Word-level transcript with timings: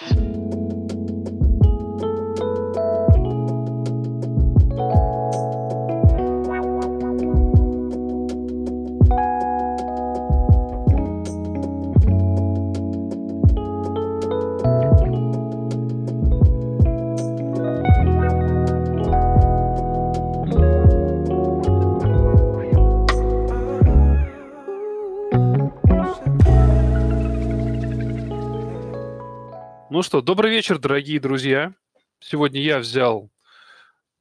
Ну 0.00 0.25
что, 30.06 30.20
добрый 30.20 30.52
вечер, 30.52 30.78
дорогие 30.78 31.18
друзья. 31.18 31.74
Сегодня 32.20 32.60
я 32.60 32.78
взял 32.78 33.28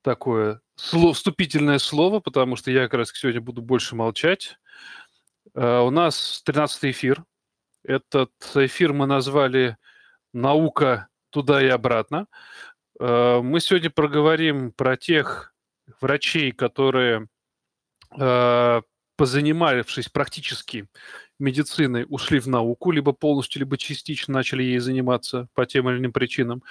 такое 0.02 0.60
слово, 0.76 1.14
вступительное 1.14 1.78
слово, 1.78 2.20
потому 2.22 2.56
что 2.56 2.72
я 2.72 2.86
как 2.86 2.96
раз 2.96 3.12
сегодня 3.14 3.40
буду 3.40 3.62
больше 3.62 3.96
молчать. 3.96 4.58
Uh, 5.54 5.86
у 5.86 5.92
нас 5.92 6.42
13 6.44 6.86
эфир. 6.86 7.24
Этот 7.84 8.32
эфир 8.56 8.94
мы 8.94 9.06
назвали 9.06 9.78
«Наука 10.34 11.08
туда 11.30 11.62
и 11.62 11.68
обратно». 11.68 12.26
Uh, 13.00 13.44
мы 13.44 13.60
сегодня 13.60 13.92
проговорим 13.92 14.72
про 14.72 14.98
тех 14.98 15.54
врачей, 16.02 16.52
которые, 16.52 17.28
uh, 18.18 18.82
позанимавшись 19.18 20.10
практически 20.10 20.88
медициной 21.40 22.06
ушли 22.10 22.40
в 22.40 22.48
науку, 22.48 22.92
либо 22.92 23.12
полностью, 23.12 23.60
либо 23.60 23.78
частично 23.78 24.34
начали 24.34 24.64
ей 24.64 24.80
заниматься 24.80 25.48
по 25.54 25.66
тем 25.66 25.90
или 25.90 25.98
иным 25.98 26.14
причинам. 26.14 26.64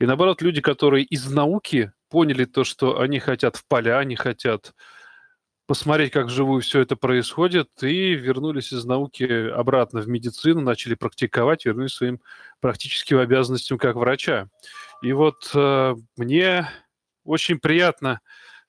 И 0.00 0.06
наоборот, 0.06 0.42
люди, 0.42 0.60
которые 0.60 1.04
из 1.04 1.30
науки 1.30 1.92
поняли 2.08 2.44
то, 2.44 2.64
что 2.64 3.00
они 3.00 3.18
хотят 3.18 3.56
в 3.56 3.66
поля, 3.66 3.98
они 3.98 4.16
хотят 4.16 4.74
посмотреть, 5.66 6.12
как 6.12 6.26
вживую 6.26 6.60
все 6.62 6.80
это 6.80 6.96
происходит, 6.96 7.68
и 7.82 8.14
вернулись 8.14 8.72
из 8.72 8.84
науки 8.84 9.24
обратно 9.50 10.00
в 10.00 10.08
медицину, 10.08 10.60
начали 10.60 10.94
практиковать, 10.94 11.64
вернулись 11.64 11.94
своим 11.94 12.20
практическим 12.60 13.18
обязанностям 13.18 13.78
как 13.78 13.96
врача. 13.96 14.48
И 15.02 15.12
вот 15.12 15.50
э, 15.54 15.94
мне 16.16 16.68
очень 17.24 17.58
приятно 17.58 18.20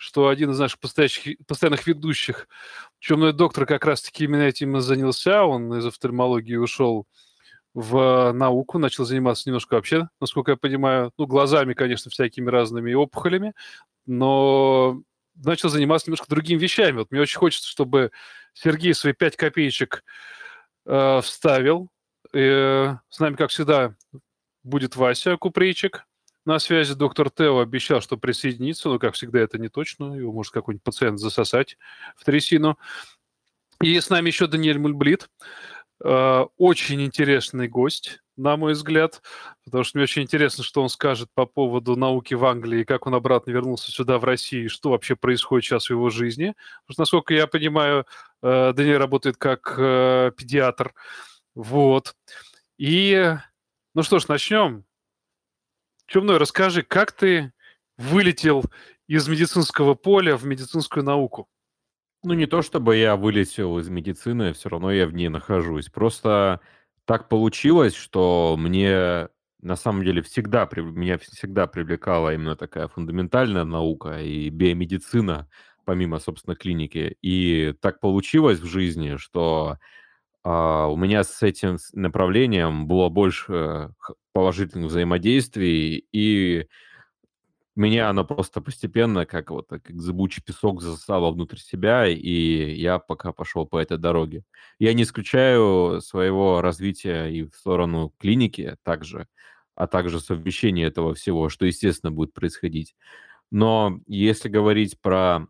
что 0.06 0.28
один 0.28 0.52
из 0.52 0.60
наших 0.60 0.80
постоянных 0.80 1.88
ведущих, 1.88 2.48
чумной 3.00 3.34
доктор, 3.34 3.66
как 3.66 3.86
раз-таки 3.86 4.26
именно 4.26 4.44
этим 4.44 4.78
и 4.78 4.80
занялся. 4.80 5.44
Он 5.46 5.74
из 5.74 5.84
офтальмологии 5.84 6.58
ушел 6.58 7.08
в 7.74 8.32
науку, 8.32 8.78
начал 8.78 9.04
заниматься 9.04 9.50
немножко 9.50 9.74
вообще, 9.74 10.08
насколько 10.22 10.52
я 10.52 10.58
понимаю, 10.58 11.12
ну, 11.18 11.26
глазами, 11.26 11.74
конечно, 11.74 12.12
всякими 12.12 12.52
разными 12.52 12.94
опухолями, 12.94 13.54
но 14.06 15.02
начал 15.34 15.70
заниматься 15.70 16.08
немножко 16.08 16.30
другими 16.30 16.60
вещами. 16.60 17.00
Вот 17.00 17.10
мне 17.10 17.20
очень 17.20 17.40
хочется, 17.40 17.68
чтобы 17.68 18.12
Сергей 18.54 18.94
свои 18.94 19.14
пять 19.14 19.36
копеечек 19.36 20.04
э, 20.86 21.20
вставил. 21.24 21.90
И, 22.32 22.38
э, 22.40 22.96
с 23.10 23.20
нами, 23.20 23.36
как 23.36 23.50
всегда, 23.50 23.96
будет 24.62 24.96
Вася 24.96 25.36
Купрейчик. 25.36 26.06
На 26.46 26.60
связи 26.60 26.94
доктор 26.94 27.32
Тео 27.32 27.60
обещал, 27.60 28.02
что 28.02 28.18
присоединится, 28.18 28.90
но, 28.90 29.00
как 29.00 29.16
всегда, 29.16 29.40
это 29.40 29.58
не 29.58 29.68
точно. 29.68 30.14
Его 30.14 30.32
может 30.32 30.54
какой-нибудь 30.54 30.84
пациент 30.84 31.20
засосать 31.20 31.78
в 32.16 32.24
трясину. 32.24 32.78
И 33.82 34.00
с 34.00 34.12
нами 34.12 34.28
еще 34.28 34.46
Даниэль 34.46 34.78
Мульблит. 34.78 35.28
Э, 36.04 36.46
очень 36.58 37.02
интересный 37.02 37.68
гость, 37.68 38.20
на 38.38 38.58
мой 38.58 38.74
взгляд, 38.74 39.24
потому 39.64 39.84
что 39.84 39.98
мне 39.98 40.04
очень 40.04 40.22
интересно, 40.22 40.64
что 40.64 40.84
он 40.84 40.90
скажет 40.90 41.30
по 41.34 41.48
поводу 41.48 41.96
науки 41.96 42.36
в 42.36 42.46
Англии, 42.46 42.84
как 42.84 43.08
он 43.08 43.16
обратно 43.16 43.52
вернулся 43.52 43.92
сюда, 43.92 44.20
в 44.20 44.24
Россию, 44.24 44.70
что 44.70 44.92
вообще 44.92 45.16
происходит 45.16 45.66
сейчас 45.66 45.88
в 45.88 45.92
его 45.92 46.10
жизни. 46.12 46.54
Потому 46.82 46.94
что, 46.94 47.02
насколько 47.02 47.34
я 47.34 47.48
понимаю, 47.48 48.06
э, 48.44 48.74
Даниэль 48.74 48.98
работает 48.98 49.38
как 49.38 49.74
э, 49.80 50.32
педиатр. 50.38 50.94
Вот. 51.56 52.16
И, 52.78 53.34
ну 53.96 54.04
что 54.04 54.20
ж, 54.20 54.28
начнем. 54.28 54.86
Чумной, 56.08 56.38
расскажи, 56.38 56.84
как 56.84 57.12
ты 57.12 57.52
вылетел 57.98 58.64
из 59.08 59.28
медицинского 59.28 59.96
поля 59.96 60.38
в 60.38 60.46
медицинскую 60.46 61.04
науку? 61.04 61.48
Ну, 62.24 62.34
не 62.34 62.46
то 62.46 62.62
чтобы 62.62 62.96
я 62.96 63.16
вылетел 63.16 63.78
из 63.80 63.90
медицины, 63.90 64.54
все 64.54 64.70
равно 64.70 64.92
я 64.92 65.08
в 65.08 65.14
ней 65.14 65.30
нахожусь. 65.30 65.90
Просто 65.90 66.60
так 67.06 67.30
получилось, 67.30 67.94
что 67.96 68.56
мне 68.58 69.30
на 69.62 69.76
самом 69.76 70.04
деле 70.04 70.22
всегда, 70.22 70.70
меня 70.76 71.18
всегда 71.18 71.66
привлекала 71.68 72.34
именно 72.34 72.56
такая 72.56 72.88
фундаментальная 72.88 73.64
наука 73.64 74.22
и 74.22 74.50
биомедицина, 74.50 75.50
помимо, 75.86 76.20
собственно, 76.20 76.56
клиники. 76.56 77.18
И 77.22 77.74
так 77.82 78.00
получилось 78.00 78.60
в 78.60 78.66
жизни, 78.66 79.18
что 79.18 79.78
а, 80.46 80.88
у 80.88 80.96
меня 80.96 81.24
с 81.24 81.42
этим 81.42 81.78
направлением 81.94 82.86
было 82.88 83.10
больше 83.10 83.90
положительных 84.32 84.90
взаимодействий, 84.90 86.06
и 86.12 86.68
меня 87.76 88.10
оно 88.10 88.24
просто 88.26 88.62
постепенно, 88.62 89.26
как 89.26 89.50
вот 89.50 89.68
как 89.70 89.90
зыбучий 90.00 90.44
песок, 90.44 90.84
засосало 90.84 91.32
внутрь 91.32 91.58
себя, 91.58 92.08
и 92.08 92.76
я 92.76 93.00
пока 93.00 93.34
пошел 93.34 93.66
по 93.66 93.80
этой 93.80 93.98
дороге. 93.98 94.44
Я 94.78 94.94
не 94.94 95.02
исключаю 95.02 96.00
своего 96.02 96.62
развития 96.62 97.26
и 97.26 97.42
в 97.44 97.56
сторону 97.56 98.14
клиники 98.20 98.78
также, 98.84 99.28
а 99.74 99.88
также 99.88 100.20
совмещение 100.20 100.86
этого 100.86 101.16
всего, 101.16 101.50
что, 101.50 101.66
естественно, 101.66 102.12
будет 102.12 102.34
происходить. 102.34 102.96
Но 103.50 104.00
если 104.06 104.48
говорить 104.48 105.02
про 105.02 105.48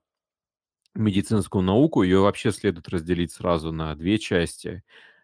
медицинскую 0.96 1.64
науку, 1.64 2.04
ее 2.04 2.20
вообще 2.22 2.52
следует 2.52 2.88
разделить 2.90 3.32
сразу 3.34 3.72
на 3.72 3.96
две 3.96 4.18
части. 4.18 4.84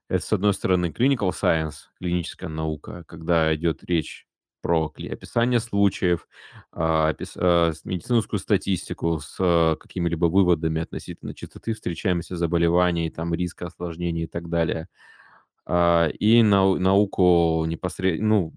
Это, 0.10 0.26
с 0.26 0.34
одной 0.34 0.54
стороны, 0.54 0.88
clinical 0.88 1.32
science, 1.32 1.88
клиническая 2.00 2.50
наука, 2.50 3.04
когда 3.08 3.54
идет 3.56 3.84
речь 3.84 4.28
про 4.62 4.92
описание 4.96 5.60
случаев, 5.60 6.28
а, 6.72 7.16
а, 7.38 7.72
медицинскую 7.84 8.40
статистику 8.40 9.20
с 9.20 9.38
а, 9.40 9.76
какими-либо 9.76 10.26
выводами 10.26 10.82
относительно 10.82 11.34
частоты 11.34 11.74
встречаемости 11.74 12.34
заболеваний, 12.34 13.10
там, 13.10 13.34
риска 13.34 13.68
осложнений 13.68 14.24
и 14.24 14.28
так 14.28 14.50
далее. 14.50 14.88
И 15.70 16.42
нау 16.44 16.80
науку 16.80 17.66
непосредственно, 17.68 18.28
ну, 18.30 18.54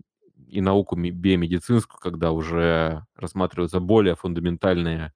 и 0.48 0.60
науку 0.60 0.96
биомедицинскую, 0.96 2.00
когда 2.00 2.32
уже 2.32 3.04
рассматриваются 3.14 3.78
более 3.78 4.16
фундаментальные 4.16 5.12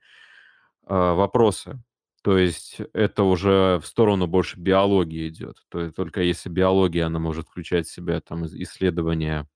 вопросы. 0.82 1.82
То 2.28 2.36
есть 2.36 2.82
это 2.92 3.22
уже 3.22 3.80
в 3.82 3.86
сторону 3.86 4.26
больше 4.26 4.60
биологии 4.60 5.30
идет. 5.30 5.56
То 5.70 5.80
есть 5.80 5.96
только 5.96 6.20
если 6.20 6.50
биология, 6.50 7.06
она 7.06 7.18
может 7.18 7.48
включать 7.48 7.86
в 7.86 7.90
себя 7.90 8.20
там 8.20 8.44
исследования 8.44 9.48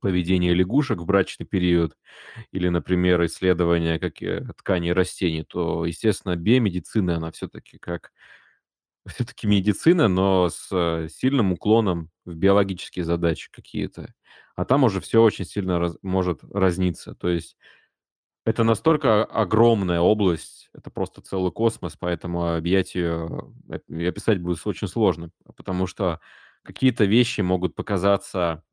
поведения 0.00 0.54
лягушек 0.54 1.00
в 1.00 1.06
брачный 1.06 1.44
период 1.44 1.96
или, 2.52 2.68
например, 2.68 3.24
исследования 3.24 3.98
как 3.98 4.14
тканей 4.58 4.92
растений, 4.92 5.42
то, 5.42 5.84
естественно, 5.84 6.36
биомедицина, 6.36 7.16
она 7.16 7.32
все-таки 7.32 7.78
как 7.78 8.12
все-таки 9.08 9.48
медицина, 9.48 10.06
но 10.06 10.48
с 10.48 10.68
э, 10.70 11.08
сильным 11.10 11.50
уклоном 11.50 12.12
в 12.24 12.36
биологические 12.36 13.04
задачи 13.04 13.50
какие-то. 13.50 14.14
А 14.54 14.64
там 14.66 14.84
уже 14.84 15.00
все 15.00 15.20
очень 15.20 15.44
сильно 15.44 15.80
раз, 15.80 15.98
может 16.02 16.44
разниться. 16.44 17.16
То 17.16 17.28
есть 17.28 17.56
это 18.46 18.64
настолько 18.64 19.24
огромная 19.24 20.00
область, 20.00 20.70
это 20.74 20.90
просто 20.90 21.22
целый 21.22 21.52
космос, 21.52 21.96
поэтому 21.98 22.54
объять 22.54 22.94
ее 22.94 23.52
и 23.88 24.06
описать 24.06 24.40
будет 24.40 24.66
очень 24.66 24.88
сложно, 24.88 25.30
потому 25.56 25.86
что 25.88 26.20
какие-то 26.64 27.04
вещи 27.06 27.42
могут 27.42 27.74
показаться 27.76 28.64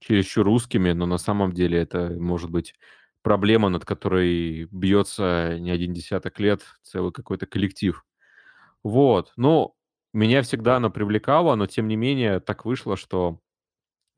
чересчур 0.00 0.46
русскими, 0.46 0.92
но 0.92 1.06
на 1.06 1.18
самом 1.18 1.52
деле 1.52 1.78
это 1.80 2.10
может 2.10 2.50
быть 2.50 2.74
проблема, 3.22 3.70
над 3.70 3.84
которой 3.86 4.66
бьется 4.70 5.58
не 5.60 5.70
один 5.70 5.94
десяток 5.94 6.40
лет 6.40 6.62
целый 6.82 7.12
какой-то 7.12 7.46
коллектив. 7.46 8.04
Вот. 8.84 9.32
Ну, 9.36 9.74
меня 10.12 10.42
всегда 10.42 10.76
оно 10.76 10.90
привлекало, 10.90 11.54
но 11.56 11.66
тем 11.66 11.88
не 11.88 11.96
менее 11.96 12.40
так 12.40 12.64
вышло, 12.66 12.96
что 12.96 13.40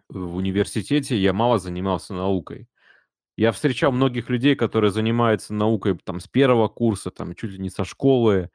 в 0.08 0.36
университете 0.36 1.18
я 1.18 1.32
мало 1.34 1.58
занимался 1.58 2.14
наукой. 2.14 2.68
Я 3.36 3.50
встречал 3.52 3.90
многих 3.92 4.30
людей, 4.30 4.54
которые 4.54 4.90
занимаются 4.92 5.54
наукой 5.54 5.98
там 6.04 6.20
с 6.20 6.28
первого 6.28 6.68
курса, 6.68 7.10
там 7.10 7.34
чуть 7.34 7.52
ли 7.52 7.58
не 7.58 7.70
со 7.70 7.84
школы, 7.84 8.50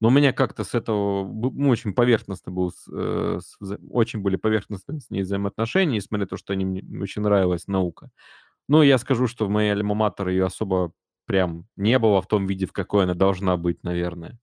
но 0.00 0.08
у 0.08 0.10
меня 0.10 0.32
как-то 0.32 0.64
с 0.64 0.74
этого 0.74 1.24
ну, 1.24 1.68
очень 1.68 1.94
поверхностно 1.94 2.50
был, 2.52 2.72
э, 2.92 3.38
с, 3.40 3.56
очень 3.90 4.20
были 4.20 4.36
поверхностные 4.36 5.00
с 5.00 5.08
ней 5.10 5.22
взаимоотношения, 5.22 5.96
несмотря 5.96 6.24
на 6.24 6.28
то, 6.28 6.36
что 6.36 6.52
они, 6.52 6.64
мне 6.64 7.00
очень 7.00 7.22
нравилась 7.22 7.68
наука. 7.68 8.10
Но 8.68 8.82
я 8.82 8.98
скажу, 8.98 9.28
что 9.28 9.46
в 9.46 9.50
моей 9.50 9.72
альма-матер 9.72 10.28
ее 10.28 10.46
особо 10.46 10.92
прям 11.26 11.66
не 11.76 11.98
было 11.98 12.20
в 12.22 12.26
том 12.28 12.46
виде, 12.46 12.66
в 12.66 12.72
какой 12.72 13.04
она 13.04 13.14
должна 13.14 13.56
быть, 13.56 13.82
наверное. 13.84 14.38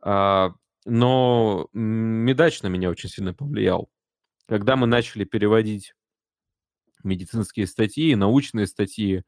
А, 0.00 0.52
но 0.84 1.68
медач 1.72 2.62
на 2.62 2.68
меня 2.68 2.90
очень 2.90 3.08
сильно 3.08 3.34
повлиял. 3.34 3.90
Когда 4.48 4.76
мы 4.76 4.86
начали 4.86 5.24
переводить 5.24 5.94
медицинские 7.04 7.66
статьи, 7.66 8.14
научные 8.14 8.66
статьи 8.66 9.22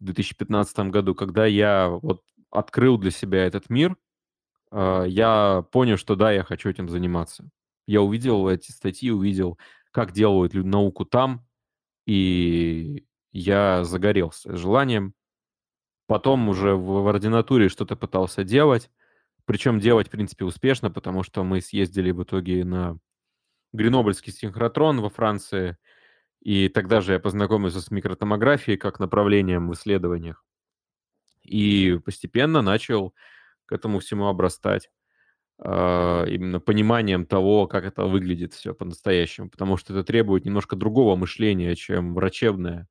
в 0.00 0.04
2015 0.04 0.90
году, 0.90 1.14
когда 1.14 1.46
я 1.46 1.88
вот 1.88 2.22
открыл 2.50 2.98
для 2.98 3.10
себя 3.10 3.44
этот 3.44 3.70
мир, 3.70 3.96
а, 4.70 5.04
я 5.04 5.64
понял, 5.72 5.96
что 5.96 6.16
да, 6.16 6.32
я 6.32 6.42
хочу 6.42 6.68
этим 6.68 6.88
заниматься. 6.88 7.48
Я 7.86 8.02
увидел 8.02 8.48
эти 8.48 8.70
статьи, 8.72 9.10
увидел, 9.10 9.58
как 9.90 10.12
делают 10.12 10.54
науку 10.54 11.04
там, 11.04 11.46
и 12.06 13.06
я 13.32 13.84
загорелся 13.84 14.56
желанием. 14.56 15.14
Потом 16.06 16.48
уже 16.48 16.74
в, 16.74 17.08
ординатуре 17.08 17.68
что-то 17.68 17.96
пытался 17.96 18.44
делать, 18.44 18.90
причем 19.44 19.80
делать, 19.80 20.08
в 20.08 20.10
принципе, 20.10 20.44
успешно, 20.44 20.90
потому 20.90 21.22
что 21.22 21.42
мы 21.44 21.60
съездили 21.60 22.10
в 22.12 22.22
итоге 22.22 22.64
на 22.64 22.98
Гренобльский 23.72 24.32
синхротрон 24.32 25.00
во 25.00 25.10
Франции, 25.10 25.76
и 26.40 26.68
тогда 26.68 27.00
же 27.00 27.14
я 27.14 27.18
познакомился 27.20 27.80
с 27.80 27.90
микротомографией 27.90 28.78
как 28.78 29.00
направлением 29.00 29.68
в 29.68 29.74
исследованиях. 29.74 30.44
И 31.42 31.98
постепенно 32.04 32.62
начал 32.62 33.14
к 33.66 33.72
этому 33.72 34.00
всему 34.00 34.26
обрастать 34.26 34.90
э, 35.58 36.24
именно 36.28 36.60
пониманием 36.60 37.26
того, 37.26 37.66
как 37.66 37.84
это 37.84 38.04
выглядит 38.04 38.54
все 38.54 38.74
по-настоящему, 38.74 39.50
потому 39.50 39.76
что 39.76 39.92
это 39.92 40.04
требует 40.04 40.44
немножко 40.44 40.76
другого 40.76 41.16
мышления, 41.16 41.74
чем 41.74 42.14
врачебное. 42.14 42.88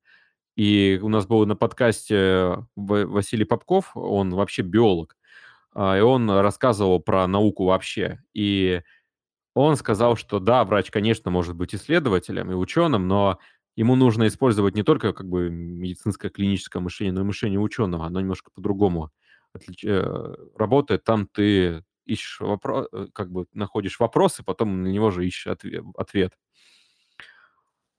И 0.56 0.98
у 1.02 1.08
нас 1.08 1.26
был 1.26 1.44
на 1.46 1.56
подкасте 1.56 2.66
Василий 2.76 3.44
Попков, 3.44 3.92
он 3.94 4.34
вообще 4.34 4.62
биолог, 4.62 5.16
э, 5.74 5.98
и 5.98 6.00
он 6.00 6.30
рассказывал 6.30 7.00
про 7.00 7.26
науку 7.26 7.64
вообще. 7.66 8.22
И 8.34 8.82
он 9.62 9.76
сказал, 9.76 10.16
что 10.16 10.38
да, 10.38 10.64
врач, 10.64 10.90
конечно, 10.90 11.30
может 11.30 11.56
быть 11.56 11.74
исследователем 11.74 12.50
и 12.50 12.54
ученым, 12.54 13.08
но 13.08 13.38
ему 13.74 13.96
нужно 13.96 14.26
использовать 14.26 14.74
не 14.74 14.82
только 14.82 15.14
как 15.14 15.28
бы 15.28 15.48
медицинское 15.48 16.28
клиническое 16.28 16.82
мышление, 16.82 17.14
но 17.14 17.22
и 17.22 17.24
мышление 17.24 17.58
ученого. 17.58 18.04
Оно 18.04 18.20
немножко 18.20 18.50
по-другому 18.54 19.10
отлич... 19.54 19.82
Э, 19.84 20.34
работает. 20.56 21.04
Там 21.04 21.26
ты 21.26 21.82
ищешь 22.04 22.40
вопрос, 22.40 22.86
э, 22.92 23.06
как 23.14 23.30
бы 23.30 23.46
находишь 23.54 23.98
вопрос, 23.98 24.40
и 24.40 24.42
потом 24.42 24.82
на 24.82 24.88
него 24.88 25.10
же 25.10 25.26
ищешь 25.26 25.46
ответ. 25.46 26.32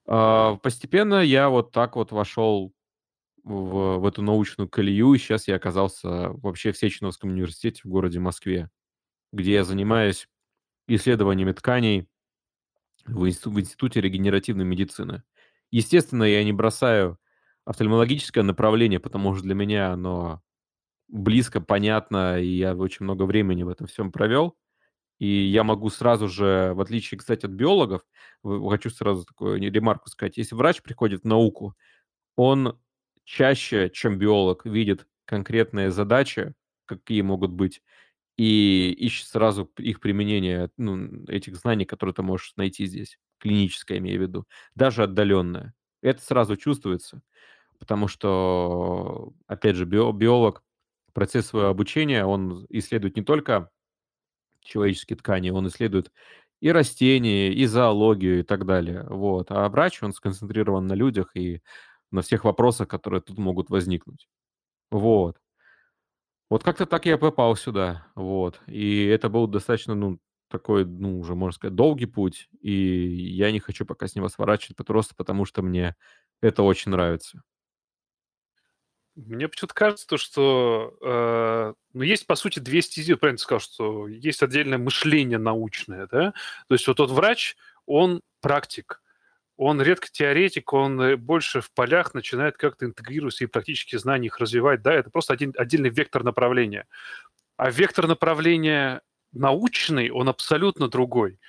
А, 0.05 0.57
постепенно 0.57 1.21
я 1.21 1.49
вот 1.49 1.71
так 1.71 1.95
вот 1.95 2.11
вошел 2.11 2.71
в, 3.43 3.97
в 3.97 4.05
эту 4.05 4.21
научную 4.21 4.69
колею, 4.69 5.13
и 5.13 5.17
сейчас 5.17 5.47
я 5.47 5.55
оказался 5.55 6.29
вообще 6.33 6.71
в 6.71 6.77
Сеченовском 6.77 7.31
университете 7.31 7.81
в 7.83 7.87
городе 7.89 8.19
Москве, 8.19 8.69
где 9.33 9.53
я 9.53 9.63
занимаюсь 9.63 10.27
исследованиями 10.87 11.51
тканей 11.51 12.07
в, 13.05 13.27
институ, 13.27 13.51
в 13.51 13.59
Институте 13.59 14.01
регенеративной 14.01 14.65
медицины. 14.65 15.23
Естественно, 15.71 16.23
я 16.23 16.43
не 16.43 16.53
бросаю 16.53 17.19
офтальмологическое 17.65 18.43
направление, 18.43 18.99
потому 18.99 19.35
что 19.35 19.43
для 19.43 19.55
меня 19.55 19.91
оно 19.91 20.41
близко, 21.07 21.61
понятно, 21.61 22.39
и 22.39 22.47
я 22.47 22.75
очень 22.75 23.03
много 23.03 23.23
времени 23.23 23.63
в 23.63 23.69
этом 23.69 23.87
всем 23.87 24.11
провел. 24.11 24.55
И 25.19 25.27
я 25.27 25.63
могу 25.63 25.89
сразу 25.89 26.27
же, 26.27 26.73
в 26.75 26.81
отличие, 26.81 27.17
кстати, 27.17 27.45
от 27.45 27.51
биологов, 27.51 28.03
хочу 28.43 28.89
сразу 28.89 29.25
такую 29.25 29.59
ремарку 29.59 30.09
сказать, 30.09 30.37
если 30.37 30.55
врач 30.55 30.81
приходит 30.83 31.23
в 31.23 31.27
науку, 31.27 31.75
он 32.35 32.79
чаще, 33.23 33.89
чем 33.89 34.19
биолог, 34.19 34.65
видит 34.65 35.07
конкретные 35.25 35.91
задачи, 35.91 36.53
какие 36.85 37.21
могут 37.21 37.51
быть, 37.51 37.81
и 38.37 38.91
ищет 38.91 39.27
сразу 39.27 39.71
их 39.77 39.99
применение, 39.99 40.69
ну, 40.77 41.25
этих 41.27 41.55
знаний, 41.57 41.85
которые 41.85 42.13
ты 42.15 42.23
можешь 42.23 42.53
найти 42.57 42.85
здесь, 42.87 43.19
клиническое, 43.39 43.97
имею 43.99 44.19
в 44.19 44.23
виду, 44.23 44.45
даже 44.75 45.03
отдаленное. 45.03 45.73
Это 46.01 46.21
сразу 46.23 46.55
чувствуется, 46.57 47.21
потому 47.79 48.07
что, 48.09 49.33
опять 49.47 49.75
же, 49.77 49.85
биолог, 49.85 50.63
процесс 51.13 51.47
своего 51.47 51.69
обучения, 51.69 52.25
он 52.25 52.65
исследует 52.69 53.17
не 53.17 53.23
только 53.23 53.71
человеческие 54.61 55.17
ткани, 55.17 55.49
он 55.51 55.67
исследует 55.67 56.11
и 56.61 56.71
растения, 56.71 57.53
и 57.53 57.65
зоологию, 57.65 58.39
и 58.39 58.43
так 58.43 58.65
далее. 58.65 59.05
Вот. 59.09 59.51
А 59.51 59.69
врач, 59.69 60.01
он 60.03 60.13
сконцентрирован 60.13 60.87
на 60.87 60.93
людях 60.93 61.31
и 61.35 61.61
на 62.11 62.21
всех 62.21 62.43
вопросах, 62.45 62.87
которые 62.87 63.21
тут 63.21 63.37
могут 63.37 63.69
возникнуть. 63.69 64.27
Вот. 64.91 65.37
Вот 66.49 66.63
как-то 66.63 66.85
так 66.85 67.05
я 67.05 67.17
попал 67.17 67.55
сюда, 67.55 68.07
вот. 68.15 68.61
И 68.67 69.05
это 69.05 69.29
был 69.29 69.47
достаточно, 69.47 69.95
ну, 69.95 70.19
такой, 70.49 70.85
ну, 70.85 71.19
уже, 71.19 71.35
можно 71.35 71.55
сказать, 71.55 71.75
долгий 71.75 72.05
путь, 72.05 72.49
и 72.61 72.71
я 72.71 73.51
не 73.51 73.59
хочу 73.59 73.85
пока 73.85 74.07
с 74.07 74.15
него 74.15 74.29
сворачивать, 74.29 74.77
просто 74.85 75.13
потому 75.15 75.45
что 75.45 75.61
мне 75.61 75.95
это 76.41 76.63
очень 76.63 76.91
нравится. 76.91 77.43
Мне 79.15 79.47
почему-то 79.47 79.73
кажется, 79.73 80.05
то, 80.05 80.17
что 80.17 80.95
э, 81.01 81.73
ну, 81.93 82.01
есть, 82.03 82.27
по 82.27 82.35
сути, 82.35 82.59
две 82.59 82.83
стези. 82.83 83.15
Правильно 83.15 83.39
сказал, 83.39 83.59
что 83.59 84.07
есть 84.07 84.43
отдельное 84.43 84.77
мышление 84.77 85.39
научное, 85.39 86.07
да? 86.11 86.33
То 86.67 86.75
есть 86.75 86.87
вот 86.87 86.97
тот 86.97 87.09
врач, 87.09 87.57
он 87.87 88.21
практик, 88.41 89.01
он 89.57 89.81
редко 89.81 90.07
теоретик, 90.09 90.71
он 90.71 91.01
э, 91.01 91.15
больше 91.17 91.61
в 91.61 91.71
полях 91.71 92.13
начинает 92.13 92.57
как-то 92.57 92.85
интегрировать 92.85 93.35
свои 93.35 93.47
практические 93.47 93.99
знания, 93.99 94.27
их 94.27 94.39
развивать, 94.39 94.83
да, 94.83 94.93
это 94.93 95.09
просто 95.09 95.33
один, 95.33 95.53
отдельный 95.57 95.89
вектор 95.89 96.23
направления. 96.23 96.85
А 97.57 97.71
вектор 97.71 98.07
направления 98.07 99.01
научный, 99.33 100.11
он 100.11 100.29
абсолютно 100.29 100.87
другой. 100.87 101.39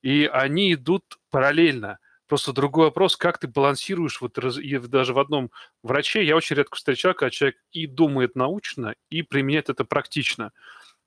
И 0.00 0.28
они 0.32 0.72
идут 0.72 1.04
параллельно. 1.30 1.98
Просто 2.26 2.52
другой 2.52 2.86
вопрос, 2.86 3.16
как 3.16 3.38
ты 3.38 3.48
балансируешь, 3.48 4.20
вот 4.20 4.38
и 4.38 4.78
даже 4.78 5.12
в 5.12 5.18
одном 5.18 5.50
враче 5.82 6.24
я 6.24 6.36
очень 6.36 6.56
редко 6.56 6.76
встречал, 6.76 7.14
когда 7.14 7.30
человек 7.30 7.56
и 7.70 7.86
думает 7.86 8.34
научно, 8.34 8.94
и 9.10 9.22
применяет 9.22 9.70
это 9.70 9.84
практично. 9.84 10.52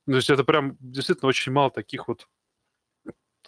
То 0.06 0.16
есть 0.16 0.30
это 0.30 0.42
прям 0.42 0.76
действительно 0.80 1.28
очень 1.28 1.52
мало 1.52 1.70
таких 1.70 2.08
вот, 2.08 2.26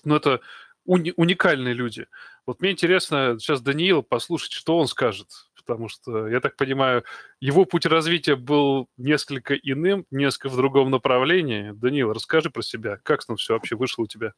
ну 0.04 0.14
это 0.14 0.40
уни- 0.86 1.12
уникальные 1.16 1.74
люди. 1.74 2.06
Вот 2.46 2.60
мне 2.60 2.72
интересно 2.72 3.36
сейчас 3.38 3.62
Даниил 3.62 4.02
послушать, 4.02 4.52
что 4.52 4.76
он 4.78 4.86
скажет, 4.86 5.28
потому 5.56 5.88
что, 5.88 6.28
я 6.28 6.40
так 6.40 6.56
понимаю, 6.56 7.04
его 7.40 7.64
путь 7.64 7.86
развития 7.86 8.36
был 8.36 8.86
несколько 8.98 9.54
иным, 9.54 10.04
несколько 10.10 10.50
в 10.50 10.56
другом 10.56 10.90
направлении. 10.90 11.72
Даниил, 11.72 12.12
расскажи 12.12 12.50
про 12.50 12.62
себя, 12.62 12.98
как 13.02 13.24
там 13.24 13.36
все 13.36 13.54
вообще 13.54 13.76
вышло 13.76 14.02
у 14.02 14.06
тебя? 14.06 14.32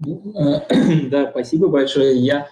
Да, 1.10 1.30
спасибо 1.30 1.68
большое. 1.68 2.16
Я, 2.16 2.48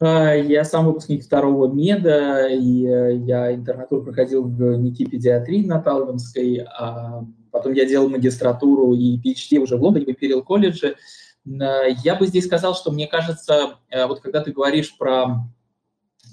э, 0.00 0.42
я 0.46 0.64
сам 0.64 0.86
выпускник 0.86 1.22
второго 1.22 1.70
меда, 1.70 2.48
и 2.48 2.86
э, 2.86 3.16
я 3.16 3.54
интернатуру 3.54 4.04
проходил 4.04 4.44
в 4.44 4.76
НИКИ 4.76 5.10
педиатрии 5.10 5.66
на 5.66 5.82
Талдомской, 5.82 6.66
а 6.66 7.22
потом 7.50 7.74
я 7.74 7.84
делал 7.84 8.08
магистратуру 8.08 8.94
и 8.94 9.18
PhD 9.18 9.58
уже 9.58 9.76
в 9.76 9.82
Лондоне, 9.82 10.06
в 10.06 10.08
Imperial 10.08 10.42
колледже. 10.42 10.96
Я 11.44 12.16
бы 12.18 12.26
здесь 12.26 12.46
сказал, 12.46 12.74
что 12.74 12.90
мне 12.90 13.06
кажется, 13.06 13.74
вот 13.92 14.20
когда 14.20 14.40
ты 14.40 14.52
говоришь 14.52 14.96
про, 14.96 15.46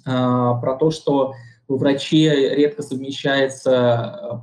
про 0.05 0.77
то, 0.79 0.91
что 0.91 1.33
в 1.67 1.77
враче 1.77 2.55
редко 2.55 2.81
совмещается 2.81 4.41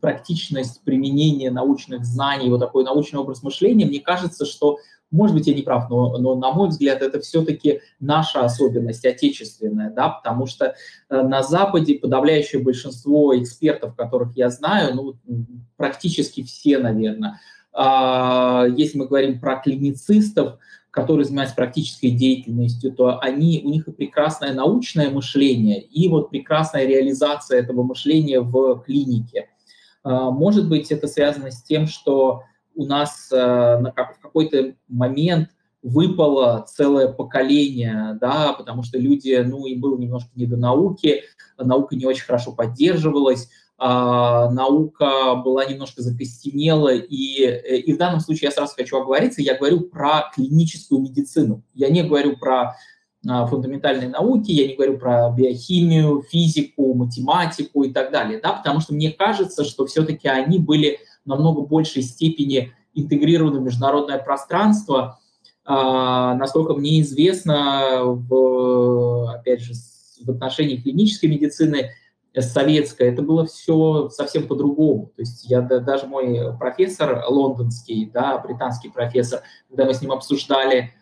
практичность 0.00 0.82
применения 0.84 1.50
научных 1.50 2.04
знаний, 2.04 2.48
вот 2.48 2.60
такой 2.60 2.84
научный 2.84 3.18
образ 3.18 3.42
мышления, 3.42 3.86
мне 3.86 4.00
кажется, 4.00 4.46
что 4.46 4.78
может 5.14 5.36
быть, 5.36 5.46
я 5.46 5.54
не 5.54 5.62
прав, 5.62 5.88
но, 5.88 6.18
но 6.18 6.34
на 6.34 6.50
мой 6.50 6.68
взгляд, 6.68 7.00
это 7.00 7.20
все-таки 7.20 7.80
наша 8.00 8.44
особенность, 8.44 9.06
отечественная, 9.06 9.90
да, 9.90 10.08
потому 10.08 10.46
что 10.46 10.74
э, 11.08 11.22
на 11.22 11.42
Западе 11.42 12.00
подавляющее 12.00 12.60
большинство 12.60 13.38
экспертов, 13.40 13.94
которых 13.94 14.36
я 14.36 14.50
знаю, 14.50 14.94
ну, 14.94 15.14
практически 15.76 16.42
все, 16.42 16.78
наверное, 16.78 17.40
если 17.76 18.98
мы 18.98 19.06
говорим 19.06 19.40
про 19.40 19.56
клиницистов, 19.56 20.58
которые 20.90 21.24
занимаются 21.24 21.56
практической 21.56 22.10
деятельностью, 22.10 22.92
то 22.92 23.18
они, 23.18 23.62
у 23.64 23.70
них 23.70 23.88
и 23.88 23.92
прекрасное 23.92 24.54
научное 24.54 25.10
мышление, 25.10 25.82
и 25.82 26.08
вот 26.08 26.30
прекрасная 26.30 26.86
реализация 26.86 27.58
этого 27.58 27.82
мышления 27.82 28.40
в 28.40 28.80
клинике. 28.82 29.48
А, 30.04 30.30
может 30.30 30.68
быть, 30.68 30.92
это 30.92 31.08
связано 31.08 31.50
с 31.50 31.62
тем, 31.64 31.88
что 31.88 32.42
у 32.76 32.84
нас 32.84 33.28
на 33.30 33.92
как, 33.94 34.16
в 34.18 34.20
какой-то 34.20 34.74
момент 34.88 35.48
выпало 35.84 36.64
целое 36.66 37.08
поколение, 37.08 38.16
да, 38.20 38.54
потому 38.54 38.82
что 38.82 38.98
люди, 38.98 39.36
ну, 39.46 39.66
им 39.66 39.80
было 39.80 39.98
немножко 39.98 40.30
не 40.34 40.46
до 40.46 40.56
науки, 40.56 41.24
наука 41.58 41.94
не 41.94 42.06
очень 42.06 42.24
хорошо 42.24 42.52
поддерживалась, 42.52 43.50
а, 43.50 43.63
наука 43.76 45.34
была 45.34 45.64
немножко 45.64 46.00
закостенела, 46.00 46.94
и, 46.94 47.44
э, 47.44 47.78
и 47.78 47.92
в 47.92 47.98
данном 47.98 48.20
случае 48.20 48.46
я 48.46 48.50
сразу 48.52 48.74
хочу 48.74 48.96
оговориться, 48.96 49.42
я 49.42 49.58
говорю 49.58 49.80
про 49.80 50.30
клиническую 50.34 51.00
медицину, 51.00 51.62
я 51.74 51.88
не 51.88 52.04
говорю 52.04 52.36
про 52.36 52.76
а, 53.28 53.46
фундаментальные 53.46 54.10
науки, 54.10 54.52
я 54.52 54.68
не 54.68 54.74
говорю 54.74 54.98
про 54.98 55.30
биохимию, 55.30 56.22
физику, 56.22 56.94
математику 56.94 57.82
и 57.82 57.92
так 57.92 58.12
далее, 58.12 58.40
да, 58.40 58.52
потому 58.52 58.80
что 58.80 58.94
мне 58.94 59.10
кажется, 59.10 59.64
что 59.64 59.86
все-таки 59.86 60.28
они 60.28 60.58
были 60.58 61.00
намного 61.24 61.62
большей 61.62 62.02
степени 62.02 62.72
интегрированы 62.94 63.58
в 63.58 63.64
международное 63.64 64.18
пространство, 64.18 65.18
Насколько 65.66 66.74
мне 66.74 67.00
известно, 67.00 68.02
в, 68.02 69.34
опять 69.34 69.62
же, 69.62 69.72
в 70.22 70.30
отношении 70.30 70.76
клинической 70.76 71.30
медицины 71.30 71.90
советская, 72.42 73.12
это 73.12 73.22
было 73.22 73.46
все 73.46 74.08
совсем 74.08 74.46
по-другому. 74.46 75.12
То 75.16 75.22
есть 75.22 75.44
я 75.48 75.60
даже 75.60 76.06
мой 76.06 76.56
профессор 76.58 77.24
лондонский, 77.28 78.10
да, 78.12 78.38
британский 78.38 78.90
профессор, 78.90 79.42
когда 79.68 79.84
мы 79.84 79.94
с 79.94 80.02
ним 80.02 80.12
обсуждали 80.12 80.92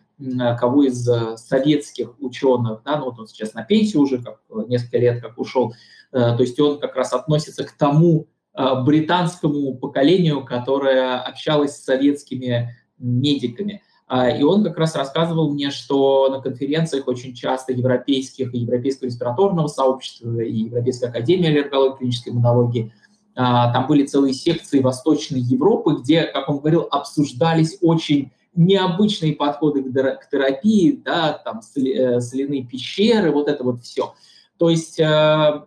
кого 0.59 0.85
из 0.85 1.09
э, 1.09 1.37
советских 1.37 2.15
ученых, 2.21 2.83
да, 2.85 2.99
ну 2.99 3.07
вот 3.07 3.19
он 3.19 3.27
сейчас 3.27 3.55
на 3.55 3.65
пенсии 3.65 3.97
уже, 3.97 4.23
как 4.23 4.41
несколько 4.69 4.99
лет 4.99 5.21
как 5.21 5.39
ушел, 5.39 5.75
э, 6.13 6.19
то 6.19 6.39
есть 6.41 6.59
он 6.61 6.79
как 6.79 6.95
раз 6.97 7.13
относится 7.13 7.65
к 7.65 7.73
тому 7.73 8.29
э, 8.55 8.83
британскому 8.85 9.75
поколению, 9.77 10.45
которое 10.45 11.19
общалось 11.19 11.77
с 11.77 11.85
советскими 11.85 12.77
медиками. 12.99 13.83
А, 14.15 14.29
и 14.29 14.43
он 14.43 14.63
как 14.63 14.77
раз 14.77 14.95
рассказывал 14.95 15.55
мне, 15.55 15.71
что 15.71 16.29
на 16.29 16.43
конференциях 16.43 17.09
очень 17.09 17.33
часто 17.33 17.73
европейских 17.73 18.55
и 18.55 18.59
европейского 18.59 19.07
респираторного 19.07 19.69
сообщества, 19.69 20.39
и 20.39 20.65
Европейской 20.65 21.07
академии 21.07 21.47
аллергологии 21.47 21.97
клинической 21.97 22.35
иммунологии, 22.35 22.93
а, 23.35 23.73
там 23.73 23.87
были 23.87 24.05
целые 24.05 24.35
секции 24.35 24.81
Восточной 24.81 25.41
Европы, 25.41 25.97
где, 26.03 26.25
как 26.25 26.51
он 26.51 26.59
говорил, 26.59 26.87
обсуждались 26.91 27.79
очень 27.81 28.33
необычные 28.55 29.35
подходы 29.35 29.83
к 29.83 30.29
терапии, 30.31 31.01
да, 31.03 31.33
там 31.43 31.63
э, 31.77 32.21
соляные 32.21 32.67
пещеры, 32.67 33.33
вот 33.33 33.49
это 33.49 33.65
вот 33.65 33.81
все. 33.81 34.13
То 34.59 34.69
есть 34.69 35.01
э, 35.01 35.65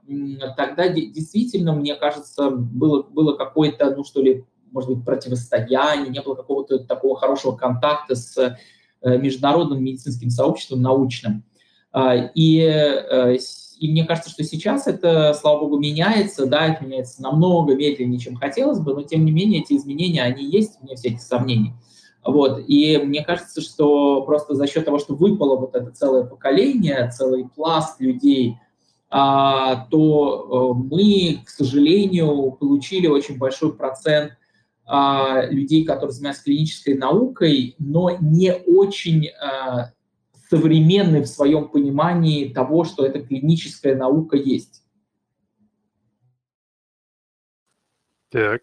тогда 0.56 0.88
действительно, 0.90 1.74
мне 1.74 1.96
кажется, 1.96 2.52
было, 2.52 3.02
было 3.02 3.36
какое-то, 3.36 3.96
ну 3.96 4.04
что 4.04 4.22
ли, 4.22 4.46
может 4.75 4.91
быть, 4.91 5.05
противостояние, 5.05 6.10
не 6.10 6.22
было 6.22 6.36
какого-то 6.36 6.79
такого 6.79 7.17
хорошего 7.17 7.55
контакта 7.55 8.15
с 8.15 8.38
э, 8.38 9.17
международным 9.17 9.84
медицинским 9.84 10.29
сообществом 10.29 10.82
научным. 10.82 11.44
А, 11.91 12.13
и, 12.13 12.60
э, 12.60 13.38
и 13.79 13.91
мне 13.91 14.03
кажется, 14.03 14.29
что 14.29 14.44
сейчас 14.44 14.86
это, 14.86 15.34
слава 15.34 15.62
богу, 15.62 15.79
меняется, 15.79 16.46
да, 16.46 16.67
это 16.67 16.84
меняется 16.84 17.22
намного 17.24 17.74
медленнее, 17.74 18.20
чем 18.20 18.36
хотелось 18.36 18.79
бы, 18.79 18.94
но 18.94 19.03
тем 19.03 19.24
не 19.24 19.32
менее 19.32 19.62
эти 19.62 19.74
изменения, 19.74 20.22
они 20.22 20.46
есть, 20.46 20.79
вне 20.82 20.96
всяких 20.96 21.22
сомнений. 21.22 21.74
Вот. 22.25 22.63
И 22.67 22.98
мне 22.98 23.24
кажется, 23.24 23.62
что 23.62 24.24
просто 24.24 24.55
за 24.55 24.67
счет 24.67 24.84
того, 24.84 25.00
что 25.00 25.15
выпало 25.15 25.58
вот 25.58 25.75
это 25.75 25.91
целое 25.91 26.25
поколение, 26.25 27.10
целый 27.15 27.48
пласт 27.48 28.01
людей, 28.01 28.58
а, 29.10 29.88
то 29.89 30.74
э, 30.75 30.77
мы, 30.77 31.44
к 31.46 31.50
сожалению, 31.50 32.51
получили 32.60 33.08
очень 33.08 33.38
большой 33.38 33.74
процент 33.74 34.34
людей, 34.88 35.84
которые 35.84 36.12
занимаются 36.12 36.44
клинической 36.44 36.96
наукой, 36.96 37.75
но 37.80 38.18
не 38.22 38.54
очень 38.54 39.30
а, 39.30 39.94
современны 40.50 41.22
в 41.22 41.27
своем 41.27 41.70
понимании 41.70 42.54
того, 42.54 42.84
что 42.84 43.06
эта 43.06 43.20
клиническая 43.20 43.96
наука 43.96 44.38
есть. 44.38 44.84
Так. 48.30 48.62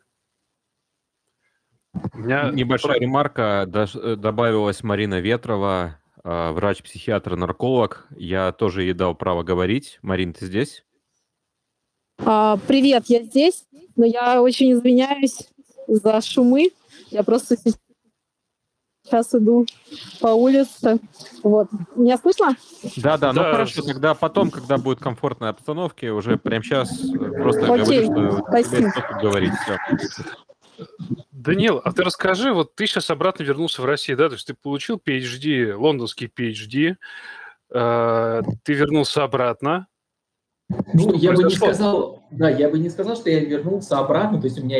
У 2.14 2.18
меня 2.18 2.50
небольшая 2.50 2.98
ремарка. 2.98 3.68
Э, 3.94 4.16
добавилась 4.16 4.82
Марина 4.82 5.20
Ветрова, 5.20 5.98
а, 6.22 6.52
врач-психиатр-нарколог. 6.52 8.06
Я 8.16 8.52
тоже 8.52 8.82
ей 8.84 8.92
дал 8.92 9.14
право 9.14 9.42
говорить. 9.42 9.98
Марин, 10.02 10.32
ты 10.32 10.46
здесь? 10.46 10.84
Привет, 12.18 13.04
я 13.06 13.22
здесь, 13.22 13.66
но 13.96 14.04
я 14.04 14.40
очень 14.42 14.72
извиняюсь 14.72 15.48
за 15.86 16.20
шумы. 16.20 16.70
Я 17.10 17.22
просто 17.22 17.56
сейчас 19.04 19.34
иду 19.34 19.66
по 20.20 20.28
улице. 20.28 20.98
Вот. 21.42 21.68
Меня 21.96 22.18
слышно? 22.18 22.56
Да, 22.96 23.18
да, 23.18 23.32
ну 23.32 23.42
хорошо, 23.42 23.82
тогда 23.82 24.14
потом, 24.14 24.50
когда 24.50 24.78
будет 24.78 25.00
комфортная 25.00 25.50
обстановка, 25.50 26.12
уже 26.12 26.36
прямо 26.36 26.62
сейчас 26.64 26.98
просто 26.98 27.72
Окей, 27.72 28.06
говорю, 28.06 28.32
что 28.32 28.44
спасибо. 28.48 28.92
говорить. 29.20 29.52
Все. 29.62 29.78
Данил, 31.30 31.80
а 31.84 31.92
ты 31.92 32.02
расскажи, 32.02 32.52
вот 32.52 32.74
ты 32.74 32.86
сейчас 32.86 33.10
обратно 33.10 33.42
вернулся 33.42 33.82
в 33.82 33.84
Россию, 33.84 34.16
да, 34.16 34.28
то 34.28 34.34
есть 34.34 34.46
ты 34.46 34.54
получил 34.54 35.00
PhD, 35.04 35.74
лондонский 35.74 36.28
PhD, 36.28 36.96
э, 37.70 38.42
ты 38.62 38.72
вернулся 38.72 39.24
обратно, 39.24 39.86
ну, 40.92 41.14
я 41.14 41.32
бы 41.32 41.44
не 41.44 41.50
сказал, 41.50 42.22
да, 42.30 42.48
я 42.50 42.68
бы 42.68 42.78
не 42.78 42.90
сказал, 42.90 43.16
что 43.16 43.30
я 43.30 43.40
вернулся 43.40 43.98
обратно, 43.98 44.40
то 44.40 44.46
есть 44.46 44.58
у 44.58 44.64
меня 44.64 44.78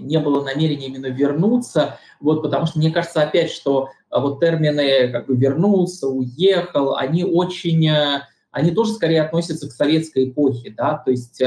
не 0.00 0.18
было 0.18 0.44
намерения 0.44 0.86
именно 0.86 1.06
вернуться, 1.06 1.98
вот, 2.20 2.42
потому 2.42 2.66
что 2.66 2.78
мне 2.78 2.90
кажется 2.90 3.22
опять, 3.22 3.50
что 3.50 3.88
а, 4.10 4.20
вот 4.20 4.40
термины 4.40 5.08
как 5.10 5.26
бы 5.26 5.36
вернулся, 5.36 6.08
уехал, 6.08 6.96
они 6.96 7.24
очень, 7.24 7.88
э, 7.88 8.22
они 8.50 8.70
тоже 8.70 8.92
скорее 8.92 9.22
относятся 9.22 9.68
к 9.68 9.72
советской 9.72 10.30
эпохе, 10.30 10.74
да, 10.76 10.98
то 10.98 11.10
есть 11.10 11.42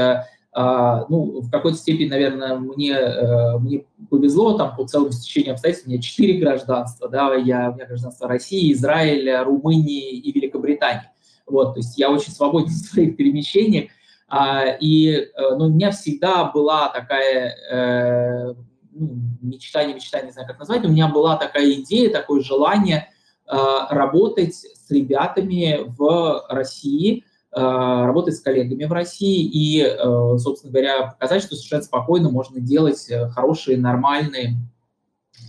а, 0.58 1.04
ну, 1.10 1.42
в 1.42 1.50
какой-то 1.50 1.76
степени, 1.76 2.08
наверное, 2.08 2.56
мне, 2.56 2.92
э, 2.92 3.58
мне 3.58 3.84
повезло, 4.08 4.56
там, 4.56 4.74
по 4.74 4.86
целому 4.86 5.12
стечению 5.12 5.52
обстоятельств, 5.52 5.86
у 5.86 5.90
меня 5.90 6.00
четыре 6.00 6.40
гражданства, 6.40 7.10
да, 7.10 7.34
я, 7.34 7.70
у 7.70 7.74
меня 7.74 7.84
гражданство 7.84 8.26
России, 8.26 8.72
Израиля, 8.72 9.44
Румынии 9.44 10.12
и 10.12 10.32
Великобритании. 10.32 11.10
Вот, 11.46 11.74
то 11.74 11.80
есть 11.80 11.96
я 11.98 12.10
очень 12.10 12.32
свободен 12.32 12.68
в 12.70 12.72
своих 12.72 13.16
перемещениях. 13.16 13.90
А, 14.28 14.64
и 14.80 15.08
э, 15.08 15.28
ну, 15.56 15.66
у 15.66 15.68
меня 15.68 15.92
всегда 15.92 16.44
была 16.44 16.88
такая 16.88 17.54
э, 17.70 18.54
ну, 18.98 19.20
мечта, 19.42 19.84
не 19.84 19.94
мечта, 19.94 20.20
не 20.22 20.32
знаю, 20.32 20.48
как 20.48 20.58
назвать, 20.58 20.84
у 20.84 20.88
меня 20.88 21.08
была 21.08 21.36
такая 21.36 21.70
идея, 21.72 22.10
такое 22.10 22.40
желание 22.42 23.08
э, 23.46 23.56
работать 23.90 24.54
с 24.54 24.90
ребятами 24.90 25.84
в 25.96 26.46
России, 26.48 27.24
э, 27.52 27.60
работать 27.60 28.36
с 28.36 28.40
коллегами 28.40 28.84
в 28.84 28.92
России 28.92 29.44
и, 29.44 29.82
э, 29.82 30.38
собственно 30.38 30.72
говоря, 30.72 31.08
показать, 31.08 31.42
что 31.42 31.54
совершенно 31.54 31.82
спокойно 31.82 32.30
можно 32.30 32.60
делать 32.60 33.08
хорошие, 33.32 33.78
нормальные 33.78 34.56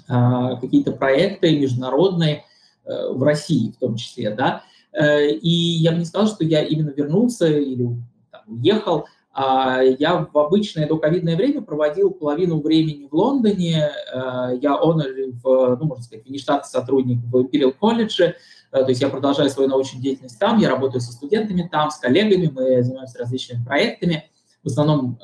какие-то 0.09 0.93
проекты 0.93 1.59
международные 1.59 2.45
в 2.85 3.23
России 3.23 3.71
в 3.71 3.77
том 3.77 3.97
числе, 3.97 4.29
да, 4.29 4.63
и 4.99 5.49
я 5.49 5.91
бы 5.91 5.99
не 5.99 6.05
сказал, 6.05 6.27
что 6.27 6.43
я 6.43 6.63
именно 6.63 6.89
вернулся 6.89 7.47
или 7.47 7.87
там, 8.31 8.41
уехал. 8.47 9.05
А 9.39 9.83
я 9.83 10.27
в 10.33 10.35
обычное 10.35 10.87
доковидное 10.87 11.35
время 11.35 11.61
проводил 11.61 12.09
половину 12.09 12.59
времени 12.59 13.07
в 13.07 13.13
Лондоне. 13.13 13.91
Э, 14.11 14.57
я 14.59 14.79
honorary 14.83 15.31
ну, 15.43 15.85
можно 15.85 16.03
сказать, 16.03 16.25
внештатный 16.25 16.67
сотрудник 16.67 17.19
в 17.23 17.37
Imperial 17.37 17.75
College. 17.79 18.33
Э, 18.71 18.83
то 18.83 18.87
есть 18.87 18.99
я 18.99 19.09
продолжаю 19.09 19.51
свою 19.51 19.69
научную 19.69 20.01
деятельность 20.01 20.39
там, 20.39 20.57
я 20.57 20.69
работаю 20.69 21.01
со 21.01 21.11
студентами 21.11 21.69
там, 21.71 21.91
с 21.91 21.97
коллегами, 21.99 22.51
мы 22.51 22.81
занимаемся 22.81 23.19
различными 23.19 23.63
проектами, 23.63 24.27
в 24.63 24.67
основном 24.69 25.19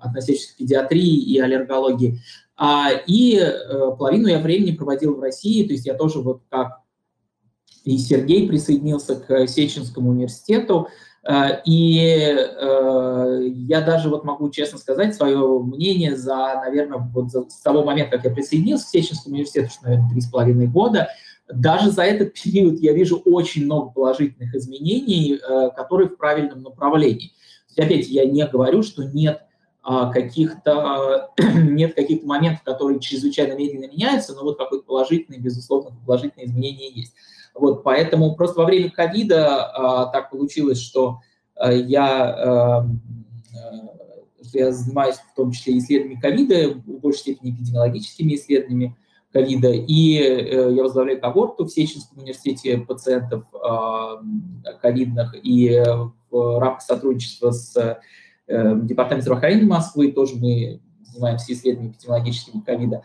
относящихся 0.00 0.54
к 0.54 0.56
педиатрии 0.56 1.20
и 1.20 1.38
аллергологии. 1.38 2.20
А, 2.56 2.88
и 3.06 3.38
половину 3.98 4.28
я 4.28 4.38
времени 4.38 4.74
проводил 4.74 5.16
в 5.16 5.20
России, 5.20 5.66
то 5.66 5.74
есть 5.74 5.84
я 5.84 5.92
тоже 5.92 6.20
вот 6.20 6.40
как 6.48 6.79
и 7.84 7.96
Сергей 7.98 8.48
присоединился 8.48 9.16
к 9.16 9.46
Сеченскому 9.46 10.10
университету. 10.10 10.88
Э, 11.22 11.60
и 11.64 11.98
э, 11.98 13.48
я 13.52 13.80
даже 13.80 14.08
вот 14.08 14.24
могу 14.24 14.50
честно 14.50 14.78
сказать 14.78 15.14
свое 15.14 15.60
мнение 15.60 16.16
за, 16.16 16.60
наверное, 16.64 16.98
вот 17.12 17.30
с 17.30 17.60
того 17.60 17.84
момента, 17.84 18.16
как 18.16 18.24
я 18.24 18.30
присоединился 18.30 18.86
к 18.86 18.88
Сеченскому 18.88 19.34
университету, 19.34 19.70
что, 19.70 19.84
наверное, 19.84 20.10
три 20.10 20.20
с 20.20 20.30
половиной 20.30 20.66
года, 20.66 21.08
даже 21.52 21.90
за 21.90 22.02
этот 22.02 22.34
период 22.34 22.78
я 22.80 22.92
вижу 22.92 23.20
очень 23.24 23.64
много 23.64 23.90
положительных 23.90 24.54
изменений, 24.54 25.36
э, 25.36 25.70
которые 25.76 26.08
в 26.08 26.16
правильном 26.16 26.62
направлении. 26.62 27.32
Опять, 27.76 28.08
я 28.08 28.24
не 28.24 28.46
говорю, 28.46 28.82
что 28.82 29.04
нет 29.04 29.42
а, 29.82 30.12
каких-то 30.12 31.30
нет 31.54 31.94
каких-то 31.94 32.26
моментов, 32.26 32.62
которые 32.64 33.00
чрезвычайно 33.00 33.54
медленно 33.56 33.90
меняются, 33.90 34.34
но 34.34 34.42
вот 34.42 34.58
какой-то 34.58 34.84
положительный, 34.84 35.38
безусловно, 35.38 35.96
положительные 36.04 36.46
изменения 36.46 36.90
есть. 36.90 37.14
Вот, 37.54 37.82
поэтому 37.82 38.34
просто 38.36 38.60
во 38.60 38.66
время 38.66 38.90
ковида 38.90 39.64
а, 39.64 40.06
так 40.06 40.30
получилось, 40.30 40.80
что 40.80 41.20
а, 41.54 41.72
я, 41.72 42.06
а, 42.06 42.86
что 44.42 44.58
я 44.58 44.72
занимаюсь 44.72 45.16
в 45.16 45.34
том 45.34 45.52
числе 45.52 45.78
исследованиями 45.78 46.20
ковида, 46.20 46.74
в 46.74 47.00
большей 47.00 47.20
степени 47.20 47.50
эпидемиологическими 47.52 48.34
исследованиями 48.34 48.96
ковида, 49.32 49.70
и 49.70 50.18
э, 50.18 50.72
я 50.72 50.82
возглавляю 50.82 51.20
когорту 51.20 51.64
в 51.64 51.70
Сеченском 51.70 52.18
университете 52.18 52.78
пациентов 52.78 53.44
ковидных, 54.82 55.36
и 55.40 55.84
в 56.30 56.58
рамках 56.58 56.82
сотрудничества 56.82 57.50
с 57.50 57.76
э, 57.76 58.74
Департаментом 58.82 59.22
здравоохранения 59.22 59.66
Москвы 59.66 60.12
тоже 60.12 60.36
мы 60.36 60.80
занимаемся 61.02 61.52
исследованиями 61.52 61.92
эпидемиологическими 61.92 62.60
ковида. 62.60 63.04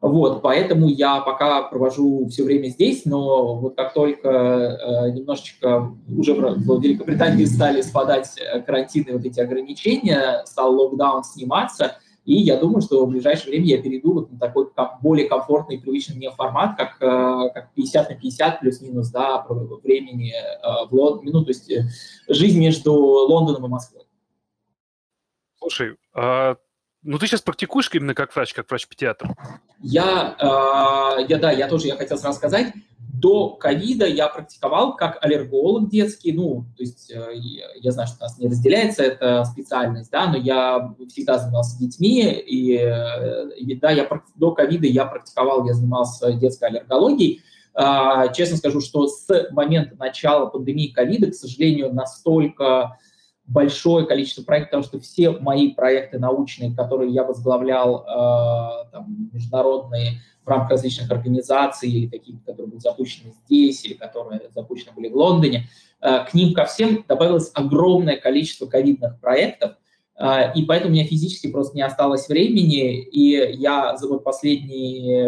Вот, 0.00 0.42
поэтому 0.42 0.88
я 0.88 1.20
пока 1.20 1.62
провожу 1.62 2.28
все 2.28 2.44
время 2.44 2.68
здесь, 2.68 3.04
но 3.04 3.56
вот 3.56 3.74
как 3.74 3.92
только 3.92 4.28
э, 4.28 5.10
немножечко 5.10 5.92
уже 6.08 6.34
в 6.34 6.80
Великобритании 6.80 7.44
стали 7.46 7.80
спадать 7.80 8.38
э, 8.38 8.60
карантины, 8.62 9.14
вот 9.14 9.24
эти 9.24 9.40
ограничения, 9.40 10.44
стал 10.44 10.72
локдаун 10.72 11.24
сниматься, 11.24 11.96
И 12.24 12.34
я 12.34 12.58
думаю, 12.58 12.80
что 12.80 13.04
в 13.04 13.10
ближайшее 13.10 13.50
время 13.50 13.66
я 13.66 13.82
перейду 13.82 14.12
вот 14.12 14.30
на 14.30 14.38
такой 14.38 14.68
более 15.02 15.28
комфортный 15.28 15.80
привычный 15.80 16.14
мне 16.14 16.30
формат, 16.30 16.76
как, 16.76 17.02
э, 17.02 17.50
как 17.52 17.72
50 17.74 18.10
на 18.10 18.14
50 18.14 18.60
плюс-минус, 18.60 19.10
да, 19.10 19.44
времени 19.82 20.32
в 20.88 20.94
Лондоне, 20.94 21.32
ну, 21.32 21.42
то 21.42 21.50
есть 21.50 21.72
жизнь 22.28 22.60
между 22.60 22.92
Лондоном 22.94 23.66
и 23.66 23.68
Москвой. 23.68 24.04
Слушай, 25.58 25.96
а 26.14 26.54
ну, 27.08 27.18
ты 27.18 27.26
сейчас 27.26 27.40
практикуешь 27.40 27.88
именно 27.94 28.14
как 28.14 28.34
врач, 28.36 28.52
как 28.52 28.68
врач-педиатр? 28.68 29.34
Я, 29.80 30.36
э, 30.38 31.24
я, 31.26 31.38
да, 31.38 31.50
я 31.50 31.66
тоже, 31.66 31.86
я 31.86 31.96
хотел 31.96 32.18
сразу 32.18 32.36
сказать, 32.36 32.74
до 32.98 33.48
ковида 33.48 34.06
я 34.06 34.28
практиковал 34.28 34.94
как 34.94 35.24
аллерголог 35.24 35.88
детский, 35.88 36.32
ну, 36.32 36.66
то 36.76 36.82
есть 36.82 37.10
э, 37.10 37.32
я 37.76 37.92
знаю, 37.92 38.08
что 38.08 38.18
у 38.20 38.22
нас 38.24 38.38
не 38.38 38.48
разделяется 38.48 39.02
эта 39.04 39.44
специальность, 39.44 40.10
да, 40.10 40.30
но 40.30 40.36
я 40.36 40.94
всегда 41.08 41.38
занимался 41.38 41.78
детьми, 41.78 42.22
и, 42.24 42.76
э, 42.76 43.54
и 43.56 43.74
да, 43.76 43.90
я 43.90 44.06
до 44.34 44.50
ковида 44.52 44.86
я 44.86 45.06
практиковал, 45.06 45.66
я 45.66 45.72
занимался 45.72 46.32
детской 46.34 46.68
аллергологией. 46.68 47.42
Э, 47.74 48.30
честно 48.34 48.58
скажу, 48.58 48.82
что 48.82 49.08
с 49.08 49.26
момента 49.50 49.96
начала 49.96 50.44
пандемии 50.44 50.88
ковида, 50.88 51.30
к 51.30 51.34
сожалению, 51.34 51.94
настолько 51.94 52.98
большое 53.48 54.06
количество 54.06 54.42
проектов, 54.42 54.68
потому 54.68 54.84
что 54.84 55.00
все 55.00 55.30
мои 55.30 55.72
проекты 55.72 56.18
научные, 56.18 56.74
которые 56.74 57.10
я 57.12 57.24
возглавлял, 57.24 58.04
э, 58.04 58.90
там, 58.92 59.30
международные, 59.32 60.20
в 60.44 60.48
рамках 60.48 60.70
различных 60.70 61.10
организаций, 61.10 61.90
или 61.90 62.06
такие, 62.08 62.38
которые 62.46 62.68
были 62.68 62.80
запущены 62.80 63.34
здесь, 63.46 63.84
или 63.84 63.94
которые 63.94 64.40
запущены 64.54 64.92
были 64.94 65.08
в 65.08 65.16
Лондоне, 65.16 65.68
э, 66.00 66.24
к 66.24 66.34
ним 66.34 66.54
ко 66.54 66.66
всем 66.66 67.04
добавилось 67.08 67.50
огромное 67.54 68.16
количество 68.16 68.66
ковидных 68.66 69.18
проектов, 69.20 69.76
и 70.20 70.64
поэтому 70.64 70.90
у 70.90 70.94
меня 70.94 71.04
физически 71.04 71.48
просто 71.48 71.76
не 71.76 71.82
осталось 71.82 72.28
времени, 72.28 73.02
и 73.02 73.52
я 73.56 73.96
за 73.96 74.08
вот 74.08 74.24
последний 74.24 75.22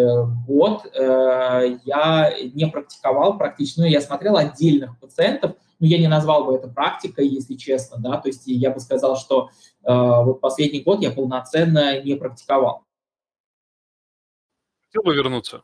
год 0.49 0.85
э, 0.87 1.79
я 1.85 2.35
не 2.53 2.67
практиковал 2.67 3.39
практически, 3.39 3.81
ну, 3.81 3.87
я 3.87 4.01
смотрел 4.01 4.37
отдельных 4.37 4.99
пациентов, 4.99 5.53
ну, 5.79 5.87
я 5.87 5.99
не 5.99 6.09
назвал 6.09 6.45
бы 6.45 6.57
это 6.57 6.67
практикой, 6.67 7.29
если 7.29 7.55
честно, 7.55 7.99
да, 7.99 8.17
то 8.17 8.29
есть 8.29 8.43
я 8.47 8.73
бы 8.73 8.81
сказал, 8.81 9.17
что 9.17 9.51
э, 9.85 9.93
вот 9.93 10.41
последний 10.41 10.81
год 10.81 11.01
я 11.03 11.13
полноценно 11.13 12.03
не 12.03 12.17
практиковал. 12.17 12.85
Хотел 14.87 15.05
бы 15.05 15.15
вернуться? 15.15 15.63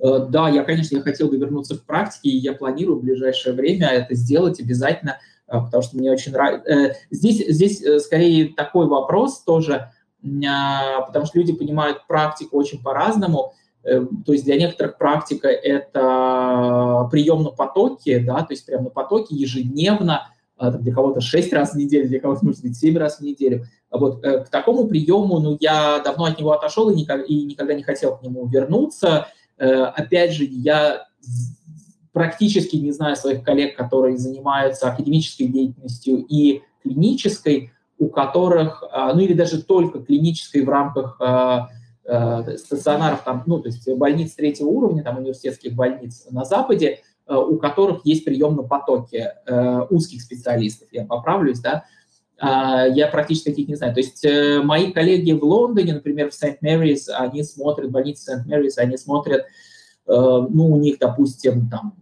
Э, 0.00 0.18
да, 0.28 0.50
я, 0.50 0.64
конечно, 0.64 0.96
я 0.96 1.02
хотел 1.02 1.28
бы 1.28 1.38
вернуться 1.38 1.78
к 1.78 1.84
практике, 1.84 2.28
и 2.28 2.36
я 2.36 2.52
планирую 2.52 2.98
в 2.98 3.02
ближайшее 3.02 3.54
время 3.54 3.88
это 3.88 4.14
сделать 4.14 4.60
обязательно, 4.60 5.18
потому 5.46 5.82
что 5.82 5.96
мне 5.96 6.10
очень 6.10 6.32
нравится. 6.32 6.70
Э, 6.70 6.94
здесь, 7.10 7.46
здесь 7.46 7.82
скорее 8.02 8.54
такой 8.54 8.86
вопрос 8.86 9.42
тоже, 9.42 9.90
потому 10.22 11.26
что 11.26 11.38
люди 11.38 11.52
понимают 11.52 12.06
практику 12.06 12.56
очень 12.56 12.82
по-разному. 12.82 13.52
То 13.82 14.32
есть 14.32 14.44
для 14.46 14.56
некоторых 14.56 14.96
практика 14.96 15.48
это 15.48 17.06
прием 17.12 17.42
на 17.42 17.50
потоке, 17.50 18.20
да, 18.20 18.38
то 18.38 18.54
есть 18.54 18.64
прямо 18.64 18.84
на 18.84 18.90
потоке 18.90 19.34
ежедневно, 19.34 20.28
а, 20.56 20.70
для 20.70 20.94
кого-то 20.94 21.20
6 21.20 21.52
раз 21.52 21.72
в 21.72 21.76
неделю, 21.76 22.08
для 22.08 22.20
кого-то, 22.20 22.44
может 22.44 22.62
быть, 22.62 22.76
7 22.76 22.96
раз 22.96 23.18
в 23.18 23.22
неделю. 23.22 23.66
Вот 23.90 24.24
э, 24.24 24.44
к 24.44 24.50
такому 24.50 24.86
приему, 24.86 25.40
ну, 25.40 25.56
я 25.60 25.98
давно 25.98 26.26
от 26.26 26.38
него 26.38 26.52
отошел 26.52 26.90
и 26.90 26.94
никогда, 26.94 27.24
и 27.24 27.42
никогда 27.42 27.74
не 27.74 27.82
хотел 27.82 28.16
к 28.16 28.22
нему 28.22 28.46
вернуться. 28.46 29.26
Э, 29.58 29.84
опять 29.84 30.32
же, 30.32 30.44
я 30.44 31.08
практически 32.14 32.76
не 32.76 32.92
знаю 32.92 33.16
своих 33.16 33.42
коллег, 33.42 33.76
которые 33.76 34.16
занимаются 34.16 34.90
академической 34.90 35.44
деятельностью 35.44 36.24
и 36.26 36.62
клинической, 36.82 37.72
у 37.98 38.08
которых, 38.08 38.82
а, 38.90 39.12
ну 39.12 39.20
или 39.20 39.34
даже 39.34 39.62
только 39.62 40.00
клинической 40.00 40.62
в 40.62 40.68
рамках 40.70 41.16
а, 41.20 41.68
Э, 42.06 42.58
стационаров, 42.58 43.22
там, 43.24 43.44
ну, 43.46 43.60
то 43.60 43.68
есть 43.68 43.88
больниц 43.96 44.34
третьего 44.34 44.68
уровня, 44.68 45.02
там, 45.02 45.16
университетских 45.16 45.72
больниц 45.72 46.26
на 46.30 46.44
Западе, 46.44 47.00
э, 47.26 47.34
у 47.34 47.56
которых 47.56 48.04
есть 48.04 48.26
прием 48.26 48.56
на 48.56 48.62
потоке 48.62 49.36
э, 49.46 49.80
узких 49.88 50.20
специалистов, 50.20 50.88
я 50.92 51.06
поправлюсь, 51.06 51.60
да, 51.60 51.84
а, 52.38 52.86
я 52.86 53.06
практически 53.06 53.48
таких 53.48 53.68
не 53.68 53.76
знаю. 53.76 53.94
То 53.94 54.00
есть 54.00 54.22
мои 54.64 54.92
коллеги 54.92 55.32
в 55.32 55.42
Лондоне, 55.44 55.94
например, 55.94 56.30
в 56.30 56.34
Сент-Мэрис, 56.34 57.08
они 57.08 57.42
смотрят, 57.42 57.90
больницы 57.90 58.24
Сент-Мэрис, 58.24 58.76
они 58.76 58.98
смотрят, 58.98 59.46
ну, 60.06 60.72
у 60.72 60.76
них, 60.76 60.98
допустим, 60.98 61.70
там 61.70 61.94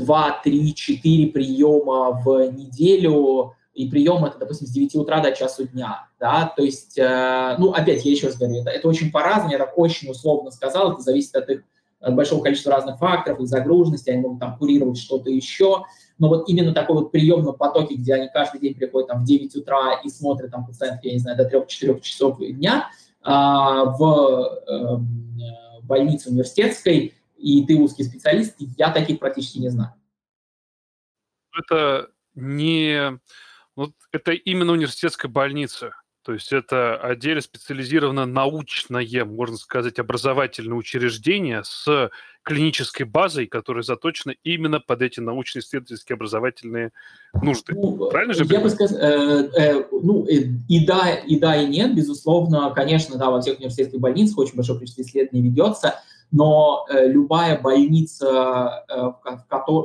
2, 0.00 0.40
3, 0.44 0.74
4 0.74 1.26
приема 1.28 2.20
в 2.24 2.50
неделю, 2.52 3.54
и 3.74 3.88
прием 3.88 4.24
это, 4.24 4.38
допустим, 4.38 4.66
с 4.66 4.70
9 4.70 4.96
утра 4.96 5.20
до 5.20 5.32
часу 5.32 5.66
дня, 5.66 6.08
да, 6.18 6.52
то 6.54 6.62
есть, 6.62 6.98
э, 6.98 7.56
ну, 7.58 7.72
опять, 7.72 8.04
я 8.04 8.10
еще 8.10 8.26
раз 8.26 8.36
говорю, 8.36 8.60
это, 8.60 8.70
это 8.70 8.88
очень 8.88 9.10
по-разному, 9.10 9.52
я 9.52 9.58
так 9.58 9.78
очень 9.78 10.10
условно 10.10 10.50
сказал, 10.50 10.92
это 10.92 11.00
зависит 11.00 11.36
от 11.36 11.48
их 11.48 11.62
от 12.00 12.14
большого 12.14 12.42
количества 12.42 12.72
разных 12.72 12.98
факторов, 12.98 13.40
их 13.40 13.46
загруженности, 13.46 14.10
они 14.10 14.22
могут 14.22 14.40
там 14.40 14.56
курировать 14.56 14.98
что-то 14.98 15.30
еще, 15.30 15.84
но 16.18 16.28
вот 16.28 16.48
именно 16.48 16.72
такой 16.72 16.96
вот 16.96 17.12
прием 17.12 17.42
на 17.42 17.52
потоке, 17.52 17.94
где 17.94 18.14
они 18.14 18.28
каждый 18.32 18.60
день 18.60 18.74
приходят 18.74 19.08
там 19.08 19.22
в 19.22 19.26
9 19.26 19.54
утра 19.56 20.00
и 20.02 20.08
смотрят 20.08 20.50
там 20.50 20.66
пациентов, 20.66 21.04
я 21.04 21.12
не 21.12 21.18
знаю, 21.18 21.36
до 21.36 21.46
3-4 21.46 22.00
часов 22.00 22.38
дня 22.38 22.88
а, 23.22 23.84
в 23.84 24.62
э, 24.66 24.98
больнице 25.82 26.30
университетской, 26.30 27.14
и 27.40 27.64
ты 27.66 27.76
узкий 27.76 28.04
специалист, 28.04 28.54
я 28.58 28.92
таких 28.92 29.18
практически 29.18 29.58
не 29.58 29.70
знаю. 29.70 29.94
Это 31.52 32.10
не 32.34 33.18
вот 33.76 33.92
это 34.12 34.32
именно 34.32 34.72
университетская 34.72 35.30
больница. 35.30 35.94
То 36.22 36.34
есть 36.34 36.52
это 36.52 36.96
отдельно 36.96 37.40
специализированное 37.40 38.26
научное, 38.26 39.24
можно 39.24 39.56
сказать, 39.56 39.98
образовательное 39.98 40.76
учреждение 40.76 41.64
с 41.64 42.10
клинической 42.42 43.06
базой, 43.06 43.46
которая 43.46 43.82
заточена 43.82 44.34
именно 44.44 44.80
под 44.80 45.00
эти 45.00 45.20
научно-исследовательские 45.20 46.16
образовательные 46.16 46.92
нужды. 47.42 47.74
Ну, 47.74 48.10
Правильно 48.10 48.34
же? 48.34 48.44
Я 48.44 48.60
бы 48.60 48.68
сказал, 48.68 48.98
э, 48.98 49.50
э, 49.56 49.84
ну, 49.90 50.26
э, 50.26 50.48
и 50.68 50.86
да, 50.86 51.14
и 51.14 51.38
да, 51.38 51.56
и 51.56 51.66
нет, 51.66 51.94
безусловно, 51.94 52.70
конечно, 52.74 53.16
да, 53.16 53.30
во 53.30 53.40
всех 53.40 53.58
университетских 53.58 53.98
больницах 53.98 54.38
очень 54.38 54.56
большое 54.56 54.78
количество 54.78 55.02
исследований 55.02 55.48
ведется, 55.48 56.02
но 56.32 56.86
э, 56.88 57.08
любая 57.08 57.60
больница, 57.60 58.84
э, 58.88 59.36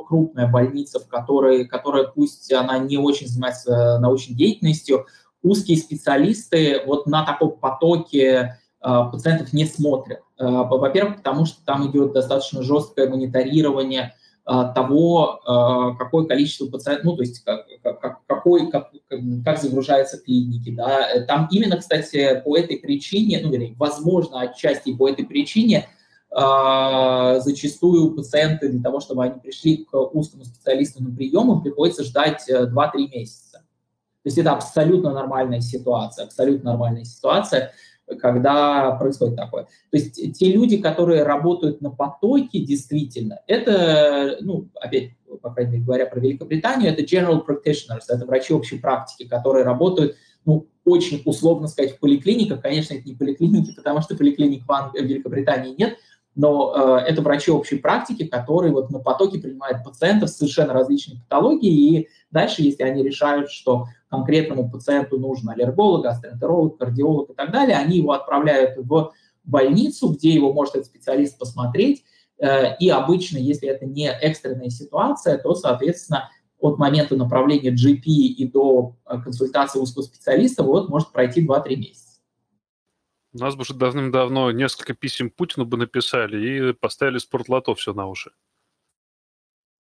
крупная 0.08 0.48
больница, 0.48 1.00
в 1.00 1.08
которой, 1.08 1.66
которая 1.66 2.06
пусть 2.06 2.52
она 2.54 2.78
не 2.78 2.98
очень 2.98 3.28
занимается 3.28 3.98
научной 4.00 4.36
деятельностью, 4.36 5.06
узкие 5.42 5.78
специалисты 5.78 6.82
вот 6.86 7.08
на 7.08 7.26
таком 7.26 7.52
потоке 7.58 8.28
э, 8.30 9.00
пациентов 9.12 9.54
не 9.54 9.66
смотрят. 9.66 10.20
Э, 10.38 10.46
во-первых, 10.46 11.18
потому 11.18 11.46
что 11.46 11.64
там 11.66 11.90
идет 11.90 12.14
достаточно 12.14 12.62
жесткое 12.62 13.10
мониторирование 13.10 14.14
э, 14.46 14.52
того, 14.76 15.40
э, 15.42 15.98
какое 15.98 16.26
количество 16.26 16.68
пациентов, 16.68 17.06
ну, 17.06 17.16
то 17.16 17.24
есть 17.24 17.44
как, 17.44 17.66
как, 17.82 18.20
какой, 18.28 18.70
как, 18.70 18.92
как 19.44 19.60
загружаются 19.60 20.20
клиники. 20.20 20.76
Да. 20.76 21.26
Там 21.28 21.48
именно, 21.50 21.78
кстати, 21.78 22.42
по 22.46 22.56
этой 22.56 22.78
причине, 22.78 23.40
ну, 23.42 23.50
вернее, 23.50 23.76
возможно, 23.80 24.42
отчасти 24.42 24.94
по 24.94 25.10
этой 25.10 25.26
причине 25.26 25.88
зачастую 26.36 28.12
пациенты 28.12 28.68
для 28.70 28.82
того, 28.82 29.00
чтобы 29.00 29.24
они 29.24 29.40
пришли 29.40 29.86
к 29.86 29.98
узкому 29.98 30.44
специалисту 30.44 31.02
на 31.02 31.16
прием, 31.16 31.52
им 31.52 31.62
приходится 31.62 32.04
ждать 32.04 32.50
2-3 32.50 32.68
э, 32.94 33.08
месяца. 33.08 33.60
То 33.60 34.28
есть 34.28 34.38
это 34.38 34.52
абсолютно 34.52 35.14
нормальная 35.14 35.62
ситуация, 35.62 36.26
абсолютно 36.26 36.72
нормальная 36.72 37.06
ситуация, 37.06 37.72
когда 38.20 38.92
происходит 38.92 39.36
такое. 39.36 39.64
То 39.92 39.98
есть 39.98 40.38
те 40.38 40.52
люди, 40.52 40.78
которые 40.78 41.24
работают 41.24 41.82
на 41.82 41.90
потоке, 41.90 42.60
действительно, 42.60 43.40
это, 43.48 44.38
ну, 44.42 44.70
опять, 44.76 45.12
по 45.42 45.52
крайней 45.52 45.74
мере, 45.74 45.84
говоря 45.84 46.06
про 46.06 46.20
Великобританию, 46.20 46.92
это 46.92 47.04
general 47.04 47.46
practitioners, 47.46 48.06
это 48.10 48.26
врачи 48.26 48.54
общей 48.54 48.80
практики, 48.80 49.28
которые 49.28 49.64
работают, 49.64 50.16
ну, 50.44 50.68
очень 50.86 51.22
условно 51.26 51.68
сказать, 51.68 51.96
в 51.96 52.00
поликлиниках. 52.00 52.62
Конечно, 52.62 52.94
это 52.94 53.08
не 53.08 53.16
поликлиники, 53.16 53.74
потому 53.76 54.02
что 54.02 54.16
поликлиник 54.16 54.66
в, 54.66 54.72
Ан- 54.72 54.92
в 54.92 54.96
Великобритании 54.96 55.76
нет, 55.78 55.98
но 56.36 57.00
э, 57.00 57.06
это 57.08 57.22
врачи 57.22 57.50
общей 57.50 57.78
практики, 57.78 58.26
которые 58.26 58.74
вот 58.74 58.92
на 58.92 59.00
потоке 59.00 59.40
принимают 59.40 59.84
пациентов 59.84 60.30
с 60.30 60.38
совершенно 60.38 60.74
различной 60.74 61.18
патологией, 61.22 62.00
и 62.00 62.10
дальше, 62.30 62.62
если 62.62 62.84
они 62.84 63.04
решают, 63.04 63.50
что 63.50 63.86
конкретному 64.10 64.70
пациенту 64.70 65.18
нужен 65.18 65.50
аллерголог, 65.50 66.04
гастроэнтеролог, 66.04 66.78
кардиолог 66.78 67.30
и 67.32 67.34
так 67.34 67.52
далее, 67.52 67.78
они 67.78 67.98
его 67.98 68.12
отправляют 68.12 68.78
в 68.78 69.14
больницу, 69.46 70.10
где 70.10 70.32
его 70.32 70.54
может 70.54 70.76
этот 70.76 70.88
специалист 70.88 71.38
посмотреть, 71.38 72.04
э, 72.38 72.76
и 72.78 72.90
обычно, 72.90 73.38
если 73.38 73.70
это 73.70 73.86
не 73.86 74.10
экстренная 74.10 74.70
ситуация, 74.70 75.38
то, 75.38 75.56
соответственно, 75.56 76.30
от 76.60 76.78
момента 76.78 77.16
направления 77.16 77.72
GP 77.72 78.04
и 78.04 78.48
до 78.48 78.96
э, 79.06 79.20
консультации 79.22 79.80
узкого 79.80 80.04
специалиста 80.04 80.64
вот 80.64 80.90
может 80.90 81.12
пройти 81.12 81.46
2-3 81.46 81.76
месяца. 81.78 82.15
У 83.36 83.38
нас 83.38 83.56
бы 83.56 83.64
уже 83.64 83.74
давным-давно 83.74 84.52
несколько 84.52 84.94
писем 84.94 85.30
Путину 85.30 85.66
бы 85.66 85.76
написали 85.76 86.70
и 86.70 86.74
поставили 86.74 87.18
спортлото 87.18 87.76
все 87.76 87.94
на 87.94 88.08
уши. 88.08 88.32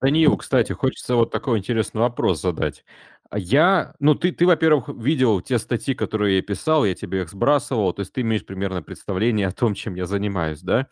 Даниил, 0.01 0.35
кстати, 0.35 0.73
хочется 0.73 1.15
вот 1.15 1.31
такой 1.31 1.59
интересный 1.59 2.01
вопрос 2.01 2.41
задать. 2.41 2.83
А 3.29 3.39
я, 3.39 3.95
ну, 3.99 4.13
ты, 4.13 4.33
ты, 4.33 4.45
во-первых, 4.45 4.89
видел 4.89 5.39
те 5.39 5.57
статьи, 5.57 5.93
которые 5.93 6.35
я 6.35 6.41
писал, 6.41 6.83
я 6.83 6.93
тебе 6.95 7.21
их 7.21 7.29
сбрасывал, 7.29 7.93
то 7.93 8.01
есть 8.01 8.11
ты 8.11 8.21
имеешь 8.21 8.45
примерно 8.45 8.83
представление 8.83 9.47
о 9.47 9.53
том, 9.53 9.73
чем 9.73 9.95
я 9.95 10.05
занимаюсь, 10.05 10.59
да? 10.61 10.89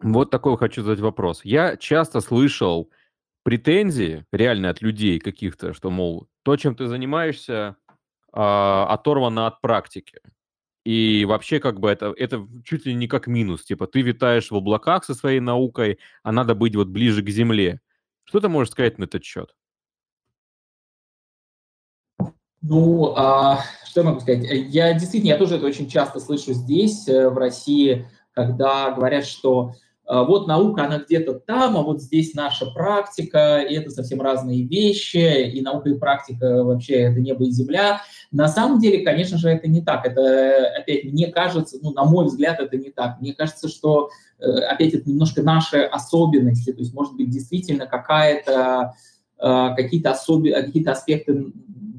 Вот 0.00 0.30
такой 0.30 0.56
хочу 0.56 0.82
задать 0.82 1.00
вопрос. 1.00 1.44
Я 1.44 1.76
часто 1.76 2.22
слышал 2.22 2.90
претензии, 3.44 4.24
реально 4.32 4.70
от 4.70 4.80
людей 4.80 5.20
каких-то, 5.20 5.74
что, 5.74 5.90
мол, 5.90 6.28
то, 6.42 6.56
чем 6.56 6.74
ты 6.74 6.86
занимаешься, 6.86 7.76
а, 8.32 8.86
оторвано 8.88 9.46
от 9.46 9.60
практики. 9.60 10.18
И 10.84 11.24
вообще, 11.26 11.60
как 11.60 11.78
бы, 11.78 11.90
это, 11.90 12.12
это 12.16 12.46
чуть 12.64 12.86
ли 12.86 12.94
не 12.94 13.06
как 13.06 13.26
минус. 13.26 13.64
Типа, 13.64 13.86
ты 13.86 14.02
витаешь 14.02 14.50
в 14.50 14.56
облаках 14.56 15.04
со 15.04 15.14
своей 15.14 15.40
наукой, 15.40 15.98
а 16.22 16.32
надо 16.32 16.54
быть 16.54 16.74
вот 16.74 16.88
ближе 16.88 17.22
к 17.22 17.28
земле. 17.28 17.80
Что 18.24 18.40
ты 18.40 18.48
можешь 18.48 18.72
сказать 18.72 18.98
на 18.98 19.04
этот 19.04 19.24
счет? 19.24 19.54
Ну, 22.62 23.14
а, 23.16 23.60
что 23.84 24.00
я 24.00 24.06
могу 24.06 24.20
сказать? 24.20 24.44
Я 24.44 24.92
действительно, 24.94 25.30
я 25.30 25.38
тоже 25.38 25.56
это 25.56 25.66
очень 25.66 25.88
часто 25.88 26.20
слышу 26.20 26.52
здесь, 26.52 27.08
э, 27.08 27.28
в 27.28 27.36
России, 27.36 28.08
когда 28.32 28.90
говорят, 28.92 29.26
что 29.26 29.74
вот 30.08 30.46
наука, 30.48 30.84
она 30.86 30.98
где-то 30.98 31.34
там, 31.34 31.76
а 31.76 31.82
вот 31.82 32.02
здесь 32.02 32.34
наша 32.34 32.66
практика, 32.66 33.60
и 33.60 33.74
это 33.74 33.90
совсем 33.90 34.20
разные 34.20 34.64
вещи, 34.64 35.48
и 35.48 35.60
наука 35.62 35.90
и 35.90 35.98
практика 35.98 36.64
вообще 36.64 36.94
это 36.94 37.20
небо 37.20 37.44
и 37.44 37.50
земля. 37.50 38.02
На 38.32 38.48
самом 38.48 38.80
деле, 38.80 39.04
конечно 39.04 39.38
же, 39.38 39.48
это 39.50 39.68
не 39.68 39.82
так. 39.82 40.06
Это, 40.06 40.66
опять, 40.76 41.04
мне 41.04 41.28
кажется, 41.28 41.78
ну, 41.82 41.92
на 41.92 42.04
мой 42.04 42.26
взгляд, 42.26 42.60
это 42.60 42.76
не 42.76 42.90
так. 42.90 43.20
Мне 43.20 43.34
кажется, 43.34 43.68
что, 43.68 44.10
э, 44.38 44.44
опять, 44.44 44.94
это 44.94 45.08
немножко 45.08 45.42
наши 45.42 45.82
особенности, 45.82 46.72
то 46.72 46.80
есть, 46.80 46.94
может 46.94 47.14
быть, 47.14 47.30
действительно 47.30 47.86
какая-то, 47.86 48.94
какие-то, 49.42 50.12
особи, 50.12 50.50
какие-то 50.52 50.92
аспекты 50.92 51.52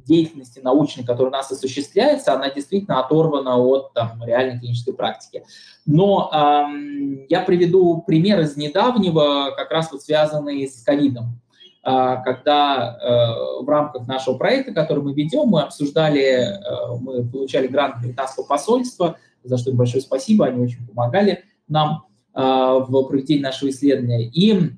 деятельности 0.06 0.60
научной, 0.60 1.04
которая 1.04 1.30
у 1.30 1.36
нас 1.36 1.52
осуществляется, 1.52 2.34
она 2.34 2.50
действительно 2.50 3.00
оторвана 3.00 3.58
от 3.58 3.94
там, 3.94 4.22
реальной 4.24 4.60
клинической 4.60 4.94
практики. 4.94 5.44
Но 5.86 6.30
эм, 6.34 7.26
я 7.30 7.42
приведу 7.42 8.04
пример 8.06 8.42
из 8.42 8.56
недавнего, 8.58 9.52
как 9.56 9.72
раз 9.72 9.92
вот 9.92 10.02
связанный 10.02 10.68
с 10.68 10.82
ковидом. 10.84 11.40
Э, 11.86 12.18
когда 12.24 12.98
э, 12.98 13.64
в 13.64 13.68
рамках 13.68 14.08
нашего 14.08 14.38
проекта, 14.38 14.74
который 14.74 15.04
мы 15.04 15.14
ведем, 15.14 15.48
мы 15.48 15.62
обсуждали, 15.62 16.22
э, 16.22 16.98
мы 17.00 17.26
получали 17.26 17.68
грант 17.68 18.02
британского 18.02 18.46
посольства, 18.46 19.18
за 19.44 19.58
что 19.58 19.72
им 19.72 19.78
большое 19.78 20.02
спасибо, 20.02 20.46
они 20.46 20.62
очень 20.62 20.86
помогали 20.88 21.44
нам 21.68 22.06
э, 22.34 22.42
в 22.42 23.04
проведении 23.04 23.42
нашего 23.42 23.70
исследования. 23.70 24.28
И 24.28 24.72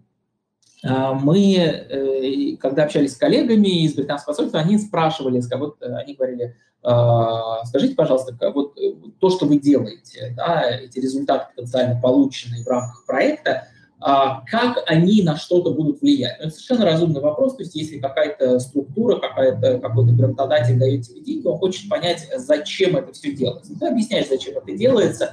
мы, 1.13 1.55
э, 1.55 2.57
когда 2.57 2.83
общались 2.83 3.13
с 3.13 3.17
коллегами 3.17 3.83
из 3.83 3.95
британского 3.95 4.33
посольства, 4.33 4.59
они 4.59 4.77
спрашивали, 4.77 5.41
вот 5.57 5.77
э, 5.81 5.93
они 5.95 6.13
говорили, 6.13 6.55
«А, 6.83 7.65
скажите, 7.65 7.95
пожалуйста, 7.95 8.35
вот 8.51 8.77
э, 8.77 8.93
то, 9.19 9.29
что 9.31 9.47
вы 9.47 9.57
делаете, 9.57 10.33
да, 10.37 10.69
эти 10.69 10.99
результаты 10.99 11.47
потенциально 11.55 11.99
полученные 11.99 12.63
в 12.63 12.67
рамках 12.67 13.03
проекта, 13.07 13.51
а 13.51 13.74
как 13.99 14.83
они 14.87 15.23
на 15.23 15.37
что-то 15.37 15.71
будут 15.71 16.01
влиять? 16.01 16.37
Это 16.39 16.49
совершенно 16.49 16.85
разумный 16.85 17.21
вопрос, 17.21 17.55
то 17.55 17.63
есть 17.63 17.75
если 17.75 17.99
какая-то 17.99 18.59
структура, 18.59 19.19
какая-то, 19.19 19.79
какой-то 19.79 20.11
грантодатель 20.11 20.77
дает 20.77 21.03
тебе 21.03 21.21
деньги, 21.21 21.47
он 21.47 21.57
хочет 21.57 21.89
понять, 21.89 22.27
зачем 22.35 22.97
это 22.97 23.13
все 23.13 23.31
делается. 23.31 23.77
Ты 23.79 23.87
объясняешь, 23.87 24.27
зачем 24.27 24.57
это 24.57 24.71
делается, 24.77 25.31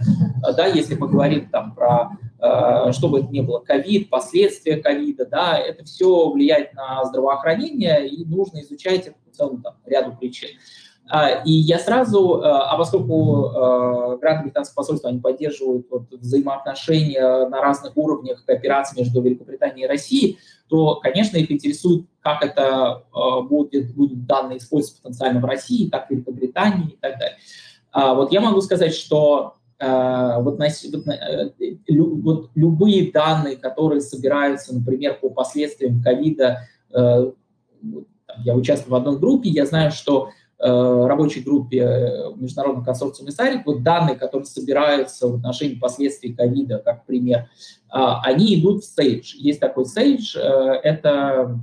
да, 0.56 0.66
если 0.66 0.94
мы 0.94 1.08
говорим 1.08 1.48
там 1.50 1.74
про, 1.74 2.10
э, 2.38 2.92
чтобы 2.92 3.20
это 3.20 3.28
не 3.28 3.42
было 3.42 3.58
ковид, 3.58 4.10
последствия 4.10 4.76
ковида, 4.76 5.26
да, 5.26 5.58
это 5.58 5.84
все 5.84 6.30
влияет 6.30 6.74
на 6.74 7.04
здравоохранение, 7.04 8.08
и 8.08 8.24
нужно 8.24 8.60
изучать 8.60 9.08
это 9.08 9.16
по 9.24 9.34
целому 9.34 9.62
там, 9.62 9.74
ряду 9.86 10.16
причин. 10.16 10.50
А, 11.08 11.42
и 11.44 11.50
я 11.50 11.78
сразу, 11.78 12.38
э, 12.38 12.44
а 12.44 12.76
поскольку 12.76 13.46
э, 13.46 14.18
гранты 14.18 14.44
британского 14.44 14.76
посольства, 14.76 15.10
они 15.10 15.18
поддерживают 15.18 15.86
вот 15.90 16.10
взаимоотношения 16.10 17.48
на 17.48 17.60
разных 17.60 17.96
уровнях 17.96 18.44
кооперации 18.44 19.00
между 19.00 19.20
Великобританией 19.20 19.84
и 19.84 19.88
Россией, 19.88 20.38
то, 20.68 20.96
конечно, 20.96 21.36
их 21.36 21.50
интересует, 21.50 22.06
как 22.20 22.44
это 22.44 23.04
э, 23.14 23.42
будет, 23.42 23.94
будет 23.94 24.26
данные 24.26 24.58
использоваться 24.58 25.02
потенциально 25.02 25.40
в 25.40 25.44
России, 25.44 25.90
как 25.90 26.06
в 26.06 26.10
Великобритании 26.10 26.92
и 26.92 26.96
так 27.00 27.18
далее. 27.18 27.36
А 27.90 28.14
вот 28.14 28.32
я 28.32 28.40
могу 28.40 28.60
сказать, 28.60 28.94
что 28.94 29.54
вот, 29.78 30.58
вот, 30.60 31.54
лю, 31.88 32.22
вот 32.22 32.50
любые 32.54 33.10
данные, 33.10 33.56
которые 33.56 34.00
собираются, 34.00 34.72
например, 34.72 35.18
по 35.20 35.28
последствиям 35.28 36.00
ковида, 36.00 36.60
я 38.38 38.54
участвую 38.54 38.92
в 38.92 38.94
одной 38.94 39.18
группе, 39.18 39.48
я 39.48 39.66
знаю, 39.66 39.90
что 39.90 40.30
рабочей 40.64 41.40
группе 41.40 41.80
э, 41.80 42.34
Международного 42.36 42.84
консорциума 42.84 43.30
ИСАРИК, 43.30 43.66
вот 43.66 43.82
данные, 43.82 44.14
которые 44.14 44.46
собираются 44.46 45.26
в 45.26 45.36
отношении 45.36 45.74
последствий 45.74 46.32
ковида, 46.32 46.78
как 46.78 47.04
пример, 47.04 47.48
а, 47.88 48.22
они 48.22 48.54
идут 48.60 48.82
в 48.82 48.86
стейдж. 48.86 49.34
Есть 49.36 49.58
такой 49.58 49.86
стейдж, 49.86 50.36
э, 50.36 50.40
это, 50.40 51.60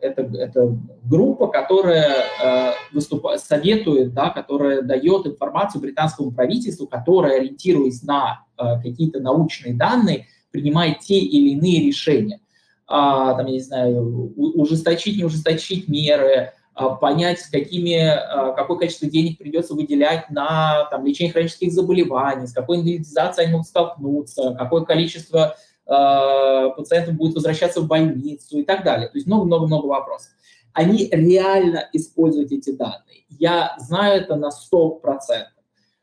это, 0.00 0.22
это 0.22 0.78
группа, 1.04 1.46
которая 1.46 2.74
выступает, 2.92 3.40
советует, 3.40 4.14
да, 4.14 4.30
которая 4.30 4.82
дает 4.82 5.26
информацию 5.26 5.80
британскому 5.80 6.32
правительству, 6.32 6.86
которая, 6.86 7.38
ориентируясь 7.38 8.02
на 8.02 8.44
какие-то 8.56 9.20
научные 9.20 9.74
данные, 9.74 10.26
принимает 10.50 11.00
те 11.00 11.18
или 11.18 11.50
иные 11.50 11.86
решения. 11.86 12.40
А, 12.86 13.34
там, 13.34 13.46
я 13.46 13.52
не 13.52 13.60
знаю, 13.60 14.32
ужесточить, 14.36 15.16
не 15.16 15.24
ужесточить 15.24 15.88
меры, 15.88 16.52
понять, 16.74 17.40
с 17.40 17.48
какими, 17.48 17.98
а, 17.98 18.52
какое 18.52 18.78
количество 18.78 19.08
денег 19.08 19.38
придется 19.38 19.74
выделять 19.74 20.30
на 20.30 20.86
там, 20.90 21.04
лечение 21.04 21.32
хронических 21.32 21.72
заболеваний, 21.72 22.46
с 22.46 22.52
какой 22.52 22.78
инвалидизацией 22.78 23.46
они 23.46 23.52
могут 23.52 23.68
столкнуться, 23.68 24.56
какое 24.58 24.82
количество 24.84 25.54
э, 25.86 26.70
пациентов 26.76 27.14
будет 27.14 27.34
возвращаться 27.34 27.80
в 27.80 27.86
больницу 27.86 28.58
и 28.58 28.64
так 28.64 28.84
далее. 28.84 29.08
То 29.08 29.18
есть 29.18 29.26
много-много-много 29.26 29.86
вопросов. 29.86 30.32
Они 30.72 31.08
реально 31.12 31.88
используют 31.92 32.50
эти 32.52 32.70
данные. 32.70 33.26
Я 33.28 33.74
знаю 33.78 34.22
это 34.22 34.36
на 34.36 34.48
100%. 34.48 35.00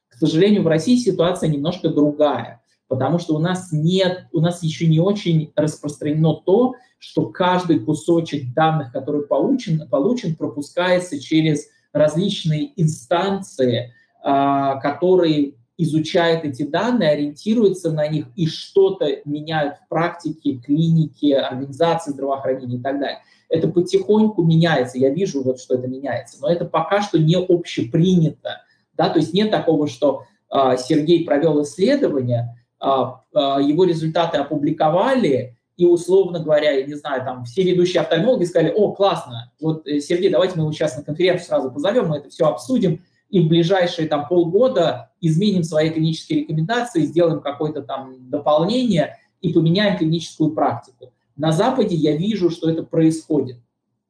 К 0.09 0.13
сожалению, 0.13 0.63
в 0.63 0.67
России 0.67 0.97
ситуация 0.97 1.49
немножко 1.49 1.89
другая, 1.89 2.61
потому 2.89 3.19
что 3.19 3.35
у 3.35 3.39
нас 3.39 3.69
нет, 3.71 4.25
у 4.33 4.41
нас 4.41 4.61
еще 4.61 4.87
не 4.87 4.99
очень 4.99 5.53
распространено 5.55 6.33
то, 6.33 6.75
что 6.97 7.27
каждый 7.27 7.79
кусочек 7.79 8.53
данных, 8.53 8.91
который 8.91 9.25
получен, 9.25 9.87
получен 9.87 10.35
пропускается 10.35 11.17
через 11.21 11.67
различные 11.93 12.73
инстанции, 12.75 13.93
а, 14.21 14.75
которые 14.81 15.53
изучают 15.77 16.43
эти 16.43 16.63
данные, 16.63 17.11
ориентируются 17.11 17.91
на 17.91 18.05
них 18.07 18.25
и 18.35 18.47
что-то 18.47 19.07
меняют 19.23 19.75
в 19.77 19.87
практике, 19.87 20.55
клинике, 20.57 21.37
организации 21.37 22.11
здравоохранения 22.11 22.77
и 22.77 22.81
так 22.81 22.99
далее. 22.99 23.19
Это 23.47 23.69
потихоньку 23.69 24.43
меняется, 24.43 24.97
я 24.97 25.09
вижу, 25.09 25.41
вот, 25.41 25.59
что 25.59 25.75
это 25.75 25.87
меняется, 25.87 26.37
но 26.41 26.49
это 26.49 26.65
пока 26.65 27.01
что 27.01 27.17
не 27.17 27.35
общепринято. 27.35 28.61
Да? 28.97 29.09
То 29.09 29.19
есть 29.19 29.33
нет 29.33 29.51
такого, 29.51 29.87
что 29.87 30.23
э, 30.53 30.75
Сергей 30.77 31.23
провел 31.23 31.63
исследование, 31.63 32.58
его 32.81 33.83
результаты 33.83 34.37
опубликовали, 34.37 35.57
и, 35.79 35.85
условно 35.85 36.39
говоря, 36.39 36.71
я 36.71 36.85
не 36.85 36.95
знаю, 36.95 37.23
там 37.23 37.45
все 37.45 37.63
ведущие 37.63 38.01
офтальмологи 38.01 38.43
сказали, 38.43 38.73
о, 38.75 38.91
классно, 38.91 39.53
вот, 39.61 39.87
э, 39.87 40.01
Сергей, 40.01 40.29
давайте 40.29 40.57
мы 40.57 40.63
его 40.63 40.73
сейчас 40.73 40.97
на 40.97 41.03
конференцию 41.03 41.47
сразу 41.47 41.71
позовем, 41.71 42.09
мы 42.09 42.17
это 42.17 42.29
все 42.29 42.47
обсудим, 42.47 43.01
и 43.29 43.39
в 43.39 43.47
ближайшие 43.47 44.09
там 44.09 44.27
полгода 44.27 45.11
изменим 45.21 45.63
свои 45.63 45.89
клинические 45.89 46.41
рекомендации, 46.41 47.05
сделаем 47.05 47.39
какое-то 47.39 47.81
там 47.81 48.29
дополнение 48.29 49.19
и 49.39 49.53
поменяем 49.53 49.97
клиническую 49.97 50.51
практику. 50.51 51.13
На 51.37 51.53
Западе 51.53 51.95
я 51.95 52.17
вижу, 52.17 52.49
что 52.49 52.69
это 52.69 52.83
происходит. 52.83 53.57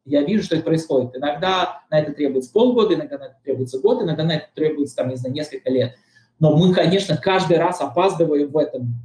Я 0.05 0.23
вижу, 0.23 0.43
что 0.43 0.55
это 0.55 0.65
происходит. 0.65 1.15
Иногда 1.15 1.83
на 1.91 1.99
это 1.99 2.13
требуется 2.13 2.51
полгода, 2.51 2.95
иногда 2.95 3.19
на 3.19 3.23
это 3.25 3.35
требуется 3.43 3.79
год, 3.79 4.01
иногда 4.01 4.23
на 4.23 4.37
это 4.37 4.47
требуется, 4.55 4.95
там, 4.95 5.09
не 5.09 5.17
знаю, 5.17 5.35
несколько 5.35 5.69
лет. 5.69 5.93
Но 6.39 6.55
мы, 6.55 6.73
конечно, 6.73 7.17
каждый 7.17 7.57
раз 7.57 7.81
опаздываем 7.81 8.49
в 8.49 8.57
этом 8.57 8.95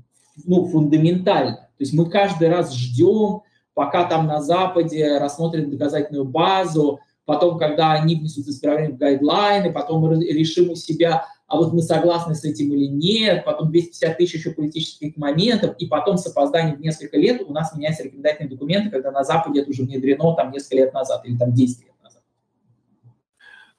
ну, 0.44 0.66
фундаментально. 0.66 1.56
То 1.56 1.80
есть 1.80 1.92
мы 1.92 2.08
каждый 2.08 2.48
раз 2.48 2.74
ждем, 2.74 3.42
пока 3.74 4.04
там 4.04 4.26
на 4.26 4.40
Западе 4.40 5.18
рассмотрят 5.18 5.70
доказательную 5.70 6.24
базу, 6.24 7.00
потом, 7.24 7.58
когда 7.58 7.92
они 7.92 8.16
внесут 8.16 8.46
исправления 8.46 8.94
в 8.94 8.98
гайдлайны, 8.98 9.72
потом 9.72 10.02
мы 10.02 10.24
решим 10.24 10.70
у 10.70 10.76
себя, 10.76 11.26
а 11.46 11.56
вот 11.56 11.72
мы 11.72 11.82
согласны 11.82 12.34
с 12.34 12.44
этим 12.44 12.72
или 12.72 12.86
нет, 12.86 13.44
потом 13.44 13.70
250 13.70 14.16
тысяч 14.16 14.34
еще 14.34 14.50
политических 14.52 15.16
моментов, 15.16 15.74
и 15.78 15.86
потом 15.86 16.16
с 16.16 16.26
опозданием 16.26 16.76
в 16.76 16.80
несколько 16.80 17.16
лет 17.16 17.42
у 17.46 17.52
нас 17.52 17.74
меняются 17.74 18.04
рекомендательные 18.04 18.50
документы, 18.50 18.90
когда 18.90 19.10
на 19.10 19.24
Западе 19.24 19.60
это 19.60 19.70
уже 19.70 19.82
внедрено 19.82 20.34
там 20.34 20.52
несколько 20.52 20.76
лет 20.76 20.94
назад 20.94 21.24
или 21.24 21.36
там 21.36 21.52
10 21.52 21.82
лет. 21.82 21.90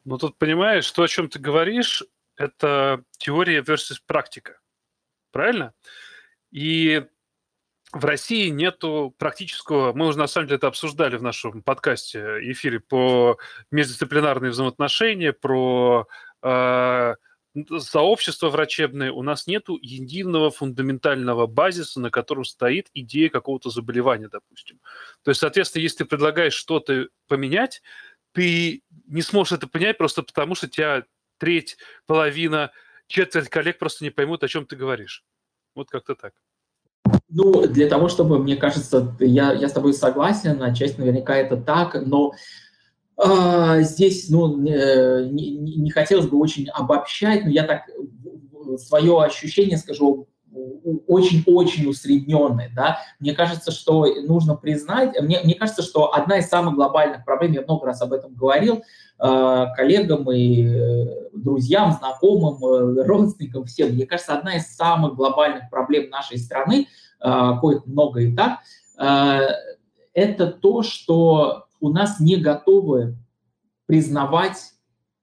Ну 0.06 0.20
тут 0.20 0.38
понимаешь, 0.38 0.90
то, 0.92 1.02
о 1.02 1.08
чем 1.08 1.30
ты 1.30 1.40
говоришь, 1.40 2.04
это 2.38 3.04
теория 3.18 3.62
versus 3.62 3.98
практика. 4.06 4.60
Правильно? 5.32 5.74
И 6.52 7.06
в 7.92 8.04
России 8.04 8.50
нету 8.50 9.16
практического, 9.18 9.94
мы 9.94 10.08
уже 10.08 10.18
на 10.18 10.28
самом 10.28 10.48
деле 10.48 10.58
это 10.58 10.68
обсуждали 10.68 11.18
в 11.18 11.24
нашем 11.24 11.62
подкасте, 11.62 12.20
эфире 12.52 12.80
по 12.80 13.38
междисциплинарные 13.72 14.52
взаимоотношения, 14.52 15.32
про 15.32 16.08
э, 16.42 17.16
сообщества 17.78 18.50
врачебные, 18.50 19.12
у 19.12 19.24
нас 19.24 19.48
нету 19.48 19.80
единого 19.82 20.52
фундаментального 20.52 21.48
базиса, 21.48 22.02
на 22.02 22.10
котором 22.10 22.44
стоит 22.44 22.90
идея 22.94 23.30
какого-то 23.30 23.70
заболевания, 23.70 24.28
допустим. 24.28 24.80
То 25.24 25.32
есть, 25.32 25.40
соответственно, 25.40 25.84
если 25.84 26.00
ты 26.00 26.06
предлагаешь 26.06 26.54
что-то 26.54 27.08
поменять, 27.28 27.82
ты 28.34 28.84
не 29.08 29.22
сможешь 29.22 29.54
это 29.54 29.68
понять 29.68 29.98
просто 29.98 30.22
потому, 30.22 30.56
что 30.56 30.68
тебя 30.68 31.06
треть, 31.38 31.78
половина, 32.06 32.72
четверть 33.08 33.50
коллег 33.50 33.78
просто 33.78 34.04
не 34.04 34.10
поймут, 34.10 34.44
о 34.44 34.48
чем 34.48 34.66
ты 34.66 34.76
говоришь. 34.76 35.24
Вот 35.76 35.90
как-то 35.90 36.16
так. 36.16 36.34
Ну, 37.30 37.68
для 37.68 37.88
того, 37.88 38.10
чтобы, 38.10 38.40
мне 38.40 38.56
кажется, 38.56 39.16
я, 39.20 39.52
я 39.54 39.70
с 39.70 39.74
тобой 39.74 39.94
согласен, 39.94 40.62
отчасти 40.62 41.00
наверняка 41.00 41.36
это 41.36 41.58
так, 41.58 41.96
но 42.06 42.34
э, 43.24 43.82
здесь, 43.82 44.30
ну, 44.30 44.66
э, 44.66 45.28
не, 45.30 45.52
не 45.58 45.92
хотелось 45.92 46.28
бы 46.28 46.38
очень 46.40 46.70
обобщать, 46.70 47.44
но 47.44 47.50
я 47.50 47.64
так 47.64 47.84
свое 48.78 49.22
ощущение 49.24 49.78
скажу 49.78 50.28
очень-очень 51.08 51.88
усредненное, 51.88 52.72
да. 52.76 53.00
Мне 53.20 53.34
кажется, 53.34 53.72
что 53.72 54.06
нужно 54.24 54.56
признать, 54.56 55.20
мне, 55.22 55.40
мне 55.44 55.56
кажется, 55.56 55.82
что 55.82 56.14
одна 56.14 56.40
из 56.40 56.48
самых 56.48 56.76
глобальных 56.76 57.26
проблем, 57.26 57.54
я 57.54 57.62
много 57.62 57.88
раз 57.88 58.02
об 58.02 58.14
этом 58.14 58.34
говорил, 58.34 58.84
э, 59.20 59.66
коллегам 59.76 60.30
и 60.32 60.66
э, 60.66 61.30
друзьям, 61.34 61.94
знакомым, 61.94 62.64
э, 62.64 63.04
родственникам, 63.06 63.66
всем, 63.66 63.94
мне 63.94 64.06
кажется, 64.06 64.34
одна 64.34 64.56
из 64.56 64.76
самых 64.76 65.16
глобальных 65.16 65.70
проблем 65.70 66.10
нашей 66.10 66.38
страны, 66.38 66.88
коих 67.20 67.86
много 67.88 68.20
и 68.20 68.36
так, 68.36 68.60
это 68.98 70.48
то, 70.48 70.84
что 70.84 71.66
у 71.80 71.90
нас 71.90 72.20
не 72.20 72.36
готовы 72.36 73.16
признавать 73.88 74.75
Э, 74.75 74.75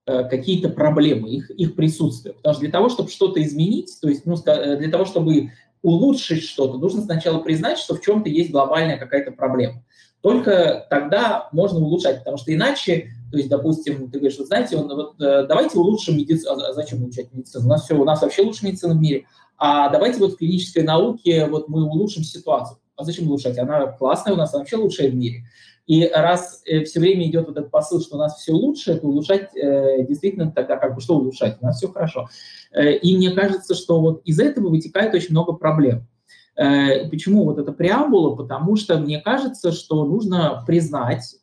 какие-то 0.04 0.68
проблемы, 0.68 1.30
их, 1.30 1.50
их 1.50 1.76
присутствие. 1.76 2.34
Потому 2.34 2.54
что 2.54 2.60
для 2.62 2.70
того, 2.70 2.88
чтобы 2.88 3.10
что-то 3.10 3.42
изменить, 3.42 3.98
то 4.00 4.08
есть 4.08 4.26
ну, 4.26 4.36
э, 4.46 4.76
для 4.76 4.90
того, 4.90 5.04
чтобы 5.04 5.52
улучшить 5.82 6.44
что-то, 6.44 6.78
нужно 6.78 7.02
сначала 7.02 7.38
признать, 7.38 7.78
что 7.78 7.94
в 7.94 8.00
чем-то 8.00 8.28
есть 8.28 8.50
глобальная 8.50 8.98
какая-то 8.98 9.32
проблема. 9.32 9.84
Только 10.20 10.86
тогда 10.88 11.48
можно 11.52 11.80
улучшать, 11.80 12.18
потому 12.18 12.36
что 12.36 12.54
иначе, 12.54 13.10
то 13.30 13.36
есть, 13.36 13.48
допустим, 13.48 14.08
ты 14.10 14.18
говоришь, 14.18 14.38
вот 14.38 14.46
знаете, 14.46 14.76
он, 14.76 14.88
вот, 14.88 15.20
э, 15.20 15.46
давайте 15.48 15.78
улучшим 15.78 16.16
медицину, 16.16 16.62
а 16.62 16.72
зачем 16.72 17.02
улучшать 17.02 17.32
медицину? 17.32 17.66
У 17.66 17.68
нас 17.68 17.84
все, 17.84 17.94
у 17.94 18.04
нас 18.04 18.22
вообще 18.22 18.42
лучшая 18.42 18.70
медицина 18.70 18.94
в 18.94 19.00
мире. 19.00 19.26
А 19.58 19.88
давайте 19.88 20.18
вот 20.18 20.32
в 20.32 20.36
клинической 20.36 20.82
науке 20.84 21.46
вот 21.46 21.68
мы 21.68 21.84
улучшим 21.84 22.24
ситуацию. 22.24 22.78
А 22.96 23.04
зачем 23.04 23.26
улучшать? 23.26 23.58
Она 23.58 23.86
классная 23.86 24.34
у 24.34 24.36
нас, 24.36 24.52
она 24.52 24.60
вообще 24.60 24.76
лучшая 24.76 25.10
в 25.10 25.14
мире. 25.14 25.44
И 25.86 26.06
раз 26.06 26.62
э, 26.64 26.84
все 26.84 27.00
время 27.00 27.28
идет 27.28 27.48
вот 27.48 27.56
этот 27.56 27.70
посыл, 27.70 28.00
что 28.00 28.16
у 28.16 28.18
нас 28.18 28.36
все 28.38 28.52
лучше, 28.52 28.96
то 28.96 29.06
улучшать 29.06 29.54
э, 29.56 30.04
действительно 30.06 30.50
тогда 30.50 30.76
как 30.76 30.94
бы 30.94 31.00
что 31.00 31.16
улучшать? 31.16 31.58
У 31.60 31.64
нас 31.64 31.78
все 31.78 31.88
хорошо. 31.88 32.28
Э, 32.72 32.96
и 32.96 33.16
мне 33.16 33.32
кажется, 33.32 33.74
что 33.74 34.00
вот 34.00 34.22
из 34.24 34.38
этого 34.38 34.68
вытекает 34.68 35.14
очень 35.14 35.30
много 35.30 35.52
проблем. 35.52 36.06
Почему 36.54 37.44
вот 37.44 37.58
эта 37.58 37.72
преамбула? 37.72 38.36
Потому 38.36 38.76
что 38.76 38.98
мне 38.98 39.22
кажется, 39.22 39.72
что 39.72 40.04
нужно 40.04 40.62
признать, 40.66 41.36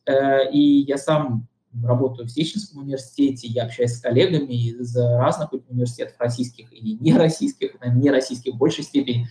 и 0.54 0.86
я 0.88 0.99
сам 0.99 1.47
работаю 1.84 2.28
в 2.28 2.32
Сеченском 2.32 2.84
университете, 2.84 3.47
я 3.47 3.63
общаюсь 3.63 3.93
с 3.93 4.02
коллегами 4.02 4.54
из 4.54 4.95
разных 4.95 5.52
университетов 5.67 6.13
российских 6.19 6.71
и 6.71 6.95
не 6.99 7.13
российских, 7.13 7.71
не 7.84 8.12
российских 8.12 8.54
в 8.54 8.58
большей 8.58 8.84
степени. 8.84 9.28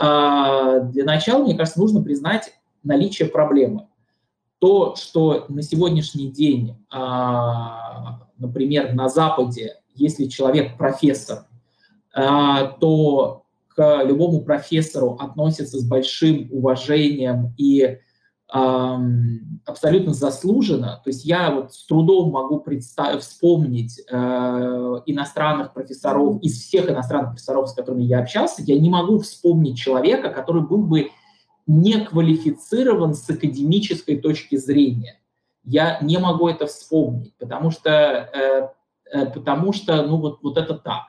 Э, 0.00 0.80
для 0.92 1.04
начала, 1.04 1.42
мне 1.42 1.56
кажется, 1.56 1.80
нужно 1.80 2.02
признать 2.02 2.52
наличие 2.82 3.28
проблемы 3.28 3.86
то, 4.58 4.96
что 4.96 5.46
на 5.48 5.62
сегодняшний 5.62 6.30
день, 6.30 6.76
а, 6.90 8.28
например, 8.38 8.94
на 8.94 9.08
Западе, 9.08 9.76
если 9.94 10.26
человек 10.26 10.76
профессор, 10.76 11.46
а, 12.14 12.64
то 12.64 13.44
к 13.68 14.02
любому 14.04 14.42
профессору 14.42 15.16
относятся 15.20 15.78
с 15.78 15.84
большим 15.84 16.48
уважением 16.52 17.52
и 17.58 17.98
абсолютно 18.46 20.12
заслуженно. 20.12 21.00
То 21.02 21.10
есть 21.10 21.24
я 21.24 21.50
вот 21.50 21.74
с 21.74 21.86
трудом 21.86 22.30
могу 22.30 22.60
представить, 22.60 23.22
вспомнить 23.22 24.00
э, 24.08 24.14
иностранных 25.06 25.72
профессоров, 25.72 26.40
из 26.40 26.60
всех 26.60 26.88
иностранных 26.88 27.30
профессоров, 27.30 27.68
с 27.68 27.72
которыми 27.72 28.04
я 28.04 28.20
общался, 28.20 28.62
я 28.62 28.78
не 28.78 28.90
могу 28.90 29.18
вспомнить 29.18 29.76
человека, 29.76 30.30
который 30.30 30.62
был 30.62 30.84
бы 30.84 31.08
не 31.66 32.04
квалифицирован 32.04 33.14
с 33.14 33.28
академической 33.28 34.16
точки 34.18 34.56
зрения. 34.56 35.20
Я 35.64 35.98
не 36.02 36.18
могу 36.18 36.48
это 36.48 36.66
вспомнить, 36.66 37.34
потому 37.38 37.70
что, 37.70 37.90
э, 37.90 38.68
э, 39.10 39.26
потому 39.26 39.72
что 39.72 40.06
ну, 40.06 40.18
вот, 40.18 40.40
вот 40.42 40.58
это 40.58 40.74
так. 40.74 41.04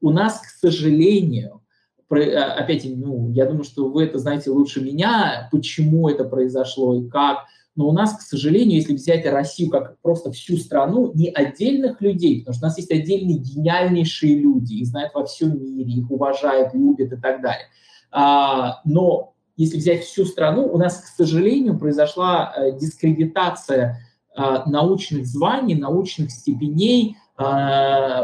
У 0.00 0.10
нас, 0.10 0.40
к 0.40 0.46
сожалению, 0.46 1.62
э, 2.10 2.36
опять, 2.36 2.84
ну, 2.84 3.30
я 3.30 3.46
думаю, 3.46 3.64
что 3.64 3.88
вы 3.88 4.04
это 4.04 4.18
знаете 4.18 4.50
лучше 4.50 4.82
меня, 4.82 5.48
почему 5.52 6.08
это 6.08 6.24
произошло 6.24 6.96
и 6.96 7.08
как, 7.08 7.44
но 7.76 7.88
у 7.88 7.92
нас, 7.92 8.16
к 8.16 8.20
сожалению, 8.20 8.76
если 8.76 8.94
взять 8.94 9.26
Россию 9.26 9.70
как 9.70 10.00
просто 10.00 10.30
всю 10.30 10.56
страну, 10.56 11.12
не 11.14 11.28
отдельных 11.30 12.00
людей, 12.00 12.40
потому 12.40 12.54
что 12.54 12.66
у 12.66 12.68
нас 12.68 12.78
есть 12.78 12.92
отдельные 12.92 13.38
гениальнейшие 13.38 14.38
люди, 14.38 14.74
их 14.74 14.86
знают 14.86 15.12
во 15.14 15.24
всем 15.24 15.60
мире, 15.60 15.92
их 15.92 16.10
уважают, 16.10 16.72
любят 16.72 17.12
и 17.12 17.16
так 17.16 17.42
далее. 17.42 17.66
А, 18.12 18.80
но 18.84 19.33
если 19.56 19.76
взять 19.78 20.04
всю 20.04 20.24
страну, 20.24 20.66
у 20.66 20.78
нас, 20.78 21.00
к 21.00 21.06
сожалению, 21.06 21.78
произошла 21.78 22.52
э, 22.56 22.76
дискредитация 22.76 24.00
э, 24.36 24.42
научных 24.66 25.26
званий, 25.26 25.76
научных 25.76 26.32
степеней, 26.32 27.16
э, 27.38 28.22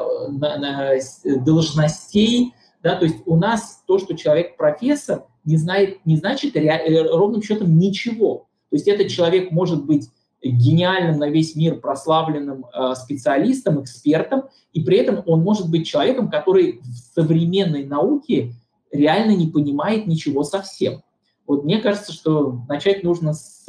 должностей. 1.44 2.54
Да, 2.82 2.96
то 2.96 3.04
есть 3.04 3.18
у 3.26 3.36
нас 3.36 3.82
то, 3.86 3.98
что 3.98 4.16
человек 4.16 4.56
профессор, 4.56 5.26
не, 5.44 5.56
знает, 5.56 6.04
не 6.04 6.16
значит 6.16 6.56
ровным 6.56 7.42
счетом 7.42 7.78
ничего. 7.78 8.46
То 8.70 8.76
есть 8.76 8.88
этот 8.88 9.08
человек 9.08 9.50
может 9.52 9.84
быть 9.84 10.08
гениальным 10.42 11.18
на 11.18 11.28
весь 11.28 11.54
мир 11.54 11.76
прославленным 11.80 12.64
специалистом, 12.94 13.82
экспертом, 13.82 14.44
и 14.72 14.80
при 14.82 14.96
этом 14.96 15.22
он 15.26 15.42
может 15.42 15.70
быть 15.70 15.86
человеком, 15.86 16.30
который 16.30 16.80
в 16.80 17.14
современной 17.14 17.84
науке 17.84 18.54
реально 18.90 19.36
не 19.36 19.48
понимает 19.48 20.06
ничего 20.06 20.42
совсем. 20.44 21.02
Вот 21.50 21.64
мне 21.64 21.80
кажется, 21.80 22.12
что 22.12 22.60
начать 22.68 23.02
нужно 23.02 23.34
с 23.34 23.66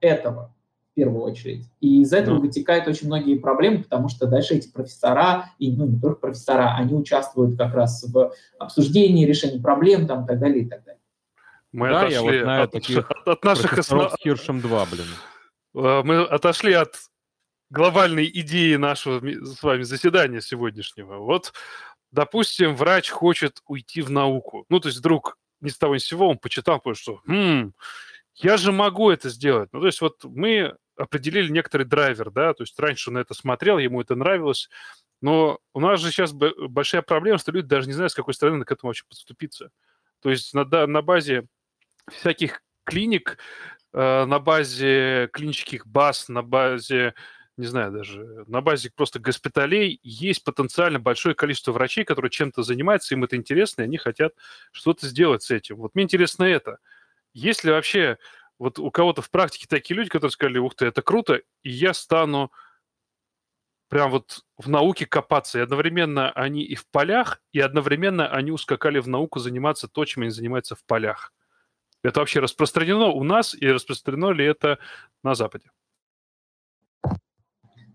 этого 0.00 0.54
в 0.90 0.94
первую 0.94 1.22
очередь. 1.22 1.66
И 1.78 2.00
из 2.00 2.14
этого 2.14 2.38
mm. 2.38 2.40
вытекают 2.40 2.88
очень 2.88 3.08
многие 3.08 3.34
проблемы, 3.34 3.82
потому 3.82 4.08
что 4.08 4.26
дальше 4.26 4.54
эти 4.54 4.72
профессора, 4.72 5.50
и 5.58 5.70
ну, 5.70 5.86
не 5.86 6.00
только 6.00 6.18
профессора, 6.18 6.74
они 6.78 6.94
участвуют 6.94 7.58
как 7.58 7.74
раз 7.74 8.04
в 8.04 8.32
обсуждении, 8.58 9.26
решении 9.26 9.58
проблем 9.58 10.06
там, 10.06 10.24
и 10.24 10.28
так 10.28 10.38
далее, 10.38 10.64
и 10.64 10.66
так 10.66 10.82
далее. 10.82 11.02
Мы 11.72 11.90
да, 11.90 11.98
отошли 11.98 12.14
я 12.14 12.22
вот 12.22 12.42
знаю 12.42 12.64
от, 12.64 12.70
таких 12.70 13.10
от, 13.10 13.28
от 13.28 13.44
наших 13.44 13.78
основ... 13.78 14.10
с 14.10 14.16
Хиршем 14.22 14.62
2, 14.62 14.86
блин. 14.90 15.06
Э, 15.74 16.02
мы 16.02 16.22
отошли 16.22 16.72
от 16.72 16.94
глобальной 17.68 18.30
идеи 18.32 18.76
нашего 18.76 19.20
с 19.44 19.62
вами 19.62 19.82
заседания 19.82 20.40
сегодняшнего. 20.40 21.18
Вот, 21.18 21.52
допустим, 22.12 22.74
врач 22.74 23.10
хочет 23.10 23.58
уйти 23.66 24.00
в 24.00 24.10
науку. 24.10 24.64
Ну, 24.70 24.80
то 24.80 24.88
есть 24.88 25.00
вдруг 25.00 25.36
ни 25.60 25.68
с 25.68 25.78
того 25.78 25.94
ни 25.94 25.98
с 25.98 26.04
сего 26.04 26.28
он 26.28 26.38
почитал, 26.38 26.80
понял, 26.80 26.96
что 26.96 27.20
хм, 27.26 27.72
я 28.36 28.56
же 28.56 28.72
могу 28.72 29.10
это 29.10 29.28
сделать. 29.28 29.70
Ну, 29.72 29.80
то 29.80 29.86
есть 29.86 30.00
вот 30.00 30.24
мы 30.24 30.76
определили 30.96 31.50
некоторый 31.50 31.84
драйвер, 31.84 32.30
да, 32.30 32.52
то 32.54 32.62
есть 32.62 32.78
раньше 32.78 33.10
он 33.10 33.14
на 33.14 33.18
это 33.20 33.34
смотрел, 33.34 33.78
ему 33.78 34.00
это 34.00 34.14
нравилось, 34.14 34.68
но 35.20 35.58
у 35.74 35.80
нас 35.80 36.00
же 36.00 36.10
сейчас 36.10 36.32
большая 36.32 37.02
проблема, 37.02 37.38
что 37.38 37.52
люди 37.52 37.68
даже 37.68 37.86
не 37.86 37.92
знают, 37.92 38.12
с 38.12 38.16
какой 38.16 38.34
стороны 38.34 38.64
к 38.64 38.72
этому 38.72 38.88
вообще 38.88 39.04
подступиться. 39.08 39.70
То 40.20 40.30
есть 40.30 40.54
на, 40.54 40.64
на 40.64 41.02
базе 41.02 41.46
всяких 42.10 42.62
клиник, 42.84 43.38
э, 43.92 44.24
на 44.24 44.38
базе 44.38 45.28
клинических 45.32 45.86
баз, 45.86 46.28
на 46.28 46.42
базе 46.42 47.14
не 47.60 47.66
знаю, 47.66 47.92
даже 47.92 48.44
на 48.46 48.60
базе 48.60 48.90
просто 48.94 49.20
госпиталей 49.20 50.00
есть 50.02 50.42
потенциально 50.44 50.98
большое 50.98 51.34
количество 51.34 51.72
врачей, 51.72 52.04
которые 52.04 52.30
чем-то 52.30 52.62
занимаются, 52.62 53.14
им 53.14 53.24
это 53.24 53.36
интересно, 53.36 53.82
и 53.82 53.84
они 53.84 53.98
хотят 53.98 54.32
что-то 54.72 55.06
сделать 55.06 55.42
с 55.42 55.50
этим. 55.50 55.76
Вот 55.76 55.94
мне 55.94 56.04
интересно 56.04 56.44
это. 56.44 56.78
Есть 57.32 57.64
ли 57.64 57.70
вообще 57.70 58.18
вот 58.58 58.78
у 58.78 58.90
кого-то 58.90 59.22
в 59.22 59.30
практике 59.30 59.66
такие 59.68 59.96
люди, 59.96 60.10
которые 60.10 60.32
сказали, 60.32 60.58
ух 60.58 60.74
ты, 60.74 60.86
это 60.86 61.02
круто, 61.02 61.40
и 61.62 61.70
я 61.70 61.94
стану 61.94 62.50
прям 63.88 64.10
вот 64.10 64.44
в 64.56 64.68
науке 64.68 65.04
копаться. 65.04 65.58
И 65.58 65.62
одновременно 65.62 66.30
они 66.30 66.62
и 66.62 66.74
в 66.74 66.88
полях, 66.88 67.42
и 67.52 67.60
одновременно 67.60 68.28
они 68.28 68.52
ускакали 68.52 69.00
в 69.00 69.08
науку 69.08 69.38
заниматься 69.38 69.88
то, 69.88 70.04
чем 70.04 70.22
они 70.22 70.30
занимаются 70.30 70.76
в 70.76 70.84
полях. 70.84 71.32
Это 72.02 72.20
вообще 72.20 72.40
распространено 72.40 73.06
у 73.06 73.24
нас, 73.24 73.54
и 73.54 73.66
распространено 73.66 74.30
ли 74.30 74.44
это 74.44 74.78
на 75.22 75.34
Западе? 75.34 75.70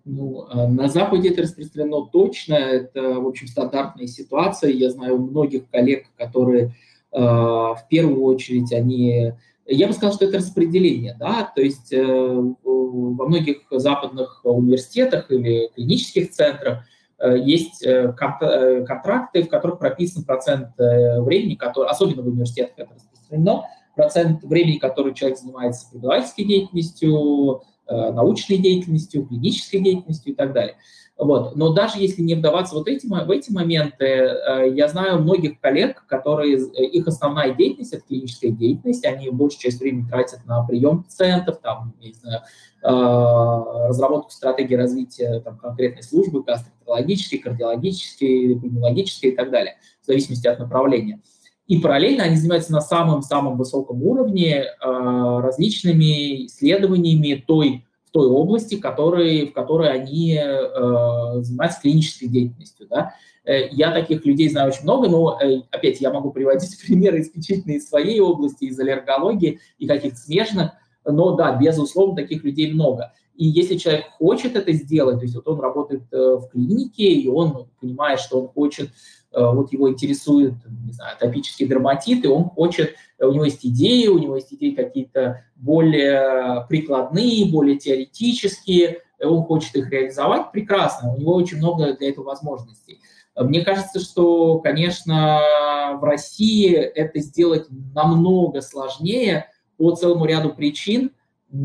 Ну, 0.05 0.45
а 0.49 0.67
на 0.67 0.87
Западе 0.87 1.29
это 1.29 1.41
распространено 1.41 2.05
точно, 2.05 2.53
это, 2.53 3.19
в 3.19 3.27
общем, 3.27 3.47
стандартная 3.47 4.07
ситуация. 4.07 4.71
Я 4.71 4.91
знаю 4.91 5.17
многих 5.17 5.69
коллег, 5.69 6.05
которые 6.17 6.73
в 7.11 7.85
первую 7.89 8.23
очередь 8.23 8.73
они 8.73 9.33
я 9.67 9.87
бы 9.87 9.93
сказал, 9.93 10.13
что 10.13 10.25
это 10.25 10.37
распределение, 10.37 11.15
да, 11.19 11.51
то 11.55 11.61
есть 11.61 11.91
э, 11.91 12.03
во 12.03 13.27
многих 13.27 13.63
западных 13.71 14.41
университетах 14.43 15.31
или 15.31 15.69
клинических 15.73 16.31
центрах 16.31 16.83
э, 17.19 17.37
есть 17.39 17.83
э, 17.83 18.13
контракты, 18.13 19.43
в 19.43 19.49
которых 19.49 19.79
прописан 19.79 20.23
процент 20.23 20.69
времени, 20.77 21.55
который, 21.55 21.89
особенно 21.89 22.21
в 22.21 22.27
университетах 22.27 22.73
это 22.77 22.93
распространено, 22.93 23.63
процент 23.95 24.43
времени, 24.43 24.77
который 24.77 25.15
человек 25.15 25.39
занимается 25.39 25.89
преподавательской 25.89 26.45
деятельностью, 26.45 27.63
научной 27.87 28.57
деятельностью, 28.57 29.25
клинической 29.25 29.79
деятельностью 29.81 30.33
и 30.33 30.35
так 30.35 30.53
далее. 30.53 30.75
Вот. 31.17 31.55
Но 31.55 31.73
даже 31.73 31.99
если 31.99 32.21
не 32.21 32.35
вдаваться 32.35 32.75
вот 32.75 32.89
эти, 32.89 33.07
в 33.07 33.31
эти 33.31 33.49
моменты, 33.49 34.05
э, 34.05 34.71
я 34.73 34.89
знаю 34.89 35.19
многих 35.19 35.61
коллег, 35.61 36.05
которые, 36.07 36.57
э, 36.57 36.83
их 36.83 37.07
основная 37.07 37.53
деятельность– 37.53 37.93
это 37.93 38.03
клиническая 38.05 38.51
деятельность, 38.51 39.05
они 39.05 39.29
большую 39.29 39.61
часть 39.61 39.79
времени 39.79 40.07
тратят 40.09 40.45
на 40.45 40.65
прием 40.65 41.03
пациентов, 41.03 41.59
там, 41.61 41.93
не 42.01 42.11
знаю, 42.11 42.41
э, 42.83 43.87
разработку 43.87 44.31
стратегии 44.31 44.75
развития 44.75 45.39
там, 45.39 45.57
конкретной 45.57 46.03
службы, 46.03 46.43
гастроэнтерологической, 46.43 47.39
кардиологической, 47.39 48.59
пульмонологической 48.59 49.29
и 49.31 49.35
так 49.35 49.51
далее, 49.51 49.77
в 50.01 50.07
зависимости 50.07 50.47
от 50.47 50.59
направления. 50.59 51.21
И 51.67 51.79
параллельно 51.79 52.23
они 52.23 52.35
занимаются 52.35 52.71
на 52.71 52.81
самом-самом 52.81 53.57
высоком 53.57 54.03
уровне 54.03 54.65
различными 54.79 56.45
исследованиями 56.45 57.43
той 57.45 57.85
той 58.15 58.29
области, 58.29 58.75
который, 58.75 59.47
в 59.47 59.51
которой 59.51 59.91
они 59.91 60.39
э, 60.41 61.41
занимаются 61.41 61.81
клинической 61.81 62.29
деятельностью. 62.29 62.87
Да? 62.89 63.13
Э, 63.43 63.67
я 63.71 63.91
таких 63.91 64.25
людей 64.25 64.47
знаю 64.47 64.69
очень 64.69 64.83
много, 64.83 65.09
но, 65.09 65.37
э, 65.41 65.63
опять, 65.69 65.99
я 65.99 66.13
могу 66.13 66.31
приводить 66.31 66.79
примеры 66.87 67.19
исключительно 67.19 67.73
из 67.73 67.89
своей 67.89 68.21
области, 68.21 68.63
из 68.63 68.79
аллергологии 68.79 69.59
и 69.79 69.85
каких-то 69.85 70.17
смежных, 70.17 70.71
но 71.03 71.35
да, 71.35 71.57
безусловно, 71.57 72.15
таких 72.15 72.45
людей 72.45 72.71
много. 72.71 73.11
И 73.35 73.47
если 73.47 73.75
человек 73.75 74.05
хочет 74.17 74.55
это 74.55 74.71
сделать, 74.71 75.17
то 75.17 75.23
есть 75.23 75.35
вот 75.35 75.45
он 75.49 75.59
работает 75.59 76.03
э, 76.13 76.37
в 76.37 76.47
клинике, 76.47 77.11
и 77.11 77.27
он 77.27 77.67
понимает, 77.81 78.21
что 78.21 78.39
он 78.39 78.47
хочет 78.47 78.91
Э, 79.24 79.24
вот 79.35 79.73
его 79.73 79.89
интересует, 79.89 80.53
не 80.85 80.93
знаю, 80.93 81.15
атопический 81.15 81.67
дерматит, 81.67 82.23
и 82.23 82.27
он 82.27 82.45
хочет, 82.45 82.95
у 83.19 83.31
него 83.31 83.45
есть 83.45 83.65
идеи, 83.65 84.07
у 84.07 84.17
него 84.17 84.35
есть 84.35 84.53
идеи 84.53 84.71
какие-то 84.71 85.43
более 85.55 86.65
прикладные, 86.69 87.51
более 87.51 87.77
теоретические, 87.77 89.01
он 89.21 89.43
хочет 89.43 89.75
их 89.75 89.89
реализовать, 89.89 90.51
прекрасно, 90.51 91.13
у 91.13 91.17
него 91.17 91.33
очень 91.33 91.57
много 91.57 91.93
для 91.93 92.09
этого 92.09 92.25
возможностей. 92.25 93.01
Мне 93.35 93.61
кажется, 93.65 93.99
что, 93.99 94.59
конечно, 94.59 95.97
в 95.99 96.03
России 96.03 96.73
это 96.73 97.19
сделать 97.19 97.65
намного 97.69 98.61
сложнее 98.61 99.47
по 99.77 99.93
целому 99.93 100.25
ряду 100.25 100.53
причин, 100.53 101.11
э, 101.51 101.55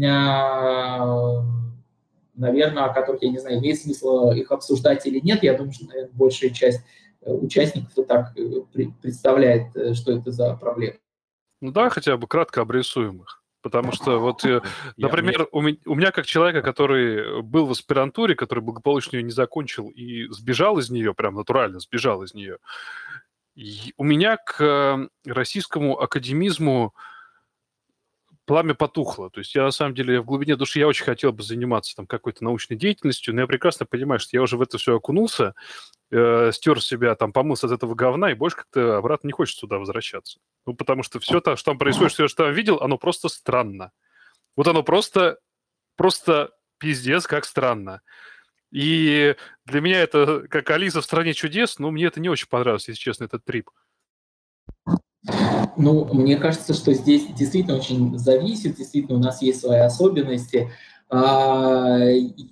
наверное, 2.35 2.85
о 2.85 2.92
которых, 2.92 3.22
я 3.22 3.30
не 3.30 3.38
знаю, 3.38 3.59
имеет 3.59 3.78
смысл 3.78 4.33
их 4.33 4.50
обсуждать 4.50 5.06
или 5.06 5.20
нет. 5.20 5.44
Я 5.44 5.54
думаю, 5.54 5.72
что, 5.72 5.87
наверное, 5.87 6.11
большая 6.14 6.50
часть 6.50 6.80
участников 7.20 7.96
и 7.96 8.04
так 8.04 8.37
э, 8.37 8.87
представляет, 9.02 9.74
э, 9.76 9.94
что 9.94 10.12
это 10.12 10.30
за 10.30 10.54
проблема. 10.54 10.96
Ну 11.61 11.70
да, 11.72 11.90
хотя 11.90 12.16
бы 12.16 12.26
кратко 12.26 12.62
обрисуем 12.62 13.22
их. 13.22 13.42
Потому 13.62 13.92
что 13.92 14.18
вот, 14.18 14.44
э, 14.44 14.62
например, 14.96 15.48
у 15.52 15.61
меня, 15.61 15.76
у 15.85 15.94
меня 15.94 16.12
как 16.12 16.26
человека, 16.26 16.62
который 16.62 17.42
был 17.42 17.66
в 17.66 17.72
аспирантуре, 17.72 18.35
который 18.35 18.61
благополучно 18.61 19.16
ее 19.16 19.22
не 19.22 19.33
закончил 19.33 19.88
и 19.88 20.26
сбежал 20.28 20.78
из 20.78 20.90
нее, 20.90 21.14
прям 21.14 21.35
натурально 21.35 21.80
сбежал 21.80 22.22
из 22.22 22.33
нее, 22.33 22.59
у 23.98 24.04
меня 24.04 24.38
к 24.38 25.09
российскому 25.26 26.00
академизму 26.00 26.94
пламя 28.46 28.74
потухло. 28.74 29.30
То 29.30 29.40
есть 29.40 29.54
я, 29.54 29.62
на 29.64 29.70
самом 29.70 29.94
деле, 29.94 30.20
в 30.20 30.24
глубине 30.24 30.56
души 30.56 30.78
я 30.78 30.88
очень 30.88 31.04
хотел 31.04 31.33
бы 31.33 31.42
заниматься 31.42 31.94
там 31.94 32.06
какой-то 32.06 32.42
научной 32.42 32.76
деятельностью, 32.76 33.35
но 33.35 33.42
я 33.42 33.46
прекрасно 33.46 33.87
понимаю, 33.87 34.18
что 34.18 34.37
я 34.37 34.42
уже 34.42 34.56
в 34.56 34.62
это 34.62 34.78
все 34.78 34.96
окунулся, 34.96 35.54
э, 36.11 36.51
стер 36.53 36.83
себя, 36.83 37.14
там, 37.14 37.33
помылся 37.33 37.66
от 37.66 37.73
этого 37.73 37.94
говна, 37.94 38.31
и 38.31 38.35
больше 38.35 38.57
как-то 38.57 38.99
обратно 38.99 39.29
не 39.29 39.33
хочется 39.33 39.62
туда 39.62 39.79
возвращаться. 39.79 40.38
Ну, 40.66 40.75
потому 40.75 41.03
что 41.03 41.20
все 41.20 41.40
то, 41.40 41.57
что 41.57 41.70
там 41.70 41.79
происходит, 41.79 42.12
все, 42.12 42.29
что 42.29 42.44
я 42.44 42.49
там 42.49 42.57
видел, 42.57 42.79
оно 42.81 42.99
просто 42.99 43.29
странно. 43.29 43.92
Вот 44.57 44.66
оно 44.68 44.83
просто, 44.83 45.38
просто 45.96 46.51
пиздец, 46.79 47.27
как 47.27 47.44
странно. 47.44 48.03
И 48.70 49.35
для 49.66 49.81
меня 49.81 50.01
это 50.01 50.46
как 50.49 50.70
Алиса 50.70 51.01
в 51.01 51.05
«Стране 51.05 51.35
чудес», 51.35 51.79
но 51.79 51.90
мне 51.90 52.07
это 52.07 52.20
не 52.20 52.29
очень 52.29 52.49
понравилось, 52.49 52.88
если 52.88 53.01
честно, 53.01 53.25
этот 53.25 53.44
трип. 53.44 53.70
Ну, 55.77 56.05
мне 56.14 56.37
кажется, 56.37 56.73
что 56.73 56.92
здесь 56.94 57.27
действительно 57.35 57.77
очень 57.77 58.18
зависит, 58.18 58.77
действительно 58.77 59.18
у 59.18 59.23
нас 59.23 59.42
есть 59.42 59.61
свои 59.61 59.81
особенности. 59.81 60.73
А, 61.11 61.99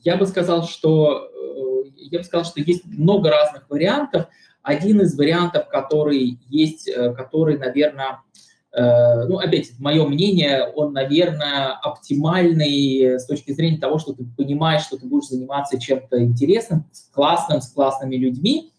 я 0.03 0.16
бы 0.16 0.27
сказал, 0.27 0.64
что 0.64 1.31
э, 1.33 1.90
я 2.11 2.18
бы 2.18 2.25
сказал, 2.25 2.44
что 2.44 2.61
есть 2.61 2.85
много 2.87 3.31
разных 3.31 3.71
вариантов. 3.71 4.27
Один 4.62 5.01
из 5.01 5.16
вариантов, 5.16 5.68
который 5.68 6.38
есть, 6.49 6.88
э, 6.88 7.14
который, 7.14 7.57
наверное, 7.57 8.21
э, 8.73 9.25
ну, 9.29 9.38
опять, 9.38 9.79
мое 9.79 10.05
мнение, 10.09 10.64
он, 10.75 10.92
наверное, 10.92 11.73
оптимальный 11.75 13.21
с 13.21 13.27
точки 13.27 13.53
зрения 13.53 13.79
того, 13.79 13.99
что 13.99 14.12
ты 14.12 14.27
понимаешь, 14.37 14.83
что 14.83 14.99
ты 14.99 15.07
будешь 15.07 15.29
заниматься 15.29 15.81
чем-то 15.81 16.21
интересным, 16.21 16.85
классным, 17.12 17.61
с 17.61 17.68
классными 17.68 18.16
людьми. 18.16 18.73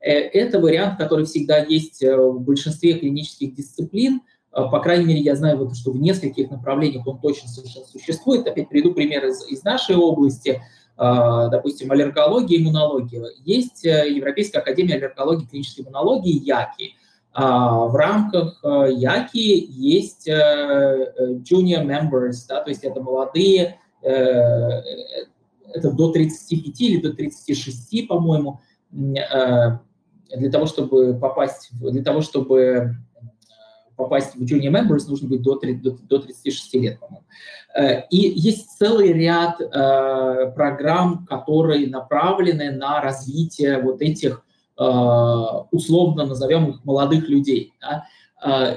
Это 0.00 0.60
вариант, 0.60 0.98
который 0.98 1.26
всегда 1.26 1.58
есть 1.58 2.02
в 2.02 2.38
большинстве 2.38 2.94
клинических 2.94 3.54
дисциплин. 3.54 4.20
Э, 4.56 4.68
по 4.70 4.80
крайней 4.80 5.04
мере, 5.04 5.20
я 5.20 5.36
знаю, 5.36 5.70
что 5.74 5.92
в 5.92 5.98
нескольких 5.98 6.50
направлениях 6.50 7.06
он 7.06 7.20
точно 7.20 7.48
совершенно 7.48 7.86
существует. 7.86 8.46
Опять 8.46 8.68
приведу 8.68 8.94
пример 8.94 9.26
из, 9.26 9.46
из 9.48 9.62
нашей 9.64 9.96
области, 9.96 10.62
допустим, 10.98 11.92
аллергология, 11.92 12.58
иммунология. 12.58 13.26
Есть 13.44 13.84
Европейская 13.84 14.60
академия 14.60 14.94
аллергологии 14.94 15.44
и 15.44 15.46
клинической 15.46 15.84
иммунологии, 15.84 16.42
ЯКИ. 16.42 16.94
В 17.34 17.94
рамках 17.94 18.64
ЯКИ 18.64 19.66
есть 19.68 20.26
junior 20.26 21.84
members, 21.84 22.46
да, 22.48 22.62
то 22.62 22.70
есть 22.70 22.82
это 22.82 23.02
молодые, 23.02 23.78
это 24.00 24.82
до 25.92 26.12
35 26.12 26.80
или 26.80 27.02
до 27.02 27.12
36, 27.12 28.08
по-моему, 28.08 28.60
для 30.34 30.50
того, 30.50 30.66
чтобы 30.66 31.18
попасть, 31.18 31.70
для 31.72 32.02
того, 32.02 32.20
чтобы 32.20 32.60
э, 32.60 32.90
попасть 33.96 34.34
в 34.36 34.42
Junior 34.42 34.70
Members, 34.70 35.08
нужно 35.08 35.28
быть 35.28 35.42
до, 35.42 35.56
30, 35.56 35.82
до, 35.82 35.90
до 35.90 36.18
36 36.18 36.74
лет, 36.74 37.00
по-моему. 37.00 37.26
Э, 37.76 38.06
и 38.08 38.16
есть 38.16 38.70
целый 38.78 39.12
ряд 39.12 39.60
э, 39.60 40.52
программ, 40.54 41.26
которые 41.26 41.88
направлены 41.88 42.70
на 42.72 43.00
развитие 43.00 43.80
вот 43.80 44.00
этих, 44.00 44.44
э, 44.78 44.82
условно 45.70 46.24
назовем 46.24 46.70
их, 46.70 46.84
молодых 46.84 47.28
людей, 47.28 47.72
да? 47.80 48.04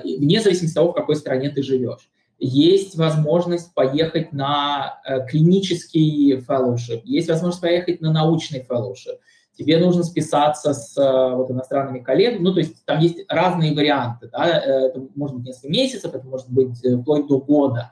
вне 0.04 0.42
зависимости 0.42 0.74
от 0.74 0.76
того, 0.76 0.92
в 0.92 0.96
какой 0.96 1.16
стране 1.18 1.50
ты 1.50 1.62
живешь. 1.62 2.10
Есть 2.40 2.96
возможность 2.96 3.74
поехать 3.74 4.32
на 4.32 5.02
клинический 5.30 6.38
fellowship, 6.38 7.02
есть 7.04 7.28
возможность 7.28 7.62
поехать 7.62 8.00
на 8.00 8.14
научный 8.14 8.66
fellowship, 8.68 9.20
тебе 9.60 9.78
нужно 9.78 10.04
списаться 10.04 10.74
с 10.74 10.98
э, 10.98 11.36
вот, 11.36 11.52
иностранными 11.52 12.00
коллегами, 12.00 12.42
ну, 12.42 12.54
то 12.54 12.62
есть 12.62 12.86
там 12.86 13.00
есть 13.00 13.26
разные 13.28 13.76
варианты, 13.76 14.30
да, 14.32 14.48
э, 14.48 14.88
это 14.88 15.06
может 15.16 15.36
быть 15.36 15.48
несколько 15.48 15.68
месяцев, 15.68 16.16
это 16.16 16.26
может 16.26 16.50
быть 16.50 16.84
э, 16.86 16.96
вплоть 16.98 17.28
до 17.28 17.40
года. 17.40 17.92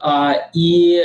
А, 0.00 0.34
и, 0.54 1.04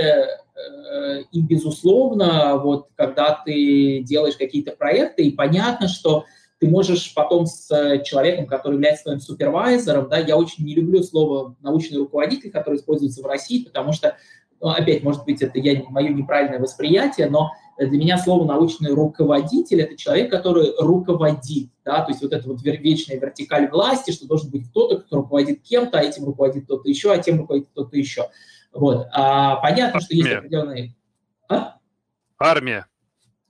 и, 1.31 1.41
безусловно, 1.41 2.57
вот, 2.57 2.89
когда 2.93 3.41
ты 3.43 4.03
делаешь 4.03 4.37
какие-то 4.37 4.73
проекты, 4.73 5.23
и 5.23 5.31
понятно, 5.31 5.87
что 5.87 6.25
ты 6.59 6.69
можешь 6.69 7.11
потом 7.15 7.47
с 7.47 7.67
человеком, 8.03 8.45
который 8.45 8.75
является 8.75 9.05
твоим 9.05 9.19
супервайзером, 9.19 10.09
да, 10.09 10.19
я 10.19 10.37
очень 10.37 10.63
не 10.63 10.75
люблю 10.75 11.01
слово 11.01 11.55
научный 11.61 11.97
руководитель, 11.97 12.51
который 12.51 12.75
используется 12.75 13.23
в 13.23 13.25
России, 13.25 13.63
потому 13.63 13.93
что, 13.93 14.15
ну, 14.61 14.67
опять, 14.69 15.01
может 15.01 15.25
быть, 15.25 15.41
это 15.41 15.57
я, 15.57 15.81
мое 15.89 16.09
неправильное 16.09 16.59
восприятие, 16.59 17.31
но 17.31 17.49
для 17.77 17.97
меня 17.97 18.17
слово 18.17 18.45
научный 18.45 18.93
руководитель– 18.93 19.81
это 19.83 19.97
человек, 19.97 20.29
который 20.29 20.73
руководит, 20.77 21.69
да, 21.83 22.03
то 22.03 22.11
есть 22.11 22.21
вот 22.21 22.33
эта 22.33 22.47
вот 22.47 22.61
вечная 22.61 23.19
вертикаль 23.19 23.69
власти, 23.69 24.11
что 24.11 24.27
должен 24.27 24.51
быть 24.51 24.69
кто-то, 24.69 24.99
кто 24.99 25.17
руководит 25.17 25.61
кем-то, 25.63 25.99
а 25.99 26.03
этим 26.03 26.25
руководит 26.25 26.65
кто-то 26.65 26.87
еще, 26.87 27.11
а 27.11 27.17
тем 27.17 27.39
руководит 27.39 27.69
кто-то 27.69 27.97
еще. 27.97 28.29
Вот. 28.73 29.07
А 29.11 29.57
понятно, 29.57 30.01
что 30.01 30.15
есть 30.15 30.31
определенные... 30.31 30.95
А? 31.49 31.77
Армия. 32.37 32.87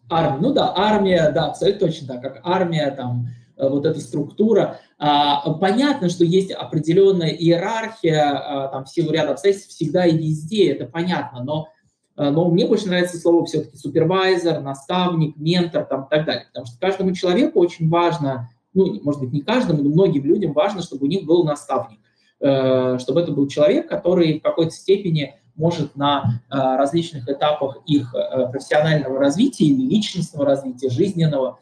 Армия, 0.10 0.40
ну 0.40 0.54
да, 0.54 0.74
армия, 0.76 1.32
да, 1.32 1.48
абсолютно 1.48 1.88
точно 1.88 2.08
так, 2.08 2.22
как 2.22 2.42
армия, 2.44 2.92
там, 2.92 3.28
э, 3.58 3.68
вот 3.68 3.86
эта 3.86 4.00
структура. 4.00 4.80
А, 5.00 5.54
понятно, 5.54 6.10
что 6.10 6.24
есть 6.24 6.52
определенная 6.52 7.30
иерархия, 7.30 8.32
а, 8.32 8.68
там, 8.68 8.86
в 8.86 8.90
силу 8.90 9.12
ряда 9.12 9.32
обстоятельств, 9.32 9.70
всегда 9.70 10.06
и 10.06 10.18
везде, 10.18 10.72
это 10.72 10.86
понятно, 10.86 11.44
но 11.44 11.70
Э, 11.83 11.83
но 12.16 12.50
мне 12.50 12.68
больше 12.68 12.88
нравится 12.88 13.18
слово 13.18 13.46
все-таки 13.46 13.78
супервайзер, 13.78 14.62
наставник, 14.62 15.36
ментор 15.38 15.86
там, 15.86 16.04
и 16.04 16.10
так 16.10 16.26
далее. 16.26 16.46
Потому 16.48 16.68
что 16.68 16.80
каждому 16.80 17.14
человеку 17.14 17.60
очень 17.60 17.90
важно 17.90 18.50
ну, 18.74 19.00
может 19.04 19.22
быть, 19.22 19.34
не 19.34 19.42
каждому, 19.42 19.84
но 19.84 19.90
многим 19.90 20.24
людям 20.26 20.54
важно, 20.54 20.82
чтобы 20.82 21.06
у 21.06 21.10
них 21.10 21.26
был 21.26 21.44
наставник, 21.44 22.00
э, 22.40 22.98
чтобы 23.00 23.22
это 23.22 23.32
был 23.32 23.48
человек, 23.48 23.88
который 23.88 24.40
в 24.40 24.44
какой-то 24.44 24.72
степени 24.72 25.36
может 25.56 25.96
на 25.96 26.42
э, 26.50 26.56
различных 26.56 27.30
этапах 27.30 27.78
их 27.86 28.14
э, 28.16 28.48
профессионального 28.50 29.20
развития 29.20 29.66
или 29.66 29.88
личностного 29.88 30.46
развития, 30.46 30.90
жизненного, 30.90 31.60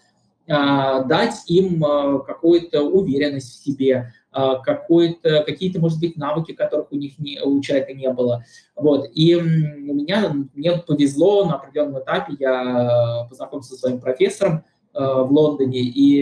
дать 0.47 1.43
им 1.47 1.81
какую-то 2.27 2.81
уверенность 2.81 3.53
в 3.53 3.63
себе, 3.63 4.11
какой-то, 4.31 5.43
какие-то, 5.43 5.79
может 5.79 5.99
быть, 5.99 6.15
навыки, 6.15 6.53
которых 6.53 6.91
у 6.91 6.95
них 6.95 7.19
не, 7.19 7.41
у 7.41 7.59
человека 7.61 7.93
не 7.93 8.09
было. 8.11 8.45
Вот. 8.75 9.09
И 9.13 9.35
у 9.35 9.41
меня, 9.43 10.33
мне 10.53 10.77
повезло 10.77 11.45
на 11.45 11.55
определенном 11.55 12.01
этапе, 12.01 12.35
я 12.39 13.27
познакомился 13.29 13.73
со 13.73 13.79
своим 13.79 13.99
профессором, 13.99 14.63
Э, 14.93 15.23
в 15.23 15.31
Лондоне, 15.31 15.79
и 15.79 16.17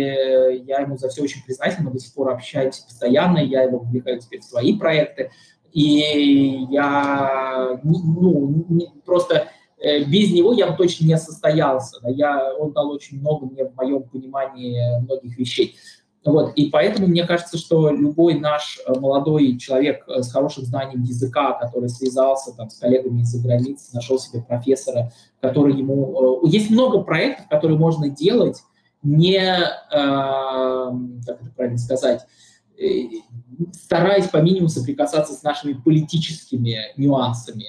я 0.67 0.81
ему 0.81 0.95
за 0.95 1.09
все 1.09 1.23
очень 1.23 1.43
признателен, 1.43 1.85
мы 1.85 1.91
до 1.91 1.99
сих 1.99 2.13
пор 2.13 2.29
общаемся 2.29 2.85
постоянно, 2.85 3.39
я 3.39 3.63
его 3.63 3.79
вовлекаю 3.79 4.19
теперь 4.19 4.41
в 4.41 4.43
свои 4.43 4.77
проекты, 4.77 5.31
и 5.71 6.67
я 6.69 7.79
ну, 7.83 8.63
не, 8.69 8.91
просто 9.03 9.47
э, 9.79 10.03
без 10.03 10.31
него 10.31 10.53
я 10.53 10.67
бы 10.67 10.77
точно 10.77 11.05
не 11.05 11.17
состоялся. 11.17 11.99
Я, 12.09 12.53
он 12.59 12.71
дал 12.71 12.91
очень 12.91 13.19
много 13.19 13.47
мне 13.47 13.65
в 13.65 13.75
моем 13.75 14.03
понимании 14.03 15.01
многих 15.01 15.35
вещей. 15.39 15.75
Вот, 16.25 16.53
и 16.55 16.69
поэтому 16.69 17.07
мне 17.07 17.25
кажется, 17.25 17.57
что 17.57 17.89
любой 17.89 18.33
наш 18.33 18.79
э, 18.85 18.99
молодой 18.99 19.57
человек 19.57 20.03
э, 20.07 20.21
с 20.21 20.31
хорошим 20.31 20.65
знанием 20.65 21.01
языка, 21.01 21.53
который 21.53 21.87
связался 21.87 22.53
там, 22.53 22.69
с 22.69 22.77
коллегами 22.77 23.21
из-за 23.21 23.41
границы, 23.41 23.95
нашел 23.95 24.19
себе 24.19 24.41
профессора, 24.41 25.13
который 25.39 25.77
ему... 25.77 26.43
Э, 26.43 26.49
есть 26.49 26.69
много 26.71 27.03
проектов, 27.03 27.47
которые 27.47 27.79
можно 27.79 28.09
делать, 28.09 28.61
не, 29.01 29.39
как 29.89 31.41
это 31.41 31.51
правильно 31.55 31.77
сказать, 31.77 32.27
стараясь 33.71 34.27
по 34.27 34.37
минимуму 34.37 34.67
соприкасаться 34.67 35.33
с 35.33 35.41
нашими 35.41 35.71
политическими 35.71 36.79
нюансами 36.97 37.65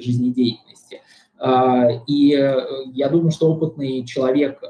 жизнедеятельности. 0.00 1.00
И 2.06 2.28
я 2.92 3.08
думаю, 3.08 3.30
что 3.30 3.52
опытный 3.52 4.04
человек, 4.04 4.62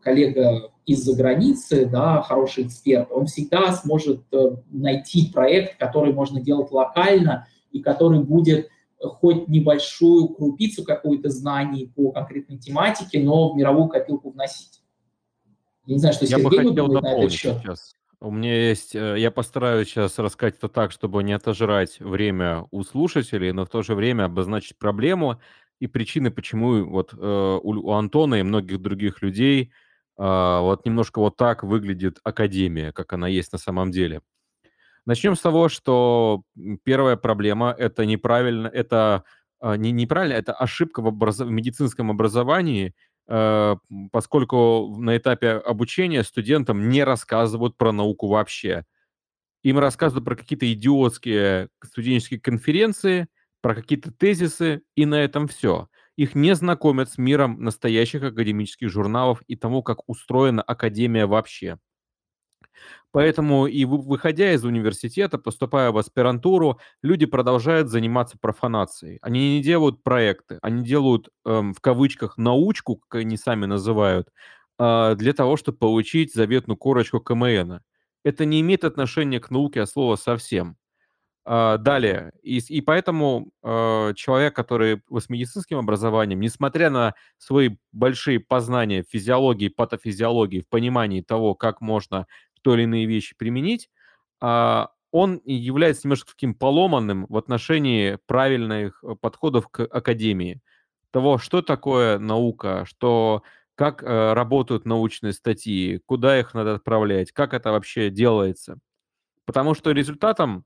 коллега 0.00 0.70
из-за 0.86 1.16
границы, 1.16 1.86
да, 1.86 2.22
хороший 2.22 2.64
эксперт, 2.64 3.08
он 3.10 3.26
всегда 3.26 3.72
сможет 3.72 4.22
э, 4.32 4.56
найти 4.70 5.30
проект, 5.32 5.78
который 5.78 6.12
можно 6.12 6.40
делать 6.40 6.70
локально 6.70 7.48
и 7.72 7.80
который 7.80 8.20
будет 8.20 8.68
хоть 9.00 9.48
небольшую 9.48 10.28
крупицу 10.28 10.84
какую-то 10.84 11.28
знаний 11.28 11.92
по 11.94 12.12
конкретной 12.12 12.58
тематике, 12.58 13.20
но 13.20 13.52
в 13.52 13.56
мировую 13.56 13.88
копилку 13.88 14.30
вносить. 14.30 14.80
Я 15.86 15.94
не 15.94 15.98
знаю, 15.98 16.14
что 16.14 16.24
я 16.24 16.38
Сергей 16.38 16.60
бы 16.60 16.68
хотел 16.68 16.86
на 16.86 16.98
этот 16.98 17.32
счет. 17.32 17.56
Сейчас. 17.58 17.94
У 18.26 18.30
меня 18.30 18.68
есть, 18.68 18.94
э, 18.94 19.16
я 19.18 19.30
постараюсь 19.30 19.88
сейчас 19.88 20.18
рассказать 20.18 20.56
это 20.58 20.68
так, 20.68 20.90
чтобы 20.90 21.22
не 21.22 21.32
отожрать 21.32 22.00
время 22.00 22.66
у 22.70 22.82
слушателей, 22.82 23.52
но 23.52 23.64
в 23.64 23.68
то 23.68 23.82
же 23.82 23.94
время 23.94 24.24
обозначить 24.24 24.78
проблему 24.78 25.40
и 25.78 25.86
причины, 25.86 26.30
почему 26.30 26.84
вот 26.84 27.14
э, 27.16 27.58
у, 27.62 27.92
Антона 27.92 28.36
и 28.36 28.42
многих 28.42 28.80
других 28.80 29.22
людей– 29.22 29.72
а, 30.18 30.60
вот 30.60 30.84
немножко 30.86 31.18
вот 31.18 31.36
так 31.36 31.62
выглядит 31.62 32.18
академия, 32.24 32.92
как 32.92 33.12
она 33.12 33.28
есть 33.28 33.52
на 33.52 33.58
самом 33.58 33.90
деле. 33.90 34.22
Начнем 35.04 35.36
с 35.36 35.40
того, 35.40 35.68
что 35.68 36.42
первая 36.84 37.16
проблема– 37.16 37.74
это 37.78 38.06
неправильно, 38.06 38.66
это 38.66 39.24
а, 39.60 39.76
не 39.76 39.92
неправильно, 39.92 40.34
это 40.34 40.52
ошибка 40.52 41.00
в, 41.00 41.06
образ... 41.06 41.38
в 41.38 41.50
медицинском 41.50 42.10
образовании, 42.10 42.94
поскольку 44.12 44.96
на 44.98 45.16
этапе 45.16 45.50
обучения 45.52 46.22
студентам 46.24 46.88
не 46.88 47.04
рассказывают 47.04 47.76
про 47.76 47.92
науку 47.92 48.28
вообще. 48.28 48.84
Им 49.62 49.78
рассказывают 49.78 50.24
про 50.24 50.36
какие-то 50.36 50.72
идиотские 50.72 51.68
студенческие 51.84 52.40
конференции, 52.40 53.26
про 53.62 53.74
какие-то 53.74 54.12
тезисы, 54.12 54.82
и 54.94 55.06
на 55.06 55.16
этом 55.16 55.48
все 55.48 55.88
их 56.16 56.34
не 56.34 56.54
знакомят 56.54 57.10
с 57.10 57.18
миром 57.18 57.62
настоящих 57.62 58.22
академических 58.22 58.88
журналов 58.90 59.42
и 59.48 59.56
тому, 59.56 59.82
как 59.82 60.08
устроена 60.08 60.62
академия 60.62 61.26
вообще. 61.26 61.78
Поэтому 63.16 63.66
и 63.66 63.86
выходя 63.86 64.52
из 64.52 64.62
университета, 64.66 65.38
поступая 65.38 65.90
в 65.90 65.96
аспирантуру, 65.96 66.78
люди 67.02 67.24
продолжают 67.24 67.88
заниматься 67.88 68.36
профанацией. 68.38 69.16
Они 69.22 69.56
не 69.56 69.62
делают 69.62 70.02
проекты, 70.02 70.58
они 70.60 70.84
делают 70.84 71.30
эм, 71.46 71.72
в 71.72 71.80
кавычках 71.80 72.36
научку, 72.36 72.96
как 72.96 73.22
они 73.22 73.38
сами 73.38 73.64
называют, 73.64 74.28
э, 74.78 75.14
для 75.16 75.32
того, 75.32 75.56
чтобы 75.56 75.78
получить 75.78 76.34
заветную 76.34 76.76
корочку 76.76 77.18
КМН. 77.18 77.80
Это 78.22 78.44
не 78.44 78.60
имеет 78.60 78.84
отношения 78.84 79.40
к 79.40 79.50
науке 79.50 79.80
от 79.80 79.88
слова 79.88 80.16
совсем. 80.16 80.76
А, 81.48 81.78
далее, 81.78 82.32
и, 82.42 82.58
и 82.58 82.80
поэтому 82.80 83.52
э, 83.62 84.12
человек, 84.16 84.54
который 84.56 85.00
с 85.16 85.28
медицинским 85.28 85.78
образованием, 85.78 86.40
несмотря 86.40 86.90
на 86.90 87.14
свои 87.38 87.76
большие 87.92 88.40
познания 88.40 89.04
в 89.04 89.10
физиологии, 89.10 89.68
патофизиологии, 89.68 90.60
в 90.60 90.68
понимании 90.68 91.22
того, 91.22 91.54
как 91.54 91.80
можно 91.80 92.26
или 92.74 92.82
иные 92.82 93.06
вещи 93.06 93.34
применить, 93.36 93.90
э, 94.42 94.86
он 95.12 95.40
является 95.44 96.06
немножко 96.06 96.32
таким 96.32 96.54
поломанным 96.54 97.26
в 97.28 97.36
отношении 97.36 98.18
правильных 98.26 99.02
э, 99.02 99.14
подходов 99.20 99.68
к 99.68 99.84
академии. 99.84 100.60
Того, 101.10 101.38
что 101.38 101.62
такое 101.62 102.18
наука, 102.18 102.84
что 102.86 103.42
как 103.76 104.02
э, 104.02 104.32
работают 104.32 104.86
научные 104.86 105.32
статьи, 105.32 106.00
куда 106.06 106.38
их 106.38 106.54
надо 106.54 106.74
отправлять, 106.74 107.32
как 107.32 107.54
это 107.54 107.70
вообще 107.72 108.10
делается. 108.10 108.78
Потому 109.44 109.74
что 109.74 109.92
результатом 109.92 110.64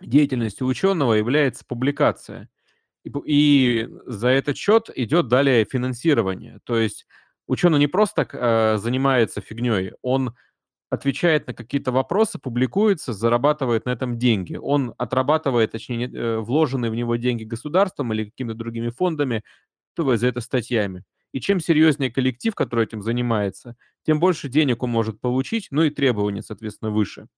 деятельностью 0.00 0.66
ученого 0.66 1.14
является 1.14 1.64
публикация. 1.64 2.48
И, 3.04 3.10
и 3.24 3.88
за 4.06 4.28
этот 4.28 4.56
счет 4.56 4.90
идет 4.94 5.28
далее 5.28 5.64
финансирование. 5.64 6.58
То 6.64 6.76
есть 6.76 7.06
ученый 7.46 7.78
не 7.78 7.86
просто 7.86 8.24
так 8.24 8.34
э, 8.34 8.78
занимается 8.78 9.40
фигней, 9.40 9.92
он 10.02 10.34
отвечает 10.90 11.46
на 11.46 11.54
какие-то 11.54 11.92
вопросы, 11.92 12.38
публикуется, 12.38 13.12
зарабатывает 13.12 13.86
на 13.86 13.90
этом 13.90 14.18
деньги. 14.18 14.56
Он 14.56 14.94
отрабатывает, 14.98 15.72
точнее, 15.72 16.10
э, 16.12 16.38
вложенные 16.38 16.90
в 16.90 16.96
него 16.96 17.16
деньги 17.16 17.44
государством 17.44 18.12
или 18.12 18.24
какими-то 18.24 18.58
другими 18.58 18.90
фондами, 18.90 19.42
за 19.96 20.28
это 20.28 20.40
статьями. 20.40 21.04
И 21.32 21.40
чем 21.40 21.60
серьезнее 21.60 22.10
коллектив, 22.10 22.54
который 22.54 22.84
этим 22.84 23.02
занимается, 23.02 23.76
тем 24.04 24.18
больше 24.18 24.48
денег 24.48 24.82
он 24.82 24.90
может 24.90 25.20
получить, 25.20 25.68
ну 25.70 25.82
и 25.82 25.90
требования, 25.90 26.42
соответственно, 26.42 26.90
выше. 26.90 27.28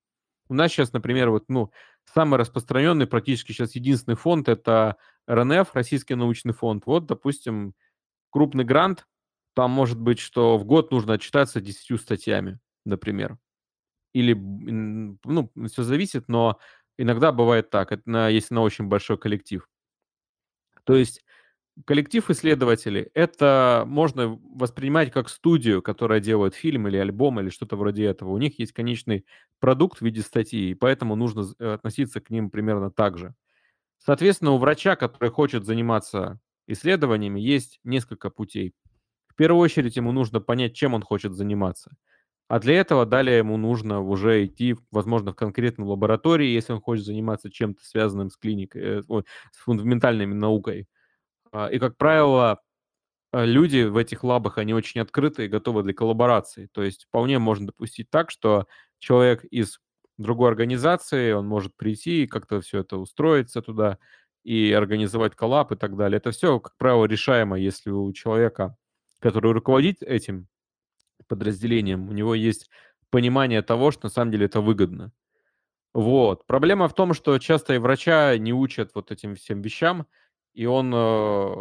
У 0.48 0.55
нас 0.55 0.70
сейчас, 0.70 0.92
например, 0.92 1.30
вот, 1.30 1.44
ну, 1.48 1.72
самый 2.14 2.38
распространенный, 2.38 3.07
практически 3.07 3.53
сейчас 3.53 3.74
единственный 3.74 4.16
фонд– 4.16 4.48
это 4.50 4.96
РНФ, 5.28 5.74
Российский 5.74 6.14
научный 6.14 6.53
фонд. 6.53 6.84
Вот, 6.86 7.07
допустим, 7.07 7.74
крупный 8.30 8.64
грант, 8.64 9.07
там 9.55 9.70
может 9.70 10.00
быть, 10.00 10.18
что 10.18 10.59
в 10.59 10.64
год 10.64 10.90
нужно 10.90 11.14
отчитаться 11.14 11.61
10 11.61 12.00
статьями, 12.00 12.59
например. 12.85 13.39
Или, 14.14 14.35
ну, 14.35 15.51
все 15.68 15.83
зависит, 15.83 16.28
но 16.28 16.59
иногда 16.99 17.33
бывает 17.33 17.70
так, 17.70 17.93
это 17.93 18.03
на, 18.07 18.28
если 18.28 18.55
на 18.55 18.62
очень 18.62 18.87
большой 18.87 19.18
коллектив. 19.18 19.66
То 20.85 20.95
есть 20.95 21.24
коллектив 21.87 22.28
исследователей— 22.30 23.09
это 23.14 23.85
можно 23.87 24.39
воспринимать 24.55 25.11
как 25.12 25.28
студию, 25.28 25.83
которая 25.83 26.20
делает 26.20 26.55
фильм 26.55 26.89
или 26.89 26.97
альбом 26.97 27.41
или 27.41 27.49
что-то 27.49 27.76
вроде 27.76 28.05
этого. 28.05 28.30
У 28.30 28.39
них 28.39 28.59
есть 28.59 28.72
конечный 28.72 29.24
продукт 29.61 29.99
в 29.99 30.03
виде 30.03 30.22
статьи, 30.22 30.70
и 30.70 30.74
поэтому 30.74 31.16
нужно 31.16 31.47
э, 31.59 31.72
относиться 31.74 32.20
к 32.20 32.30
ним 32.30 32.51
примерно 32.51 32.91
так 32.91 33.18
же. 33.18 33.35
Соответственно, 33.99 34.53
у 34.53 34.59
врача, 34.59 34.97
который 34.97 35.30
хочет 35.30 35.64
заниматься 35.64 36.41
исследованиями, 36.66 37.41
есть 37.41 37.80
несколько 37.85 38.30
путей. 38.30 38.74
В 39.28 39.35
первую 39.35 39.61
очередь 39.61 39.97
ему 39.97 40.12
нужно 40.12 40.41
понять, 40.41 40.74
чем 40.74 40.95
он 40.95 41.03
хочет 41.03 41.35
заниматься. 41.35 41.97
А 42.53 42.59
для 42.59 42.74
этого 42.74 43.07
далее 43.07 43.38
ему 43.38 43.57
нужно 43.57 44.03
уже 44.03 44.44
идти, 44.44 44.76
возможно, 44.90 45.32
в 45.32 45.36
конкретную 45.36 45.88
лабораторию, 45.88 46.53
если 46.53 46.74
он 46.74 46.82
хочет 46.82 47.07
заниматься 47.07 47.50
чем-то 47.50 47.82
связанным 47.82 48.28
с 48.28 48.36
клиникой, 48.36 48.82
э, 49.00 49.03
с 49.53 49.57
фундаментальной 49.64 50.26
наукой. 50.26 50.86
А, 51.53 51.68
и, 51.68 51.78
как 51.78 51.96
правило, 51.98 52.61
а, 53.32 53.44
люди 53.46 53.84
в 53.84 53.96
этих 53.96 54.24
лабах, 54.24 54.59
они 54.59 54.74
очень 54.74 55.00
открыты 55.00 55.46
и 55.46 55.48
готовы 55.48 55.82
для 55.82 55.94
коллаборации. 55.94 56.68
То 56.72 56.82
есть 56.82 57.05
вполне 57.07 57.38
можно 57.38 57.68
допустить 57.68 58.11
так, 58.11 58.30
что 58.30 58.66
человек 58.98 59.44
из 59.44 59.80
другой 60.18 60.50
организации, 60.50 61.32
он 61.32 61.46
может 61.48 61.76
прийти 61.76 62.24
и 62.24 62.26
как-то 62.28 62.61
все 62.61 62.80
это 62.80 62.98
устроиться 62.98 63.62
туда 63.62 63.98
и 64.44 64.72
организовать 64.72 65.36
коллаб 65.36 65.72
и 65.72 65.76
так 65.76 65.96
далее. 65.96 66.18
Это 66.18 66.32
все, 66.32 66.61
как 66.61 66.76
правило, 66.78 67.07
решаемо, 67.07 67.59
если 67.59 67.90
у 67.90 68.12
человека, 68.12 68.76
который 69.20 69.53
руководит 69.53 70.03
этим 70.03 70.48
подразделением, 71.33 72.11
у 72.11 72.12
него 72.12 72.35
есть 72.35 72.68
понимание 73.11 73.62
того, 73.62 73.91
что 73.91 74.07
на 74.07 74.11
самом 74.11 74.33
деле 74.33 74.45
это 74.47 74.61
выгодно. 74.61 75.12
Вот. 75.95 76.47
Проблема 76.47 76.89
в 76.89 76.95
том, 76.95 77.14
что 77.14 77.39
часто 77.39 77.74
и 77.74 77.78
врача 77.78 78.37
не 78.37 78.53
учат 78.53 78.93
вот 78.95 79.11
этим 79.11 79.35
всем 79.35 79.62
вещам, 79.62 80.07
и 80.53 80.66
он 80.66 80.93
э, 80.95 81.55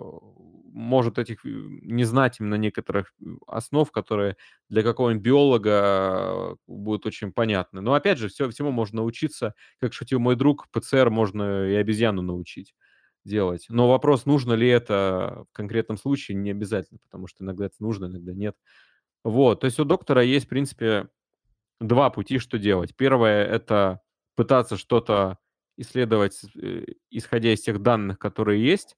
может 0.73 1.19
этих 1.19 1.39
не 1.45 2.03
знать 2.03 2.39
именно 2.39 2.55
некоторых 2.55 3.13
основ, 3.47 3.89
которые 3.91 4.35
для 4.69 4.83
какого-нибудь 4.83 5.23
биолога 5.23 6.57
будут 6.67 7.05
очень 7.05 7.31
понятны. 7.31 7.79
Но 7.79 7.93
опять 7.93 8.17
же, 8.17 8.27
все, 8.27 8.49
всему 8.49 8.71
можно 8.71 8.97
научиться. 8.97 9.53
Как 9.79 9.93
шутил 9.93 10.19
мой 10.19 10.35
друг, 10.35 10.67
ПЦР 10.71 11.09
можно 11.09 11.69
и 11.69 11.75
обезьяну 11.75 12.21
научить 12.21 12.73
делать. 13.23 13.65
Но 13.69 13.87
вопрос, 13.89 14.25
нужно 14.25 14.53
ли 14.53 14.67
это 14.67 15.45
в 15.51 15.55
конкретном 15.55 15.97
случае, 15.97 16.35
не 16.35 16.51
обязательно, 16.51 16.99
потому 17.03 17.27
что 17.27 17.43
иногда 17.43 17.65
это 17.65 17.75
нужно, 17.79 18.05
иногда 18.05 18.33
нет. 18.33 18.55
Вот, 19.23 19.61
то 19.61 19.65
есть 19.65 19.79
у 19.79 19.85
доктора 19.85 20.23
есть, 20.23 20.47
в 20.47 20.49
принципе, 20.49 21.07
два 21.79 22.09
пути, 22.09 22.39
что 22.39 22.57
делать. 22.57 22.95
Первое– 22.95 23.45
это 23.47 24.01
пытаться 24.35 24.77
что-то 24.77 25.37
исследовать, 25.77 26.41
э, 26.55 26.85
исходя 27.09 27.53
из 27.53 27.61
тех 27.61 27.81
данных, 27.81 28.19
которые 28.19 28.63
есть 28.63 28.97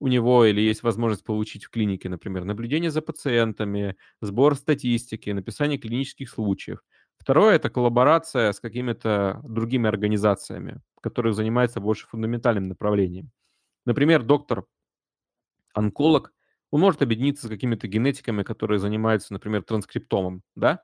у 0.00 0.08
него, 0.08 0.44
или 0.44 0.60
есть 0.60 0.82
возможность 0.82 1.24
получить 1.24 1.64
в 1.64 1.70
клинике, 1.70 2.08
например, 2.08 2.44
наблюдение 2.44 2.90
за 2.90 3.02
пациентами, 3.02 3.96
сбор 4.20 4.56
статистики, 4.56 5.30
написание 5.30 5.78
клинических 5.78 6.28
случаев. 6.28 6.80
Второе– 7.18 7.54
это 7.56 7.70
коллаборация 7.70 8.52
с 8.52 8.60
какими-то 8.60 9.40
другими 9.44 9.88
организациями, 9.88 10.80
которые 11.00 11.32
занимаются 11.32 11.80
больше 11.80 12.06
фундаментальным 12.08 12.68
направлением. 12.68 13.30
Например, 13.86 14.22
доктор-онколог, 14.22 16.32
он 16.74 16.80
может 16.80 17.02
объединиться 17.02 17.46
с 17.46 17.48
какими-то 17.48 17.86
генетиками, 17.86 18.42
которые 18.42 18.80
занимаются, 18.80 19.32
например, 19.32 19.62
транскриптомом, 19.62 20.42
да, 20.56 20.82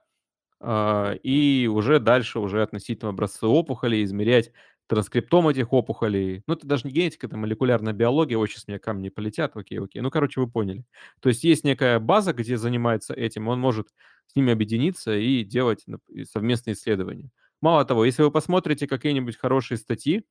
а, 0.61 1.15
и 1.21 1.67
уже 1.67 1.99
дальше, 1.99 2.39
уже 2.39 2.63
относительно 2.63 3.09
образцы 3.09 3.45
опухолей, 3.45 4.05
измерять 4.05 4.53
транскриптом 4.87 5.49
этих 5.49 5.73
опухолей. 5.73 6.43
Ну, 6.47 6.53
это 6.53 6.65
даже 6.65 6.87
не 6.87 6.93
генетика, 6.93 7.27
это 7.27 7.35
молекулярная 7.35 7.91
биология. 7.91 8.37
Ой, 8.37 8.47
сейчас 8.47 8.69
мне 8.69 8.79
камни 8.79 9.09
полетят, 9.09 9.57
окей, 9.57 9.81
окей. 9.81 10.01
Ну, 10.01 10.09
короче, 10.11 10.39
вы 10.39 10.49
поняли. 10.49 10.85
То 11.19 11.27
есть 11.27 11.43
есть 11.43 11.65
некая 11.65 11.99
база, 11.99 12.31
где 12.31 12.55
занимается 12.55 13.13
этим, 13.13 13.49
он 13.49 13.59
может 13.59 13.89
с 14.27 14.35
ними 14.37 14.53
объединиться 14.53 15.17
и 15.17 15.43
делать 15.43 15.85
совместные 16.23 16.75
исследования. 16.75 17.31
Мало 17.59 17.83
того, 17.83 18.05
если 18.05 18.23
вы 18.23 18.31
посмотрите 18.31 18.87
какие-нибудь 18.87 19.35
хорошие 19.35 19.77
статьи, 19.77 20.23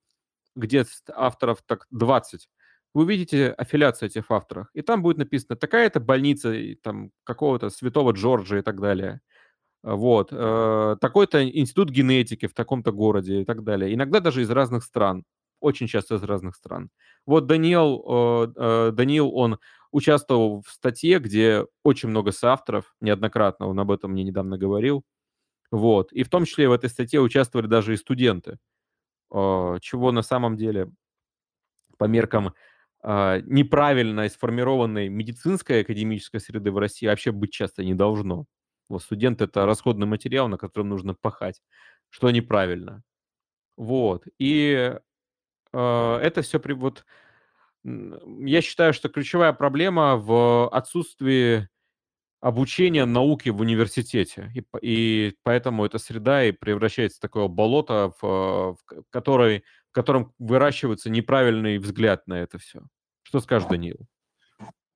где 0.56 0.86
авторов 1.14 1.62
так 1.66 1.86
20, 1.90 2.48
вы 2.94 3.02
увидите 3.02 3.50
аффилиацию 3.50 4.08
этих 4.08 4.30
авторов, 4.30 4.68
и 4.74 4.82
там 4.82 5.02
будет 5.02 5.18
написано 5.18 5.56
такая-то 5.56 6.00
больница 6.00 6.54
там 6.82 7.10
какого-то 7.24 7.70
святого 7.70 8.12
Джорджа 8.12 8.58
и 8.58 8.62
так 8.62 8.80
далее. 8.80 9.20
Вот. 9.82 10.28
Э, 10.32 10.96
такой-то 11.00 11.48
институт 11.48 11.90
генетики 11.90 12.46
в 12.46 12.54
таком-то 12.54 12.92
городе 12.92 13.42
и 13.42 13.44
так 13.44 13.64
далее. 13.64 13.94
Иногда 13.94 14.20
даже 14.20 14.42
из 14.42 14.50
разных 14.50 14.84
стран. 14.84 15.24
Очень 15.60 15.86
часто 15.88 16.16
из 16.16 16.22
разных 16.22 16.56
стран. 16.56 16.90
Вот 17.26 17.46
Даниил, 17.46 18.04
э, 18.08 18.52
э, 18.56 18.92
Даниил, 18.92 19.30
он 19.34 19.58
участвовал 19.92 20.62
в 20.66 20.70
статье, 20.70 21.18
где 21.18 21.66
очень 21.84 22.08
много 22.08 22.32
соавторов, 22.32 22.94
неоднократно, 23.00 23.66
он 23.66 23.78
об 23.80 23.90
этом 23.90 24.12
мне 24.12 24.24
недавно 24.24 24.58
говорил. 24.58 25.04
Вот. 25.70 26.12
И 26.12 26.24
в 26.24 26.28
том 26.28 26.44
числе 26.44 26.68
в 26.68 26.72
этой 26.72 26.90
статье 26.90 27.20
участвовали 27.20 27.66
даже 27.66 27.94
и 27.94 27.96
студенты, 27.96 28.58
чего 29.30 30.12
на 30.12 30.22
самом 30.22 30.56
деле 30.56 30.90
по 31.98 32.04
меркам 32.04 32.54
неправильно 33.02 34.28
сформированной 34.28 35.08
медицинской 35.08 35.80
академической 35.80 36.40
среды 36.40 36.70
в 36.70 36.78
России 36.78 37.06
вообще 37.06 37.32
быть 37.32 37.52
часто 37.52 37.84
не 37.84 37.94
должно. 37.94 38.46
Вот 38.88 39.02
студент– 39.02 39.40
это 39.42 39.66
расходный 39.66 40.06
материал, 40.06 40.48
на 40.48 40.58
котором 40.58 40.88
нужно 40.88 41.14
пахать, 41.14 41.62
что 42.10 42.30
неправильно. 42.30 43.02
Вот. 43.76 44.24
И 44.38 44.94
э, 45.72 46.18
это 46.22 46.42
все 46.42 46.58
при... 46.60 46.74
Вот, 46.74 47.06
я 47.84 48.60
считаю, 48.60 48.92
что 48.92 49.08
ключевая 49.08 49.52
проблема 49.52 50.16
в 50.16 50.68
отсутствии 50.68 51.68
обучения 52.40 53.04
науки 53.04 53.50
в 53.50 53.60
университете. 53.60 54.52
И, 54.54 54.64
и 54.82 55.36
поэтому 55.42 55.84
эта 55.84 55.98
среда 55.98 56.44
и 56.44 56.52
превращается 56.52 57.18
в 57.18 57.20
такое 57.20 57.48
болото, 57.48 58.12
в, 58.20 58.74
в, 58.74 58.78
которой, 59.10 59.64
в 59.90 59.94
котором 59.94 60.32
выращивается 60.38 61.10
неправильный 61.10 61.78
взгляд 61.78 62.26
на 62.26 62.34
это 62.34 62.58
все. 62.58 62.80
Что 63.22 63.40
скажешь, 63.40 63.68
Даниил? 63.68 64.06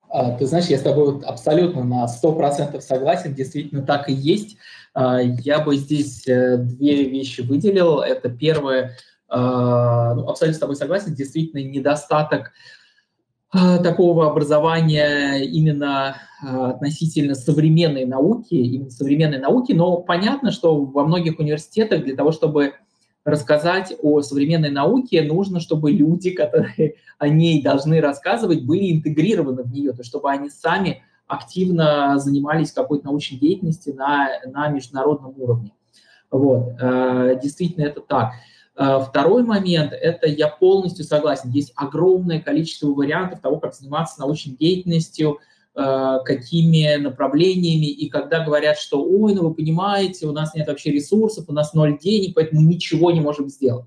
А, 0.08 0.30
ты 0.36 0.46
знаешь, 0.46 0.66
я 0.66 0.78
с 0.78 0.82
тобой 0.82 1.20
абсолютно 1.24 1.82
на 1.82 2.06
100% 2.06 2.80
согласен, 2.80 3.34
действительно 3.34 3.82
так 3.82 4.08
и 4.08 4.12
есть. 4.12 4.56
А, 4.94 5.20
я 5.20 5.58
бы 5.58 5.76
здесь 5.76 6.26
э, 6.28 6.58
две 6.58 7.08
вещи 7.08 7.40
выделил. 7.40 7.98
Это 7.98 8.28
первое, 8.28 8.96
а, 9.28 10.14
ну, 10.14 10.28
абсолютно 10.28 10.56
с 10.56 10.60
тобой 10.60 10.76
согласен, 10.76 11.14
действительно 11.14 11.60
недостаток 11.60 12.52
такого 13.84 14.28
образования 14.28 15.44
именно 15.44 16.16
относительно 16.42 17.36
современной 17.36 18.04
науки, 18.04 18.54
именно 18.54 18.90
современной 18.90 19.38
науки, 19.38 19.72
но 19.72 19.98
понятно, 19.98 20.50
что 20.50 20.84
во 20.84 21.04
многих 21.04 21.38
университетах 21.38 22.02
для 22.02 22.16
того, 22.16 22.32
чтобы 22.32 22.74
рассказать 23.24 23.94
о 24.02 24.20
современной 24.22 24.70
науке, 24.70 25.22
нужно, 25.22 25.60
чтобы 25.60 25.90
люди, 25.90 26.30
которые 26.30 26.96
о 27.18 27.28
ней 27.28 27.62
должны 27.62 28.00
рассказывать, 28.00 28.64
были 28.64 28.92
интегрированы 28.92 29.62
в 29.62 29.72
нее, 29.72 29.92
то 29.92 29.98
есть 29.98 30.10
чтобы 30.10 30.30
они 30.30 30.50
сами 30.50 31.02
активно 31.26 32.18
занимались 32.18 32.72
какой-то 32.72 33.06
научной 33.06 33.38
деятельностью 33.38 33.94
на, 33.94 34.28
на 34.46 34.68
международном 34.68 35.34
уровне. 35.38 35.72
Вот. 36.30 36.74
Э, 36.80 37.38
действительно, 37.42 37.84
это 37.84 38.00
так. 38.02 38.32
Э, 38.76 39.00
второй 39.00 39.42
момент, 39.42 39.92
это 39.92 40.26
я 40.26 40.48
полностью 40.48 41.04
согласен, 41.04 41.50
есть 41.50 41.72
огромное 41.76 42.40
количество 42.40 42.88
вариантов 42.88 43.40
того, 43.40 43.58
как 43.58 43.74
заниматься 43.74 44.20
научной 44.20 44.56
деятельностью, 44.56 45.38
какими 45.74 46.94
направлениями, 46.96 47.86
и 47.86 48.08
когда 48.08 48.44
говорят, 48.44 48.78
что, 48.78 49.04
ой, 49.04 49.34
ну 49.34 49.48
вы 49.48 49.54
понимаете, 49.54 50.26
у 50.26 50.32
нас 50.32 50.54
нет 50.54 50.68
вообще 50.68 50.92
ресурсов, 50.92 51.46
у 51.48 51.52
нас 51.52 51.74
ноль 51.74 51.98
денег, 51.98 52.36
поэтому 52.36 52.60
ничего 52.60 53.10
не 53.10 53.20
можем 53.20 53.48
сделать. 53.48 53.86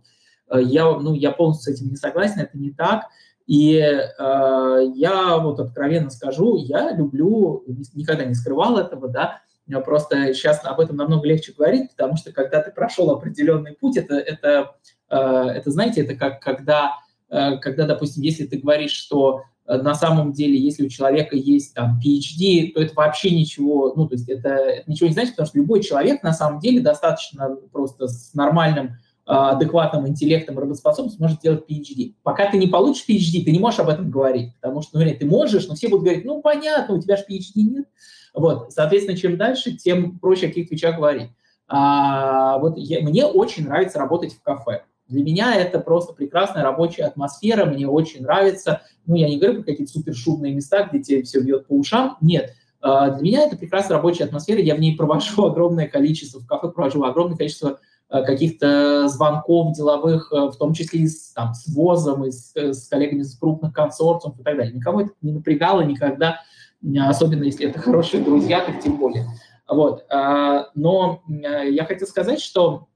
Э, 0.50 0.62
я, 0.62 0.84
ну, 0.92 1.14
я 1.14 1.32
полностью 1.32 1.74
с 1.74 1.78
этим 1.78 1.90
не 1.90 1.96
согласен, 1.96 2.42
это 2.42 2.58
не 2.58 2.72
так. 2.72 3.06
И 3.46 3.76
э, 3.78 4.92
я 4.96 5.38
вот 5.38 5.62
откровенно 5.62 6.10
скажу, 6.10 6.58
я 6.58 6.92
люблю, 6.92 7.64
никогда 7.94 8.26
не 8.26 8.36
скрывал 8.36 8.78
этого, 8.78 9.08
да, 9.08 9.40
просто 9.86 10.34
сейчас 10.34 10.66
об 10.66 10.82
этом 10.82 10.98
намного 10.98 11.26
легче 11.26 11.54
говорить, 11.54 11.92
потому 11.92 12.18
что 12.18 12.34
когда 12.34 12.62
ты 12.62 12.72
прошел 12.72 13.10
определенный 13.12 13.74
путь, 13.74 13.96
это, 13.96 14.16
это, 14.16 14.76
э, 15.10 15.16
это 15.16 15.72
знаете, 15.72 16.02
это 16.02 16.16
как 16.16 16.42
когда, 16.42 16.96
э, 17.30 17.58
когда, 17.60 17.86
допустим, 17.86 18.24
если 18.24 18.46
ты 18.46 18.58
говоришь, 18.58 18.92
что 18.92 19.44
Э, 19.57 19.57
на 19.68 19.94
самом 19.96 20.32
деле, 20.32 20.58
если 20.58 20.86
у 20.86 20.90
человека 20.90 21.36
есть 21.36 21.74
там 21.74 22.00
PhD, 22.04 22.72
то 22.72 22.82
это 22.82 22.94
вообще 22.96 23.32
ничего, 23.32 23.94
ну, 23.96 24.08
то 24.08 24.16
есть 24.16 24.30
это, 24.30 24.50
это 24.50 24.90
ничего 24.90 25.08
не 25.08 25.14
значит, 25.14 25.34
потому 25.34 25.48
что 25.48 25.58
любой 25.58 25.84
человек 25.84 26.24
на 26.24 26.34
самом 26.34 26.60
деле 26.60 26.82
достаточно 26.82 27.56
просто 27.72 28.08
с 28.08 28.34
нормальным 28.34 28.98
а, 29.26 29.52
адекватным 29.52 30.08
интеллектом, 30.08 30.58
работоспособностью 30.58 31.22
может 31.22 31.42
делать 31.42 31.66
PhD. 31.70 32.14
Пока 32.24 32.50
ты 32.50 32.58
не 32.58 32.68
получишь 32.68 33.04
PhD, 33.10 33.44
ты 33.44 33.52
не 33.52 33.60
можешь 33.60 33.82
об 33.82 33.90
этом 33.90 34.10
говорить, 34.10 34.54
потому 34.56 34.82
что, 34.82 34.98
ну, 34.98 35.06
ты 35.06 35.26
можешь, 35.26 35.68
но 35.68 35.76
все 35.76 35.90
будут 35.90 36.06
говорить, 36.06 36.24
ну, 36.24 36.42
понятно, 36.42 36.96
у 36.96 37.02
тебя 37.02 37.18
же 37.18 37.26
PhD 37.30 37.52
нет. 37.56 37.86
Вот, 38.34 38.72
соответственно, 38.72 39.18
чем 39.18 39.36
дальше, 39.36 39.74
тем 39.74 40.18
проще 40.20 40.46
о 40.46 40.50
каких-то 40.50 40.76
вещах 40.76 40.96
говорить. 40.96 41.30
А, 41.68 42.58
вот 42.60 42.78
я, 42.78 43.02
мне 43.02 43.26
очень 43.26 43.66
нравится 43.66 44.00
работать 44.00 44.34
в 44.34 44.42
кафе. 44.42 44.84
Для 45.08 45.24
меня 45.24 45.56
это 45.56 45.80
просто 45.80 46.14
прекрасная 46.14 46.64
рабочая 46.64 47.04
атмосфера, 47.04 47.66
мне 47.66 47.88
очень 47.88 48.24
нравится. 48.24 48.82
Ну, 49.06 49.16
я 49.16 49.30
не 49.30 49.38
говорю 49.38 49.64
про 49.64 49.72
какие-то 49.72 49.92
супер 49.94 50.14
шумные 50.14 50.54
места, 50.54 50.84
где 50.84 51.02
тебе 51.02 51.24
все 51.24 51.42
бьет 51.42 51.68
по 51.68 51.74
ушам. 51.74 52.18
Нет, 52.22 52.54
а, 52.82 53.10
для 53.10 53.22
меня 53.22 53.44
это 53.44 53.58
прекрасная 53.58 53.98
рабочая 53.98 54.26
атмосфера, 54.26 54.60
я 54.60 54.76
в 54.76 54.80
ней 54.80 54.96
провожу 54.96 55.46
огромное 55.46 55.88
количество, 55.88 56.40
в 56.40 56.48
кафе 56.48 56.70
провожу 56.70 57.04
огромное 57.04 57.38
количество 57.38 57.80
а, 58.10 58.22
каких-то 58.24 59.08
звонков 59.08 59.76
деловых, 59.76 60.32
а, 60.32 60.50
в 60.52 60.58
том 60.58 60.74
числе 60.74 61.02
и 61.02 61.08
с, 61.08 61.34
там, 61.34 61.54
с 61.54 61.68
ВОЗом, 61.68 62.26
и 62.26 62.32
с, 62.32 62.56
с 62.56 62.88
коллегами 62.88 63.22
из 63.22 63.38
крупных 63.38 63.74
консорциумов 63.74 64.40
и 64.40 64.44
так 64.44 64.58
далее. 64.58 64.74
Никого 64.74 65.02
это 65.02 65.12
не 65.22 65.32
напрягало 65.32 65.82
никогда, 65.82 66.42
особенно 67.00 67.44
если 67.44 67.68
это 67.68 67.80
хорошие 67.80 68.24
друзья, 68.24 68.64
так 68.64 68.82
тем 68.82 68.98
более. 68.98 69.26
Вот. 69.68 70.06
Но 70.10 71.24
я 71.28 71.84
хотел 71.84 72.08
сказать, 72.08 72.40
что 72.40 72.88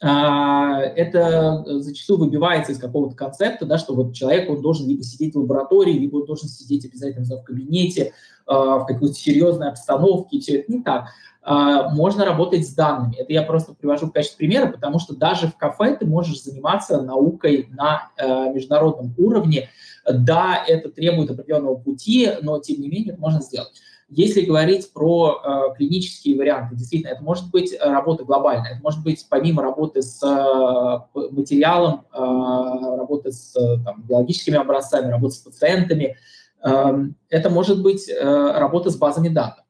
это 0.00 1.64
зачастую 1.66 2.18
выбивается 2.18 2.72
из 2.72 2.78
какого-то 2.78 3.14
концепта, 3.14 3.64
да, 3.64 3.78
что 3.78 3.94
вот 3.94 4.14
человек, 4.14 4.50
он 4.50 4.60
должен 4.60 4.88
либо 4.88 5.02
сидеть 5.02 5.34
в 5.34 5.38
лаборатории, 5.38 5.92
либо 5.92 6.16
он 6.16 6.26
должен 6.26 6.48
сидеть 6.48 6.84
обязательно 6.84 7.24
в 7.24 7.44
кабинете, 7.44 8.12
а, 8.46 8.78
в 8.78 8.86
какой-то 8.86 9.14
серьезной 9.14 9.68
обстановке, 9.68 10.36
и 10.36 10.40
все 10.40 10.58
это 10.58 10.72
не 10.72 10.82
так. 10.82 11.06
А, 11.42 11.88
можно 11.90 12.24
работать 12.24 12.66
с 12.66 12.74
данными. 12.74 13.16
Это 13.16 13.32
я 13.32 13.42
просто 13.42 13.74
привожу 13.74 14.06
в 14.06 14.12
качестве 14.12 14.36
примера, 14.36 14.70
потому 14.70 14.98
что 14.98 15.14
даже 15.14 15.48
в 15.48 15.56
кафе 15.56 15.96
ты 15.96 16.06
можешь 16.06 16.42
заниматься 16.42 17.00
наукой 17.00 17.68
на 17.70 18.10
международном 18.52 19.14
уровне. 19.16 19.70
Да, 20.10 20.62
это 20.66 20.90
требует 20.90 21.30
определенного 21.30 21.76
пути, 21.76 22.30
но 22.42 22.58
тем 22.58 22.80
не 22.80 22.88
менее 22.88 23.12
это 23.12 23.20
можно 23.20 23.40
сделать. 23.40 23.72
Если 24.08 24.42
говорить 24.42 24.92
про 24.92 25.40
э, 25.42 25.76
клинические 25.76 26.36
варианты, 26.36 26.76
действительно, 26.76 27.12
это 27.12 27.22
может 27.22 27.50
быть 27.50 27.72
э, 27.72 27.78
работа 27.80 28.24
глобальная, 28.24 28.72
это 28.72 28.82
может 28.82 29.02
быть 29.02 29.26
помимо 29.28 29.62
работы 29.62 30.02
с 30.02 30.22
э, 30.22 31.18
материалом, 31.30 32.04
э, 32.12 32.96
работы 32.98 33.32
с 33.32 33.56
э, 33.56 33.82
там, 33.84 34.02
биологическими 34.02 34.56
образцами, 34.56 35.10
работы 35.10 35.34
с 35.34 35.38
пациентами, 35.38 36.16
э, 36.62 37.04
это 37.30 37.50
может 37.50 37.82
быть 37.82 38.10
работа 38.20 38.90
с 38.90 38.96
базами 38.96 39.28
данных. 39.28 39.64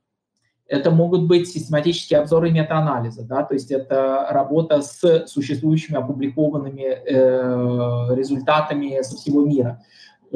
Это 0.66 0.91
могут 0.91 1.26
быть 1.26 1.49
систематические 1.49 2.20
обзоры 2.20 2.49
и 2.49 2.53
метаанализы, 2.53 3.22
да, 3.22 3.43
то 3.43 3.53
есть 3.53 3.70
это 3.70 4.26
работа 4.30 4.80
с 4.80 5.26
существующими 5.26 5.99
опубликованными 5.99 6.82
э, 6.82 8.14
результатами 8.16 9.03
со 9.03 9.16
всего 9.16 9.45
мира, 9.45 9.82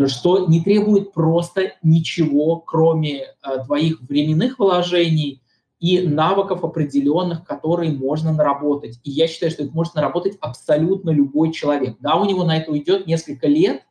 что 0.06 0.46
не 0.46 0.62
требует 0.62 1.12
просто 1.12 1.72
ничего, 1.82 2.56
кроме 2.56 3.22
э, 3.22 3.64
твоих 3.64 4.00
временных 4.02 4.58
вложений 4.58 5.42
и 5.80 6.00
навыков 6.00 6.64
определенных, 6.64 7.44
которые 7.44 7.92
можно 7.92 8.32
наработать. 8.32 9.00
И 9.04 9.10
я 9.10 9.26
считаю, 9.26 9.50
что 9.50 9.64
их 9.64 9.72
может 9.72 9.94
наработать 9.94 10.36
абсолютно 10.40 11.10
любой 11.10 11.52
человек. 11.52 11.96
Да, 12.00 12.16
у 12.16 12.24
него 12.24 12.44
на 12.44 12.56
это 12.56 12.70
уйдет 12.70 13.06
несколько 13.06 13.48
лет, 13.48 13.82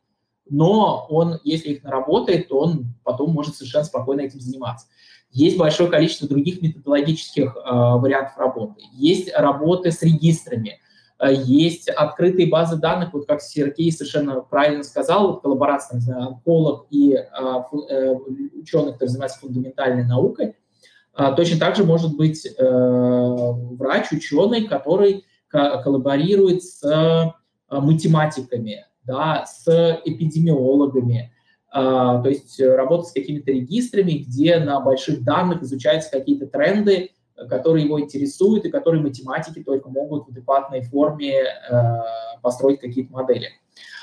но 0.48 1.06
он, 1.08 1.38
если 1.44 1.70
их 1.70 1.82
наработает, 1.82 2.48
то 2.48 2.60
он 2.60 2.94
потом 3.04 3.32
может 3.32 3.56
совершенно 3.56 3.84
спокойно 3.84 4.22
этим 4.22 4.40
заниматься. 4.40 4.86
Есть 5.30 5.58
большое 5.58 5.90
количество 5.90 6.26
других 6.26 6.62
методологических 6.62 7.54
э, 7.54 7.70
вариантов 7.70 8.38
работы. 8.38 8.80
Есть 8.92 9.30
работы 9.34 9.92
с 9.92 10.02
регистрами, 10.02 10.80
есть 11.26 11.88
открытые 11.88 12.48
базы 12.48 12.76
данных, 12.76 13.12
вот 13.12 13.26
как 13.26 13.40
Сергей 13.40 13.90
совершенно 13.90 14.40
правильно 14.40 14.84
сказал, 14.84 15.28
вот 15.28 15.42
коллаборация, 15.42 15.96
не 15.96 16.02
знаю, 16.02 16.28
онколог 16.28 16.86
и 16.90 17.14
э, 17.14 17.22
э, 17.90 18.14
ученый, 18.60 18.92
который 18.92 19.08
занимается 19.08 19.40
фундаментальной 19.40 20.04
наукой. 20.04 20.54
Э, 21.16 21.32
точно 21.36 21.58
так 21.58 21.74
же 21.76 21.84
может 21.84 22.16
быть 22.16 22.46
э, 22.46 22.52
врач, 22.58 24.12
ученый, 24.12 24.66
который 24.66 25.24
коллаборирует 25.50 26.62
с 26.62 26.84
э, 26.84 27.32
математиками, 27.70 28.84
да, 29.04 29.46
с 29.46 29.66
эпидемиологами, 30.04 31.32
а, 31.70 32.22
то 32.22 32.28
есть 32.30 32.58
э, 32.60 32.74
работать 32.74 33.08
с 33.08 33.12
какими-то 33.12 33.50
регистрами, 33.50 34.24
где 34.26 34.58
на 34.58 34.80
больших 34.80 35.22
данных 35.22 35.62
изучаются 35.62 36.10
какие-то 36.10 36.46
тренды, 36.46 37.10
которые 37.48 37.84
его 37.84 38.00
интересуют 38.00 38.64
и 38.64 38.70
которые 38.70 39.02
математики 39.02 39.62
только 39.62 39.88
могут 39.88 40.26
в 40.26 40.30
адекватной 40.30 40.82
форме 40.82 41.44
э, 41.44 41.82
построить 42.42 42.80
какие-то 42.80 43.12
модели. 43.12 43.48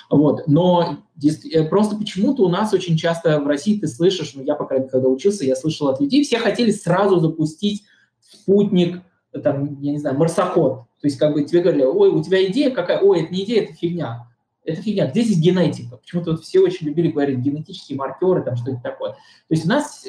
Вот. 0.09 0.47
Но 0.47 0.97
э, 1.23 1.63
просто 1.65 1.95
почему-то 1.95 2.43
у 2.43 2.49
нас 2.49 2.73
очень 2.73 2.95
часто 2.97 3.39
в 3.39 3.47
России 3.47 3.79
ты 3.79 3.87
слышишь, 3.87 4.33
ну 4.35 4.43
я, 4.43 4.55
по 4.55 4.65
крайней 4.65 4.83
мере, 4.83 4.91
когда 4.91 5.09
учился, 5.09 5.45
я 5.45 5.55
слышал 5.55 5.87
от 5.87 5.99
людей, 5.99 6.23
все 6.23 6.39
хотели 6.39 6.71
сразу 6.71 7.19
запустить 7.19 7.83
спутник, 8.19 9.01
там, 9.43 9.81
я 9.81 9.91
не 9.91 9.99
знаю, 9.99 10.17
марсоход. 10.17 10.83
То 11.01 11.07
есть 11.07 11.17
как 11.17 11.33
бы 11.33 11.43
тебе 11.43 11.61
говорили, 11.61 11.83
ой, 11.83 12.09
у 12.09 12.23
тебя 12.23 12.45
идея 12.45 12.71
какая? 12.71 12.99
Ой, 12.99 13.23
это 13.23 13.33
не 13.33 13.43
идея, 13.43 13.63
это 13.63 13.73
фигня 13.73 14.27
это 14.65 14.81
фигня. 14.81 15.07
Где 15.07 15.21
здесь 15.21 15.39
генетика? 15.39 15.97
Почему-то 15.97 16.31
вот 16.31 16.43
все 16.43 16.59
очень 16.59 16.87
любили 16.87 17.09
говорить 17.09 17.39
генетические 17.39 17.97
маркеры, 17.97 18.43
там 18.43 18.55
что-то 18.55 18.81
такое. 18.81 19.11
То 19.11 19.17
есть 19.49 19.65
у 19.65 19.69
нас 19.69 20.05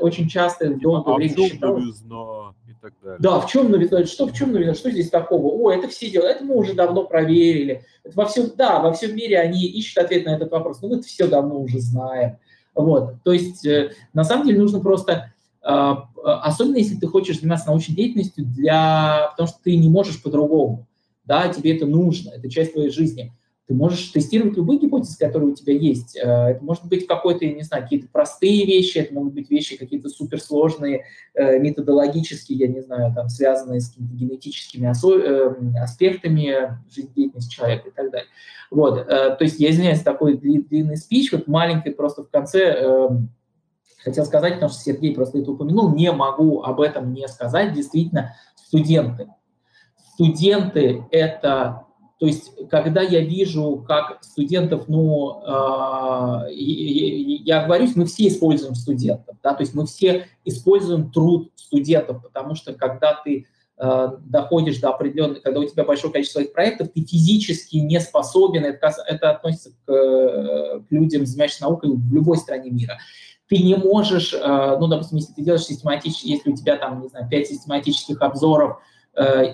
очень 0.00 0.28
часто 0.28 0.74
долгое 0.74 1.12
а 1.12 1.16
время 1.16 1.32
в 1.32 1.36
чем 1.36 1.46
считалось... 1.46 1.82
новизна 1.84 2.54
и 2.66 2.72
так 2.80 2.94
далее. 3.02 3.18
Да, 3.20 3.40
в 3.40 3.50
чем 3.50 3.70
новизна? 3.70 4.04
Что 4.06 4.26
в 4.26 4.32
чем 4.32 4.52
новизна? 4.52 4.74
Что 4.74 4.90
здесь 4.90 5.10
такого? 5.10 5.48
О, 5.48 5.70
это 5.70 5.88
все 5.88 6.10
делают, 6.10 6.36
это 6.36 6.44
мы 6.44 6.56
уже 6.56 6.74
давно 6.74 7.04
проверили. 7.04 7.84
Это 8.02 8.16
во 8.16 8.24
всем, 8.24 8.50
да, 8.56 8.80
во 8.80 8.92
всем 8.92 9.14
мире 9.14 9.38
они 9.38 9.66
ищут 9.66 9.98
ответ 9.98 10.24
на 10.24 10.36
этот 10.36 10.50
вопрос. 10.50 10.80
Ну, 10.80 10.88
мы 10.88 10.96
это 10.96 11.06
все 11.06 11.26
давно 11.26 11.60
уже 11.60 11.78
знаем. 11.80 12.38
Вот. 12.74 13.22
То 13.24 13.32
есть 13.32 13.66
э, 13.66 13.92
на 14.14 14.24
самом 14.24 14.46
деле 14.46 14.58
нужно 14.60 14.80
просто 14.80 15.32
э, 15.62 15.94
особенно 16.24 16.76
если 16.76 16.96
ты 16.96 17.06
хочешь 17.06 17.40
заниматься 17.40 17.68
научной 17.68 17.94
деятельностью, 17.94 18.44
для... 18.46 19.28
потому 19.32 19.48
что 19.48 19.58
ты 19.62 19.76
не 19.76 19.88
можешь 19.88 20.22
по-другому. 20.22 20.86
Да, 21.24 21.48
тебе 21.48 21.76
это 21.76 21.84
нужно, 21.84 22.30
это 22.30 22.48
часть 22.48 22.72
твоей 22.72 22.90
жизни. 22.90 23.34
Ты 23.68 23.74
можешь 23.74 24.08
тестировать 24.08 24.56
любые 24.56 24.80
гипотезы, 24.80 25.18
которые 25.18 25.50
у 25.50 25.54
тебя 25.54 25.74
есть. 25.74 26.16
Э, 26.16 26.52
это 26.52 26.64
может 26.64 26.86
быть 26.86 27.06
какой-то, 27.06 27.44
не 27.44 27.62
знаю, 27.62 27.82
какие-то 27.82 28.08
простые 28.10 28.64
вещи, 28.64 28.96
это 28.96 29.12
могут 29.12 29.34
быть 29.34 29.50
вещи 29.50 29.76
какие-то 29.76 30.08
суперсложные, 30.08 31.04
э, 31.34 31.58
методологические, 31.58 32.60
я 32.60 32.68
не 32.68 32.80
знаю, 32.80 33.12
там, 33.14 33.28
связанные 33.28 33.80
с 33.80 33.90
какими-то 33.90 34.14
генетическими 34.14 34.86
э, 34.86 35.82
аспектами 35.82 36.78
жизнедеятельности 36.90 37.54
человека 37.54 37.90
и 37.90 37.92
так 37.92 38.10
далее. 38.10 38.28
Вот, 38.70 39.06
то 39.06 39.38
есть 39.40 39.58
я 39.60 39.70
извиняюсь, 39.70 40.00
такой 40.00 40.36
длинный 40.36 40.98
спич, 40.98 41.32
вот 41.32 41.46
маленький 41.46 41.90
просто 41.90 42.22
в 42.22 42.28
конце 42.28 43.08
хотел 44.04 44.26
сказать, 44.26 44.54
потому 44.54 44.70
что 44.70 44.82
Сергей 44.82 45.14
просто 45.14 45.38
это 45.38 45.52
упомянул, 45.52 45.94
не 45.94 46.12
могу 46.12 46.62
об 46.62 46.80
этом 46.82 47.14
не 47.14 47.26
сказать, 47.28 47.72
действительно, 47.72 48.34
студенты. 48.56 49.28
Студенты– 50.14 51.04
это 51.10 51.87
то 52.18 52.26
есть, 52.26 52.50
когда 52.68 53.00
я 53.00 53.20
вижу, 53.20 53.84
как 53.86 54.18
студентов, 54.22 54.88
ну, 54.88 55.40
э, 55.46 56.52
я 56.52 57.64
говорю, 57.64 57.86
мы 57.94 58.06
все 58.06 58.26
используем 58.26 58.74
студентов, 58.74 59.36
да, 59.42 59.54
то 59.54 59.62
есть 59.62 59.72
мы 59.72 59.86
все 59.86 60.26
используем 60.44 61.12
труд 61.12 61.52
студентов, 61.54 62.20
потому 62.22 62.56
что 62.56 62.74
когда 62.74 63.20
ты 63.24 63.46
э, 63.78 64.08
доходишь 64.26 64.80
до 64.80 64.90
определенного, 64.90 65.38
когда 65.38 65.60
у 65.60 65.64
тебя 65.64 65.84
большое 65.84 66.12
количество 66.12 66.40
своих 66.40 66.52
проектов, 66.52 66.88
ты 66.92 67.04
физически 67.04 67.76
не 67.76 68.00
способен, 68.00 68.64
это, 68.64 68.92
это 69.06 69.30
относится 69.30 69.70
к, 69.86 69.86
к 69.86 70.86
людям, 70.90 71.24
занимающимся 71.24 71.62
наукой 71.62 71.90
в 71.92 72.12
любой 72.12 72.38
стране 72.38 72.70
мира, 72.70 72.98
ты 73.48 73.58
не 73.58 73.76
можешь, 73.76 74.34
э, 74.34 74.76
ну, 74.80 74.88
допустим, 74.88 75.18
если 75.18 75.34
ты 75.34 75.42
делаешь 75.42 75.66
систематически, 75.66 76.26
если 76.26 76.50
у 76.50 76.56
тебя 76.56 76.76
там, 76.76 77.00
не 77.00 77.08
знаю, 77.08 77.28
пять 77.30 77.46
систематических 77.46 78.20
обзоров, 78.20 78.78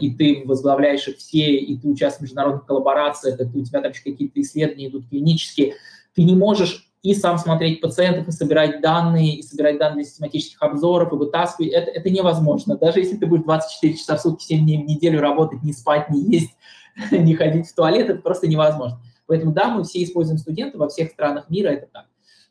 и 0.01 0.11
ты 0.11 0.43
возглавляешь 0.45 1.09
их 1.09 1.17
все, 1.17 1.57
и 1.57 1.77
ты 1.77 1.89
участвуешь 1.89 2.19
в 2.19 2.33
международных 2.33 2.67
коллаборациях, 2.67 3.41
и 3.41 3.59
у 3.59 3.65
тебя 3.65 3.81
там 3.81 3.93
какие-то 3.93 4.41
исследования 4.41 4.89
идут 4.89 5.09
клинические, 5.09 5.75
ты 6.15 6.23
не 6.23 6.35
можешь 6.35 6.91
и 7.05 7.15
сам 7.15 7.37
смотреть 7.37 7.83
пациентов, 7.83 8.29
и 8.29 8.33
собирать 8.33 8.81
данные, 8.81 9.37
и 9.37 9.43
собирать 9.43 9.79
данные 9.79 9.97
для 9.97 10.05
систематических 10.05 10.61
обзоров, 10.63 11.13
и 11.13 11.17
вытаскивать. 11.17 11.71
Это, 11.71 11.91
это 11.91 12.09
невозможно. 12.09 12.79
Даже 12.79 13.01
если 13.01 13.17
ты 13.17 13.27
будешь 13.27 13.45
24 13.45 13.95
часа 13.95 14.17
в 14.17 14.23
сутки, 14.23 14.45
7 14.45 14.65
дней 14.65 14.83
в 14.83 14.87
неделю 14.87 15.21
работать, 15.21 15.63
не 15.63 15.75
спать, 15.75 16.09
не 16.09 16.23
есть, 16.23 16.57
не 17.11 17.35
ходить 17.35 17.69
в 17.69 17.75
туалет, 17.75 18.09
это 18.09 18.23
просто 18.23 18.47
невозможно. 18.47 19.01
Поэтому 19.27 19.53
да, 19.53 19.69
мы 19.69 19.85
все 19.85 20.03
используем 20.03 20.39
студентов 20.39 20.81
во 20.81 20.89
всех 20.89 21.11
странах 21.11 21.51
мира, 21.51 21.69
это 21.69 21.89
так. 21.93 22.07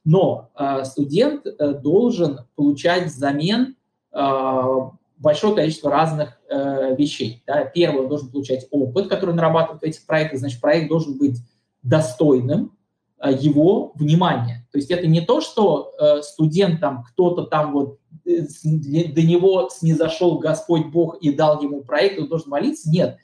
Но 0.05 0.51
э, 0.55 0.83
студент 0.85 1.47
э, 1.47 1.73
должен 1.73 2.41
получать 2.55 3.05
взамен 3.05 3.75
э, 4.11 4.21
большое 5.23 5.55
количество 5.55 5.89
разных 5.89 6.37
э, 6.49 6.95
вещей. 6.97 7.41
Да. 7.47 7.63
Первое, 7.63 8.03
он 8.03 8.09
должен 8.09 8.29
получать 8.29 8.67
опыт, 8.69 9.07
который 9.07 9.33
нарабатывает 9.33 9.81
в 9.81 9.85
этих 9.85 10.05
проектах, 10.05 10.39
значит, 10.39 10.61
проект 10.61 10.89
должен 10.89 11.17
быть 11.17 11.37
достойным 11.81 12.77
э, 13.19 13.31
его 13.31 13.93
внимания. 13.95 14.67
То 14.71 14.77
есть 14.77 14.91
это 14.91 15.07
не 15.07 15.21
то, 15.21 15.39
что 15.39 15.93
э, 15.99 16.21
студент 16.21 16.81
там, 16.81 17.03
кто-то 17.03 17.43
там 17.43 17.71
вот 17.71 17.99
э, 18.25 18.41
до 18.63 19.21
него 19.21 19.69
снизошел 19.71 20.39
Господь 20.39 20.87
Бог 20.87 21.17
и 21.21 21.33
дал 21.33 21.61
ему 21.63 21.81
проект, 21.83 22.19
он 22.19 22.27
должен 22.27 22.49
молиться. 22.49 22.89
Нет, 22.89 23.17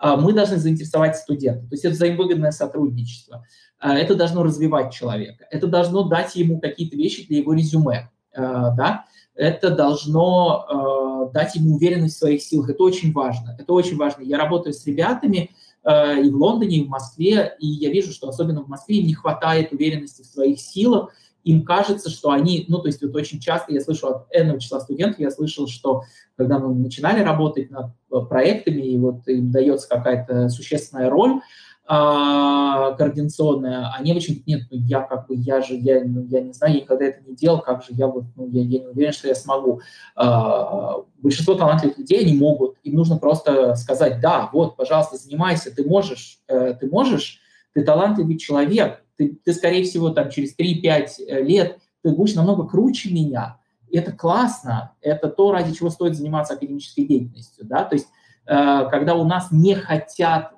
э, 0.00 0.16
мы 0.16 0.32
должны 0.32 0.56
заинтересовать 0.56 1.16
студента. 1.16 1.66
То 1.66 1.74
есть 1.74 1.84
это 1.84 1.94
взаимовыгодное 1.94 2.52
сотрудничество. 2.52 3.44
Э, 3.82 3.90
это 3.94 4.14
должно 4.14 4.44
развивать 4.44 4.94
человека. 4.94 5.46
Это 5.50 5.66
должно 5.66 6.04
дать 6.04 6.36
ему 6.36 6.60
какие-то 6.60 6.96
вещи 6.96 7.26
для 7.26 7.38
его 7.38 7.52
резюме. 7.54 8.08
Э, 8.32 8.70
да? 8.76 9.04
Это 9.40 9.70
должно 9.70 11.30
дать 11.32 11.54
ему 11.54 11.76
уверенность 11.76 12.16
в 12.16 12.18
своих 12.18 12.42
силах. 12.42 12.70
Это 12.70 12.82
очень 12.82 13.12
важно. 13.12 13.56
Это 13.58 13.72
очень 13.72 13.96
важно. 13.96 14.22
Я 14.22 14.38
работаю 14.38 14.72
с 14.72 14.86
ребятами 14.86 15.50
э, 15.84 16.22
и 16.22 16.30
в 16.30 16.36
Лондоне, 16.36 16.78
и 16.78 16.84
в 16.84 16.88
Москве, 16.88 17.56
и 17.58 17.66
я 17.66 17.90
вижу, 17.90 18.12
что 18.12 18.28
особенно 18.28 18.62
в 18.62 18.68
Москве 18.68 18.96
им 18.96 19.06
не 19.06 19.14
хватает 19.14 19.72
уверенности 19.72 20.22
в 20.22 20.26
своих 20.26 20.60
силах. 20.60 21.12
Им 21.44 21.64
кажется, 21.64 22.10
что 22.10 22.30
они, 22.30 22.66
ну, 22.68 22.78
то 22.78 22.88
есть 22.88 23.02
вот 23.02 23.14
очень 23.14 23.40
часто 23.40 23.72
я 23.72 23.80
слышу 23.80 24.08
от 24.08 24.26
энного 24.30 24.60
числа 24.60 24.80
студентов, 24.80 25.20
я 25.20 25.30
слышал, 25.30 25.66
что 25.68 26.02
когда 26.36 26.58
мы 26.58 26.74
начинали 26.74 27.22
работать 27.22 27.70
над 27.70 27.92
э, 28.12 28.20
проектами, 28.28 28.82
и 28.82 28.98
вот 28.98 29.26
им 29.26 29.50
дается 29.50 29.88
какая-то 29.88 30.48
существенная 30.48 31.08
роль, 31.08 31.40
координационная, 31.86 33.92
они 33.98 34.14
очень 34.14 34.42
нет, 34.46 34.62
ну 34.70 34.78
я 34.78 35.00
как 35.00 35.26
бы, 35.26 35.34
я 35.34 35.60
же, 35.60 35.74
я, 35.74 36.04
ну, 36.04 36.24
я 36.28 36.40
не 36.40 36.52
знаю, 36.52 36.74
я 36.74 36.80
никогда 36.80 37.06
это 37.06 37.28
не 37.28 37.34
делал, 37.34 37.60
как 37.60 37.82
же 37.82 37.88
я 37.90 38.06
вот, 38.06 38.24
ну 38.36 38.48
я, 38.48 38.62
я 38.62 38.80
не 38.80 38.86
уверен, 38.86 39.12
что 39.12 39.26
я 39.26 39.34
смогу. 39.34 39.80
А, 40.14 40.98
большинство 41.18 41.54
талантливых 41.54 41.98
людей, 41.98 42.20
они 42.20 42.36
могут, 42.36 42.76
им 42.82 42.94
нужно 42.94 43.18
просто 43.18 43.74
сказать, 43.74 44.20
да, 44.20 44.48
вот, 44.52 44.76
пожалуйста, 44.76 45.16
занимайся, 45.16 45.74
ты 45.74 45.84
можешь, 45.84 46.38
э, 46.48 46.74
ты 46.74 46.88
можешь, 46.88 47.40
ты 47.72 47.84
талантливый 47.84 48.38
человек, 48.38 49.04
ты, 49.16 49.38
ты 49.44 49.52
скорее 49.52 49.84
всего, 49.84 50.10
там, 50.10 50.30
через 50.30 50.56
3-5 50.56 51.08
э, 51.26 51.42
лет 51.42 51.78
ты 52.02 52.10
будешь 52.10 52.34
намного 52.34 52.66
круче 52.66 53.12
меня, 53.12 53.58
это 53.92 54.12
классно, 54.12 54.92
это 55.00 55.28
то, 55.28 55.52
ради 55.52 55.74
чего 55.74 55.90
стоит 55.90 56.16
заниматься 56.16 56.54
академической 56.54 57.02
деятельностью, 57.02 57.66
да, 57.66 57.84
то 57.84 57.96
есть 57.96 58.08
э, 58.46 58.88
когда 58.90 59.14
у 59.14 59.24
нас 59.24 59.48
не 59.50 59.74
хотят 59.74 60.52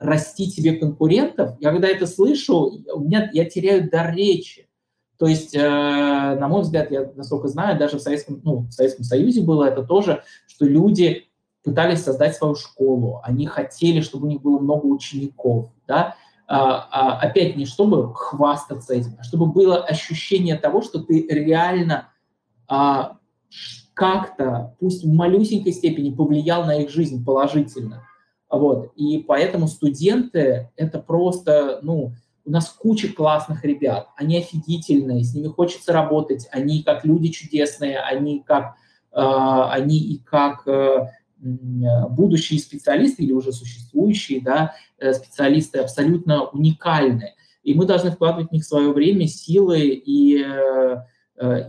расти 0.00 0.46
себе 0.46 0.72
конкурентов, 0.72 1.56
я 1.60 1.70
когда 1.70 1.86
это 1.86 2.06
слышу, 2.06 2.82
у 2.92 3.00
меня, 3.00 3.30
я 3.32 3.44
теряю 3.44 3.88
дар 3.88 4.14
речи. 4.14 4.66
То 5.18 5.26
есть, 5.26 5.54
э, 5.54 5.60
на 5.60 6.48
мой 6.48 6.62
взгляд, 6.62 6.90
я, 6.90 7.12
насколько 7.14 7.48
знаю, 7.48 7.78
даже 7.78 7.98
в 7.98 8.00
Советском, 8.00 8.40
ну, 8.42 8.60
в 8.60 8.72
Советском 8.72 9.04
Союзе 9.04 9.42
было 9.42 9.64
это 9.64 9.82
тоже, 9.82 10.22
что 10.46 10.64
люди 10.64 11.28
пытались 11.62 12.02
создать 12.02 12.34
свою 12.34 12.54
школу, 12.54 13.20
они 13.22 13.46
хотели, 13.46 14.00
чтобы 14.00 14.26
у 14.26 14.30
них 14.30 14.40
было 14.40 14.58
много 14.58 14.86
учеников, 14.86 15.70
да, 15.86 16.16
а, 16.48 16.88
а, 16.90 17.20
опять 17.20 17.56
не 17.56 17.66
чтобы 17.66 18.14
хвастаться 18.14 18.94
этим, 18.94 19.16
а 19.18 19.22
чтобы 19.22 19.46
было 19.46 19.84
ощущение 19.84 20.56
того, 20.56 20.80
что 20.80 21.00
ты 21.00 21.26
реально 21.28 22.08
а, 22.66 23.18
как-то, 23.92 24.74
пусть 24.80 25.04
в 25.04 25.12
малюсенькой 25.12 25.72
степени, 25.72 26.14
повлиял 26.14 26.64
на 26.64 26.76
их 26.76 26.88
жизнь 26.88 27.22
положительно. 27.22 28.06
Вот. 28.50 28.92
И 28.96 29.18
поэтому 29.18 29.68
студенты— 29.68 30.70
это 30.76 30.98
просто, 30.98 31.78
ну, 31.82 32.12
у 32.44 32.50
нас 32.50 32.68
куча 32.68 33.12
классных 33.12 33.64
ребят, 33.64 34.08
они 34.16 34.38
офигительные, 34.38 35.22
с 35.22 35.34
ними 35.34 35.48
хочется 35.48 35.92
работать, 35.92 36.48
они 36.50 36.82
как 36.82 37.04
люди 37.04 37.28
чудесные, 37.28 38.00
они 38.00 38.42
как, 38.44 38.74
э, 39.12 39.20
они 39.20 39.98
и 39.98 40.18
как 40.18 40.66
э, 40.66 41.06
будущие 41.38 42.58
специалисты 42.58 43.22
или 43.22 43.32
уже 43.32 43.52
существующие 43.52 44.40
да, 44.40 44.74
э, 44.98 45.12
специалисты 45.12 45.78
абсолютно 45.78 46.44
уникальны. 46.44 47.34
И 47.62 47.74
мы 47.74 47.86
должны 47.86 48.10
вкладывать 48.10 48.48
в 48.48 48.52
них 48.52 48.64
свое 48.64 48.92
время, 48.92 49.26
силы 49.28 49.80
и, 49.80 50.42
э, 50.42 50.46
э, 50.46 51.02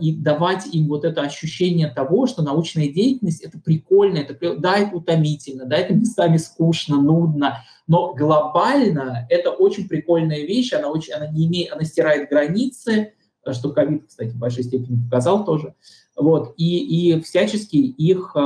и 0.00 0.14
давать 0.14 0.66
им 0.74 0.88
вот 0.88 1.04
это 1.04 1.22
ощущение 1.22 1.88
того, 1.88 2.26
что 2.26 2.42
научная 2.42 2.88
деятельность– 2.88 3.42
это 3.42 3.58
прикольно, 3.58 4.18
это, 4.18 4.56
да, 4.58 4.76
это 4.76 4.96
утомительно, 4.96 5.64
да, 5.64 5.76
это 5.76 5.94
местами 5.94 6.36
скучно, 6.36 7.00
нудно, 7.00 7.64
но 7.86 8.12
глобально 8.14 9.26
это 9.30 9.50
очень 9.50 9.88
прикольная 9.88 10.44
вещь, 10.46 10.72
она, 10.72 10.88
очень, 10.88 11.14
она, 11.14 11.28
не 11.28 11.46
имеет, 11.46 11.72
она 11.72 11.84
стирает 11.84 12.28
границы, 12.28 13.14
что 13.50 13.72
ковид, 13.72 14.06
кстати, 14.08 14.30
в 14.30 14.38
большой 14.38 14.64
степени 14.64 15.02
показал 15.04 15.44
тоже, 15.44 15.74
вот, 16.16 16.52
и, 16.58 17.14
и 17.14 17.20
всячески 17.22 17.76
их 17.76 18.32
э, 18.36 18.38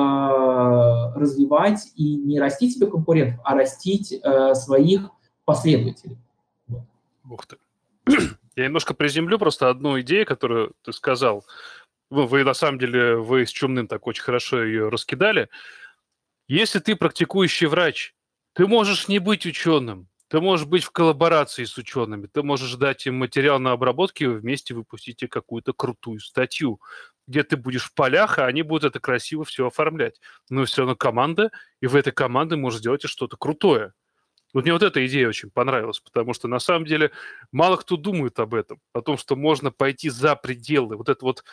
развивать 1.17 1.89
и 1.97 2.15
не 2.15 2.39
растить 2.39 2.75
себе 2.75 2.87
конкурентов, 2.87 3.41
а 3.45 3.55
растить 3.55 4.13
э, 4.13 4.55
своих 4.55 5.11
последователей. 5.45 6.19
Вот. 6.69 6.85
Ух 7.29 7.47
ты. 7.47 7.57
Я 8.57 8.65
немножко 8.65 8.95
приземлю 8.95 9.39
просто 9.39 9.69
одну 9.69 10.01
идею, 10.01 10.25
которую 10.27 10.75
ты 10.83 10.93
сказал. 10.93 11.45
Вы, 12.11 12.27
вы 12.27 12.45
на 12.45 12.55
самом 12.55 12.79
деле, 12.79 13.17
вы 13.17 13.47
с 13.47 13.51
Чумным 13.51 13.87
так 13.87 14.07
очень 14.07 14.23
хорошо 14.23 14.65
ее 14.65 14.89
раскидали. 14.89 15.49
Если 16.49 16.79
ты 16.79 16.97
практикующий 16.97 17.67
врач, 17.67 18.15
ты 18.55 18.67
можешь 18.67 19.09
не 19.09 19.19
быть 19.19 19.45
ученым, 19.45 20.09
ты 20.29 20.41
можешь 20.41 20.67
быть 20.67 20.85
в 20.85 20.91
коллаборации 20.91 21.65
с 21.65 21.77
учеными, 21.77 22.29
ты 22.29 22.43
можешь 22.43 22.75
дать 22.75 23.07
им 23.07 23.17
материал 23.17 23.59
на 23.59 23.73
обработке, 23.73 24.25
и 24.25 24.29
вместе 24.29 24.73
выпустите 24.73 25.29
какую-то 25.29 25.73
крутую 25.73 26.21
статью, 26.21 26.81
где 27.27 27.43
ты 27.43 27.57
будешь 27.57 27.85
в 27.85 27.95
полях, 27.95 28.39
а 28.39 28.47
они 28.47 28.63
будут 28.63 28.85
это 28.85 29.01
красиво 29.01 29.45
все 29.45 29.67
оформлять. 29.67 30.21
Но 30.49 30.65
все 30.65 30.83
равно 30.83 30.97
команда, 30.97 31.51
и 31.81 31.87
в 31.89 31.97
этой 31.97 32.13
команде 32.13 32.57
может 32.57 32.81
сделать 32.81 33.03
что-то 33.03 33.37
крутое. 33.37 33.93
Вот 34.57 34.65
мне 34.65 34.73
вот 34.73 34.83
эта 34.83 35.07
идея 35.07 35.29
очень 35.29 35.51
понравилась, 35.51 36.01
потому 36.01 36.33
что 36.33 36.49
на 36.49 36.61
самом 36.61 36.87
деле 36.87 37.11
мало 37.53 37.77
кто 37.77 37.99
думает 37.99 38.41
об 38.41 38.55
этом, 38.55 38.81
о 38.95 39.03
том, 39.03 39.19
что 39.19 39.37
можно 39.37 39.71
пойти 39.71 40.09
за 40.09 40.35
пределы. 40.35 40.97
Вот 40.97 41.11
это 41.11 41.23
вот 41.27 41.45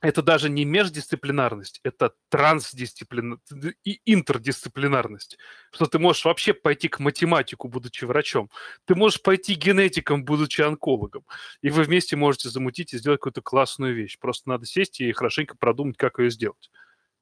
это 0.00 0.20
даже 0.20 0.50
не 0.50 0.64
междисциплинарность, 0.64 1.78
это 1.84 2.14
трансдисциплинарность 2.28 3.76
и 3.84 4.00
интердисциплинарность. 4.04 5.38
Что 5.70 5.86
ты 5.86 6.00
можешь 6.00 6.24
вообще 6.24 6.54
пойти 6.54 6.88
к 6.88 6.98
математику, 6.98 7.68
будучи 7.68 8.04
врачом. 8.04 8.50
Ты 8.84 8.96
можешь 8.96 9.22
пойти 9.22 9.54
генетиком, 9.54 10.24
будучи 10.24 10.60
онкологом. 10.60 11.24
И 11.62 11.70
вы 11.70 11.84
вместе 11.84 12.16
можете 12.16 12.48
замутить 12.48 12.94
и 12.94 12.98
сделать 12.98 13.20
какую-то 13.20 13.42
классную 13.42 13.94
вещь. 13.94 14.18
Просто 14.18 14.48
надо 14.48 14.66
сесть 14.66 15.00
и 15.00 15.12
хорошенько 15.12 15.56
продумать, 15.56 15.96
как 15.96 16.18
ее 16.18 16.30
сделать. 16.30 16.68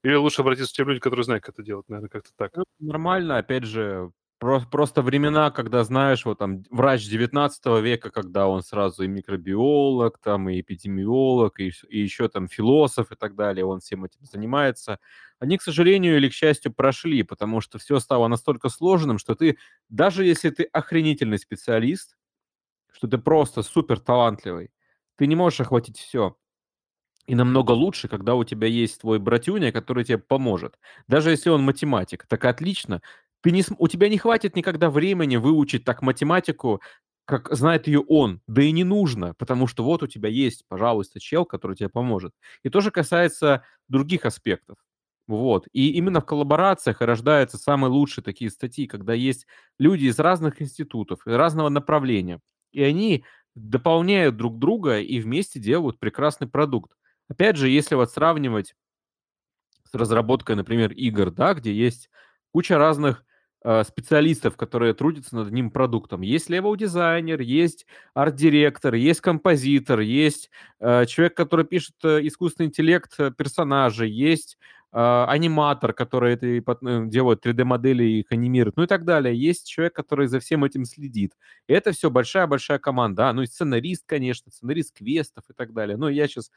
Или 0.02 0.14
лучше 0.14 0.40
обратиться 0.40 0.72
к 0.72 0.76
тем 0.76 0.88
людям, 0.88 1.02
которые 1.02 1.24
знают, 1.24 1.44
как 1.44 1.54
это 1.54 1.62
делать, 1.62 1.86
наверное, 1.90 2.08
как-то 2.08 2.30
так. 2.34 2.56
Ну, 2.56 2.64
нормально, 2.78 3.36
опять 3.36 3.64
же, 3.64 4.10
Просто 4.38 5.00
времена, 5.00 5.50
когда, 5.50 5.82
знаешь, 5.82 6.26
вот 6.26 6.38
там 6.38 6.62
врач 6.70 7.08
19 7.08 7.80
века, 7.80 8.10
когда 8.10 8.46
он 8.48 8.60
сразу 8.62 9.02
и 9.02 9.08
микробиолог, 9.08 10.18
там, 10.18 10.50
и 10.50 10.60
эпидемиолог, 10.60 11.58
и, 11.58 11.72
и 11.88 12.00
еще 12.00 12.28
там 12.28 12.46
философ 12.46 13.10
и 13.12 13.16
так 13.16 13.34
далее, 13.34 13.64
он 13.64 13.80
всем 13.80 14.04
этим 14.04 14.20
занимается, 14.26 14.98
они, 15.38 15.56
к 15.56 15.62
сожалению 15.62 16.18
или 16.18 16.28
к 16.28 16.34
счастью, 16.34 16.70
прошли, 16.74 17.22
потому 17.22 17.62
что 17.62 17.78
все 17.78 17.98
стало 17.98 18.28
настолько 18.28 18.68
сложным, 18.68 19.16
что 19.18 19.34
ты, 19.34 19.56
даже 19.88 20.26
если 20.26 20.50
ты 20.50 20.64
охренительный 20.64 21.38
специалист, 21.38 22.14
что 22.92 23.08
ты 23.08 23.18
просто 23.18 23.62
супер 23.62 24.00
талантливый, 24.00 24.70
ты 25.16 25.26
не 25.26 25.36
можешь 25.36 25.60
охватить 25.60 25.98
все. 25.98 26.36
И 27.26 27.34
намного 27.34 27.72
лучше, 27.72 28.06
когда 28.08 28.36
у 28.36 28.44
тебя 28.44 28.68
есть 28.68 29.00
твой 29.00 29.18
братюня, 29.18 29.72
который 29.72 30.04
тебе 30.04 30.18
поможет. 30.18 30.78
Даже 31.08 31.30
если 31.30 31.50
он 31.50 31.62
математик, 31.62 32.24
так 32.26 32.44
отлично. 32.44 33.02
Ты 33.42 33.50
не, 33.52 33.64
у 33.78 33.88
тебя 33.88 34.08
не 34.08 34.18
хватит 34.18 34.56
никогда 34.56 34.90
времени 34.90 35.36
выучить 35.36 35.84
так 35.84 36.02
математику, 36.02 36.80
как 37.26 37.52
знает 37.54 37.86
ее 37.86 38.00
он. 38.00 38.40
Да 38.46 38.62
и 38.62 38.70
не 38.72 38.84
нужно, 38.84 39.34
потому 39.34 39.66
что 39.66 39.84
вот 39.84 40.02
у 40.02 40.06
тебя 40.06 40.28
есть, 40.28 40.64
пожалуйста, 40.68 41.20
чел, 41.20 41.44
который 41.44 41.76
тебе 41.76 41.88
поможет. 41.88 42.32
И 42.62 42.70
тоже 42.70 42.90
касается 42.90 43.64
других 43.88 44.24
аспектов. 44.24 44.78
Вот. 45.28 45.66
И 45.72 45.90
именно 45.90 46.20
в 46.20 46.26
коллаборациях 46.26 47.00
рождаются 47.00 47.58
самые 47.58 47.90
лучшие 47.90 48.22
такие 48.22 48.50
статьи, 48.50 48.86
когда 48.86 49.12
есть 49.12 49.46
люди 49.78 50.06
из 50.06 50.18
разных 50.20 50.62
институтов, 50.62 51.20
разного 51.24 51.68
направления. 51.68 52.40
И 52.72 52.82
они 52.82 53.24
дополняют 53.56 54.36
друг 54.36 54.58
друга 54.58 55.00
и 55.00 55.18
вместе 55.20 55.58
делают 55.58 55.98
прекрасный 55.98 56.46
продукт. 56.46 56.92
Опять 57.28 57.56
же, 57.56 57.68
если 57.68 57.96
вот 57.96 58.12
сравнивать 58.12 58.74
с 59.84 59.94
разработкой, 59.94 60.54
например, 60.56 60.92
игр, 60.92 61.30
да, 61.30 61.54
где 61.54 61.72
есть 61.72 62.08
куча 62.56 62.78
разных 62.78 63.26
Э, 63.68 63.82
специалистов, 63.82 64.56
которые 64.56 64.94
трудятся 64.94 65.34
над 65.34 65.48
одним 65.48 65.72
продуктом. 65.72 66.20
Есть 66.20 66.48
level-дизайнер, 66.48 67.40
есть 67.40 67.84
арт-директор, 68.14 68.94
есть 68.94 69.20
композитор, 69.20 69.98
есть 69.98 70.50
э, 70.78 71.04
человек, 71.06 71.36
который 71.36 71.64
пишет 71.64 71.96
э, 72.04 72.20
искусственный 72.28 72.68
интеллект 72.68 73.12
э, 73.18 73.32
персонажей, 73.36 74.08
есть 74.08 74.56
э, 74.92 75.24
аниматор, 75.26 75.94
который 75.94 76.34
это 76.34 76.46
э, 76.46 76.62
делает 77.08 77.44
3D-модели 77.44 78.04
и 78.04 78.20
их 78.20 78.26
анимирует, 78.30 78.76
ну 78.76 78.84
и 78.84 78.86
так 78.86 79.04
далее. 79.04 79.34
Есть 79.34 79.66
человек, 79.66 79.96
который 79.96 80.28
за 80.28 80.38
всем 80.38 80.62
этим 80.62 80.84
следит. 80.84 81.32
И 81.66 81.72
это 81.72 81.90
все 81.90 82.08
большая-большая 82.08 82.78
команда. 82.78 83.30
А, 83.30 83.32
ну 83.32 83.42
и 83.42 83.46
сценарист, 83.46 84.04
конечно, 84.06 84.52
сценарист 84.52 84.94
квестов 84.94 85.42
и 85.50 85.54
так 85.54 85.72
далее. 85.72 85.96
Ну, 85.96 86.06
я 86.06 86.28
сейчас 86.28 86.52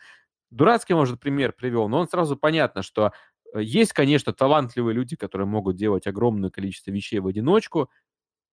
дурацкий, 0.52 0.94
может, 0.94 1.20
пример 1.20 1.54
привел, 1.54 1.90
но 1.90 2.02
он 2.02 2.08
сразу 2.08 2.38
понятно, 2.38 2.84
что 2.84 3.14
есть, 3.56 3.94
конечно, 3.94 4.34
талантливые 4.34 4.94
люди, 4.94 5.16
которые 5.16 5.48
могут 5.48 5.76
делать 5.76 6.08
огромное 6.08 6.50
количество 6.50 6.92
вещей 6.92 7.20
в 7.20 7.28
одиночку, 7.28 7.90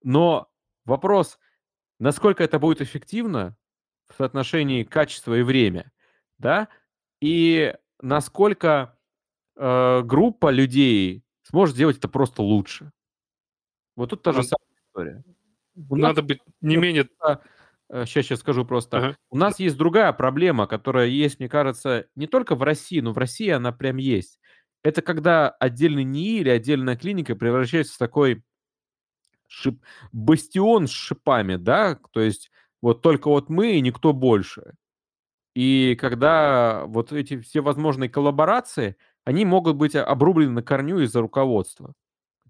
но 0.03 0.49
вопрос, 0.85 1.39
насколько 1.99 2.43
это 2.43 2.59
будет 2.59 2.81
эффективно 2.81 3.57
в 4.09 4.15
соотношении 4.17 4.85
качества 4.85 5.35
и 5.35 5.43
время, 5.43 5.93
да, 6.39 6.69
и 7.21 7.75
насколько 8.01 8.99
э, 9.57 10.03
группа 10.03 10.51
людей 10.51 11.25
сможет 11.43 11.75
сделать 11.75 11.99
это 11.99 12.09
просто 12.09 12.43
лучше. 12.43 12.93
Вот 13.97 14.11
тут 14.11 14.23
та 14.23 14.33
же 14.33 14.43
самая 14.43 14.69
история. 14.87 15.25
Надо 15.75 16.23
быть 16.23 16.41
не 16.61 16.77
менее... 16.77 17.09
Сейчас, 17.89 18.27
сейчас 18.27 18.41
скажу 18.41 18.65
просто. 18.65 18.99
Ага. 18.99 19.17
У 19.31 19.37
нас 19.37 19.61
есть 19.61 19.77
другая 19.77 20.13
проблема, 20.13 20.67
которая 20.67 21.07
есть, 21.07 21.39
мне 21.39 21.49
кажется, 21.49 22.09
не 22.17 22.27
только 22.27 22.57
в 22.57 22.63
России, 22.65 22.99
но 22.99 23.13
в 23.13 23.19
России 23.19 23.49
она 23.49 23.71
прям 23.71 23.99
есть 23.99 24.41
это 24.83 25.03
когда 25.03 25.51
отдельный 25.51 26.05
НИИ 26.05 26.41
или 26.41 26.51
отдельная 26.51 26.97
клиника 26.97 27.35
превращается 27.35 27.95
в 27.95 27.99
такой 27.99 28.43
шип, 29.49 29.83
бастион 30.13 30.87
с 30.87 30.91
шипами, 30.91 31.57
да, 31.57 31.99
то 32.13 32.21
есть 32.21 32.51
вот 32.83 33.03
только 33.03 33.29
вот 33.29 33.49
мы 33.49 33.73
и 33.73 33.81
никто 33.81 34.13
больше. 34.13 34.75
И 35.55 35.97
когда 35.99 36.85
вот 36.87 37.13
эти 37.13 37.41
все 37.41 37.63
возможные 37.63 38.11
коллаборации, 38.11 38.97
они 39.25 39.45
могут 39.45 39.77
быть 39.77 39.97
обрублены 39.97 40.53
на 40.53 40.63
корню 40.63 40.99
из-за 41.01 41.21
руководства. 41.21 41.95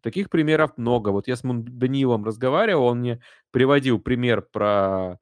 Таких 0.02 0.28
примеров 0.28 0.76
много. 0.76 1.10
Вот 1.10 1.28
я 1.28 1.36
с 1.36 1.42
Данилом 1.42 2.24
разговаривал, 2.24 2.86
он 2.86 3.00
мне 3.00 3.20
приводил 3.50 3.98
пример 3.98 4.42
про 4.42 5.18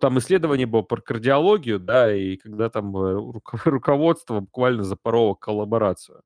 там 0.00 0.18
исследование 0.18 0.66
было 0.66 0.82
про 0.82 1.00
кардиологию, 1.00 1.78
да, 1.78 2.14
и 2.14 2.36
когда 2.36 2.70
там 2.70 2.96
э, 2.96 3.32
руководство 3.64 4.40
буквально 4.40 4.84
запороло 4.84 5.34
коллаборацию. 5.34 6.22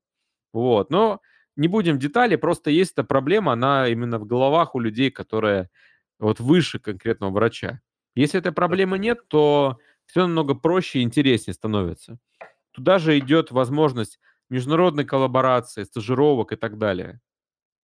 Вот, 0.53 0.89
но 0.89 1.21
не 1.55 1.67
будем 1.67 1.95
в 1.95 1.99
детали, 1.99 2.35
просто 2.35 2.71
есть 2.71 2.93
эта 2.93 3.03
проблема, 3.03 3.53
она 3.53 3.87
именно 3.87 4.19
в 4.19 4.25
головах 4.25 4.75
у 4.75 4.79
людей, 4.79 5.11
которые 5.11 5.69
вот 6.19 6.39
выше 6.39 6.79
конкретного 6.79 7.31
врача. 7.31 7.81
Если 8.15 8.39
этой 8.39 8.51
проблемы 8.51 8.99
нет, 8.99 9.27
то 9.27 9.77
все 10.05 10.21
намного 10.21 10.55
проще 10.55 10.99
и 10.99 11.03
интереснее 11.03 11.53
становится. 11.53 12.19
Туда 12.71 12.99
же 12.99 13.17
идет 13.17 13.51
возможность 13.51 14.19
международной 14.49 15.05
коллаборации, 15.05 15.83
стажировок 15.83 16.51
и 16.51 16.55
так 16.55 16.77
далее. 16.77 17.21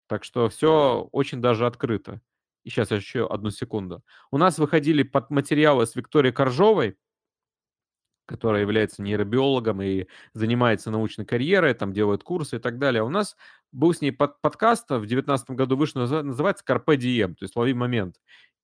Так 0.08 0.24
что 0.24 0.50
все 0.50 1.08
очень 1.12 1.42
даже 1.42 1.66
открыто. 1.66 2.22
И 2.68 2.70
сейчас 2.70 2.92
еще 2.92 3.26
одну 3.26 3.50
секунду. 3.50 4.04
У 4.30 4.38
нас 4.38 4.60
выходили 4.60 5.02
под 5.02 5.30
материалы 5.30 5.88
с 5.88 5.96
Викторией 5.96 6.34
Коржовой, 6.34 6.98
которая 8.26 8.64
является 8.64 9.02
нейробиологом 9.02 9.82
и 9.82 10.08
занимается 10.34 10.92
научной 10.92 11.26
карьерой, 11.26 11.74
там 11.76 11.94
делает 11.94 12.24
курсы 12.24 12.58
и 12.58 12.60
так 12.60 12.78
далее. 12.78 13.04
У 13.04 13.10
нас 13.10 13.38
был 13.72 13.94
с 13.94 14.02
ней 14.02 14.12
под, 14.12 14.42
подкаст 14.42 14.84
в 14.90 15.00
2019 15.00 15.52
году 15.52 15.78
вышел, 15.78 16.02
называется 16.02 16.66
«Carpe 16.68 16.98
Diem», 16.98 17.36
то 17.36 17.46
есть 17.46 17.56
«Лови 17.56 17.74
момент». 17.74 18.18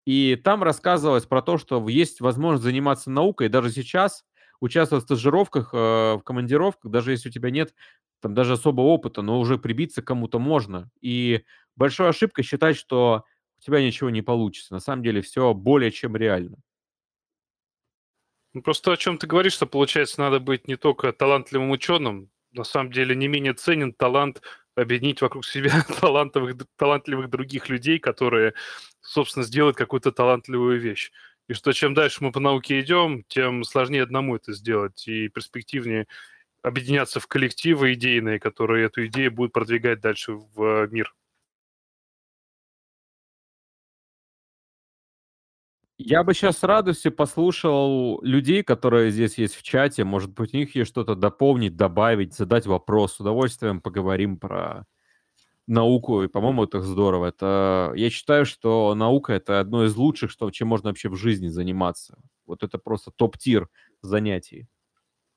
И 0.06 0.36
там 0.36 0.64
рассказывалось 0.64 1.26
про 1.26 1.42
то, 1.42 1.58
что 1.58 1.88
есть 1.88 2.20
возможность 2.20 2.66
заниматься 2.66 3.10
наукой 3.10 3.48
даже 3.48 3.72
сейчас, 3.72 4.26
участвовать 4.60 5.06
в 5.06 5.08
стажировках, 5.08 5.74
э, 5.74 6.16
в 6.16 6.24
командировках, 6.26 6.92
даже 6.92 7.12
если 7.12 7.30
у 7.30 7.32
тебя 7.32 7.52
нет 7.52 7.74
там 8.20 8.34
даже 8.34 8.54
особого 8.54 8.88
опыта, 8.88 9.22
но 9.22 9.40
уже 9.40 9.58
прибиться 9.58 10.02
кому-то 10.02 10.40
можно. 10.40 10.90
И 11.00 11.46
большая 11.78 12.10
ошибка 12.10 12.44
считать, 12.44 12.76
что 12.76 13.24
тебя 13.64 13.82
ничего 13.82 14.10
не 14.10 14.22
получится. 14.22 14.74
На 14.74 14.80
самом 14.80 15.04
деле 15.04 15.22
все 15.22 15.54
более 15.54 15.92
чем 15.92 16.16
реально. 16.16 16.58
Ну, 18.54 18.62
просто 18.62 18.92
о 18.92 18.98
чем 18.98 19.18
ты 19.18 19.26
говоришь, 19.26 19.54
что, 19.54 19.66
получается, 19.66 20.20
надо 20.22 20.40
быть 20.40 20.68
не 20.68 20.76
только 20.76 21.12
талантливым 21.12 21.72
ученым, 21.72 22.30
на 22.52 22.64
самом 22.64 22.92
деле 22.92 23.16
не 23.16 23.28
менее 23.28 23.54
ценен 23.54 23.94
талант 23.94 24.42
объединить 24.76 25.22
вокруг 25.22 25.46
себя 25.46 25.84
талантливых, 26.02 26.56
талантливых 26.76 27.30
других 27.30 27.70
людей, 27.70 28.00
которые, 28.00 28.54
собственно, 29.02 29.44
сделают 29.44 29.76
какую-то 29.76 30.12
талантливую 30.12 30.80
вещь. 30.80 31.12
И 31.48 31.54
что 31.54 31.74
чем 31.74 31.94
дальше 31.94 32.24
мы 32.24 32.32
по 32.32 32.40
науке 32.40 32.80
идем, 32.80 33.24
тем 33.28 33.64
сложнее 33.64 34.04
одному 34.04 34.36
это 34.36 34.54
сделать, 34.54 35.08
и 35.08 35.30
перспективнее 35.30 36.08
объединяться 36.62 37.20
в 37.20 37.28
коллективы 37.28 37.94
идейные, 37.94 38.40
которые 38.40 38.86
эту 38.86 39.06
идею 39.08 39.32
будут 39.32 39.52
продвигать 39.52 40.00
дальше 40.00 40.34
в 40.34 40.88
мир. 40.92 41.14
Я 46.06 46.26
бы 46.26 46.34
сейчас 46.34 46.58
с 46.58 46.64
радостью 46.64 47.14
послушал 47.14 48.22
людей, 48.24 48.62
которые 48.62 49.10
здесь 49.10 49.38
есть 49.38 49.56
в 49.56 49.64
чате. 49.64 50.04
Может 50.04 50.34
быть, 50.34 50.54
у 50.54 50.58
них 50.58 50.76
есть 50.76 50.90
что-то 50.90 51.16
дополнить, 51.16 51.78
добавить, 51.78 52.34
задать 52.34 52.66
вопрос. 52.66 53.14
С 53.14 53.20
удовольствием 53.22 53.80
поговорим 53.80 54.38
про 54.38 54.86
науку. 55.66 56.24
И, 56.24 56.28
по-моему, 56.28 56.66
это 56.66 56.82
здорово. 56.82 57.28
Это, 57.28 57.94
я 57.96 58.10
считаю, 58.10 58.46
что 58.46 58.94
наука— 58.96 59.32
это 59.34 59.62
одно 59.62 59.86
из 59.86 59.96
лучших, 59.96 60.30
что, 60.30 60.52
чем 60.52 60.68
можно 60.68 60.90
вообще 60.90 61.08
в 61.08 61.16
жизни 61.16 61.48
заниматься. 61.48 62.18
Вот 62.46 62.64
это 62.64 62.78
просто 62.78 63.12
топ-тир 63.12 63.70
занятий. 64.02 64.68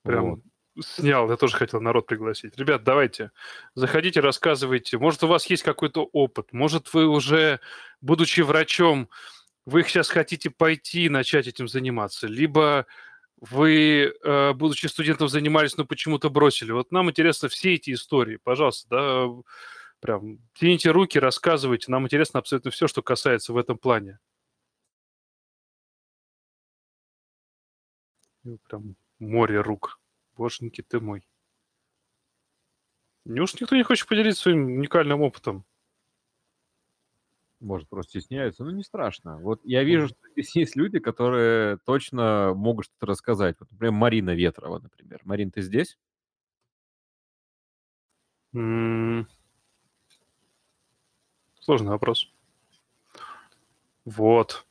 Прям 0.02 0.30
вот. 0.30 0.84
снял. 0.84 1.30
Я 1.30 1.36
тоже 1.36 1.54
хотел 1.54 1.80
народ 1.80 2.06
пригласить. 2.06 2.58
Ребят, 2.58 2.82
давайте, 2.82 3.30
заходите, 3.76 4.18
рассказывайте. 4.18 4.98
Может, 4.98 5.22
у 5.22 5.28
вас 5.28 5.46
есть 5.46 5.62
какой-то 5.62 6.08
опыт. 6.12 6.52
Может, 6.52 6.92
вы 6.92 7.06
уже, 7.06 7.60
будучи 8.00 8.40
врачом, 8.40 9.08
вы 9.66 9.82
сейчас 9.82 10.08
хотите 10.08 10.48
пойти 10.50 11.08
начать 11.08 11.48
этим 11.48 11.68
заниматься, 11.68 12.28
либо 12.28 12.86
вы, 13.38 14.14
э, 14.22 14.52
будучи 14.54 14.86
студентом, 14.86 15.28
занимались, 15.28 15.76
но 15.76 15.84
почему-то 15.84 16.30
бросили. 16.30 16.72
Вот 16.72 16.92
нам 16.92 17.10
интересно 17.10 17.48
все 17.48 17.74
эти 17.74 17.92
истории. 17.92 18.36
Пожалуйста, 18.42 18.88
да, 18.88 19.42
прям 20.00 20.38
тяните 20.54 20.90
руки, 20.90 21.18
рассказывайте. 21.18 21.90
Нам 21.90 22.04
интересно 22.04 22.38
абсолютно 22.40 22.70
все, 22.70 22.86
что 22.86 23.02
касается 23.02 23.52
в 23.52 23.58
этом 23.58 23.76
плане. 23.76 24.18
Прям 28.68 28.96
море 29.18 29.60
рук. 29.60 30.00
Боженьки 30.36 30.82
ты 30.82 31.00
мой. 31.00 31.26
Неужто 33.24 33.58
никто 33.60 33.74
не 33.74 33.82
хочет 33.82 34.06
поделиться 34.06 34.42
своим 34.42 34.66
уникальным 34.66 35.20
опытом? 35.22 35.64
Может, 37.60 37.88
просто 37.88 38.20
стесняются. 38.20 38.64
Ну, 38.64 38.70
не 38.70 38.82
страшно. 38.82 39.38
Вот 39.38 39.60
я 39.64 39.84
вижу, 39.84 40.08
что 40.08 40.18
здесь 40.32 40.54
есть 40.56 40.76
люди, 40.76 40.98
которые 40.98 41.78
точно 41.84 42.52
могут 42.54 42.86
что-то 42.86 43.06
рассказать. 43.06 43.56
Вот, 43.58 43.70
например, 43.70 43.92
Марина 43.92 44.34
Ветрова, 44.34 44.78
например. 44.78 45.20
Марин, 45.24 45.50
ты 45.50 45.62
здесь? 45.62 45.98
Сложный 51.60 51.90
вопрос. 51.90 52.32
Вот. 54.04 54.64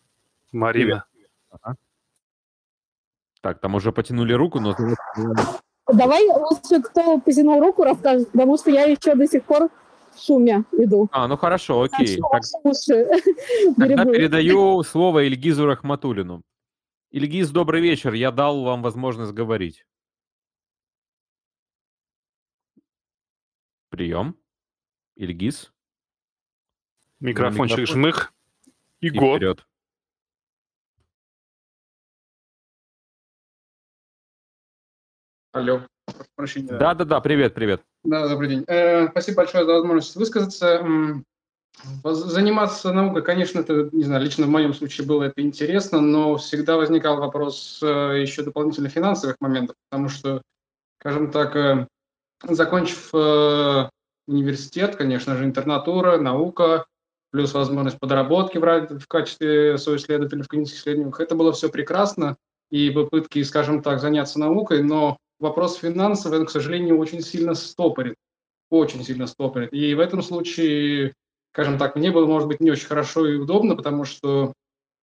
Марина. 0.52 1.06
Ага. 1.50 1.76
Так, 3.42 3.60
там 3.60 3.76
уже 3.76 3.92
потянули 3.92 4.34
руку, 4.34 4.60
но... 4.60 4.76
Давай 5.88 6.24
лучше, 6.26 6.82
кто 6.82 7.20
потянул 7.20 7.60
руку, 7.60 7.84
расскажет, 7.84 8.32
потому 8.32 8.58
что 8.58 8.72
я 8.72 8.86
еще 8.86 9.14
до 9.14 9.28
сих 9.28 9.44
пор 9.44 9.70
шуме 10.18 10.64
иду. 10.74 11.08
А, 11.12 11.28
ну 11.28 11.38
хорошо, 11.38 11.82
окей. 11.84 12.20
Так, 12.32 12.42
уши 12.64 13.08
Тогда 13.78 14.06
передаю 14.06 14.84
слово 14.84 15.28
Ильгизу 15.28 15.66
Рахматулину. 15.66 16.42
Ильгиз, 17.12 17.50
добрый 17.52 17.82
вечер. 17.82 18.14
Я 18.14 18.32
дал 18.32 18.64
вам 18.64 18.82
возможность 18.82 19.32
говорить. 19.34 19.86
Прием. 23.90 24.36
Ильгиз. 25.16 25.72
Микрофончик 27.20 27.78
микрофон. 27.80 28.02
жмых. 28.02 28.34
И 29.00 29.08
И 29.08 29.10
го. 29.12 29.36
вперед. 29.38 29.66
Алло, 35.54 35.88
прошу 36.16 36.30
прощения. 36.36 36.74
Да-да-да, 36.74 37.20
привет, 37.22 37.54
привет. 37.54 37.82
Да, 38.04 38.28
добрый 38.28 38.50
день. 38.50 38.64
Э, 38.68 39.08
спасибо 39.10 39.38
большое 39.38 39.66
за 39.66 39.74
возможность 39.74 40.16
высказаться. 40.16 40.84
Заниматься 42.04 42.94
наукой, 42.94 43.22
конечно, 43.22 43.60
это, 43.60 43.90
не 43.92 44.04
знаю, 44.04 44.24
лично 44.24 44.46
в 44.46 44.50
моем 44.50 44.74
случае 44.74 45.06
было 45.06 45.24
это 45.24 45.42
интересно, 45.42 46.00
но 46.00 46.38
всегда 46.38 46.78
возникал 46.78 47.18
вопрос 47.18 47.80
э, 47.84 48.22
еще 48.22 48.44
дополнительно 48.44 48.88
финансовых 48.90 49.36
моментов, 49.42 49.76
потому 49.90 50.08
что, 50.08 50.42
скажем 51.00 51.32
так, 51.32 51.56
э, 51.56 51.88
закончив 52.44 53.10
э, 53.14 53.90
университет, 54.28 54.96
конечно 54.96 55.36
же, 55.36 55.44
интернатура, 55.44 56.18
наука, 56.18 56.86
плюс 57.32 57.54
возможность 57.54 58.00
подработки 58.00 58.58
в, 58.58 59.00
в 59.00 59.08
качестве 59.08 59.78
соисследователя 59.78 60.44
в 60.44 60.48
клинических 60.48 60.80
исследованиях, 60.80 61.20
это 61.20 61.36
было 61.36 61.52
все 61.52 61.70
прекрасно, 61.70 62.38
и 62.72 62.90
попытки, 62.90 63.44
скажем 63.44 63.82
так, 63.82 64.00
заняться 64.00 64.40
наукой, 64.40 64.82
но 64.82 65.18
вопрос 65.40 65.78
финансовый, 65.78 66.40
он, 66.40 66.46
к 66.46 66.52
сожалению, 66.52 66.98
очень 66.98 67.22
сильно 67.22 67.54
стопорит. 67.54 68.16
Очень 68.70 69.04
сильно 69.04 69.28
стопорит. 69.28 69.74
И 69.74 69.94
в 69.94 70.00
этом 70.00 70.22
случае, 70.22 71.14
скажем 71.54 71.78
так, 71.78 71.96
мне 71.96 72.12
было, 72.12 72.26
может 72.26 72.48
быть, 72.48 72.60
не 72.60 72.72
очень 72.72 72.88
хорошо 72.88 73.28
и 73.28 73.38
удобно, 73.38 73.76
потому 73.76 74.06
что 74.06 74.54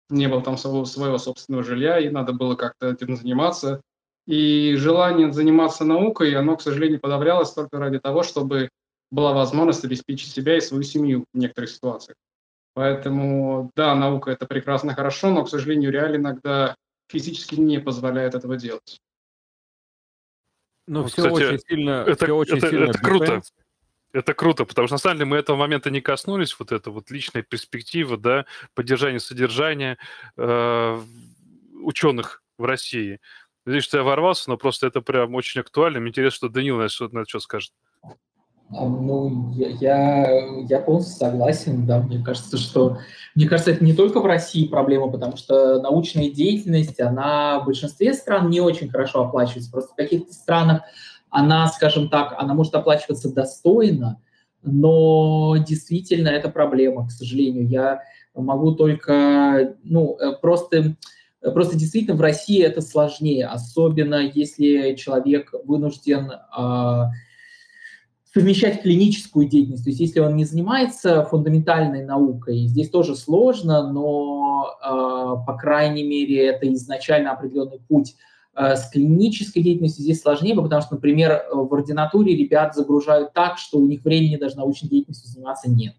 не 0.10 0.28
было 0.28 0.42
там 0.42 0.58
своего, 0.58 0.86
своего 0.86 1.18
собственного 1.18 1.64
жилья, 1.64 2.00
и 2.00 2.10
надо 2.10 2.34
было 2.34 2.56
как-то 2.56 2.92
этим 2.92 3.16
заниматься. 3.16 3.82
И 4.26 4.76
желание 4.76 5.32
заниматься 5.32 5.86
наукой, 5.86 6.36
оно, 6.36 6.58
к 6.58 6.62
сожалению, 6.62 7.00
подавлялось 7.00 7.52
только 7.52 7.78
ради 7.80 8.00
того, 8.00 8.24
чтобы 8.24 8.70
была 9.10 9.34
возможность 9.34 9.86
обеспечить 9.86 10.32
себя 10.32 10.58
и 10.58 10.62
свою 10.62 10.84
семью 10.84 11.26
в 11.34 11.38
некоторых 11.38 11.70
ситуациях. 11.70 12.18
Поэтому, 12.74 13.72
да, 13.76 13.96
наука– 13.96 14.30
это 14.32 14.46
прекрасно 14.46 14.94
хорошо, 14.94 15.32
но, 15.32 15.44
к 15.44 15.50
сожалению, 15.50 15.92
реалии 15.92 16.18
иногда 16.18 16.76
физически 17.10 17.56
не 17.56 17.80
позволяет 17.80 18.36
этого 18.36 18.58
делать. 18.58 19.00
Ну, 20.88 21.06
все 21.06 21.18
кстати, 21.18 21.34
очень 21.34 21.60
сильно, 21.60 22.06
это- 22.08 22.26
все 22.26 22.36
очень 22.36 22.58
это- 22.58 22.70
сильно 22.70 22.86
это 22.86 23.00
круто. 23.00 23.42
Это 24.14 24.34
круто, 24.34 24.66
потому 24.66 24.88
что 24.88 24.96
на 24.96 25.00
самом 25.00 25.18
деле 25.18 25.30
мы 25.30 25.38
этого 25.38 25.58
момента 25.58 25.92
не 25.92 26.00
коснулись, 26.02 26.58
вот 26.58 26.72
это 26.72 26.90
вот 26.92 27.12
личная 27.12 27.44
перспектива, 27.44 28.18
да, 28.18 28.46
поддержание 28.74 29.20
содержания 29.20 29.98
э, 30.38 31.02
ученых 31.84 32.42
в 32.58 32.64
России. 32.64 33.20
Здесь 33.66 33.84
что 33.84 33.98
я 33.98 34.04
ворвался, 34.04 34.50
но 34.50 34.58
просто 34.58 34.88
это 34.88 35.02
прям 35.02 35.36
очень 35.36 35.60
актуально. 35.60 36.00
Мне 36.00 36.10
интересно, 36.10 36.38
что 36.38 36.50
Данил 36.50 36.78
на 36.78 36.88
что, 36.88 37.10
на 37.10 37.26
что 37.26 37.42
скажет. 37.42 37.74
А, 37.74 37.87
Ну, 38.70 39.54
я, 39.56 40.30
я, 40.68 40.80
полностью 40.80 41.16
согласен, 41.16 41.86
да, 41.86 42.02
мне 42.02 42.22
кажется, 42.22 42.58
что, 42.58 42.98
мне 43.34 43.48
кажется, 43.48 43.72
это 43.72 43.84
не 43.84 43.94
только 43.94 44.20
в 44.20 44.26
России 44.26 44.68
проблема, 44.68 45.10
потому 45.10 45.38
что 45.38 45.82
научная 45.82 46.30
деятельность, 46.30 47.00
она 47.00 47.62
в 47.62 47.66
большинстве 47.66 48.14
стран 48.14 48.50
не 48.50 48.60
очень 48.60 48.90
хорошо 48.90 49.24
оплачивается, 49.24 49.72
просто 49.72 49.94
в 49.94 49.96
каких-то 49.96 50.34
странах 50.34 50.82
она, 51.30 51.68
скажем 51.70 52.10
так, 52.10 52.36
она 52.38 52.54
может 52.54 52.76
оплачиваться 52.76 53.34
достойно, 53.34 54.22
но 54.64 55.56
действительно 55.58 56.28
это 56.28 56.50
проблема, 56.50 57.08
к 57.08 57.12
сожалению. 57.12 57.68
Я 57.68 58.02
могу 58.34 58.74
только, 58.74 59.76
ну, 59.84 60.18
э, 60.20 60.34
просто, 60.42 60.98
просто 61.42 61.78
действительно 61.78 62.18
в 62.18 62.22
России 62.22 62.62
это 62.62 62.82
сложнее, 62.82 63.48
особенно 63.48 64.16
если 64.16 64.96
человек 64.96 65.54
вынужден 65.64 66.32
а, 66.52 67.12
совмещать 68.38 68.84
клиническую 68.84 69.48
деятельность. 69.48 69.84
То 69.84 69.90
есть 69.90 70.00
если 70.00 70.20
он 70.20 70.36
не 70.36 70.46
занимается 70.46 71.24
фундаментальной 71.24 72.06
наукой, 72.06 72.68
здесь 72.68 72.92
тоже 72.92 73.16
сложно, 73.16 73.92
но, 73.92 74.78
э, 74.80 75.46
по 75.46 75.58
крайней 75.60 76.04
мере, 76.04 76.46
это 76.46 76.72
изначально 76.72 77.32
определенный 77.32 77.80
путь. 77.88 78.16
Э, 78.56 78.76
с 78.76 78.92
клинической 78.92 79.64
деятельностью 79.64 80.04
здесь 80.04 80.22
сложнее, 80.22 80.56
потому 80.56 80.84
что, 80.84 80.96
например, 80.96 81.46
в 81.52 81.74
ординатуре 81.74 82.36
ребят 82.36 82.76
загружают 82.76 83.34
так, 83.34 83.58
что 83.58 83.80
у 83.80 83.88
них 83.88 84.04
времени 84.04 84.36
даже 84.36 84.56
научной 84.58 84.90
деятельностью 84.90 85.32
заниматься 85.32 85.72
нет. 85.72 85.96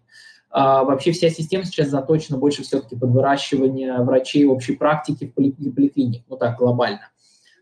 А, 0.49 0.85
вообще 0.85 1.11
вся 1.11 1.29
система 1.29 1.65
сейчас 1.65 1.89
заточена 1.89 2.37
больше 2.37 2.63
все-таки 2.63 2.95
под 2.95 3.09
выращивание 3.09 3.97
врачей 3.97 4.45
общей 4.45 4.77
практики 4.77 5.25
в 5.27 5.33
поли- 5.37 5.71
поликлиник, 5.71 6.23
ну 6.29 6.37
так, 6.37 6.57
глобально. 6.57 7.09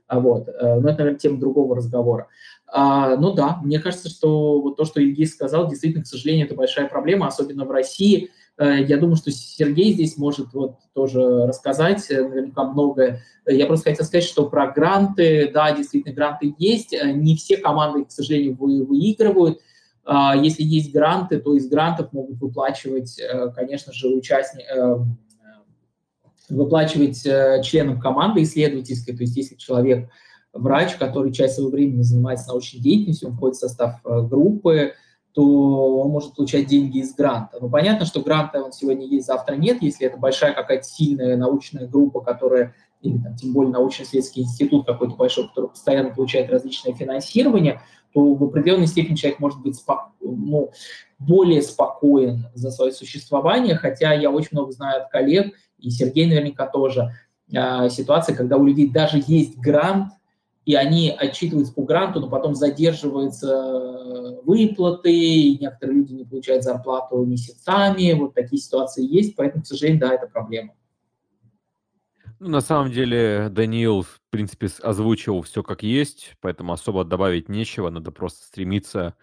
А 0.08 0.20
Вот. 0.20 0.48
э, 0.48 0.80
Но 0.80 0.88
это, 0.90 1.00
наверное, 1.00 1.20
тема 1.20 1.40
другого 1.40 1.76
разговора. 1.76 2.28
А, 2.70 3.16
ну 3.16 3.34
да, 3.34 3.60
мне 3.64 3.80
кажется, 3.80 4.10
что 4.10 4.62
вот 4.62 4.76
то, 4.76 4.86
что 4.86 5.00
Ильгиз 5.00 5.32
сказал, 5.32 5.70
действительно, 5.70 6.04
к 6.04 6.08
сожалению, 6.08 6.46
это 6.46 6.56
большая 6.56 6.88
проблема, 6.88 7.28
особенно 7.28 7.66
в 7.66 7.72
России, 7.72 8.30
Я 8.60 8.98
думаю, 8.98 9.18
что 9.18 9.30
Сергей 9.30 9.94
здесь 9.94 10.18
может 10.18 10.52
вот 10.54 10.78
тоже 10.94 11.46
рассказать 11.46 12.10
наверняка 12.10 12.64
многое. 12.64 13.22
Я 13.46 13.68
просто 13.68 13.92
хотел 13.92 14.04
сказать, 14.04 14.24
что 14.24 14.50
про 14.50 14.72
гранты, 14.72 15.52
да, 15.54 15.76
действительно, 15.76 16.16
гранты 16.16 16.56
есть. 16.58 16.96
Не 17.04 17.36
все 17.36 17.58
команды, 17.58 18.06
к 18.06 18.12
сожалению, 18.12 18.58
вы, 18.60 18.84
выигрывают. 18.84 19.60
Если 20.42 20.64
есть 20.64 20.92
гранты, 20.92 21.40
то 21.40 21.54
из 21.54 21.70
грантов 21.70 22.12
могут 22.14 22.40
выплачивать, 22.40 23.22
конечно 23.56 23.94
же, 23.94 24.08
участники, 24.08 24.66
выплачивать 26.50 27.22
членам 27.64 28.00
команды 28.00 28.42
исследовательской. 28.42 29.16
То 29.16 29.22
есть 29.22 29.38
если 29.38 29.56
человек 29.56 30.10
врач, 30.58 30.96
который 30.96 31.32
часть 31.32 31.56
своего 31.56 31.72
времени 31.72 32.02
занимается 32.02 32.50
научной 32.50 32.80
деятельностью, 32.80 33.30
он 33.30 33.36
входит 33.36 33.58
в 33.58 33.60
состав 33.60 34.02
группы, 34.04 34.94
то 35.38 36.00
он 36.02 36.10
может 36.10 36.34
получать 36.34 36.66
деньги 36.66 36.98
из 36.98 37.14
гранта. 37.14 37.60
Ну, 37.62 37.70
понятно, 37.70 38.08
что 38.08 38.22
гранта 38.22 38.60
он 38.64 38.72
сегодня 38.72 39.06
есть, 39.06 39.28
завтра 39.28 39.54
нет. 39.54 39.84
Если 39.84 40.08
это 40.08 40.18
большая 40.18 40.54
какая-то 40.54 40.84
сильная 40.84 41.38
научная 41.38 41.88
группа, 41.88 42.22
которая, 42.22 42.74
или 43.02 43.20
там, 43.20 43.36
тем 43.36 43.54
более 43.54 43.72
научно-исследовательский 43.72 44.42
институт 44.42 44.88
какой-то 44.88 45.16
большой, 45.16 45.48
который 45.48 45.70
постоянно 45.70 46.10
получает 46.10 46.50
различное 46.50 46.96
финансирование, 46.96 47.82
то 48.16 48.34
в 48.34 48.44
определенной 48.44 48.88
степени 48.88 49.16
человек 49.16 49.40
может 49.40 49.62
быть 49.62 49.76
спок... 49.76 50.10
ну, 50.22 50.72
более 51.20 51.62
спокоен 51.62 52.48
за 52.56 52.72
свое 52.72 52.92
существование, 52.92 53.76
хотя 53.76 54.14
я 54.14 54.32
очень 54.32 54.50
много 54.54 54.72
знаю 54.72 55.04
от 55.04 55.10
коллег, 55.10 55.54
и 55.78 55.92
Сергей 55.92 56.26
наверняка 56.26 56.66
тоже, 56.66 57.14
э, 57.54 57.90
ситуации, 57.90 58.34
когда 58.34 58.58
у 58.58 58.66
людей 58.66 58.90
даже 58.90 59.22
есть 59.28 59.56
грант, 59.60 60.14
и 60.68 60.76
они 60.76 61.10
отчитываются 61.10 61.74
по 61.74 61.82
гранту, 61.82 62.20
но 62.20 62.28
потом 62.28 62.54
задерживаются 62.54 63.48
э, 63.48 64.42
выплаты, 64.44 65.14
и 65.14 65.58
некоторые 65.60 66.00
люди 66.00 66.12
не 66.12 66.26
получают 66.26 66.66
зарплату 66.66 67.24
месяцами, 67.24 68.12
вот 68.12 68.34
такие 68.34 68.62
ситуации 68.62 69.08
есть, 69.08 69.38
поэтому, 69.38 69.64
к 69.64 69.68
сожалению, 69.68 70.02
да, 70.02 70.14
это 70.14 70.28
проблема. 70.28 70.74
Ну, 72.40 72.50
на 72.50 72.60
самом 72.60 72.92
деле, 72.92 73.48
Даниил, 73.50 74.02
в 74.02 74.20
принципе, 74.30 74.68
озвучил 74.84 75.42
все 75.42 75.64
как 75.64 75.84
есть, 75.84 76.36
поэтому 76.42 76.74
особо 76.74 77.06
добавить 77.06 77.48
нечего, 77.48 77.90
надо 77.90 78.12
просто 78.12 78.46
стремиться 78.46 79.16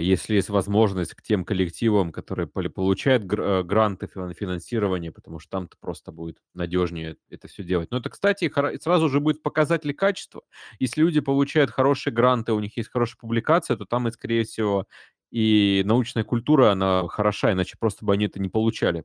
если 0.00 0.34
есть 0.34 0.48
возможность, 0.48 1.14
к 1.14 1.22
тем 1.22 1.44
коллективам, 1.44 2.12
которые 2.12 2.46
получают 2.48 3.24
э, 3.32 3.62
гранты, 3.62 4.06
финансирование, 4.08 5.12
потому 5.12 5.38
что 5.38 5.50
там-то 5.50 5.76
просто 5.78 6.12
будет 6.12 6.38
надежнее 6.54 7.16
это 7.30 7.46
все 7.48 7.62
делать. 7.62 7.90
Но 7.90 7.98
это, 7.98 8.10
кстати, 8.10 8.50
сразу 8.80 9.08
же 9.08 9.20
будет 9.20 9.42
показатель 9.42 9.94
качества. 9.94 10.42
Если 10.78 11.00
люди 11.02 11.20
получают 11.20 11.70
хорошие 11.70 12.12
гранты, 12.12 12.52
у 12.52 12.60
них 12.60 12.76
есть 12.76 12.90
хорошая 12.90 13.18
публикация, 13.20 13.76
то 13.76 13.84
там, 13.84 14.08
и, 14.08 14.10
скорее 14.12 14.44
всего, 14.44 14.86
и 15.30 15.82
научная 15.84 16.24
культура, 16.24 16.72
она 16.72 17.06
хороша, 17.08 17.52
иначе 17.52 17.76
просто 17.78 18.04
бы 18.04 18.12
они 18.14 18.26
это 18.26 18.40
не 18.40 18.48
получали. 18.48 19.04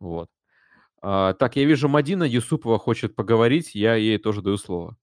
Вот. 0.00 0.28
А, 1.02 1.34
так, 1.34 1.56
я 1.56 1.64
вижу, 1.64 1.88
Мадина 1.88 2.24
Юсупова 2.24 2.78
хочет 2.78 3.16
поговорить, 3.16 3.74
я 3.74 3.94
ей 3.96 4.18
тоже 4.18 4.42
даю 4.42 4.56
слово. 4.58 4.96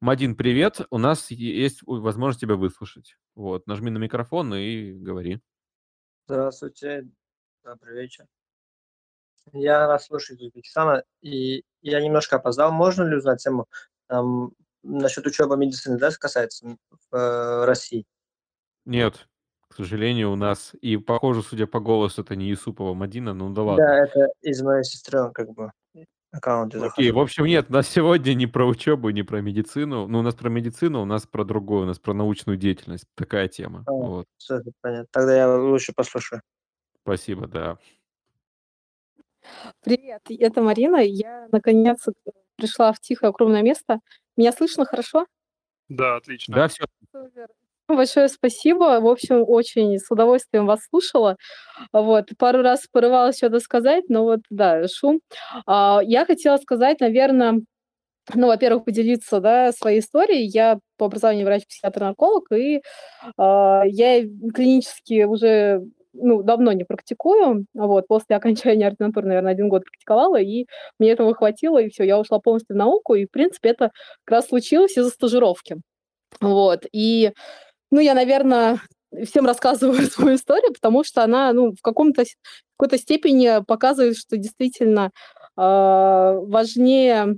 Мадин, 0.00 0.36
привет. 0.36 0.80
У 0.90 0.98
нас 0.98 1.30
есть 1.30 1.80
возможность 1.86 2.40
тебя 2.40 2.56
выслушать. 2.56 3.16
Вот, 3.34 3.66
нажми 3.66 3.90
на 3.90 3.96
микрофон 3.96 4.54
и 4.54 4.92
говори. 4.92 5.40
Здравствуйте, 6.26 7.08
добрый 7.64 7.94
вечер. 7.94 8.26
Я 9.52 9.86
вас 9.86 10.06
слушаю 10.06 10.36
из 10.36 10.42
Узбекистана, 10.42 11.04
и 11.22 11.64
я 11.80 12.02
немножко 12.02 12.36
опоздал. 12.36 12.72
Можно 12.72 13.04
ли 13.04 13.16
узнать 13.16 13.42
тему 13.42 13.68
там, 14.06 14.52
насчет 14.82 15.26
учебы 15.26 15.56
медицины, 15.56 15.98
да, 15.98 16.10
касается 16.10 16.76
в 16.90 17.16
э, 17.16 17.64
России? 17.64 18.04
Нет, 18.84 19.28
к 19.68 19.76
сожалению, 19.76 20.30
у 20.30 20.36
нас, 20.36 20.74
и 20.82 20.98
похоже, 20.98 21.42
судя 21.42 21.66
по 21.66 21.80
голосу, 21.80 22.20
это 22.20 22.36
не 22.36 22.48
Юсупова 22.48 22.92
Мадина, 22.92 23.32
ну 23.32 23.50
да 23.50 23.62
ладно. 23.62 23.84
Да, 23.84 24.04
это 24.04 24.28
из 24.42 24.60
моей 24.62 24.84
сестры, 24.84 25.30
как 25.32 25.52
бы 25.52 25.72
аккаунте 26.36 26.78
Окей, 26.78 27.10
в 27.10 27.18
общем, 27.18 27.44
нет, 27.44 27.66
у 27.68 27.72
нас 27.72 27.88
сегодня 27.88 28.34
не 28.34 28.46
про 28.46 28.66
учебу, 28.66 29.10
не 29.10 29.22
про 29.22 29.40
медицину. 29.40 30.06
Ну, 30.06 30.18
у 30.20 30.22
нас 30.22 30.34
про 30.34 30.48
медицину, 30.48 31.02
у 31.02 31.04
нас 31.04 31.26
про 31.26 31.44
другое, 31.44 31.82
у 31.82 31.86
нас 31.86 31.98
про 31.98 32.14
научную 32.14 32.56
деятельность. 32.56 33.04
Такая 33.14 33.48
тема. 33.48 33.84
А, 33.86 33.92
вот. 33.92 34.26
Супер, 34.38 34.72
понятно. 34.80 35.08
Тогда 35.10 35.36
я 35.36 35.56
лучше 35.56 35.92
послушаю. 35.94 36.42
Спасибо, 37.02 37.46
да. 37.46 37.78
Привет, 39.82 40.22
это 40.28 40.60
Марина. 40.60 40.96
Я, 40.96 41.48
наконец, 41.52 42.04
пришла 42.56 42.92
в 42.92 43.00
тихое, 43.00 43.30
укромное 43.30 43.62
место. 43.62 44.00
Меня 44.36 44.52
слышно 44.52 44.84
хорошо? 44.84 45.26
Да, 45.88 46.16
отлично. 46.16 46.54
Да, 46.54 46.68
все. 46.68 46.84
Супер. 47.12 47.48
Большое 47.88 48.28
спасибо. 48.28 49.00
В 49.00 49.06
общем, 49.06 49.44
очень 49.46 49.98
с 49.98 50.10
удовольствием 50.10 50.66
вас 50.66 50.80
слушала. 50.90 51.36
Вот, 51.92 52.30
пару 52.38 52.62
раз 52.62 52.86
порывалась 52.90 53.36
что-то 53.36 53.60
сказать, 53.60 54.04
но 54.08 54.24
вот, 54.24 54.40
да, 54.50 54.88
шум. 54.88 55.20
А, 55.66 56.00
я 56.04 56.24
хотела 56.26 56.56
сказать, 56.56 56.98
наверное, 57.00 57.60
ну, 58.34 58.48
во-первых, 58.48 58.84
поделиться, 58.86 59.40
да, 59.40 59.72
своей 59.72 60.00
историей. 60.00 60.46
Я 60.46 60.78
по 60.98 61.06
образованию 61.06 61.46
врач-психиатр-нарколог, 61.46 62.52
и 62.52 62.76
э, 62.78 62.82
я 63.38 64.22
клинически 64.54 65.24
уже 65.24 65.82
ну, 66.14 66.42
давно 66.42 66.72
не 66.72 66.84
практикую. 66.84 67.66
Вот, 67.74 68.06
после 68.08 68.36
окончания 68.36 68.88
ординатуры, 68.88 69.26
наверное, 69.28 69.52
один 69.52 69.68
год 69.70 69.84
практиковала, 69.84 70.40
и 70.40 70.66
мне 70.98 71.12
этого 71.12 71.34
хватило, 71.34 71.78
и 71.82 71.90
все, 71.90 72.04
я 72.04 72.18
ушла 72.20 72.40
полностью 72.40 72.74
в 72.76 72.78
науку, 72.78 73.14
и, 73.16 73.26
в 73.26 73.30
принципе, 73.30 73.70
это 73.70 73.92
как 74.24 74.36
раз 74.38 74.48
случилось 74.48 74.96
из-за 74.98 75.10
стажировки. 75.10 75.76
Вот, 76.40 76.84
и 76.92 77.32
ну, 77.90 78.00
я, 78.00 78.14
наверное, 78.14 78.80
всем 79.24 79.46
рассказываю 79.46 80.06
свою 80.10 80.36
историю, 80.36 80.72
потому 80.72 81.04
что 81.04 81.22
она, 81.24 81.52
ну, 81.52 81.72
в 81.72 81.82
каком-то 81.82 82.24
какой-то 82.78 82.98
степени 82.98 83.64
показывает, 83.64 84.18
что 84.18 84.36
действительно 84.36 85.10
э, 85.56 85.60
важнее 85.60 87.36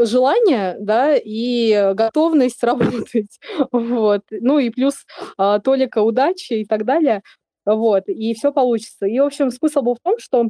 желание, 0.00 0.76
да, 0.78 1.16
и 1.16 1.92
готовность 1.94 2.62
работать, 2.64 3.38
вот, 3.72 4.22
ну 4.30 4.58
и 4.58 4.70
плюс 4.70 5.04
э, 5.38 5.60
толика 5.62 6.02
удачи 6.02 6.54
и 6.54 6.64
так 6.64 6.84
далее, 6.84 7.22
вот, 7.64 8.04
и 8.08 8.34
все 8.34 8.52
получится. 8.52 9.06
И, 9.06 9.18
в 9.18 9.24
общем, 9.24 9.50
смысл 9.50 9.82
был 9.82 9.94
в 9.94 10.00
том, 10.00 10.18
что 10.18 10.44
э, 10.44 10.48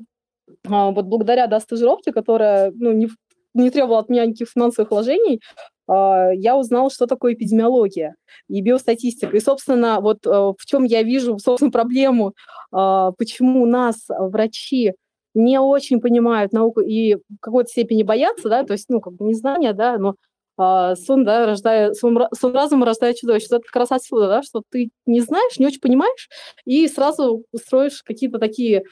вот 0.64 1.04
благодаря, 1.04 1.46
да, 1.46 1.60
стажировке, 1.60 2.12
которая, 2.12 2.72
ну, 2.74 2.92
не, 2.92 3.08
не 3.54 3.70
требовала 3.70 4.00
от 4.00 4.08
меня 4.08 4.26
никаких 4.26 4.48
финансовых 4.50 4.90
вложений, 4.90 5.40
а, 5.88 6.30
я 6.32 6.56
узнала, 6.56 6.90
что 6.90 7.06
такое 7.06 7.34
эпидемиология 7.34 8.14
и 8.48 8.60
биостатистика. 8.60 9.36
И, 9.36 9.40
собственно, 9.40 10.00
вот 10.00 10.26
э, 10.26 10.30
в 10.30 10.64
чем 10.64 10.84
я 10.84 11.02
вижу, 11.02 11.38
собственно, 11.38 11.70
проблему, 11.70 12.34
а, 12.72 13.12
почему 13.12 13.62
у 13.62 13.66
нас 13.66 14.04
врачи 14.08 14.92
не 15.34 15.58
очень 15.58 16.00
понимают 16.00 16.52
науку 16.52 16.80
и 16.80 17.16
в 17.16 17.20
какой-то 17.40 17.70
степени 17.70 18.02
боятся, 18.02 18.48
да, 18.48 18.64
то 18.64 18.74
есть, 18.74 18.86
ну, 18.88 19.00
как 19.00 19.14
бы 19.14 19.24
незнание, 19.24 19.72
да, 19.72 19.98
но 19.98 20.14
а, 20.58 20.94
сон, 20.96 21.24
да, 21.24 21.46
рождая, 21.46 21.92
сон, 21.94 22.26
сон 22.38 22.54
разума 22.54 22.86
рождает 22.86 23.16
чудовище. 23.16 23.46
Это 23.46 23.60
как 23.60 23.76
раз 23.76 23.90
отсюда, 23.92 24.28
да, 24.28 24.42
что 24.42 24.62
ты 24.70 24.90
не 25.06 25.20
знаешь, 25.20 25.58
не 25.58 25.66
очень 25.66 25.80
понимаешь, 25.80 26.28
и 26.64 26.86
сразу 26.88 27.44
строишь 27.56 28.02
какие-то 28.02 28.38
такие 28.38 28.84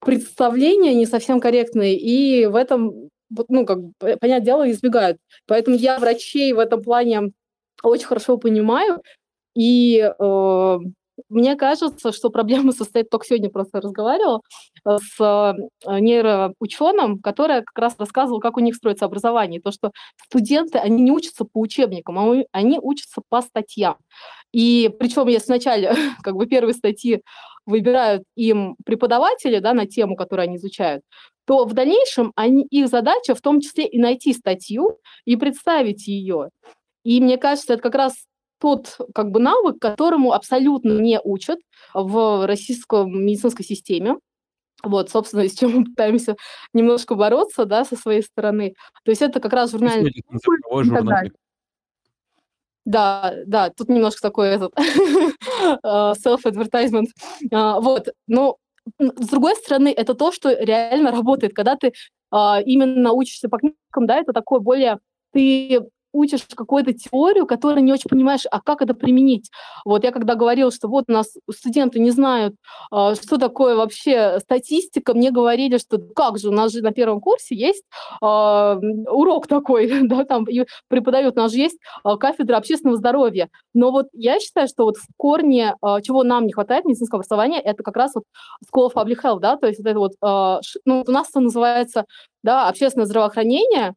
представления 0.00 0.94
не 0.94 1.06
совсем 1.06 1.40
корректные, 1.40 1.98
и 1.98 2.46
в 2.46 2.56
этом 2.56 3.08
ну, 3.48 3.66
как 3.66 3.82
бы, 3.82 3.92
понятное 3.98 4.40
дело, 4.40 4.70
избегают. 4.70 5.18
Поэтому 5.46 5.76
я 5.76 5.98
врачей 5.98 6.52
в 6.52 6.58
этом 6.58 6.82
плане 6.82 7.32
очень 7.82 8.06
хорошо 8.06 8.38
понимаю. 8.38 9.02
И 9.54 9.98
э, 9.98 10.78
мне 11.28 11.56
кажется, 11.56 12.12
что 12.12 12.30
проблема 12.30 12.72
состоит, 12.72 13.10
только 13.10 13.26
сегодня 13.26 13.50
просто 13.50 13.80
разговаривала 13.80 14.40
э, 14.86 14.98
с 14.98 15.20
э, 15.20 16.00
нейроученым, 16.00 17.20
который 17.20 17.62
как 17.62 17.78
раз 17.78 17.94
рассказывал, 17.98 18.40
как 18.40 18.56
у 18.56 18.60
них 18.60 18.74
строится 18.74 19.04
образование. 19.04 19.60
То, 19.60 19.72
что 19.72 19.92
студенты, 20.24 20.78
они 20.78 21.02
не 21.02 21.12
учатся 21.12 21.44
по 21.44 21.60
учебникам, 21.60 22.18
а 22.18 22.44
они 22.52 22.78
учатся 22.80 23.22
по 23.28 23.42
статьям. 23.42 23.96
И 24.52 24.90
причем, 24.98 25.26
если 25.28 25.52
вначале 25.52 25.94
как 26.22 26.34
бы 26.34 26.46
первые 26.46 26.74
статьи 26.74 27.22
выбирают 27.66 28.24
им 28.36 28.76
преподаватели 28.84 29.58
да, 29.58 29.72
на 29.72 29.86
тему, 29.86 30.16
которую 30.16 30.44
они 30.44 30.56
изучают, 30.56 31.02
то 31.46 31.64
в 31.64 31.74
дальнейшем 31.74 32.32
они, 32.36 32.64
их 32.64 32.88
задача 32.88 33.34
в 33.34 33.40
том 33.40 33.60
числе 33.60 33.86
и 33.86 33.98
найти 33.98 34.32
статью 34.32 34.98
и 35.24 35.36
представить 35.36 36.06
ее. 36.06 36.50
И 37.04 37.20
мне 37.20 37.36
кажется, 37.36 37.74
это 37.74 37.82
как 37.82 37.94
раз 37.94 38.14
тот 38.58 38.96
как 39.14 39.30
бы 39.30 39.40
навык, 39.40 39.78
которому 39.78 40.32
абсолютно 40.32 40.92
не 40.98 41.20
учат 41.22 41.58
в 41.92 42.46
российской 42.46 43.06
медицинской 43.06 43.64
системе. 43.64 44.16
Вот, 44.82 45.10
собственно, 45.10 45.46
с 45.48 45.54
чем 45.54 45.72
мы 45.72 45.84
пытаемся 45.84 46.36
немножко 46.72 47.14
бороться, 47.14 47.64
да, 47.66 47.84
со 47.84 47.96
своей 47.96 48.22
стороны. 48.22 48.74
То 49.04 49.10
есть 49.10 49.22
это 49.22 49.40
как 49.40 49.52
раз 49.52 49.70
журнальный... 49.70 50.12
Да, 52.84 53.34
да, 53.46 53.70
тут 53.70 53.88
немножко 53.88 54.20
такой 54.20 54.48
этот 54.48 54.74
а, 55.82 56.12
self-advertisement. 56.24 57.06
А, 57.50 57.80
вот, 57.80 58.08
но 58.26 58.58
с 58.98 59.28
другой 59.28 59.56
стороны, 59.56 59.88
это 59.96 60.14
то, 60.14 60.32
что 60.32 60.52
реально 60.52 61.10
работает. 61.12 61.54
Когда 61.54 61.76
ты 61.76 61.92
именно 62.32 63.12
учишься 63.12 63.48
по 63.48 63.58
книгам, 63.58 64.06
да, 64.06 64.18
это 64.18 64.32
такое 64.32 64.60
более... 64.60 64.98
Ты 65.32 65.80
учишь 66.14 66.46
какую-то 66.54 66.92
теорию, 66.92 67.46
которую 67.46 67.84
не 67.84 67.92
очень 67.92 68.08
понимаешь, 68.08 68.42
а 68.50 68.60
как 68.60 68.80
это 68.80 68.94
применить. 68.94 69.50
Вот 69.84 70.04
я 70.04 70.12
когда 70.12 70.36
говорила, 70.36 70.70
что 70.70 70.88
вот 70.88 71.04
у 71.08 71.12
нас 71.12 71.34
студенты 71.50 71.98
не 71.98 72.10
знают, 72.10 72.54
э, 72.92 73.14
что 73.20 73.36
такое 73.36 73.76
вообще 73.76 74.38
статистика, 74.40 75.12
мне 75.12 75.30
говорили, 75.30 75.76
что 75.78 75.98
как 75.98 76.38
же, 76.38 76.48
у 76.48 76.52
нас 76.52 76.72
же 76.72 76.82
на 76.82 76.92
первом 76.92 77.20
курсе 77.20 77.56
есть 77.56 77.84
э, 78.22 78.24
урок 78.24 79.48
такой, 79.48 79.88
да, 80.08 80.24
там 80.24 80.46
преподают, 80.88 81.36
у 81.36 81.40
нас 81.40 81.52
же 81.52 81.58
есть 81.58 81.78
э, 82.04 82.16
кафедра 82.16 82.56
общественного 82.56 82.96
здоровья. 82.96 83.50
Но 83.74 83.90
вот 83.90 84.06
я 84.12 84.38
считаю, 84.38 84.68
что 84.68 84.84
вот 84.84 84.96
в 84.96 85.06
корне, 85.16 85.74
чего 86.02 86.22
нам 86.22 86.46
не 86.46 86.52
хватает 86.52 86.84
медицинского 86.84 87.18
образования, 87.18 87.60
это 87.60 87.82
как 87.82 87.96
раз 87.96 88.14
вот 88.14 88.24
School 88.72 88.90
of 88.90 88.94
Public 88.94 89.20
Health, 89.22 89.40
да, 89.40 89.56
то 89.56 89.66
есть 89.66 89.80
вот 89.80 89.88
это 89.88 89.98
вот, 89.98 90.12
ну, 90.84 91.04
у 91.06 91.10
нас 91.10 91.28
это 91.30 91.40
называется, 91.40 92.04
да, 92.42 92.68
общественное 92.68 93.06
здравоохранение, 93.06 93.94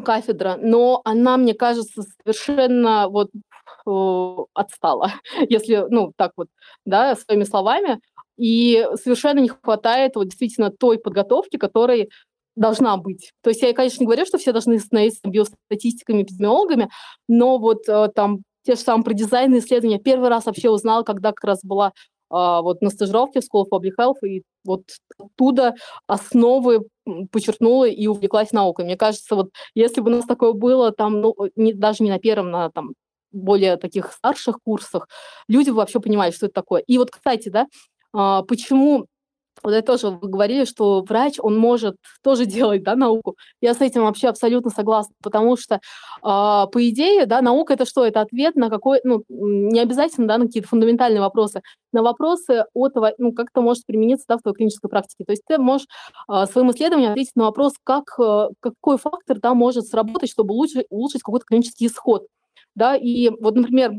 кафедра, 0.00 0.58
но 0.60 1.00
она, 1.04 1.36
мне 1.36 1.54
кажется, 1.54 2.02
совершенно 2.22 3.08
вот 3.08 3.30
э, 3.34 4.44
отстала, 4.54 5.12
если, 5.48 5.86
ну, 5.90 6.12
так 6.16 6.32
вот, 6.36 6.48
да, 6.84 7.16
своими 7.16 7.44
словами, 7.44 8.00
и 8.36 8.86
совершенно 9.02 9.40
не 9.40 9.48
хватает 9.48 10.14
вот 10.14 10.24
действительно 10.24 10.70
той 10.70 10.98
подготовки, 10.98 11.56
которой 11.56 12.08
должна 12.54 12.96
быть. 12.96 13.32
То 13.42 13.50
есть 13.50 13.62
я, 13.62 13.72
конечно, 13.72 14.00
не 14.00 14.06
говорю, 14.06 14.26
что 14.26 14.38
все 14.38 14.52
должны 14.52 14.78
становиться 14.78 15.20
биостатистиками, 15.24 16.22
эпидемиологами, 16.22 16.88
но 17.28 17.58
вот 17.58 17.88
э, 17.88 18.08
там 18.14 18.42
те 18.64 18.74
же 18.74 18.80
самые 18.80 19.04
про 19.04 19.14
дизайн 19.14 19.56
исследования. 19.58 19.98
Первый 19.98 20.28
раз 20.28 20.46
вообще 20.46 20.68
узнала, 20.68 21.02
когда 21.02 21.30
как 21.30 21.44
раз 21.44 21.60
была 21.62 21.92
вот 22.30 22.82
на 22.82 22.90
стажировке 22.90 23.40
в 23.40 23.44
School 23.44 23.64
of 23.64 23.68
Public 23.72 23.92
Health, 23.98 24.26
и 24.26 24.42
вот 24.64 24.82
оттуда 25.18 25.74
основы 26.06 26.86
подчеркнула 27.32 27.88
и 27.88 28.06
увлеклась 28.06 28.52
наукой. 28.52 28.84
Мне 28.84 28.96
кажется, 28.96 29.34
вот 29.34 29.50
если 29.74 30.00
бы 30.00 30.10
у 30.10 30.14
нас 30.14 30.26
такое 30.26 30.52
было 30.52 30.92
там, 30.92 31.20
ну, 31.20 31.34
не, 31.56 31.72
даже 31.72 32.04
не 32.04 32.10
на 32.10 32.18
первом, 32.18 32.50
на 32.50 32.70
там 32.70 32.92
более 33.32 33.76
таких 33.76 34.12
старших 34.12 34.58
курсах, 34.64 35.08
люди 35.48 35.70
вообще 35.70 36.00
понимали, 36.00 36.30
что 36.30 36.46
это 36.46 36.54
такое. 36.54 36.82
И 36.86 36.98
вот, 36.98 37.10
кстати, 37.10 37.48
да, 37.48 37.66
а, 38.12 38.42
почему 38.42 39.06
вот 39.62 39.72
это 39.72 39.86
тоже 39.86 40.10
вы 40.10 40.28
говорили, 40.28 40.64
что 40.64 41.02
врач, 41.02 41.34
он 41.38 41.56
может 41.56 41.96
тоже 42.22 42.46
делать, 42.46 42.82
да, 42.82 42.96
науку. 42.96 43.36
Я 43.60 43.74
с 43.74 43.80
этим 43.80 44.02
вообще 44.02 44.28
абсолютно 44.28 44.70
согласна, 44.70 45.14
потому 45.22 45.56
что, 45.56 45.76
э, 45.76 45.80
по 46.22 46.70
идее, 46.76 47.26
да, 47.26 47.42
наука 47.42 47.74
это 47.74 47.84
что? 47.86 48.04
Это 48.04 48.20
ответ 48.20 48.56
на 48.56 48.70
какой, 48.70 49.00
ну, 49.04 49.22
не 49.28 49.80
обязательно, 49.80 50.26
да, 50.28 50.38
на 50.38 50.46
какие-то 50.46 50.68
фундаментальные 50.68 51.20
вопросы, 51.20 51.62
на 51.92 52.02
вопросы 52.02 52.64
от, 52.74 52.94
ну, 53.18 53.32
как 53.32 53.48
это 53.50 53.60
может 53.60 53.86
примениться, 53.86 54.26
да, 54.28 54.36
в 54.36 54.42
твоей 54.42 54.56
клинической 54.56 54.90
практике. 54.90 55.24
То 55.24 55.32
есть 55.32 55.42
ты 55.46 55.58
можешь 55.58 55.86
э, 56.30 56.46
своим 56.46 56.70
исследованием 56.70 57.12
ответить 57.12 57.36
на 57.36 57.44
вопрос, 57.44 57.74
как, 57.84 58.04
э, 58.18 58.48
какой 58.60 58.98
фактор, 58.98 59.38
да, 59.40 59.54
может 59.54 59.86
сработать, 59.86 60.30
чтобы 60.30 60.54
улучшить, 60.54 60.86
улучшить 60.90 61.22
какой-то 61.22 61.46
клинический 61.46 61.86
исход. 61.86 62.26
Да, 62.74 62.94
и 62.96 63.30
вот, 63.40 63.56
например, 63.56 63.92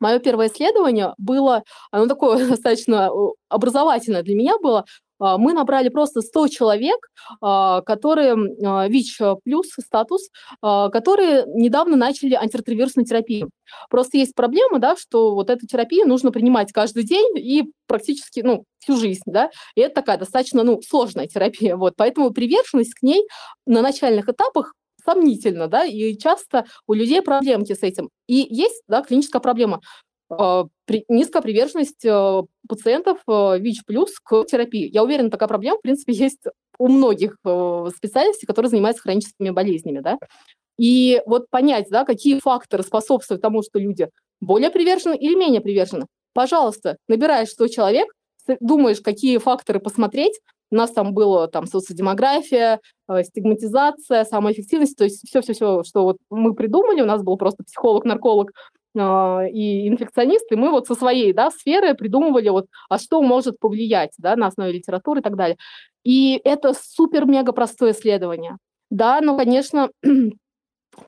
Мое 0.00 0.18
первое 0.18 0.48
исследование 0.48 1.14
было, 1.18 1.62
оно 1.90 2.06
такое 2.06 2.36
достаточно 2.48 3.10
образовательное 3.48 4.22
для 4.22 4.34
меня 4.34 4.58
было. 4.58 4.84
А, 5.18 5.38
мы 5.38 5.52
набрали 5.52 5.88
просто 5.88 6.20
100 6.20 6.48
человек, 6.48 6.98
а, 7.40 7.80
которые 7.82 8.36
ВИЧ 8.88 9.20
плюс 9.44 9.68
статус, 9.80 10.28
а, 10.60 10.90
которые 10.90 11.44
недавно 11.46 11.96
начали 11.96 12.34
антиретровирусную 12.34 13.06
терапию. 13.06 13.50
Просто 13.90 14.18
есть 14.18 14.34
проблема, 14.34 14.78
да, 14.78 14.96
что 14.96 15.34
вот 15.34 15.50
эту 15.50 15.66
терапию 15.66 16.06
нужно 16.06 16.32
принимать 16.32 16.72
каждый 16.72 17.04
день 17.04 17.36
и 17.36 17.64
практически, 17.86 18.40
ну, 18.40 18.64
всю 18.78 18.96
жизнь, 18.96 19.22
да, 19.26 19.50
и 19.74 19.80
это 19.80 19.96
такая 19.96 20.18
достаточно, 20.18 20.62
ну, 20.62 20.80
сложная 20.82 21.26
терапия, 21.26 21.76
вот, 21.76 21.94
поэтому 21.96 22.30
приверженность 22.30 22.94
к 22.94 23.02
ней 23.02 23.26
на 23.66 23.82
начальных 23.82 24.28
этапах 24.28 24.74
сомнительно, 25.06 25.68
да, 25.68 25.84
и 25.84 26.16
часто 26.16 26.66
у 26.86 26.92
людей 26.92 27.22
проблемки 27.22 27.72
с 27.72 27.82
этим. 27.82 28.10
И 28.26 28.46
есть, 28.50 28.82
да, 28.88 29.02
клиническая 29.02 29.40
проблема. 29.40 29.80
При, 30.28 31.04
низкая 31.08 31.40
приверженность 31.40 32.04
э, 32.04 32.42
пациентов 32.68 33.20
э, 33.28 33.58
ВИЧ 33.60 33.84
плюс 33.86 34.18
к 34.18 34.44
терапии. 34.44 34.90
Я 34.92 35.04
уверена, 35.04 35.30
такая 35.30 35.48
проблема, 35.48 35.78
в 35.78 35.82
принципе, 35.82 36.12
есть 36.14 36.42
у 36.78 36.88
многих 36.88 37.36
специалистов, 37.96 38.46
которые 38.46 38.70
занимаются 38.70 39.02
хроническими 39.02 39.50
болезнями, 39.50 40.00
да. 40.00 40.18
И 40.78 41.22
вот 41.26 41.48
понять, 41.48 41.86
да, 41.90 42.04
какие 42.04 42.38
факторы 42.40 42.82
способствуют 42.82 43.40
тому, 43.40 43.62
что 43.62 43.78
люди 43.78 44.08
более 44.40 44.70
привержены 44.70 45.16
или 45.16 45.34
менее 45.34 45.60
привержены. 45.60 46.06
Пожалуйста, 46.34 46.98
набираешь 47.08 47.48
100 47.48 47.68
человек, 47.68 48.08
думаешь, 48.60 49.00
какие 49.00 49.38
факторы 49.38 49.80
посмотреть, 49.80 50.38
у 50.70 50.76
нас 50.76 50.92
там 50.92 51.14
было 51.14 51.48
там 51.48 51.66
социодемография, 51.66 52.80
э, 53.08 53.22
стигматизация, 53.24 54.24
самоэффективность, 54.24 54.96
то 54.96 55.04
есть 55.04 55.26
все-все-все, 55.28 55.82
что 55.84 56.04
вот 56.04 56.16
мы 56.30 56.54
придумали, 56.54 57.02
у 57.02 57.06
нас 57.06 57.22
был 57.22 57.36
просто 57.36 57.64
психолог, 57.64 58.04
нарколог 58.04 58.52
э, 58.94 59.50
и 59.50 59.88
инфекционист, 59.88 60.50
и 60.50 60.56
мы 60.56 60.70
вот 60.70 60.86
со 60.86 60.94
своей 60.94 61.32
да, 61.32 61.50
сферы 61.50 61.94
придумывали, 61.94 62.48
вот, 62.48 62.66
а 62.88 62.98
что 62.98 63.22
может 63.22 63.58
повлиять 63.58 64.12
да, 64.18 64.36
на 64.36 64.48
основе 64.48 64.72
литературы 64.72 65.20
и 65.20 65.22
так 65.22 65.36
далее. 65.36 65.56
И 66.04 66.40
это 66.44 66.72
супер-мега 66.72 67.52
простое 67.52 67.92
исследование. 67.92 68.56
Да, 68.90 69.20
но, 69.20 69.36
конечно, 69.36 69.90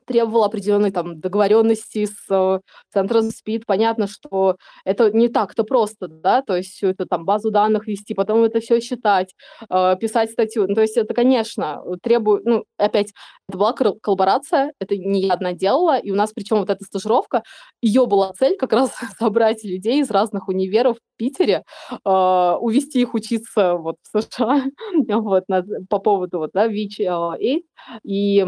требовал 0.05 0.45
определенной 0.45 0.91
там 0.91 1.21
договоренности 1.21 2.07
с 2.07 2.31
э, 2.31 2.61
центром 2.93 3.31
СПИД. 3.31 3.67
Понятно, 3.67 4.07
что 4.07 4.57
это 4.85 5.11
не 5.11 5.29
так-то 5.29 5.65
просто, 5.65 6.09
да, 6.09 6.43
то 6.43 6.57
есть 6.57 6.73
всю 6.73 6.89
эту 6.89 7.07
там 7.07 7.25
базу 7.25 7.51
данных 7.51 7.87
вести, 7.87 8.15
потом 8.15 8.43
это 8.45 8.61
все 8.61 8.81
считать, 8.81 9.35
э, 9.69 9.97
писать 10.01 10.31
статью. 10.31 10.67
Ну, 10.69 10.75
то 10.75 10.83
есть 10.83 10.97
это, 10.97 11.15
конечно, 11.15 11.83
требует, 12.03 12.45
ну, 12.45 12.65
опять, 12.77 13.13
это 13.49 13.59
была 13.59 13.73
коллаборация, 13.73 14.73
это 14.81 14.97
не 14.97 15.23
я 15.23 15.35
одна 15.35 15.53
делала, 15.53 15.99
и 15.99 16.11
у 16.11 16.15
нас 16.15 16.33
причем 16.33 16.59
вот 16.59 16.71
эта 16.71 16.85
стажировка, 16.85 17.43
ее 17.83 18.07
была 18.07 18.33
цель 18.33 18.57
как 18.57 18.73
раз 18.73 18.93
собрать 19.19 19.65
людей 19.65 20.01
из 20.01 20.11
разных 20.11 20.49
универов 20.49 20.97
в 20.97 21.19
Питере, 21.19 21.65
э, 21.91 22.57
увести 22.61 23.01
их 23.01 23.15
учиться 23.15 23.75
вот 23.75 23.97
в 24.13 24.23
США 24.23 24.65
вот, 25.09 25.45
на, 25.49 25.65
по 25.89 25.99
поводу 25.99 26.39
вот, 26.39 26.51
да, 26.55 26.67
ВИЧ, 26.67 27.01
и 27.41 28.47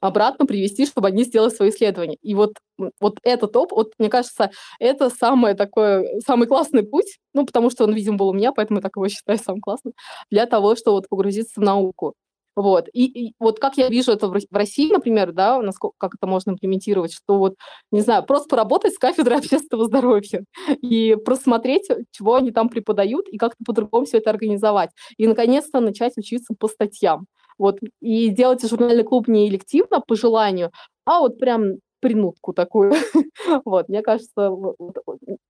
обратно 0.00 0.46
привести, 0.46 0.86
чтобы 0.86 1.08
они 1.08 1.24
сделали 1.24 1.50
свои 1.50 1.70
исследования. 1.70 2.16
И 2.22 2.34
вот, 2.34 2.54
вот 3.00 3.18
этот 3.22 3.52
топ, 3.52 3.72
вот, 3.72 3.92
мне 3.98 4.08
кажется, 4.08 4.50
это 4.78 5.10
самый 5.10 5.54
такой, 5.54 6.20
самый 6.26 6.46
классный 6.48 6.82
путь, 6.82 7.18
ну, 7.34 7.46
потому 7.46 7.70
что 7.70 7.84
он, 7.84 7.94
видимо, 7.94 8.16
был 8.16 8.28
у 8.28 8.32
меня, 8.34 8.52
поэтому 8.52 8.78
я 8.78 8.82
так 8.82 8.96
его 8.96 9.08
считаю 9.08 9.38
самым 9.38 9.60
классным, 9.60 9.94
для 10.30 10.46
того, 10.46 10.76
чтобы 10.76 10.96
вот 10.96 11.08
погрузиться 11.08 11.60
в 11.60 11.64
науку. 11.64 12.14
Вот. 12.54 12.88
И, 12.92 13.06
и 13.06 13.34
вот 13.38 13.58
как 13.58 13.78
я 13.78 13.88
вижу 13.88 14.12
это 14.12 14.28
в 14.28 14.36
России, 14.50 14.92
например, 14.92 15.32
да, 15.32 15.60
насколько, 15.62 15.94
как 15.98 16.14
это 16.14 16.26
можно 16.26 16.50
имплементировать, 16.50 17.12
что 17.12 17.38
вот, 17.38 17.54
не 17.90 18.00
знаю, 18.02 18.24
просто 18.24 18.48
поработать 18.48 18.94
с 18.94 18.98
кафедрой 18.98 19.38
общественного 19.38 19.86
здоровья 19.86 20.44
и 20.82 21.16
просмотреть, 21.24 21.88
чего 22.10 22.34
они 22.34 22.50
там 22.50 22.68
преподают, 22.68 23.26
и 23.28 23.38
как-то 23.38 23.64
по-другому 23.64 24.04
все 24.04 24.18
это 24.18 24.30
организовать. 24.30 24.90
И, 25.16 25.26
наконец-то, 25.26 25.80
начать 25.80 26.16
учиться 26.18 26.54
по 26.58 26.68
статьям. 26.68 27.26
Вот, 27.58 27.78
и 28.00 28.28
делайте 28.28 28.68
журнальный 28.68 29.04
клуб 29.04 29.28
не 29.28 29.48
элективно, 29.48 30.00
по 30.00 30.16
желанию, 30.16 30.70
а 31.04 31.20
вот 31.20 31.38
прям 31.38 31.76
принудку 32.00 32.52
такую. 32.52 32.92
вот, 33.64 33.88
мне 33.88 34.02
кажется, 34.02 34.50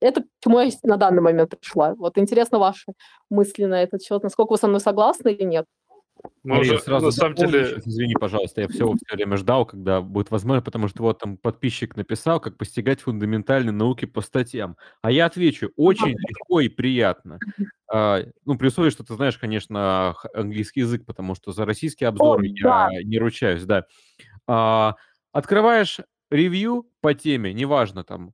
это 0.01 0.23
к 0.23 0.27
чему 0.45 0.61
я 0.61 0.71
на 0.83 0.97
данный 0.97 1.23
момент 1.23 1.59
пришла. 1.59 1.95
Вот 1.95 2.19
интересно 2.19 2.59
ваши 2.59 2.93
мысли 3.31 3.65
на 3.65 3.83
этот 3.83 4.03
счет, 4.03 4.23
насколько 4.23 4.53
вы 4.53 4.59
со 4.59 4.69
мной 4.69 4.81
согласны 4.81 5.31
или 5.31 5.45
нет. 5.45 5.65
Мы 6.45 6.61
уже, 6.61 6.79
сразу 6.81 7.07
на 7.07 7.13
самом 7.13 7.35
деле... 7.37 7.67
Сейчас, 7.67 7.87
извини, 7.87 8.15
пожалуйста, 8.15 8.63
я 8.63 8.69
все, 8.69 8.85
все 8.85 9.17
время 9.17 9.37
ждал, 9.37 9.65
когда 9.65 10.01
будет 10.01 10.31
возможно, 10.31 10.61
потому 10.61 10.89
что 10.89 11.03
вот 11.05 11.21
там 11.21 11.37
подписчик 11.37 11.97
написал, 11.97 12.41
как 12.41 12.57
постигать 12.57 13.01
фундаментальные 13.01 13.73
науки 13.73 14.07
по 14.07 14.21
статьям. 14.21 14.77
А 15.03 15.13
я 15.13 15.27
отвечу, 15.27 15.71
очень 15.77 16.11
легко 16.11 16.61
и 16.61 16.69
приятно. 16.69 17.39
А, 17.89 18.23
ну, 18.45 18.57
при 18.57 18.69
условии, 18.69 18.91
что 18.91 19.05
ты 19.05 19.15
знаешь, 19.15 19.39
конечно, 19.39 20.17
английский 20.35 20.81
язык, 20.81 21.07
потому 21.07 21.35
что 21.35 21.53
за 21.53 21.65
российский 21.65 22.05
обзор 22.05 22.41
О, 22.41 22.45
я 22.45 22.65
да. 22.65 22.89
не 23.05 23.19
ручаюсь, 23.19 23.65
да. 23.65 23.85
А, 24.49 24.97
открываешь 25.33 26.01
ревью 26.31 26.89
по 27.01 27.15
теме, 27.15 27.53
неважно, 27.53 28.03
там, 28.03 28.33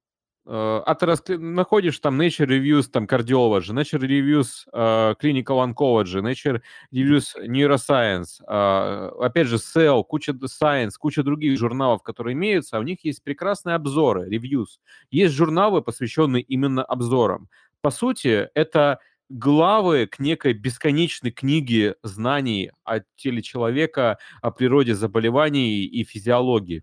а 0.51 0.95
ты 0.95 1.07
рас... 1.07 1.23
находишь 1.29 1.99
там 1.99 2.21
Nature 2.21 2.47
Reviews, 2.47 2.85
там 2.85 3.05
Cardiology, 3.05 3.71
Nature 3.73 4.01
Reviews 4.01 4.67
uh, 4.73 5.15
Clinical 5.21 5.63
Oncology, 5.63 6.23
Nature 6.23 6.63
Reviews 6.91 7.35
Neuroscience, 7.47 8.41
uh, 8.49 9.23
опять 9.23 9.47
же 9.47 9.57
Cell, 9.57 10.03
куча 10.05 10.33
Science, 10.33 10.93
куча 10.99 11.23
других 11.23 11.59
журналов, 11.59 12.03
которые 12.03 12.33
имеются, 12.33 12.79
а 12.79 12.81
у 12.81 12.83
них 12.83 13.05
есть 13.05 13.23
прекрасные 13.23 13.75
обзоры, 13.75 14.29
reviews. 14.29 14.79
Есть 15.11 15.35
журналы, 15.35 15.83
посвященные 15.83 16.43
именно 16.43 16.83
обзорам. 16.83 17.49
По 17.83 17.91
сути, 17.91 18.49
это 18.55 19.01
главы 19.29 20.07
к 20.07 20.19
некой 20.19 20.55
бесконечной 20.55 21.31
книге 21.31 21.97
знаний 22.03 22.71
о 22.85 23.01
теле 23.17 23.43
человека, 23.43 24.19
о 24.41 24.51
природе 24.51 24.95
заболеваний 24.95 25.85
и 25.85 26.05
физиологии. 26.05 26.83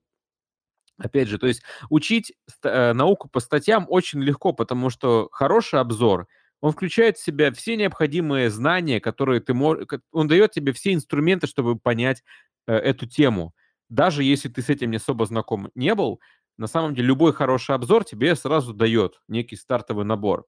Опять 0.98 1.28
же, 1.28 1.38
то 1.38 1.48
есть 1.48 1.62
учить 1.90 2.34
э, 2.64 2.94
науку 2.94 3.28
по 3.30 3.40
статьям 3.42 3.86
очень 3.90 4.22
легко, 4.22 4.54
потому 4.54 4.90
что 4.90 5.28
хороший 5.32 5.80
обзор, 5.82 6.28
он 6.62 6.72
включает 6.72 7.18
в 7.18 7.24
себя 7.24 7.52
все 7.52 7.76
необходимые 7.76 8.50
знания, 8.50 9.00
которые 9.02 9.42
ты 9.42 9.54
можешь... 9.54 9.86
Он 10.12 10.28
дает 10.28 10.52
тебе 10.52 10.72
все 10.74 10.94
инструменты, 10.94 11.48
чтобы 11.48 11.78
понять 11.78 12.24
э, 12.68 12.74
эту 12.76 13.08
тему. 13.08 13.54
даже 13.90 14.24
если 14.24 14.50
ты 14.50 14.62
с 14.62 14.70
этим 14.70 14.92
не 14.92 14.98
особо 14.98 15.26
знаком 15.26 15.70
не 15.76 15.94
был, 15.96 16.20
на 16.58 16.68
самом 16.68 16.96
деле 16.96 17.10
любой 17.10 17.34
хороший 17.34 17.76
обзор 17.76 18.06
тебе 18.06 18.36
сразу 18.36 18.74
дает 18.74 19.22
некий 19.28 19.58
стартовый 19.58 20.06
набор. 20.06 20.46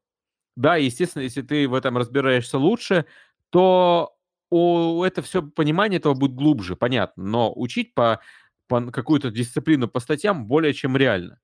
Да, 0.56 0.76
естественно, 0.78 1.24
если 1.24 1.42
ты 1.44 1.68
в 1.68 1.74
этом 1.76 1.98
разбираешься 1.98 2.58
лучше, 2.58 3.06
то 3.52 4.16
у 4.50 5.04
это 5.04 5.22
все 5.22 5.44
понимание 5.44 6.00
этого 6.00 6.14
будет 6.16 6.34
глубже, 6.36 6.76
понятно. 6.76 7.24
Но 7.24 7.54
учить 7.56 7.94
по, 7.94 8.22
по 8.47 8.47
какую-то 8.70 9.32
дисциплину 9.32 9.88
по 9.88 10.00
статьям 10.00 10.46
более 10.48 10.74
чем 10.74 10.98
реально. 10.98 11.40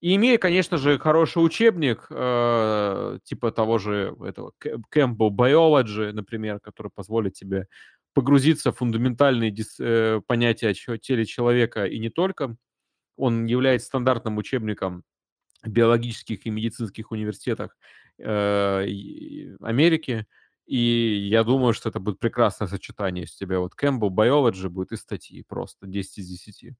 И 0.00 0.16
имея, 0.16 0.36
конечно 0.36 0.76
же, 0.76 0.98
хороший 0.98 1.38
учебник, 1.38 2.08
э, 2.10 3.18
типа 3.24 3.52
того 3.52 3.78
же 3.78 4.14
этого 4.22 4.52
Campbell 4.94 5.30
Biology, 5.30 6.12
например, 6.12 6.60
который 6.60 6.90
позволит 6.94 7.32
тебе 7.32 7.68
погрузиться 8.12 8.70
в 8.70 8.76
фундаментальные 8.76 9.50
дис, 9.50 9.76
э, 9.80 10.20
понятия 10.26 10.68
о 10.68 10.98
теле 10.98 11.24
человека 11.24 11.86
и 11.86 11.98
не 11.98 12.10
только. 12.10 12.56
Он 13.16 13.46
является 13.46 13.86
стандартным 13.86 14.36
учебником 14.36 15.04
в 15.62 15.70
биологических 15.70 16.46
и 16.46 16.50
медицинских 16.50 17.10
университетах 17.10 17.76
э, 18.18 18.86
Америки. 19.60 20.26
И 20.66 21.28
я 21.30 21.44
думаю, 21.44 21.74
что 21.74 21.90
это 21.90 22.00
будет 22.00 22.18
прекрасное 22.18 22.68
сочетание 22.68 23.24
из 23.24 23.34
тебя. 23.34 23.60
Вот 23.60 23.72
Campbell 23.80 24.10
Biology 24.10 24.68
будет 24.68 24.92
и 24.92 24.96
статьи 24.96 25.42
просто 25.42 25.86
10 25.86 26.18
из 26.18 26.28
10. 26.28 26.74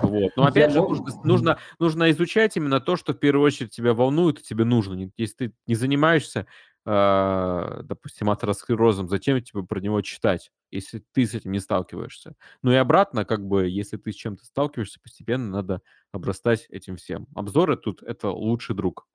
Вот. 0.00 0.32
Но 0.36 0.44
опять 0.44 0.72
же, 0.72 0.80
нужно, 0.80 1.12
нужно, 1.24 1.58
нужно 1.78 2.10
изучать 2.10 2.56
именно 2.56 2.80
то, 2.80 2.96
что 2.96 3.12
в 3.12 3.18
первую 3.18 3.44
очередь 3.46 3.70
тебя 3.70 3.92
волнует 3.94 4.40
и 4.40 4.42
тебе 4.42 4.64
нужно. 4.64 5.10
Если 5.16 5.48
ты 5.48 5.54
не 5.66 5.74
занимаешься, 5.74 6.46
э, 6.86 7.80
допустим, 7.84 8.30
атеросклерозом, 8.30 9.08
зачем 9.08 9.40
тебе 9.42 9.62
про 9.62 9.80
него 9.80 10.00
читать, 10.00 10.50
если 10.70 11.04
ты 11.12 11.26
с 11.26 11.34
этим 11.34 11.52
не 11.52 11.60
сталкиваешься? 11.60 12.34
Ну 12.62 12.72
и 12.72 12.76
обратно, 12.76 13.24
как 13.26 13.46
бы, 13.46 13.68
если 13.68 13.98
ты 13.98 14.12
с 14.12 14.16
чем-то 14.16 14.44
сталкиваешься, 14.46 15.00
постепенно 15.02 15.50
надо 15.50 15.82
обрастать 16.12 16.66
этим 16.70 16.96
всем. 16.96 17.26
Обзоры 17.34 17.76
тут 17.76 18.02
это 18.02 18.30
лучший 18.30 18.74
друг. 18.74 19.06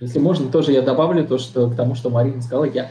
Если 0.00 0.18
можно, 0.18 0.50
тоже 0.50 0.72
я 0.72 0.82
добавлю 0.82 1.26
то, 1.26 1.38
что 1.38 1.70
к 1.70 1.76
тому, 1.76 1.94
что 1.94 2.10
Марина 2.10 2.42
сказала, 2.42 2.64
я 2.64 2.90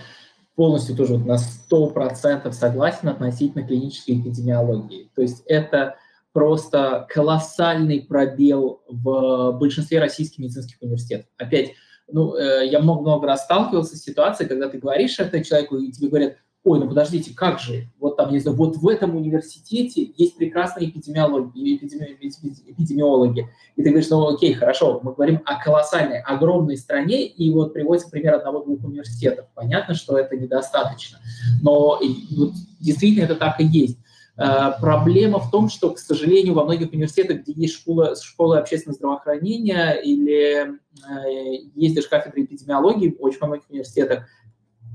полностью 0.56 0.95
тоже 0.95 1.18
вот 1.18 1.26
на 1.26 1.38
100% 1.38 2.52
согласен 2.52 3.10
относительно 3.10 3.65
клинической 3.65 4.19
эпидемиологии. 4.19 5.11
То 5.15 5.22
есть 5.22 5.44
это 5.45 5.98
просто 6.34 7.06
колоссальный 7.10 8.02
пробел 8.02 8.82
в 8.88 9.52
большинстве 9.60 9.99
российских 9.99 10.40
медицинских 10.40 10.77
университетов. 10.82 11.27
Опять, 11.38 11.73
ну, 12.11 12.36
э, 12.36 12.68
я 12.68 12.80
много-много 12.80 13.27
раз 13.27 13.44
сталкивался 13.44 13.95
с 13.95 14.02
ситуацией, 14.02 14.49
когда 14.49 14.69
ты 14.69 14.77
говоришь 14.77 15.19
это 15.19 15.44
человеку, 15.44 15.77
и 15.77 15.91
тебе 15.91 16.10
говорят, 16.10 16.36
ой, 16.66 16.80
ну 16.80 16.88
подождите, 16.88 17.34
как 17.34 17.60
же, 17.60 17.88
вот 18.00 18.18
там, 18.18 18.32
не 18.32 18.40
знаю, 18.40 18.58
вот 18.58 18.76
в 18.78 18.88
этом 18.88 19.16
университете 19.16 20.12
есть 20.18 20.36
прекрасные 20.36 20.90
эпидемиологи, 20.90 21.76
эпидеми, 21.76 22.18
эпидемиологи. 22.20 23.48
И 23.76 23.84
ты 23.84 23.90
говоришь, 23.90 24.10
ну 24.10 24.28
окей, 24.34 24.54
хорошо, 24.54 25.00
мы 25.04 25.14
говорим 25.14 25.42
о 25.46 25.64
колоссальной, 25.64 26.22
огромной 26.22 26.78
стране, 26.78 27.28
и 27.28 27.52
вот 27.52 27.74
приводится 27.74 28.10
пример 28.10 28.34
одного-двух 28.34 28.84
университетов. 28.84 29.46
Понятно, 29.54 29.94
что 29.94 30.18
это 30.18 30.36
недостаточно, 30.36 31.20
но 31.62 32.00
вот, 32.36 32.54
действительно 32.80 33.26
это 33.26 33.36
так 33.36 33.62
и 33.62 33.66
есть. 33.66 34.00
Э, 34.36 34.72
проблема 34.82 35.40
в 35.40 35.52
том, 35.52 35.70
что, 35.70 35.92
к 35.92 36.00
сожалению, 36.00 36.56
во 36.56 36.66
многих 36.66 36.92
университетах, 36.92 37.42
где 37.42 37.54
есть 37.54 37.76
школа, 37.76 38.16
школа 38.16 38.58
общественного 38.58 38.96
здравоохранения 38.96 39.92
или 39.92 40.66
э, 40.66 41.70
есть 41.76 41.94
даже 41.94 42.10
кафедры 42.10 42.44
эпидемиологии, 42.44 43.16
очень 43.20 43.40
во 43.40 43.48
многих 43.48 43.70
университетах, 43.70 44.26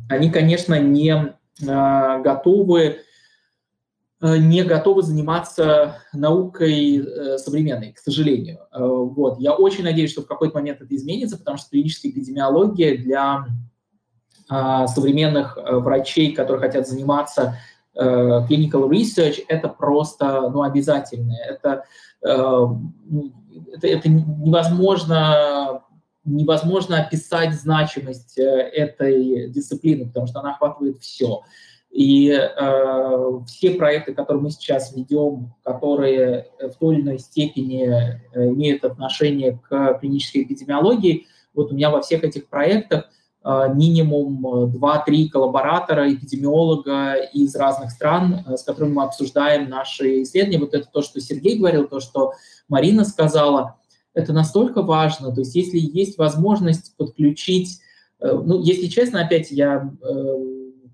они, 0.09 0.31
конечно, 0.31 0.77
не 0.81 1.39
готовы 1.63 3.01
не 4.23 4.65
готовы 4.65 5.03
заниматься 5.03 6.03
наукой 6.13 7.03
современной, 7.39 7.93
к 7.93 7.99
сожалению. 7.99 8.59
Вот. 8.71 9.41
Я 9.41 9.55
очень 9.55 9.83
надеюсь, 9.83 10.13
что 10.13 10.21
в 10.21 10.27
какой-то 10.27 10.59
момент 10.59 10.83
это 10.83 10.95
изменится, 10.95 11.39
потому 11.39 11.57
что 11.57 11.71
клиническая 11.71 12.13
эпидемиология 12.13 12.99
для 12.99 13.47
современных 14.47 15.57
врачей, 15.57 16.33
которые 16.33 16.61
хотят 16.61 16.87
заниматься 16.87 17.57
Э, 17.97 18.47
clinical 18.49 18.89
research 18.89 19.45
это 19.49 19.69
просто 19.69 20.49
ну, 20.51 20.63
обязательное. 20.63 21.45
Это, 21.45 21.85
э, 22.23 22.67
это, 23.75 23.87
это 23.89 24.09
невозможно, 24.09 25.83
невозможно 26.25 27.01
описать 27.01 27.55
значимость 27.55 28.39
э, 28.39 28.43
этой 28.43 29.49
дисциплины, 29.49 30.07
потому 30.07 30.27
что 30.27 30.41
она 30.41 30.53
охватывает 30.53 30.99
все. 30.99 31.43
И 31.91 32.31
э, 32.31 33.41
все 33.47 33.75
проекты, 33.75 34.15
которые 34.15 34.43
мы 34.43 34.51
сейчас 34.51 34.95
ведем, 34.95 35.55
которые 35.65 36.47
в 36.61 36.75
той 36.79 36.97
или 36.97 37.03
иной 37.03 37.19
степени 37.19 37.85
имеют 38.35 38.85
отношение 38.85 39.59
к 39.69 39.99
клинической 39.99 40.45
эпидемиологии, 40.45 41.27
вот 41.53 41.73
у 41.73 41.75
меня 41.75 41.91
во 41.91 42.01
всех 42.01 42.23
этих 42.23 42.49
проектах 42.49 43.11
Э, 43.43 43.73
минимум 43.73 44.47
2-3 44.47 45.05
э, 45.09 45.29
коллаборатора, 45.31 46.13
эпидемиолога 46.13 47.15
из 47.15 47.57
разных 47.57 47.91
стран, 47.91 48.45
э, 48.47 48.57
с 48.59 48.63
которыми 48.65 48.93
мы 48.93 49.05
обсуждаем 49.05 49.71
наши 49.71 50.23
исследования. 50.23 50.59
Вот 50.59 50.75
это 50.75 50.87
то, 50.93 51.01
что 51.01 51.21
Сергей 51.21 51.59
говорил, 51.59 51.89
то, 51.89 52.01
что 52.01 52.33
Марина 52.69 53.05
сказала, 53.05 53.79
это 54.15 54.33
настолько 54.33 54.83
важно. 54.83 55.33
То 55.33 55.41
есть 55.41 55.55
если 55.55 55.79
есть 55.79 56.19
возможность 56.19 56.97
подключить, 56.97 57.81
ну, 58.21 58.61
если 58.63 58.87
честно, 58.87 59.23
опять 59.23 59.51
я 59.51 59.91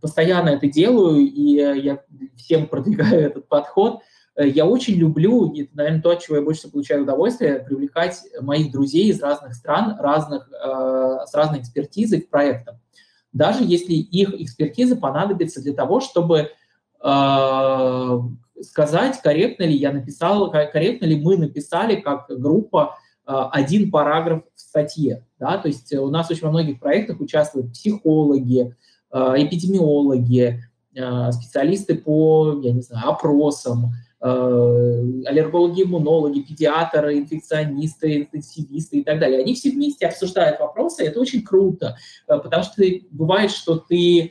постоянно 0.01 0.51
это 0.51 0.69
делаю, 0.69 1.21
и 1.21 1.53
я 1.53 2.03
всем 2.37 2.67
продвигаю 2.69 3.21
этот 3.21 3.49
подход– 3.49 4.01
Э, 4.37 4.47
я 4.47 4.67
очень 4.67 4.95
люблю, 4.95 5.53
это, 5.55 5.71
наверное, 5.75 6.03
то, 6.03 6.11
от 6.11 6.23
чего 6.23 6.37
я 6.37 6.43
больше 6.43 6.71
получаю 6.71 7.03
удовольствие, 7.03 7.61
привлекать 7.61 8.21
моих 8.41 8.71
друзей 8.71 9.09
из 9.09 9.21
разных 9.21 9.55
стран, 9.55 9.97
разных, 9.99 10.49
э, 10.53 11.19
с 11.27 11.35
разной 11.35 11.61
экспертизой 11.61 12.21
к 12.21 12.31
проектам. 12.31 12.79
Даже 13.33 13.65
если 13.65 13.93
их 13.93 14.35
экспертиза 14.41 14.97
понадобится 14.97 15.63
для 15.63 15.73
того, 15.73 16.01
чтобы 16.01 16.51
э, 17.03 18.19
сказать, 18.63 19.21
корректно 19.23 19.65
ли 19.65 19.77
я 19.77 19.93
написал, 19.93 20.51
корректно 20.51 21.07
ли 21.07 21.21
мы 21.21 21.37
написали 21.37 21.97
как 21.97 22.27
группа 22.29 22.95
э, 22.95 23.06
один 23.27 23.91
параграф 23.91 24.43
в 24.55 24.61
статье. 24.61 25.25
Да? 25.39 25.59
То 25.59 25.69
есть 25.69 25.93
у 25.95 26.09
нас 26.11 26.31
очень 26.31 26.45
во 26.45 26.51
многих 26.51 26.81
проектах 26.81 27.21
участвуют 27.21 27.73
психологи, 27.73 28.77
э, 29.13 29.35
эпидемиологи, 29.39 30.63
э, 30.95 31.33
специалисты 31.33 31.97
по, 31.97 32.61
я 32.63 32.73
не 32.73 32.83
знаю, 32.83 33.09
опросам, 33.11 33.93
Э, 34.19 35.03
аллергологи, 35.27 35.83
иммунологи, 35.83 36.41
педиатры, 36.41 37.19
инфекционисты, 37.19 38.23
интенсивисты 38.23 39.01
и 39.01 39.05
так 39.05 39.21
далее. 39.21 39.41
Они 39.41 39.55
все 39.55 39.71
вместе 39.71 40.07
обсуждают 40.07 40.59
вопросы, 40.59 41.05
это 41.05 41.21
очень 41.21 41.43
круто, 41.43 41.97
э, 42.27 42.39
потому 42.39 42.63
что 42.63 42.83
бывает, 43.11 43.51
что 43.51 43.77
ты 43.77 44.23
э, 44.23 44.31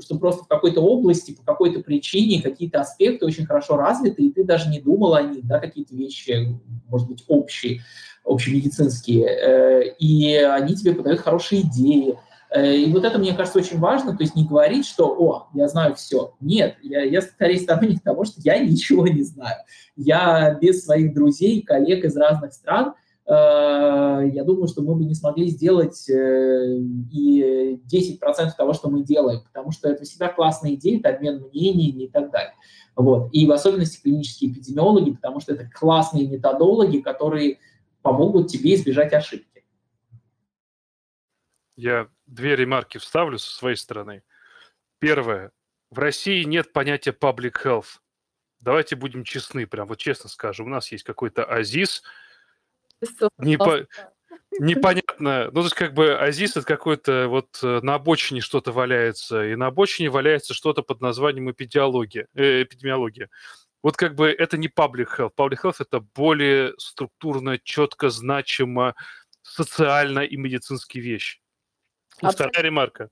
что 0.00 0.18
просто 0.18 0.44
в 0.44 0.48
какой-то 0.48 0.80
области 0.80 1.32
по 1.32 1.44
какой-то 1.44 1.80
причине 1.80 2.42
какие-то 2.42 2.80
аспекты 2.80 3.26
очень 3.26 3.46
хорошо 3.46 3.76
развиты, 3.76 4.22
и 4.22 4.32
ты 4.32 4.42
даже 4.42 4.68
не 4.68 4.80
думал 4.80 5.14
о 5.14 5.22
них, 5.22 5.46
да, 5.46 5.60
какие-то 5.60 5.94
вещи, 5.94 6.58
может 6.88 7.08
быть, 7.08 7.24
общие, 7.28 7.82
общемедицинские, 8.24 9.94
и 10.00 10.34
они 10.34 10.74
тебе 10.74 10.94
подают 10.94 11.20
хорошие 11.20 11.60
идеи, 11.60 12.16
Э, 12.50 12.74
и 12.74 12.90
вот 12.92 13.04
это, 13.04 13.18
мне 13.18 13.34
кажется, 13.34 13.58
очень 13.58 13.78
важно, 13.78 14.16
то 14.16 14.22
есть 14.22 14.34
не 14.34 14.46
говорить, 14.46 14.86
что, 14.86 15.08
о, 15.08 15.48
я 15.54 15.68
знаю 15.68 15.94
все. 15.94 16.34
Нет, 16.40 16.76
я, 16.82 17.02
я 17.02 17.20
скорее 17.20 17.58
сторонник 17.58 18.02
того, 18.04 18.24
что 18.24 18.40
я 18.42 18.58
ничего 18.58 19.06
не 19.06 19.22
знаю. 19.22 19.56
Я 19.96 20.54
без 20.60 20.84
своих 20.84 21.14
друзей, 21.14 21.62
коллег 21.62 22.04
из 22.04 22.16
разных 22.16 22.52
стран, 22.52 22.88
э, 22.88 22.92
я 23.28 24.44
думаю, 24.44 24.68
что 24.68 24.82
мы 24.82 24.94
бы 24.94 25.04
не 25.04 25.14
смогли 25.14 25.48
сделать 25.48 26.08
э, 26.08 26.78
и 27.12 27.80
10% 27.92 28.20
того, 28.56 28.72
что 28.72 28.88
мы 28.88 29.02
делаем, 29.02 29.42
потому 29.42 29.72
что 29.72 29.88
это 29.88 30.04
всегда 30.04 30.28
классная 30.28 30.74
идея, 30.74 31.00
это 31.00 31.08
обмен 31.08 31.42
мнениями 31.42 32.04
и 32.04 32.08
так 32.08 32.30
далее. 32.30 32.54
Вот. 32.94 33.28
И 33.32 33.46
в 33.46 33.50
особенности 33.50 34.00
клинические 34.00 34.52
эпидемиологи, 34.52 35.10
потому 35.10 35.40
что 35.40 35.54
это 35.54 35.68
классные 35.68 36.28
методологи, 36.28 36.98
которые 36.98 37.58
помогут 38.00 38.48
тебе 38.48 38.74
избежать 38.74 39.12
ошибки. 39.12 39.64
Я 41.76 42.08
две 42.26 42.54
ремарки 42.54 42.98
вставлю 42.98 43.38
со 43.38 43.52
своей 43.52 43.76
стороны. 43.76 44.22
Первое. 45.00 45.50
В 45.90 45.98
России 45.98 46.44
нет 46.44 46.72
понятия 46.72 47.10
public 47.10 47.54
health. 47.64 47.98
Давайте 48.60 48.96
будем 48.96 49.24
честны, 49.24 49.66
прям 49.66 49.86
вот 49.86 49.98
честно 49.98 50.30
скажем. 50.30 50.66
У 50.66 50.70
нас 50.70 50.90
есть 50.90 51.04
какой-то 51.04 51.44
АЗИС, 51.44 52.02
непо... 53.38 53.86
непонятно, 54.58 55.46
ну, 55.46 55.52
то 55.52 55.62
есть 55.62 55.74
как 55.74 55.94
бы 55.94 56.16
АЗИС 56.16 56.56
это 56.56 56.66
какой-то 56.66 57.28
вот 57.28 57.58
э, 57.62 57.80
на 57.82 57.94
обочине 57.94 58.40
что-то 58.40 58.72
валяется, 58.72 59.44
и 59.44 59.54
на 59.56 59.66
обочине 59.66 60.08
валяется 60.08 60.54
что-то 60.54 60.82
под 60.82 61.00
названием 61.00 61.50
эпидемиология. 61.50 62.28
Э, 62.34 62.62
эпидемиология. 62.62 63.28
Вот 63.82 63.96
как 63.96 64.14
бы 64.14 64.28
это 64.28 64.56
не 64.56 64.68
public 64.68 65.08
health. 65.16 65.32
Public 65.36 65.62
health 65.62 65.76
это 65.80 66.00
более 66.00 66.74
структурно, 66.78 67.58
четко, 67.58 68.10
значимо, 68.10 68.94
социально 69.42 70.20
и 70.20 70.36
медицинские 70.36 71.02
вещи. 71.02 71.40
Абсолютно. 72.16 72.48
Вторая 72.48 72.64
ремарка. 72.64 73.10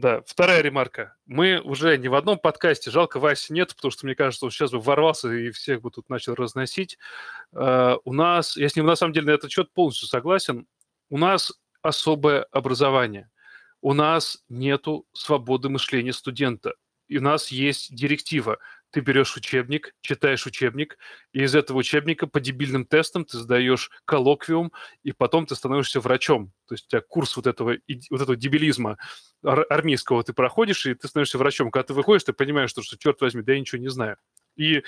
Да, 0.00 0.22
вторая 0.26 0.62
ремарка. 0.62 1.14
Мы 1.26 1.60
уже 1.60 1.98
не 1.98 2.08
в 2.08 2.14
одном 2.14 2.38
подкасте, 2.38 2.90
жалко 2.90 3.20
Васи 3.20 3.52
нет, 3.52 3.76
потому 3.76 3.92
что, 3.92 4.06
мне 4.06 4.14
кажется, 4.14 4.46
он 4.46 4.50
сейчас 4.50 4.70
бы 4.70 4.80
ворвался 4.80 5.30
и 5.30 5.50
всех 5.50 5.82
бы 5.82 5.90
тут 5.90 6.08
начал 6.08 6.34
разносить. 6.34 6.96
Uh, 7.52 7.98
у 8.04 8.14
нас, 8.14 8.56
я 8.56 8.70
с 8.70 8.76
ним 8.76 8.86
на 8.86 8.96
самом 8.96 9.12
деле 9.12 9.26
на 9.26 9.32
этот 9.32 9.50
счет 9.50 9.70
полностью 9.74 10.08
согласен, 10.08 10.66
у 11.10 11.18
нас 11.18 11.52
особое 11.82 12.44
образование. 12.44 13.30
У 13.82 13.92
нас 13.92 14.42
нету 14.48 15.04
свободы 15.12 15.68
мышления 15.68 16.14
студента. 16.14 16.72
И 17.08 17.18
у 17.18 17.20
нас 17.20 17.48
есть 17.48 17.94
директива 17.94 18.56
ты 18.90 19.00
берешь 19.00 19.36
учебник, 19.36 19.94
читаешь 20.00 20.46
учебник, 20.46 20.98
и 21.32 21.42
из 21.42 21.54
этого 21.54 21.78
учебника 21.78 22.26
по 22.26 22.40
дебильным 22.40 22.84
тестам 22.84 23.24
ты 23.24 23.38
сдаешь 23.38 23.90
коллоквиум, 24.04 24.72
и 25.02 25.12
потом 25.12 25.46
ты 25.46 25.54
становишься 25.54 26.00
врачом. 26.00 26.52
То 26.66 26.74
есть 26.74 26.86
у 26.86 26.88
тебя 26.90 27.00
курс 27.00 27.36
вот 27.36 27.46
этого, 27.46 27.76
вот 28.10 28.20
этого 28.20 28.36
дебилизма 28.36 28.98
армейского 29.42 30.22
ты 30.22 30.32
проходишь, 30.32 30.86
и 30.86 30.94
ты 30.94 31.08
становишься 31.08 31.38
врачом. 31.38 31.70
Когда 31.70 31.88
ты 31.88 31.94
выходишь, 31.94 32.24
ты 32.24 32.32
понимаешь, 32.32 32.70
что, 32.70 32.82
что 32.82 32.98
черт 32.98 33.20
возьми, 33.20 33.42
да 33.42 33.52
я 33.52 33.60
ничего 33.60 33.80
не 33.80 33.88
знаю. 33.88 34.16
И 34.56 34.82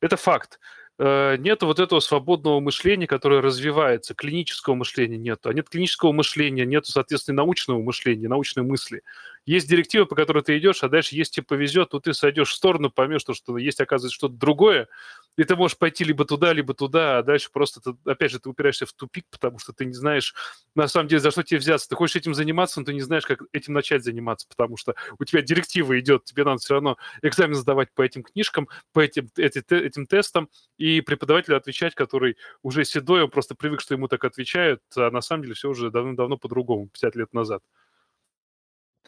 это 0.00 0.16
факт. 0.16 0.58
Э, 0.98 1.36
нет 1.38 1.62
вот 1.62 1.78
этого 1.78 2.00
свободного 2.00 2.60
мышления, 2.60 3.06
которое 3.06 3.42
развивается, 3.42 4.14
клинического 4.14 4.74
мышления 4.74 5.18
нет, 5.18 5.46
а 5.46 5.52
нет 5.52 5.68
клинического 5.68 6.12
мышления, 6.12 6.64
нет, 6.64 6.86
соответственно, 6.86 7.36
научного 7.36 7.82
мышления, 7.82 8.28
научной 8.28 8.62
мысли. 8.62 9.02
Есть 9.46 9.68
директивы, 9.68 10.06
по 10.06 10.16
которой 10.16 10.42
ты 10.42 10.58
идешь, 10.58 10.82
а 10.82 10.88
дальше, 10.88 11.14
если 11.14 11.34
тебе 11.34 11.44
повезет, 11.46 11.90
то 11.90 12.00
ты 12.00 12.12
сойдешь 12.12 12.50
в 12.50 12.54
сторону, 12.54 12.90
поймешь, 12.90 13.20
что, 13.20 13.32
что 13.32 13.56
есть, 13.58 13.80
оказывается, 13.80 14.14
что-то 14.16 14.34
другое, 14.34 14.88
и 15.36 15.44
ты 15.44 15.54
можешь 15.54 15.78
пойти 15.78 16.02
либо 16.02 16.24
туда, 16.24 16.52
либо 16.52 16.74
туда, 16.74 17.18
а 17.18 17.22
дальше 17.22 17.50
просто, 17.52 17.80
ты, 17.80 18.10
опять 18.10 18.32
же, 18.32 18.40
ты 18.40 18.48
упираешься 18.48 18.86
в 18.86 18.92
тупик, 18.92 19.24
потому 19.30 19.60
что 19.60 19.72
ты 19.72 19.84
не 19.84 19.92
знаешь, 19.92 20.34
на 20.74 20.88
самом 20.88 21.06
деле, 21.06 21.20
за 21.20 21.30
что 21.30 21.44
тебе 21.44 21.60
взяться. 21.60 21.88
Ты 21.88 21.94
хочешь 21.94 22.16
этим 22.16 22.34
заниматься, 22.34 22.80
но 22.80 22.86
ты 22.86 22.92
не 22.92 23.02
знаешь, 23.02 23.24
как 23.24 23.42
этим 23.52 23.72
начать 23.72 24.02
заниматься, 24.02 24.48
потому 24.48 24.76
что 24.76 24.96
у 25.18 25.24
тебя 25.24 25.42
директива 25.42 25.98
идет, 26.00 26.24
тебе 26.24 26.42
надо 26.42 26.58
все 26.58 26.74
равно 26.74 26.96
экзамен 27.22 27.54
сдавать 27.54 27.92
по 27.94 28.02
этим 28.02 28.24
книжкам, 28.24 28.68
по 28.92 28.98
этим, 28.98 29.28
эти, 29.36 29.62
этим 29.72 30.06
тестам, 30.06 30.48
и 30.76 31.00
преподавателю 31.02 31.56
отвечать, 31.56 31.94
который 31.94 32.36
уже 32.62 32.84
седой, 32.84 33.22
он 33.22 33.30
просто 33.30 33.54
привык, 33.54 33.80
что 33.80 33.94
ему 33.94 34.08
так 34.08 34.24
отвечают, 34.24 34.82
а 34.96 35.08
на 35.12 35.20
самом 35.20 35.44
деле 35.44 35.54
все 35.54 35.68
уже 35.68 35.90
давно-давно 35.92 36.36
по-другому, 36.36 36.88
50 36.88 37.14
лет 37.14 37.32
назад. 37.32 37.62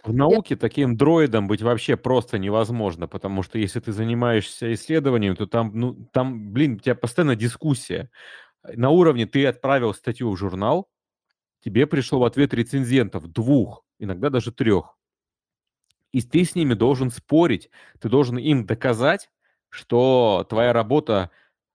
В 0.05 0.12
науке 0.15 0.57
таким 0.57 0.97
дроидом 0.97 1.49
быть 1.49 1.62
вообще 1.62 1.97
просто 1.97 2.39
невозможно, 2.39 3.09
потому 3.09 3.43
что 3.43 3.59
если 3.59 3.81
ты 3.81 3.93
занимаешься 3.93 4.73
исследованием, 4.73 5.37
то 5.37 5.47
там, 5.47 5.73
ну, 5.75 6.09
там, 6.12 6.53
блин, 6.53 6.75
у 6.75 6.79
тебя 6.79 6.95
постоянно 6.95 7.37
дискуссия. 7.37 8.11
На 8.65 8.91
уровне 8.91 9.27
ты 9.27 9.47
отправил 9.47 9.95
статью 9.95 10.31
в 10.31 10.37
журнал, 10.37 10.89
тебе 11.65 11.87
пришло 11.87 12.20
в 12.20 12.25
ответ 12.25 12.55
рецензентов, 12.55 13.29
двух, 13.33 13.85
иногда 13.99 14.31
даже 14.31 14.53
трех. 14.53 14.97
И 16.12 16.23
ты 16.23 16.45
с 16.45 16.55
ними 16.55 16.75
должен 16.75 17.11
спорить, 17.11 17.70
ты 18.01 18.09
должен 18.09 18.39
им 18.39 18.65
доказать, 18.66 19.31
что 19.69 20.47
твоя 20.49 20.73
работа 20.73 21.31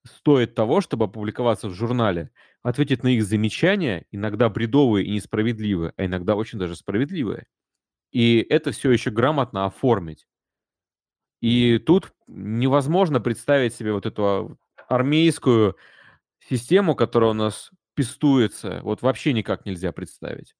стоит 0.05 0.55
того, 0.55 0.81
чтобы 0.81 1.05
опубликоваться 1.05 1.69
в 1.69 1.73
журнале, 1.73 2.31
ответить 2.63 3.03
на 3.03 3.09
их 3.09 3.23
замечания, 3.23 4.05
иногда 4.11 4.49
бредовые 4.49 5.05
и 5.05 5.11
несправедливые, 5.11 5.93
а 5.97 6.05
иногда 6.05 6.35
очень 6.35 6.59
даже 6.59 6.75
справедливые. 6.75 7.45
И 8.13 8.45
это 8.49 8.71
все 8.71 8.91
еще 8.91 9.09
грамотно 9.09 9.65
оформить. 9.65 10.27
И 11.41 11.79
тут 11.79 12.13
невозможно 12.27 13.19
представить 13.19 13.73
себе 13.73 13.91
вот 13.91 14.05
эту 14.05 14.57
армейскую 14.87 15.75
систему, 16.47 16.95
которая 16.95 17.31
у 17.31 17.33
нас 17.33 17.71
пестуется, 17.95 18.79
вот 18.83 19.01
вообще 19.01 19.33
никак 19.33 19.65
нельзя 19.65 19.91
представить. 19.91 20.55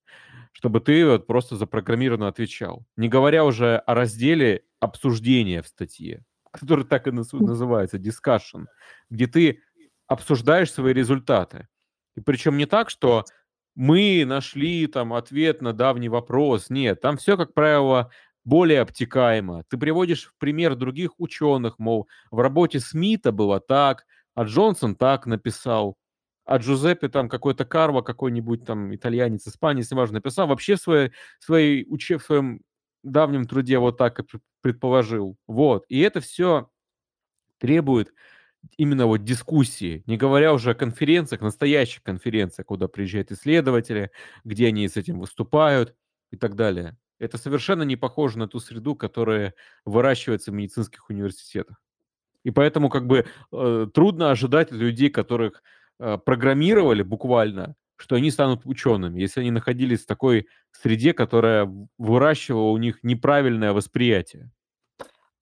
Чтобы 0.52 0.82
ты 0.82 1.06
вот 1.06 1.26
просто 1.26 1.56
запрограммированно 1.56 2.28
отвечал. 2.28 2.86
Не 2.98 3.08
говоря 3.08 3.46
уже 3.46 3.78
о 3.78 3.94
разделе 3.94 4.64
обсуждения 4.80 5.62
в 5.62 5.68
статье, 5.68 6.26
который 6.52 6.86
так 6.86 7.08
и 7.08 7.12
называется, 7.12 7.98
discussion, 7.98 8.66
где 9.10 9.28
ты 9.28 9.62
обсуждаешь 10.08 10.72
свои 10.72 10.94
результаты. 10.94 11.68
И 12.16 12.22
причем 12.22 12.58
не 12.58 12.66
так, 12.66 12.90
что 12.90 13.26
мы 13.76 14.24
нашли 14.26 14.88
там 14.88 15.14
ответ 15.14 15.62
на 15.62 15.74
давний 15.74 16.10
вопрос. 16.10 16.70
Нет, 16.70 17.02
там 17.02 17.18
все, 17.18 17.38
как 17.38 17.54
правило, 17.54 18.12
более 18.46 18.82
обтекаемо. 18.82 19.64
Ты 19.70 19.78
приводишь 19.78 20.26
в 20.26 20.38
пример 20.38 20.76
других 20.76 21.20
ученых, 21.20 21.80
мол, 21.80 22.08
в 22.32 22.40
работе 22.40 22.80
Смита 22.80 23.32
было 23.32 23.60
так, 23.60 24.06
а 24.36 24.44
Джонсон 24.44 24.96
так 24.96 25.26
написал, 25.26 25.98
а 26.46 26.58
Джузеппе 26.58 27.08
там 27.08 27.30
какой-то 27.30 27.66
Карва, 27.66 28.02
какой-нибудь 28.02 28.66
там 28.66 28.94
итальянец, 28.94 29.48
испанец, 29.48 29.90
неважно, 29.92 30.16
написал, 30.16 30.48
вообще 30.48 30.76
в, 30.76 30.82
своей, 30.82 31.12
своей, 31.40 31.86
в 31.86 32.24
своем 32.24 32.62
давнем 33.04 33.46
труде 33.46 33.80
вот 33.80 33.98
так 33.98 34.20
и 34.20 34.24
предположил. 34.62 35.38
Вот. 35.48 35.86
И 35.88 36.00
это 36.00 36.20
все 36.20 36.70
требует 37.60 38.14
именно 38.78 39.06
вот 39.06 39.24
дискуссии, 39.24 40.04
не 40.06 40.18
говоря 40.18 40.54
уже 40.54 40.72
о 40.72 40.76
конференциях, 40.76 41.42
настоящих 41.42 42.04
конференциях, 42.04 42.68
куда 42.68 42.88
приезжают 42.88 43.32
исследователи, 43.32 44.12
где 44.44 44.68
они 44.68 44.88
с 44.88 44.98
этим 44.98 45.20
выступают 45.20 45.96
и 46.32 46.38
так 46.38 46.56
далее. 46.56 46.98
Это 47.20 47.38
совершенно 47.38 47.84
не 47.84 47.96
похоже 47.96 48.40
на 48.40 48.48
ту 48.48 48.60
среду, 48.60 48.96
которая 48.96 49.54
выращивается 49.86 50.52
в 50.52 50.56
медицинских 50.56 51.10
университетах. 51.10 51.82
И 52.44 52.52
поэтому 52.52 52.90
как 52.90 53.08
бы 53.08 53.26
э, 53.52 53.88
трудно 53.94 54.32
ожидать 54.32 54.72
от 54.72 54.78
людей, 54.78 55.10
которых 55.10 55.64
э, 56.00 56.18
программировали 56.18 57.02
буквально, 57.02 57.76
что 57.96 58.16
они 58.16 58.32
станут 58.32 58.62
учеными, 58.66 59.22
если 59.22 59.40
они 59.40 59.52
находились 59.52 60.04
в 60.04 60.08
такой 60.08 60.48
среде, 60.72 61.14
которая 61.14 61.72
выращивала 61.98 62.72
у 62.72 62.78
них 62.78 63.00
неправильное 63.04 63.72
восприятие. 63.72 64.52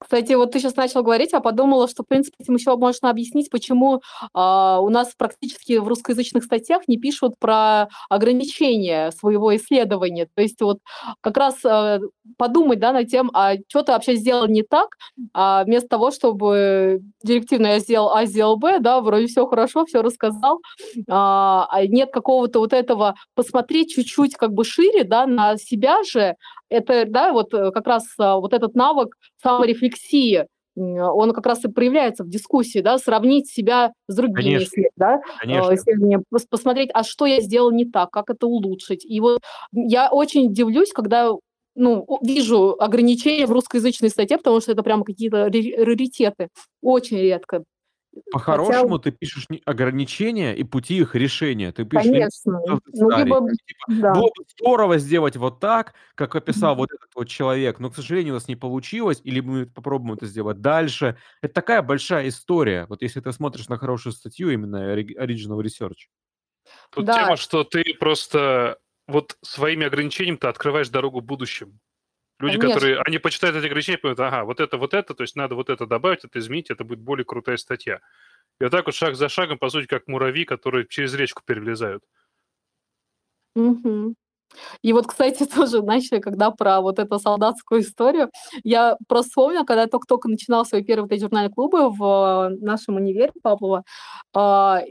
Кстати, 0.01 0.33
вот 0.33 0.51
ты 0.51 0.59
сейчас 0.59 0.75
начал 0.75 1.03
говорить, 1.03 1.31
а 1.33 1.41
подумала, 1.41 1.87
что, 1.87 2.01
в 2.03 2.07
принципе, 2.07 2.35
этим 2.39 2.55
еще 2.55 2.75
можно 2.75 3.11
объяснить, 3.11 3.51
почему 3.51 4.01
а, 4.33 4.79
у 4.81 4.89
нас 4.89 5.13
практически 5.15 5.77
в 5.77 5.87
русскоязычных 5.87 6.43
статьях 6.43 6.87
не 6.87 6.97
пишут 6.97 7.35
про 7.39 7.87
ограничения 8.09 9.11
своего 9.11 9.55
исследования. 9.55 10.27
То 10.33 10.41
есть 10.41 10.59
вот 10.61 10.79
как 11.21 11.37
раз 11.37 11.63
а, 11.63 11.99
подумать 12.37 12.79
да, 12.79 12.93
над 12.93 13.09
тем, 13.09 13.29
а 13.35 13.53
что 13.67 13.83
ты 13.83 13.91
вообще 13.91 14.15
сделал 14.15 14.47
не 14.47 14.63
так, 14.63 14.97
а 15.35 15.63
вместо 15.65 15.89
того, 15.89 16.09
чтобы 16.09 17.01
директивно 17.23 17.67
я 17.67 17.79
сделал 17.79 18.11
А, 18.11 18.25
сделал 18.25 18.57
Б, 18.57 18.79
да, 18.79 19.01
вроде 19.01 19.27
все 19.27 19.45
хорошо, 19.45 19.85
все 19.85 20.01
рассказал, 20.01 20.61
а, 21.09 21.67
а 21.69 21.85
нет 21.85 22.11
какого-то 22.11 22.59
вот 22.59 22.73
этого 22.73 23.13
посмотреть 23.35 23.91
чуть-чуть 23.93 24.35
как 24.35 24.51
бы 24.53 24.63
шире, 24.65 25.03
да, 25.03 25.27
на 25.27 25.57
себя 25.57 26.03
же, 26.03 26.35
это, 26.71 27.05
да, 27.05 27.33
вот 27.33 27.53
э, 27.53 27.71
как 27.71 27.85
раз 27.85 28.05
а, 28.17 28.37
вот 28.37 28.53
этот 28.53 28.75
навык 28.75 29.15
саморефлексии, 29.41 30.47
он 30.75 31.33
как 31.33 31.45
раз 31.45 31.65
и 31.65 31.67
проявляется 31.67 32.23
в 32.23 32.29
дискуссии, 32.29 32.79
да, 32.79 32.97
сравнить 32.97 33.49
себя 33.49 33.91
с 34.07 34.15
другими, 34.15 34.53
Конечно. 34.53 34.61
если, 34.61 34.89
да, 34.95 35.21
Конечно. 35.39 35.75
исследования, 35.75 36.23
посмотреть, 36.49 36.89
а 36.93 37.03
что 37.03 37.25
я 37.25 37.41
сделал 37.41 37.71
не 37.71 37.85
так, 37.85 38.09
как 38.09 38.29
это 38.29 38.47
улучшить. 38.47 39.05
И 39.05 39.19
вот 39.19 39.41
я 39.73 40.09
очень 40.09 40.47
удивлюсь, 40.47 40.93
когда 40.93 41.33
ну, 41.75 42.05
вижу 42.21 42.75
ограничения 42.79 43.47
в 43.47 43.51
русскоязычной 43.51 44.09
статье, 44.09 44.37
потому 44.37 44.61
что 44.61 44.71
это 44.71 44.81
прямо 44.81 45.03
какие-то 45.03 45.45
раритеты. 45.45 46.47
Очень 46.81 47.17
редко. 47.17 47.63
По-хорошему 48.31 48.97
Хотя... 48.97 49.03
ты 49.03 49.11
пишешь 49.11 49.47
ограничения 49.65 50.53
и 50.53 50.63
пути 50.63 50.97
их 50.97 51.15
решения. 51.15 51.71
Ты 51.71 51.85
пишешь 51.85 52.07
Конечно. 52.07 52.59
Ну, 52.67 53.17
либо... 53.17 53.39
типа, 53.49 53.85
да. 53.87 54.13
Было 54.13 54.27
бы 54.27 54.43
здорово 54.57 54.97
сделать 54.97 55.37
вот 55.37 55.59
так, 55.59 55.93
как 56.15 56.35
описал 56.35 56.73
mm-hmm. 56.73 56.77
вот 56.77 56.89
этот 56.91 57.09
вот 57.15 57.27
человек, 57.29 57.79
но, 57.79 57.89
к 57.89 57.95
сожалению, 57.95 58.33
у 58.33 58.37
нас 58.37 58.47
не 58.47 58.55
получилось, 58.57 59.21
или 59.23 59.39
мы 59.39 59.65
попробуем 59.65 60.13
это 60.13 60.25
сделать 60.25 60.59
дальше. 60.59 61.17
Это 61.41 61.53
такая 61.53 61.81
большая 61.81 62.27
история, 62.27 62.85
вот 62.89 63.01
если 63.01 63.21
ты 63.21 63.31
смотришь 63.31 63.69
на 63.69 63.77
хорошую 63.77 64.13
статью, 64.13 64.49
именно 64.49 64.93
Original 64.93 65.61
Research. 65.61 66.07
Тут 66.91 67.05
да. 67.05 67.23
тема, 67.23 67.37
что 67.37 67.63
ты 67.63 67.83
просто 67.99 68.77
вот 69.07 69.37
своими 69.41 69.85
ограничениями 69.85 70.37
ты 70.37 70.47
открываешь 70.47 70.89
дорогу 70.89 71.21
будущему. 71.21 71.79
Люди, 72.41 72.57
Конечно. 72.57 72.73
которые, 72.73 72.99
они 73.01 73.19
почитают 73.19 73.55
эти 73.55 73.65
ограничения, 73.65 73.97
понимают, 73.97 74.19
ага, 74.19 74.45
вот 74.45 74.59
это, 74.59 74.77
вот 74.77 74.93
это, 74.93 75.13
то 75.13 75.21
есть 75.21 75.35
надо 75.35 75.55
вот 75.55 75.69
это 75.69 75.85
добавить, 75.85 76.25
это 76.25 76.39
изменить, 76.39 76.71
это 76.71 76.83
будет 76.83 76.99
более 76.99 77.23
крутая 77.23 77.57
статья. 77.57 77.99
И 78.59 78.63
вот 78.63 78.71
так 78.71 78.85
вот 78.85 78.95
шаг 78.95 79.15
за 79.15 79.29
шагом, 79.29 79.57
по 79.57 79.69
сути, 79.69 79.85
как 79.87 80.07
муравьи, 80.07 80.43
которые 80.43 80.87
через 80.87 81.13
речку 81.13 81.43
перелезают. 81.45 82.03
Угу. 83.55 84.15
И 84.81 84.93
вот, 84.93 85.07
кстати, 85.07 85.45
тоже, 85.45 85.79
знаете, 85.79 86.19
когда 86.19 86.51
про 86.51 86.81
вот 86.81 86.99
эту 86.99 87.19
солдатскую 87.19 87.81
историю, 87.81 88.29
я 88.63 88.97
просто 89.07 89.29
вспомнила, 89.29 89.63
когда 89.63 89.83
я 89.83 89.87
только-только 89.87 90.29
начинал 90.29 90.65
свои 90.65 90.83
первые 90.83 91.03
вот 91.03 91.11
эти 91.11 91.21
журнальные 91.21 91.53
клубы 91.53 91.89
в 91.89 92.49
нашем 92.59 92.95
универе 92.95 93.31
Павлова, 93.41 93.83
а, 94.33 94.81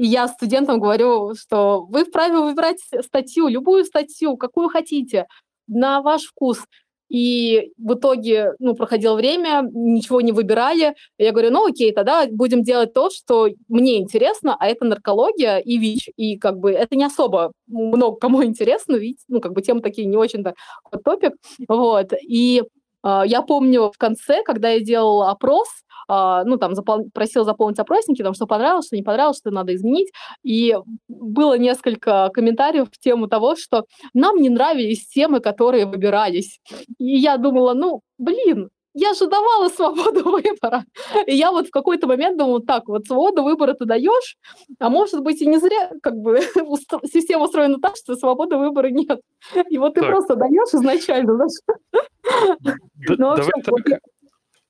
и 0.00 0.06
я 0.06 0.28
студентам 0.28 0.80
говорю, 0.80 1.34
что 1.34 1.84
вы 1.84 2.04
вправе 2.04 2.38
выбирать 2.38 2.80
статью, 3.04 3.48
любую 3.48 3.84
статью, 3.84 4.36
какую 4.38 4.68
хотите, 4.70 5.26
на 5.66 6.00
ваш 6.00 6.24
вкус. 6.24 6.64
И 7.10 7.72
в 7.76 7.94
итоге, 7.94 8.54
ну, 8.60 8.74
проходило 8.74 9.16
время, 9.16 9.68
ничего 9.72 10.20
не 10.20 10.30
выбирали. 10.30 10.94
Я 11.18 11.32
говорю, 11.32 11.50
ну, 11.50 11.66
окей, 11.66 11.92
тогда 11.92 12.26
будем 12.30 12.62
делать 12.62 12.94
то, 12.94 13.10
что 13.10 13.48
мне 13.68 13.98
интересно, 13.98 14.56
а 14.58 14.68
это 14.68 14.84
наркология 14.84 15.58
и 15.58 15.76
ВИЧ. 15.76 16.10
И 16.16 16.38
как 16.38 16.58
бы 16.58 16.70
это 16.70 16.94
не 16.94 17.02
особо 17.02 17.52
много 17.66 18.16
кому 18.16 18.44
интересно, 18.44 18.94
ведь, 18.94 19.18
ну, 19.26 19.40
как 19.40 19.52
бы 19.52 19.60
темы 19.60 19.80
такие 19.80 20.06
не 20.06 20.16
очень-то 20.16 20.54
топик. 21.04 21.32
Вот. 21.68 22.12
И 22.22 22.62
э, 23.04 23.22
я 23.26 23.42
помню 23.42 23.90
в 23.92 23.98
конце, 23.98 24.44
когда 24.44 24.70
я 24.70 24.80
делала 24.80 25.30
опрос, 25.32 25.66
а, 25.66 25.89
ну, 26.10 26.56
там, 26.56 26.74
запол... 26.74 27.08
просил 27.14 27.44
заполнить 27.44 27.78
опросники, 27.78 28.22
там, 28.22 28.34
что 28.34 28.46
понравилось, 28.46 28.86
что 28.86 28.96
не 28.96 29.02
понравилось, 29.02 29.38
что 29.38 29.50
надо 29.50 29.74
изменить. 29.74 30.10
И 30.42 30.76
было 31.08 31.56
несколько 31.56 32.30
комментариев 32.34 32.88
в 32.90 32.98
тему 32.98 33.28
того, 33.28 33.54
что 33.56 33.84
нам 34.14 34.36
не 34.36 34.48
нравились 34.48 35.06
темы, 35.06 35.40
которые 35.40 35.86
выбирались. 35.86 36.60
И 36.98 37.16
я 37.16 37.36
думала, 37.36 37.74
ну, 37.74 38.00
блин, 38.18 38.70
я 38.94 39.14
же 39.14 39.26
давала 39.28 39.68
свободу 39.76 40.30
выбора. 40.30 40.84
И 41.26 41.36
я 41.36 41.52
вот 41.52 41.68
в 41.68 41.70
какой-то 41.70 42.06
момент 42.06 42.36
думала, 42.38 42.60
так, 42.60 42.88
вот 42.88 43.06
свободу 43.06 43.42
выбора 43.42 43.74
ты 43.74 43.84
даешь, 43.84 44.36
а 44.78 44.90
может 44.90 45.20
быть 45.20 45.40
и 45.40 45.46
не 45.46 45.58
зря, 45.58 45.92
как 46.02 46.16
бы 46.16 46.40
система 47.12 47.44
устроена 47.44 47.78
так, 47.80 47.96
что 47.96 48.16
свободы 48.16 48.56
выбора 48.56 48.88
нет. 48.88 49.20
И 49.68 49.78
вот 49.78 49.94
ты 49.94 50.00
так. 50.00 50.10
просто 50.10 50.34
даешь 50.34 50.74
изначально. 50.74 51.46
Да, 52.60 52.74
ну, 53.16 53.26
вообще, 53.28 53.50
давай 53.64 53.82
так 53.84 54.00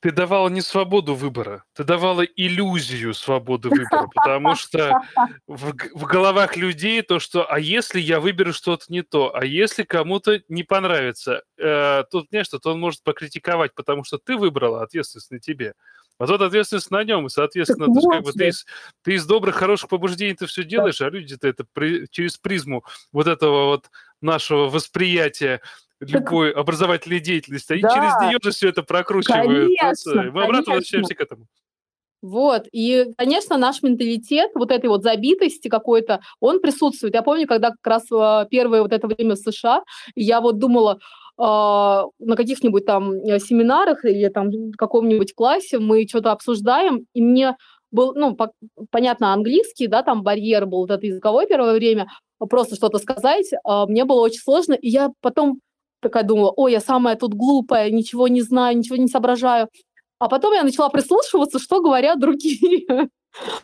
ты 0.00 0.12
давала 0.12 0.48
не 0.48 0.62
свободу 0.62 1.14
выбора, 1.14 1.64
ты 1.74 1.84
давала 1.84 2.22
иллюзию 2.22 3.14
свободы 3.14 3.68
выбора, 3.68 4.08
потому 4.14 4.54
что 4.56 5.00
в, 5.46 5.74
в 5.94 6.04
головах 6.04 6.56
людей 6.56 7.02
то, 7.02 7.18
что 7.18 7.50
«а 7.50 7.60
если 7.60 8.00
я 8.00 8.18
выберу 8.18 8.52
что-то 8.52 8.86
не 8.88 9.02
то, 9.02 9.34
а 9.34 9.44
если 9.44 9.82
кому-то 9.82 10.40
не 10.48 10.64
понравится?» 10.64 11.42
э, 11.58 12.04
Тут, 12.10 12.28
конечно, 12.30 12.58
то 12.58 12.72
он 12.72 12.80
может 12.80 13.02
покритиковать, 13.02 13.74
потому 13.74 14.04
что 14.04 14.18
ты 14.18 14.36
выбрала, 14.36 14.82
ответственность 14.82 15.30
на 15.30 15.38
тебе. 15.38 15.74
А 16.18 16.26
тут 16.26 16.42
ответственность 16.42 16.90
на 16.90 17.02
нем, 17.02 17.26
и, 17.26 17.30
соответственно, 17.30 17.86
ты, 17.86 18.06
как 18.06 18.22
бы, 18.24 18.32
ты, 18.32 18.48
из, 18.48 18.66
ты 19.02 19.14
из 19.14 19.24
добрых, 19.24 19.54
хороших 19.54 19.88
побуждений 19.88 20.34
ты 20.34 20.44
все 20.44 20.64
делаешь, 20.64 21.00
а 21.00 21.08
люди-то 21.08 21.48
это 21.48 21.64
при, 21.72 22.06
через 22.10 22.36
призму 22.36 22.84
вот 23.10 23.26
этого 23.26 23.66
вот 23.66 23.90
нашего 24.20 24.68
восприятия 24.68 25.62
любой 26.00 26.52
так... 26.52 26.60
образовательной 26.60 27.20
деятельности. 27.20 27.72
Они 27.72 27.82
да. 27.82 27.90
через 27.90 28.28
нее 28.28 28.38
же 28.42 28.50
все 28.50 28.68
это 28.68 28.82
прокручивают. 28.82 29.70
Конечно, 29.78 30.22
Мы 30.32 30.44
обратно 30.44 30.74
возвращаемся 30.74 31.14
к 31.14 31.20
этому. 31.20 31.46
Вот, 32.22 32.66
и, 32.70 33.06
конечно, 33.16 33.56
наш 33.56 33.82
менталитет 33.82 34.50
вот 34.54 34.70
этой 34.70 34.90
вот 34.90 35.02
забитости 35.02 35.68
какой-то, 35.68 36.20
он 36.38 36.60
присутствует. 36.60 37.14
Я 37.14 37.22
помню, 37.22 37.46
когда 37.46 37.70
как 37.70 37.86
раз 37.86 38.04
а, 38.12 38.44
первое 38.44 38.82
вот 38.82 38.92
это 38.92 39.06
время 39.06 39.36
в 39.36 39.38
США, 39.38 39.82
я 40.14 40.42
вот 40.42 40.58
думала, 40.58 40.98
э, 41.38 41.42
на 41.42 42.36
каких-нибудь 42.36 42.84
там 42.84 43.14
э, 43.14 43.38
семинарах 43.38 44.04
или 44.04 44.28
там 44.28 44.50
в 44.50 44.76
каком-нибудь 44.76 45.34
классе 45.34 45.78
мы 45.78 46.06
что-то 46.06 46.32
обсуждаем, 46.32 47.06
и 47.14 47.22
мне 47.22 47.56
был, 47.90 48.12
ну, 48.14 48.36
по, 48.36 48.52
понятно, 48.90 49.32
английский, 49.32 49.86
да, 49.86 50.02
там 50.02 50.22
барьер 50.22 50.66
был 50.66 50.80
вот 50.80 50.90
это 50.90 51.06
языковое 51.06 51.46
первое 51.46 51.72
время, 51.72 52.08
просто 52.38 52.76
что-то 52.76 52.98
сказать, 52.98 53.50
э, 53.52 53.84
мне 53.88 54.04
было 54.04 54.20
очень 54.20 54.40
сложно, 54.40 54.74
и 54.74 54.90
я 54.90 55.10
потом 55.22 55.60
такая 56.00 56.24
думала, 56.24 56.52
ой, 56.56 56.72
я 56.72 56.80
самая 56.80 57.16
тут 57.16 57.34
глупая, 57.34 57.90
ничего 57.90 58.28
не 58.28 58.42
знаю, 58.42 58.76
ничего 58.76 58.96
не 58.96 59.08
соображаю. 59.08 59.68
А 60.18 60.28
потом 60.28 60.52
я 60.52 60.62
начала 60.62 60.88
прислушиваться, 60.90 61.58
что 61.58 61.80
говорят 61.80 62.20
другие. 62.20 63.08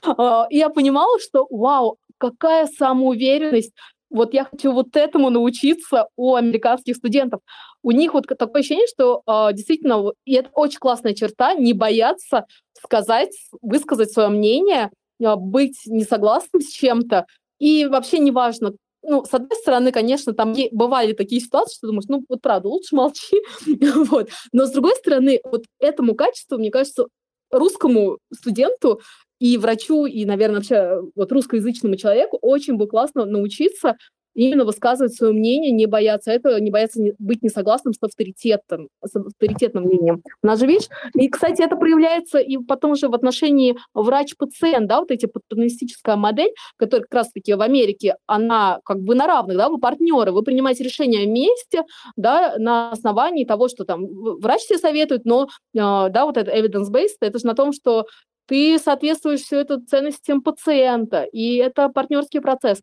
А, 0.04 0.46
и 0.48 0.58
я 0.58 0.70
понимала, 0.70 1.18
что, 1.18 1.44
вау, 1.50 1.98
какая 2.18 2.68
самоуверенность. 2.68 3.72
Вот 4.10 4.32
я 4.32 4.44
хочу 4.44 4.70
вот 4.70 4.94
этому 4.94 5.28
научиться 5.28 6.06
у 6.16 6.36
американских 6.36 6.94
студентов. 6.94 7.40
У 7.82 7.90
них 7.90 8.14
вот 8.14 8.26
такое 8.26 8.60
ощущение, 8.60 8.86
что 8.86 9.22
э, 9.26 9.52
действительно, 9.52 10.12
и 10.24 10.34
это 10.34 10.50
очень 10.54 10.78
классная 10.78 11.14
черта, 11.14 11.54
не 11.54 11.72
бояться 11.72 12.46
сказать, 12.82 13.30
высказать 13.62 14.12
свое 14.12 14.28
мнение, 14.28 14.90
э, 15.20 15.34
быть 15.36 15.78
не 15.86 16.04
согласным 16.04 16.62
с 16.62 16.68
чем-то. 16.68 17.26
И 17.58 17.86
вообще 17.86 18.18
неважно, 18.18 18.74
ну, 19.07 19.24
с 19.24 19.33
одной 19.33 19.57
стороны, 19.59 19.93
конечно, 19.93 20.33
там 20.33 20.55
бывали 20.73 21.12
такие 21.12 21.41
ситуации, 21.41 21.77
что 21.77 21.87
думаешь, 21.87 22.07
ну, 22.09 22.24
вот 22.28 22.43
правда, 22.43 22.69
лучше 22.69 22.95
молчи, 22.95 23.41
вот. 23.95 24.31
Но 24.53 24.66
с 24.66 24.70
другой 24.70 24.95
стороны, 24.97 25.41
вот 25.45 25.65
этому 25.81 26.15
качеству, 26.15 26.59
мне 26.59 26.70
кажется, 26.70 27.07
русскому 27.51 28.19
студенту 28.33 29.01
и 29.39 29.59
врачу, 29.59 30.07
и, 30.07 30.24
наверное, 30.24 30.57
вообще 30.57 31.01
вот 31.15 31.31
русскоязычному 31.31 31.97
человеку 31.97 32.39
очень 32.41 32.77
бы 32.77 32.87
классно 32.87 33.24
научиться 33.24 33.97
именно 34.36 34.64
высказывать 34.64 35.14
свое 35.14 35.32
мнение, 35.32 35.72
не 35.72 35.86
бояться 35.86 36.30
этого, 36.30 36.58
не 36.58 36.70
бояться 36.70 37.00
быть 37.18 37.42
несогласным 37.42 37.94
с 37.94 38.02
авторитетом, 38.02 38.88
с 39.04 39.16
авторитетным 39.16 39.84
мнением. 39.84 40.22
У 40.42 40.46
нас 40.46 40.60
же, 40.60 40.66
видишь, 40.66 40.88
и, 41.14 41.28
кстати, 41.28 41.62
это 41.62 41.76
проявляется 41.76 42.38
и 42.38 42.58
потом 42.58 42.94
же 42.94 43.08
в 43.08 43.14
отношении 43.14 43.76
врач-пациент, 43.94 44.86
да, 44.86 45.00
вот 45.00 45.10
эти 45.10 45.26
паттернистическая 45.26 46.16
модель, 46.16 46.52
которая 46.76 47.04
как 47.04 47.14
раз-таки 47.14 47.54
в 47.54 47.60
Америке, 47.62 48.16
она 48.26 48.80
как 48.84 49.00
бы 49.00 49.14
на 49.14 49.26
равных, 49.26 49.56
да, 49.56 49.68
вы 49.68 49.78
партнеры, 49.78 50.32
вы 50.32 50.42
принимаете 50.42 50.84
решение 50.84 51.26
вместе, 51.26 51.84
да, 52.16 52.54
на 52.58 52.90
основании 52.90 53.44
того, 53.44 53.68
что 53.68 53.84
там 53.84 54.06
врач 54.40 54.66
тебе 54.66 54.78
советует, 54.78 55.24
но, 55.24 55.44
э, 55.44 55.48
да, 55.74 56.26
вот 56.26 56.36
это 56.36 56.50
evidence-based, 56.50 57.16
это 57.20 57.38
же 57.38 57.46
на 57.46 57.54
том, 57.54 57.72
что 57.72 58.06
ты 58.46 58.78
соответствуешь 58.78 59.40
все 59.40 59.60
это 59.60 59.80
ценностям 59.80 60.42
пациента, 60.42 61.24
и 61.24 61.56
это 61.56 61.88
партнерский 61.88 62.40
процесс. 62.40 62.80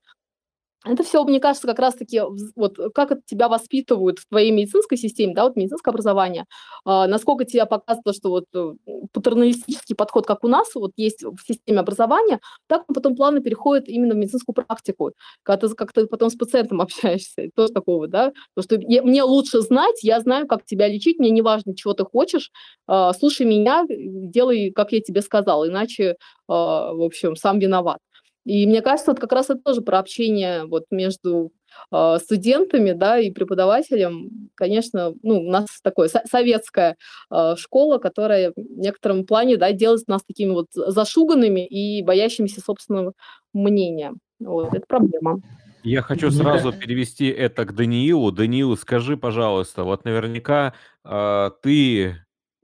Это 0.85 1.03
все, 1.03 1.23
мне 1.23 1.39
кажется, 1.39 1.65
как 1.65 1.80
раз-таки 1.80 2.22
вот 2.55 2.77
как 2.93 3.11
это 3.11 3.22
тебя 3.26 3.47
воспитывают 3.47 4.19
в 4.19 4.27
твоей 4.27 4.51
медицинской 4.51 4.97
системе, 4.97 5.34
да, 5.34 5.45
вот 5.45 5.55
медицинское 5.55 5.91
образование, 5.91 6.45
э, 6.85 7.05
насколько 7.07 7.45
тебя 7.45 7.65
показывает, 7.65 8.18
что 8.18 8.30
вот 8.30 8.45
э, 8.53 8.73
патерналистический 9.14 9.95
подход, 9.95 10.26
как 10.26 10.43
у 10.43 10.49
нас 10.49 10.76
вот 10.76 10.91
есть 10.97 11.23
в 11.23 11.38
системе 11.47 11.80
образования, 11.80 12.39
так 12.68 12.84
он 12.89 12.95
потом 12.95 13.15
плавно 13.15 13.39
переходит 13.39 13.88
именно 13.88 14.14
в 14.14 14.18
медицинскую 14.18 14.53
практику, 14.55 15.11
когда 15.43 15.68
ты 15.68 15.73
как-то 15.73 16.05
потом 16.07 16.30
с 16.30 16.35
пациентом 16.35 16.81
общаешься, 16.81 17.49
тоже 17.55 17.72
такого, 17.72 18.07
да, 18.10 18.34
потому 18.53 18.81
что 18.81 18.91
я, 18.91 19.03
мне 19.03 19.23
лучше 19.23 19.61
знать, 19.61 20.03
я 20.03 20.19
знаю, 20.19 20.47
как 20.47 20.65
тебя 20.65 20.89
лечить, 20.89 21.18
мне 21.18 21.30
не 21.30 21.41
важно, 21.41 21.76
чего 21.76 21.93
ты 21.93 22.03
хочешь, 22.03 22.51
э, 22.89 23.11
слушай 23.18 23.45
меня, 23.45 23.85
делай, 23.88 24.72
как 24.72 24.91
я 24.91 24.99
тебе 24.99 25.22
сказал, 25.22 25.65
иначе, 25.65 26.03
э, 26.03 26.15
в 26.47 27.03
общем, 27.05 27.38
сам 27.38 27.60
виноват. 27.60 27.99
И 28.45 28.68
мне 28.68 28.82
кажется, 28.82 29.11
это 29.11 29.22
как 29.22 29.32
раз 29.32 29.49
это 29.49 29.61
тоже 29.61 29.82
про 29.82 29.99
общение 29.99 30.65
вот 30.65 30.86
между 30.91 31.52
э, 31.91 32.18
студентами, 32.22 32.91
да, 32.91 33.20
и 33.20 33.32
преподавателем. 33.32 34.49
Конечно, 34.56 35.14
ну, 35.24 35.41
у 35.41 35.49
нас 35.49 35.68
такая 35.82 36.10
советская 36.30 36.98
э, 37.32 37.56
школа, 37.57 37.99
которая 37.99 38.52
в 38.52 38.56
некотором 38.57 39.26
плане, 39.26 39.57
да, 39.57 39.72
делает 39.72 40.07
нас 40.07 40.24
такими 40.24 40.52
вот 40.52 40.68
зашуганными 40.74 41.65
и 41.65 42.03
боящимися 42.03 42.61
собственного 42.61 43.14
мнения. 43.53 44.14
Вот, 44.40 44.74
это 44.74 44.86
проблема. 44.88 45.41
Я 45.84 46.02
хочу 46.02 46.32
сразу 46.32 46.72
перевести 46.72 47.28
это 47.28 47.65
к 47.65 47.76
Даниилу. 47.76 48.32
Даниил, 48.32 48.78
скажи, 48.78 49.18
пожалуйста, 49.18 49.84
вот 49.84 50.06
наверняка 50.06 50.74
э, 51.03 51.52
ты 51.61 52.18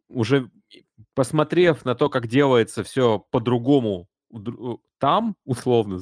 уже 0.10 0.49
посмотрев 1.14 1.85
на 1.85 1.95
то, 1.95 2.10
как 2.10 2.27
делается 2.27 2.84
все 2.84 3.26
по-другому 3.31 4.07
там, 4.99 5.35
условно, 5.45 5.99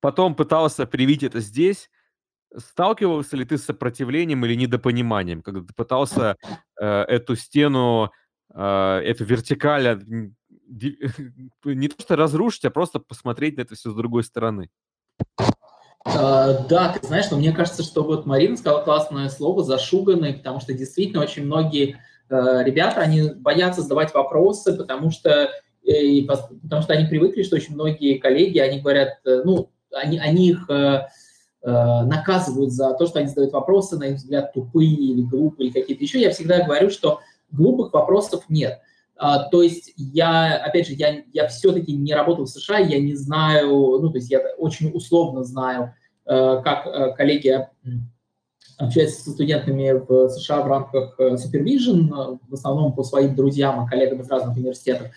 потом 0.00 0.34
пытался 0.34 0.86
привить 0.86 1.22
это 1.22 1.40
здесь. 1.40 1.90
Сталкивался 2.56 3.36
ли 3.36 3.44
ты 3.44 3.58
с 3.58 3.64
сопротивлением 3.64 4.44
или 4.44 4.54
недопониманием, 4.54 5.42
когда 5.42 5.60
ты 5.60 5.72
пытался 5.72 6.36
э, 6.80 6.86
эту 6.86 7.36
стену, 7.36 8.10
э, 8.52 9.02
эту 9.04 9.24
вертикаль 9.24 10.02
не 11.64 11.88
то 11.88 12.02
что 12.02 12.16
разрушить, 12.16 12.64
а 12.64 12.70
просто 12.70 12.98
посмотреть 12.98 13.56
на 13.56 13.62
это 13.62 13.74
все 13.74 13.90
с 13.90 13.94
другой 13.94 14.24
стороны? 14.24 14.70
Uh, 16.06 16.66
да, 16.68 16.96
ты 16.98 17.06
знаешь, 17.06 17.30
но 17.30 17.36
мне 17.36 17.52
кажется, 17.52 17.82
что 17.82 18.02
вот 18.02 18.24
Марина 18.24 18.56
сказала 18.56 18.82
классное 18.82 19.28
слово 19.28 19.62
«зашуганный», 19.62 20.32
потому 20.32 20.58
что 20.58 20.72
действительно 20.72 21.22
очень 21.22 21.44
многие 21.44 22.00
uh, 22.30 22.64
ребята, 22.64 23.02
они 23.02 23.34
боятся 23.34 23.82
задавать 23.82 24.14
вопросы, 24.14 24.74
потому 24.74 25.10
что 25.10 25.50
и, 25.82 26.22
потому 26.22 26.82
что 26.82 26.92
они 26.92 27.06
привыкли, 27.06 27.42
что 27.42 27.56
очень 27.56 27.74
многие 27.74 28.18
коллеги, 28.18 28.58
они 28.58 28.80
говорят, 28.80 29.18
э, 29.24 29.42
ну, 29.44 29.70
они, 29.92 30.18
они 30.18 30.50
их 30.50 30.68
э, 30.68 31.06
э, 31.62 32.02
наказывают 32.04 32.72
за 32.72 32.94
то, 32.94 33.06
что 33.06 33.18
они 33.18 33.28
задают 33.28 33.52
вопросы, 33.52 33.96
на 33.96 34.04
их 34.04 34.16
взгляд, 34.16 34.52
тупые 34.52 34.94
или 34.94 35.22
глупые, 35.22 35.68
или 35.68 35.80
какие-то 35.80 36.04
еще. 36.04 36.20
Я 36.20 36.30
всегда 36.30 36.64
говорю, 36.64 36.90
что 36.90 37.20
глупых 37.50 37.92
вопросов 37.92 38.44
нет. 38.48 38.80
А, 39.16 39.50
то 39.50 39.62
есть 39.62 39.92
я, 39.96 40.56
опять 40.56 40.86
же, 40.86 40.94
я, 40.94 41.22
я 41.32 41.46
все-таки 41.48 41.92
не 41.94 42.14
работал 42.14 42.46
в 42.46 42.50
США, 42.50 42.78
я 42.78 42.98
не 42.98 43.14
знаю, 43.14 43.68
ну, 43.68 44.08
то 44.08 44.16
есть 44.16 44.30
я 44.30 44.40
очень 44.56 44.90
условно 44.94 45.44
знаю, 45.44 45.94
э, 46.24 46.60
как 46.64 46.86
э, 46.86 47.12
коллеги 47.16 47.68
общается 48.80 49.22
со 49.22 49.30
студентами 49.30 49.92
в 49.92 50.28
США 50.30 50.62
в 50.62 50.66
рамках 50.66 51.14
э, 51.18 51.34
Supervision, 51.34 52.08
э, 52.08 52.38
в 52.48 52.54
основном 52.54 52.92
по 52.92 53.04
своим 53.04 53.34
друзьям 53.34 53.84
и 53.84 53.88
коллегам 53.88 54.20
из 54.20 54.30
разных 54.30 54.56
университетов. 54.56 55.08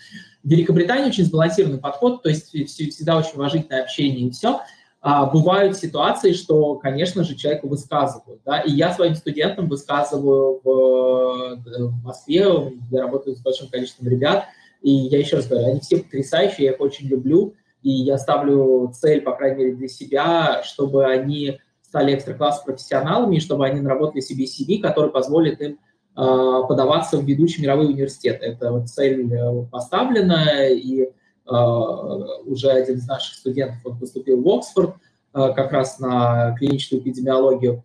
В 0.42 0.48
Великобритании 0.48 1.08
очень 1.08 1.24
сбалансированный 1.24 1.78
подход, 1.78 2.22
то 2.22 2.28
есть 2.28 2.50
всегда 2.50 3.16
очень 3.16 3.34
уважительное 3.34 3.82
общение 3.82 4.28
и 4.28 4.30
все. 4.30 4.60
а, 5.00 5.26
бывают 5.26 5.76
ситуации, 5.76 6.32
что, 6.32 6.76
конечно 6.76 7.24
же, 7.24 7.34
человеку 7.34 7.68
высказывают. 7.68 8.40
Да? 8.44 8.60
И 8.60 8.70
я 8.70 8.92
своим 8.92 9.14
студентам 9.14 9.68
высказываю 9.68 10.60
в, 10.62 11.56
в 11.56 12.04
Москве, 12.04 12.46
я 12.90 13.02
работаю 13.02 13.36
с 13.36 13.40
большим 13.40 13.68
количеством 13.68 14.08
ребят, 14.08 14.44
и 14.82 14.90
я 14.90 15.18
еще 15.18 15.36
раз 15.36 15.46
говорю, 15.46 15.66
они 15.68 15.80
все 15.80 15.98
потрясающие, 15.98 16.66
я 16.66 16.72
их 16.72 16.80
очень 16.80 17.06
люблю, 17.06 17.54
и 17.82 17.90
я 17.90 18.18
ставлю 18.18 18.92
цель, 18.94 19.20
по 19.20 19.32
крайней 19.32 19.64
мере, 19.64 19.76
для 19.76 19.88
себя, 19.88 20.62
чтобы 20.62 21.06
они 21.06 21.58
стали 21.94 22.14
экстра-класс 22.14 22.62
профессионалами, 22.64 23.38
чтобы 23.38 23.66
они 23.66 23.80
наработали 23.80 24.20
себе 24.20 24.44
CV, 24.44 24.80
который 24.80 25.10
позволит 25.10 25.60
им 25.60 25.72
э, 25.72 25.76
подаваться 26.16 27.18
в 27.18 27.24
ведущие 27.24 27.62
мировые 27.62 27.90
университеты. 27.90 28.46
Это 28.46 28.72
вот 28.72 28.88
цель 28.88 29.32
э, 29.32 29.66
поставлена, 29.70 30.68
и 30.68 31.08
Э, 31.46 31.54
уже 32.46 32.70
один 32.70 32.96
из 32.96 33.06
наших 33.06 33.34
студентов 33.34 33.78
он 33.84 33.98
поступил 33.98 34.42
в 34.42 34.48
Оксфорд 34.48 34.94
э, 35.34 35.52
как 35.54 35.72
раз 35.72 35.98
на 35.98 36.54
клиническую 36.58 37.02
эпидемиологию. 37.02 37.84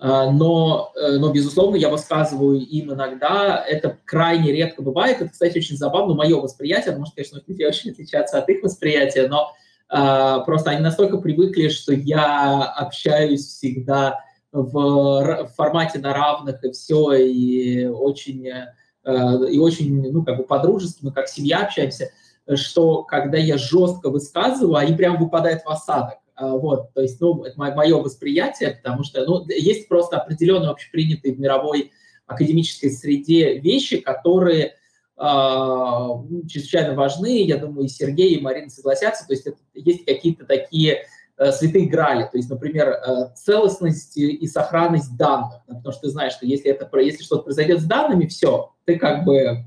Э, 0.00 0.30
но, 0.30 0.92
но, 0.94 1.32
безусловно, 1.32 1.76
я 1.76 1.88
высказываю 1.88 2.60
им 2.60 2.92
иногда, 2.92 3.64
это 3.66 3.98
крайне 4.04 4.52
редко 4.52 4.82
бывает. 4.82 5.22
Это, 5.22 5.30
кстати, 5.30 5.58
очень 5.58 5.76
забавно, 5.76 6.14
мое 6.14 6.38
восприятие, 6.38 6.96
может, 6.96 7.14
конечно, 7.14 7.38
у 7.38 7.50
людей 7.50 7.66
очень 7.68 7.92
отличаться 7.92 8.38
от 8.38 8.48
их 8.50 8.62
восприятия, 8.62 9.26
но 9.28 9.52
просто 9.88 10.70
они 10.70 10.80
настолько 10.80 11.18
привыкли, 11.18 11.68
что 11.68 11.92
я 11.92 12.62
общаюсь 12.64 13.46
всегда 13.46 14.20
в, 14.52 15.48
формате 15.56 15.98
на 15.98 16.12
равных 16.12 16.62
и 16.64 16.70
все, 16.72 17.12
и 17.14 17.86
очень, 17.86 18.46
и 18.46 19.58
очень, 19.58 20.12
ну, 20.12 20.24
как 20.24 20.36
бы 20.36 20.44
по-дружески, 20.44 21.04
мы 21.04 21.12
как 21.12 21.28
семья 21.28 21.62
общаемся– 21.62 22.10
что 22.56 23.02
когда 23.02 23.38
я 23.38 23.58
жестко 23.58 24.10
высказываю, 24.10 24.76
они 24.76 24.94
прям 24.94 25.18
выпадают 25.18 25.62
в 25.62 25.68
осадок. 25.68 26.18
А, 26.34 26.56
вот, 26.56 26.92
то 26.94 27.02
есть, 27.02 27.20
ну, 27.20 27.44
это 27.44 27.58
мое 27.58 27.96
восприятие, 27.96 28.80
потому 28.82 29.04
что, 29.04 29.24
ну, 29.24 29.44
есть 29.48 29.88
просто 29.88 30.18
определенные 30.18 30.70
общепринятые 30.70 31.34
в 31.34 31.40
мировой 31.40 31.92
академической 32.26 32.90
среде 32.90 33.58
вещи, 33.58 33.98
которые 33.98 34.64
э, 34.64 34.72
чрезвычайно 35.18 36.94
важны. 36.94 37.42
Я 37.42 37.58
думаю, 37.58 37.86
и 37.86 37.88
Сергей, 37.88 38.34
и 38.34 38.40
Марина 38.40 38.70
согласятся. 38.70 39.26
То 39.26 39.32
есть, 39.32 39.46
это, 39.46 39.58
есть 39.74 40.04
какие-то 40.04 40.44
такие 40.44 41.04
э, 41.36 41.52
святые 41.52 41.88
грали. 41.88 42.22
То 42.24 42.36
есть, 42.36 42.48
например, 42.48 42.88
э, 42.88 43.34
целостность 43.34 44.16
и 44.16 44.46
сохранность 44.46 45.16
данных. 45.16 45.60
Потому 45.66 45.92
что 45.92 46.02
ты 46.02 46.08
знаешь, 46.10 46.34
что 46.34 46.46
если, 46.46 46.70
это, 46.70 46.88
если 47.00 47.24
что-то 47.24 47.42
произойдет 47.42 47.80
с 47.80 47.84
данными, 47.84 48.26
все, 48.26 48.72
ты 48.84 48.96
как 48.96 49.24
бы 49.24 49.64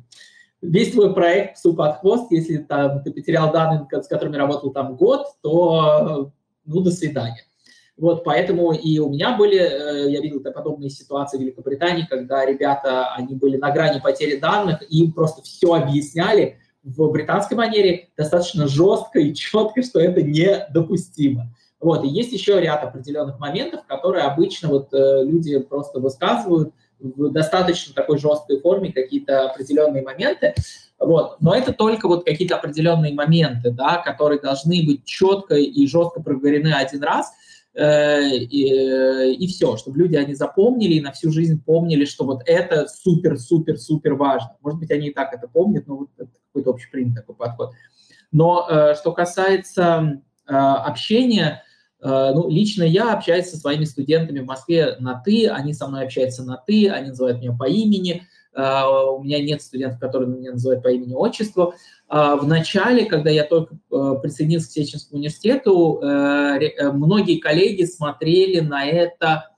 весь 0.61 0.91
твой 0.91 1.14
проект 1.14 1.56
псу 1.56 1.73
под 1.73 1.98
хвост, 1.98 2.32
если 2.32 2.57
там, 2.57 3.03
ты 3.03 3.11
потерял 3.11 3.52
данные, 3.52 3.86
с 3.91 4.07
которыми 4.07 4.38
работал 4.38 4.72
там 4.72 4.95
год, 4.95 5.26
то 5.41 6.32
ну, 6.65 6.82
до 6.82 6.91
свидания. 6.91 7.44
Вот, 7.97 8.23
поэтому 8.23 8.72
и 8.72 8.99
у 8.99 9.09
меня 9.09 9.38
были, 9.38 9.59
э, 9.59 10.11
я 10.11 10.22
видел 10.22 10.39
подобные 10.39 10.89
ситуации 10.89 11.38
в 11.38 11.41
Великобритании, 11.41 12.07
когда 12.09 12.45
ребята, 12.45 13.13
они 13.13 13.35
были 13.35 13.57
на 13.57 13.72
грани 13.72 13.99
потери 13.99 14.38
данных, 14.38 14.81
и 14.89 15.03
им 15.03 15.11
просто 15.11 15.41
все 15.43 15.73
объясняли 15.73 16.57
в 16.84 17.11
британской 17.11 17.55
манере 17.55 18.09
достаточно 18.18 18.68
жестко 18.68 19.19
и 19.19 19.34
четко, 19.35 19.84
что 19.84 19.99
это 19.99 20.23
недопустимо. 20.23 21.53
Вот, 21.80 22.03
и 22.03 22.07
есть 22.07 22.31
еще 22.31 22.59
ряд 22.59 22.84
определенных 22.84 23.39
моментов, 23.39 23.85
которые 23.88 24.23
обычно 24.23 24.69
вот 24.69 24.93
э, 24.93 25.23
люди 25.23 25.59
просто 25.59 25.99
высказывают, 25.99 26.73
в 27.01 27.31
достаточно 27.31 27.93
такой 27.93 28.19
жесткой 28.19 28.59
форме 28.59 28.93
какие-то 28.93 29.49
определенные 29.49 30.03
моменты. 30.03 30.53
Вот. 30.99 31.38
Но 31.41 31.55
это 31.55 31.73
только 31.73 32.07
вот 32.07 32.26
какие-то 32.26 32.57
определенные 32.57 33.13
моменты, 33.13 33.72
да, 33.72 33.97
которые 33.97 34.39
должны 34.39 34.85
быть 34.85 35.03
четко 35.03 35.55
и 35.55 35.88
жестко 35.88 36.22
проговорены 36.22 36.73
один 36.73 37.03
раз, 37.03 37.34
и, 37.73 39.34
и 39.34 39.48
все, 39.48 39.77
чтобы 39.77 39.99
люди 39.99 40.15
они 40.15 40.34
запомнили 40.34 40.95
и 40.95 41.02
на 41.02 41.11
всю 41.11 41.31
жизнь 41.31 41.64
помнили, 41.64 42.06
что 42.06 42.26
вот 42.26 42.41
это 42.45 42.88
супер-супер-супер 42.88 44.15
важно. 44.15 44.57
Может 44.61 44.80
быть, 44.80 44.91
они 44.91 45.07
и 45.07 45.14
так 45.14 45.34
это 45.34 45.48
помнят, 45.48 45.88
но 45.88 45.98
вот 45.98 46.10
какой-то 46.18 46.72
общепринятый 46.72 47.22
такой 47.22 47.35
подход. 47.35 47.72
Но 48.31 48.68
э, 48.69 48.95
что 48.95 49.14
касается 49.14 50.22
э, 50.48 50.53
общения, 50.53 51.64
Э, 52.02 52.31
ну, 52.34 52.49
лично 52.49 52.84
я 52.84 53.14
общаюсь 53.14 53.49
со 53.49 53.57
своими 53.57 53.84
студентами 53.85 54.39
в 54.39 54.45
Москве 54.45 54.95
на 54.99 55.22
«ты», 55.23 55.48
они 55.48 55.73
со 55.73 55.88
мной 55.88 56.06
общаются 56.06 56.43
на 56.43 56.57
«ты», 56.57 56.89
они 56.89 57.10
называют 57.10 57.39
меня 57.39 57.53
по 57.53 57.69
имени, 57.69 58.27
э, 58.53 58.61
у 58.61 59.23
меня 59.23 59.41
нет 59.43 59.61
студентов, 59.61 59.99
которые 59.99 60.30
меня 60.30 60.52
называют 60.52 60.84
по 60.84 60.89
имени-отчеству. 60.89 61.76
А 62.13 62.35
в 62.35 62.45
начале, 62.45 63.05
когда 63.05 63.29
я 63.29 63.45
только 63.45 63.75
э, 63.75 64.15
присоединился 64.21 64.67
к 64.67 64.71
Сеченскому 64.71 65.19
университету, 65.19 66.01
многие 66.93 67.39
коллеги 67.39 67.85
смотрели 67.85 68.59
на 68.59 68.85
это, 68.85 69.51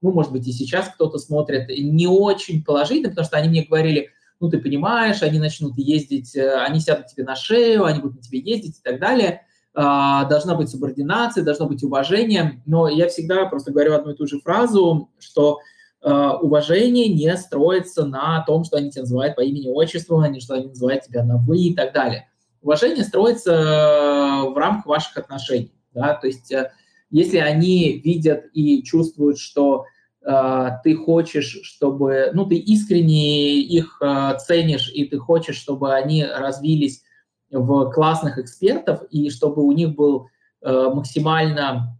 ну, 0.00 0.12
может 0.12 0.32
быть, 0.32 0.48
и 0.48 0.52
сейчас 0.52 0.88
кто-то 0.88 1.18
смотрит, 1.18 1.68
не 1.68 2.06
очень 2.06 2.64
положительно, 2.64 3.10
потому 3.10 3.26
что 3.26 3.36
они 3.36 3.48
мне 3.50 3.64
говорили, 3.64 4.10
ну, 4.40 4.48
ты 4.48 4.58
понимаешь, 4.58 5.22
они 5.22 5.38
начнут 5.38 5.76
ездить, 5.76 6.34
они 6.34 6.80
сядут 6.80 7.08
тебе 7.08 7.24
на 7.24 7.36
шею, 7.36 7.84
они 7.84 8.00
будут 8.00 8.16
на 8.16 8.22
тебе 8.22 8.38
ездить 8.38 8.78
и 8.78 8.82
так 8.82 8.98
далее– 8.98 9.42
а, 9.80 10.24
должна 10.24 10.56
быть 10.56 10.70
субординация, 10.70 11.44
должно 11.44 11.66
быть 11.66 11.84
уважение, 11.84 12.60
но 12.66 12.88
я 12.88 13.08
всегда 13.08 13.46
просто 13.46 13.70
говорю 13.70 13.94
одну 13.94 14.10
и 14.10 14.16
ту 14.16 14.26
же 14.26 14.40
фразу, 14.40 15.08
что 15.20 15.60
уважение 16.02 17.08
не 17.08 17.36
строится 17.36 18.06
на 18.06 18.44
том, 18.46 18.64
что 18.64 18.76
они 18.76 18.90
тебя 18.90 19.02
называют 19.02 19.34
по 19.34 19.40
имени-отчеству, 19.40 20.20
а 20.20 20.28
не 20.28 20.40
что 20.40 20.54
они 20.54 20.66
называют 20.68 21.04
тебя 21.04 21.24
на 21.24 21.38
«вы» 21.38 21.58
и 21.58 21.74
так 21.74 21.92
далее. 21.92 22.28
Уважение 22.62 23.04
строится 23.04 23.52
в 23.52 24.56
рамках 24.56 24.86
ваших 24.86 25.16
отношений. 25.16 25.72
Да? 25.92 26.14
То 26.14 26.26
есть 26.28 26.52
э, 26.52 26.70
если 27.10 27.38
они 27.38 27.98
видят 27.98 28.44
и 28.52 28.82
чувствуют, 28.82 29.38
что 29.38 29.86
uh, 30.24 30.72
ты 30.84 30.94
хочешь, 30.94 31.60
чтобы... 31.62 32.30
Ну, 32.34 32.46
ты 32.46 32.56
искренне 32.56 33.60
их 33.60 34.00
uh, 34.02 34.36
ценишь, 34.38 34.90
и 34.92 35.04
ты 35.06 35.18
хочешь, 35.18 35.56
чтобы 35.56 35.94
они 35.94 36.24
развились 36.24 37.02
в 37.50 37.90
классных 37.92 38.38
экспертов, 38.38 39.02
и 39.10 39.30
чтобы 39.30 39.62
у 39.62 39.72
них 39.72 39.94
был 39.94 40.28
э, 40.60 40.90
максимально 40.92 41.98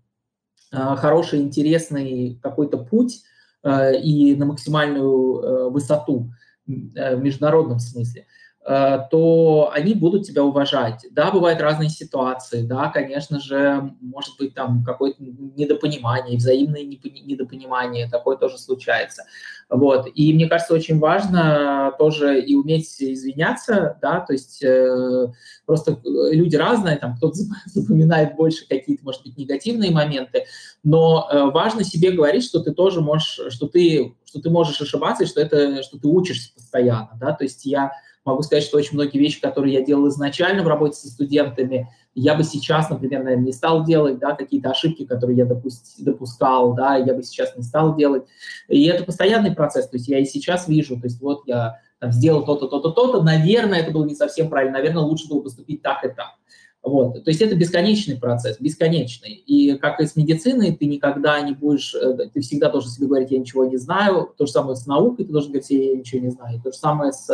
э, 0.70 0.76
хороший, 0.96 1.40
интересный 1.40 2.38
какой-то 2.42 2.76
путь 2.76 3.14
э, 3.14 3.18
и 3.64 4.36
на 4.36 4.46
максимальную 4.46 5.40
э, 5.40 5.70
высоту 5.70 6.30
э, 6.66 7.16
в 7.16 7.22
международном 7.22 7.78
смысле. 7.78 8.26
Э, 8.66 9.06
то 9.10 9.70
они 9.72 9.94
будут 9.94 10.26
тебя 10.26 10.44
уважать. 10.44 11.06
Да, 11.12 11.30
бывают 11.30 11.60
разные 11.60 11.88
ситуации, 11.88 12.66
да, 12.66 12.88
конечно 12.88 13.40
же, 13.40 13.94
может 14.02 14.36
быть 14.38 14.54
там 14.54 14.84
какое-то 14.84 15.22
недопонимание, 15.22 16.36
взаимное 16.36 16.82
недопонимание, 16.82 18.10
такое 18.10 18.36
тоже 18.36 18.58
случается. 18.58 19.22
Вот. 19.70 20.08
И 20.14 20.34
мне 20.34 20.48
кажется, 20.48 20.74
очень 20.74 20.98
важно 20.98 21.94
тоже 21.98 22.40
и 22.40 22.54
уметь 22.54 22.94
извиняться, 23.00 23.96
да, 24.02 24.20
то 24.20 24.34
есть 24.34 24.62
э, 24.62 25.28
просто 25.64 25.98
люди 26.04 26.56
разные, 26.56 26.96
там 26.96 27.16
кто-то 27.16 27.38
запоминает 27.66 28.36
больше 28.36 28.68
какие-то, 28.68 29.04
может 29.04 29.22
быть, 29.22 29.38
негативные 29.38 29.92
моменты, 29.92 30.44
но 30.82 31.26
э, 31.30 31.44
важно 31.52 31.84
себе 31.84 32.10
говорить, 32.10 32.44
что 32.44 32.60
ты 32.60 32.72
тоже 32.72 33.00
можешь, 33.00 33.40
что 33.50 33.66
ты, 33.66 34.14
что 34.26 34.42
ты 34.42 34.50
можешь 34.50 34.80
ошибаться, 34.80 35.24
и 35.24 35.26
что 35.26 35.40
это, 35.40 35.82
что 35.82 35.98
ты 35.98 36.08
учишься 36.08 36.52
постоянно, 36.54 37.12
да, 37.18 37.32
то 37.32 37.44
есть 37.44 37.64
я 37.64 37.92
Могу 38.28 38.42
сказать, 38.42 38.62
что 38.62 38.76
очень 38.76 38.92
многие 38.92 39.16
вещи, 39.16 39.40
которые 39.40 39.72
я 39.72 39.82
делал 39.82 40.06
изначально 40.08 40.62
в 40.62 40.68
работе 40.68 40.98
со 40.98 41.08
студентами, 41.08 41.88
я 42.14 42.34
бы 42.34 42.44
сейчас, 42.44 42.90
например, 42.90 43.22
наверное, 43.22 43.46
не 43.46 43.52
стал 43.52 43.86
делать, 43.86 44.18
да, 44.18 44.34
какие-то 44.34 44.70
ошибки, 44.70 45.06
которые 45.06 45.38
я 45.38 45.46
допусти, 45.46 46.04
допускал, 46.04 46.74
да, 46.74 46.96
я 46.96 47.14
бы 47.14 47.22
сейчас 47.22 47.56
не 47.56 47.62
стал 47.62 47.96
делать. 47.96 48.24
И 48.68 48.84
это 48.84 49.04
постоянный 49.04 49.52
процесс, 49.52 49.88
то 49.88 49.96
есть 49.96 50.08
я 50.08 50.18
и 50.18 50.26
сейчас 50.26 50.68
вижу, 50.68 51.00
то 51.00 51.06
есть 51.06 51.22
вот 51.22 51.44
я 51.46 51.78
там, 52.00 52.12
сделал 52.12 52.44
то-то, 52.44 52.68
то-то, 52.68 52.90
то-то, 52.90 53.22
наверное, 53.22 53.78
это 53.78 53.92
было 53.92 54.04
не 54.04 54.14
совсем 54.14 54.50
правильно, 54.50 54.76
наверное, 54.76 55.04
лучше 55.04 55.26
было 55.26 55.40
поступить 55.40 55.80
так 55.80 56.04
и 56.04 56.08
так. 56.08 56.34
Вот. 56.82 57.24
То 57.24 57.30
есть 57.30 57.40
это 57.40 57.56
бесконечный 57.56 58.18
процесс, 58.18 58.60
бесконечный. 58.60 59.32
И 59.32 59.78
как 59.78 60.00
и 60.00 60.06
с 60.06 60.16
медициной, 60.16 60.76
ты 60.76 60.84
никогда 60.84 61.40
не 61.40 61.52
будешь, 61.52 61.94
э, 61.94 62.28
ты 62.32 62.40
всегда 62.40 62.68
должен 62.70 62.90
себе 62.90 63.06
говорить, 63.06 63.30
я 63.30 63.38
ничего 63.38 63.64
не 63.64 63.78
знаю. 63.78 64.32
То 64.36 64.46
же 64.46 64.52
самое 64.52 64.76
с 64.76 64.86
наукой, 64.86 65.24
ты 65.24 65.32
должен 65.32 65.50
говорить, 65.50 65.70
я 65.70 65.96
ничего 65.96 66.20
не 66.20 66.30
знаю. 66.30 66.60
То 66.62 66.70
же 66.70 66.78
самое 66.78 67.12
с 67.12 67.28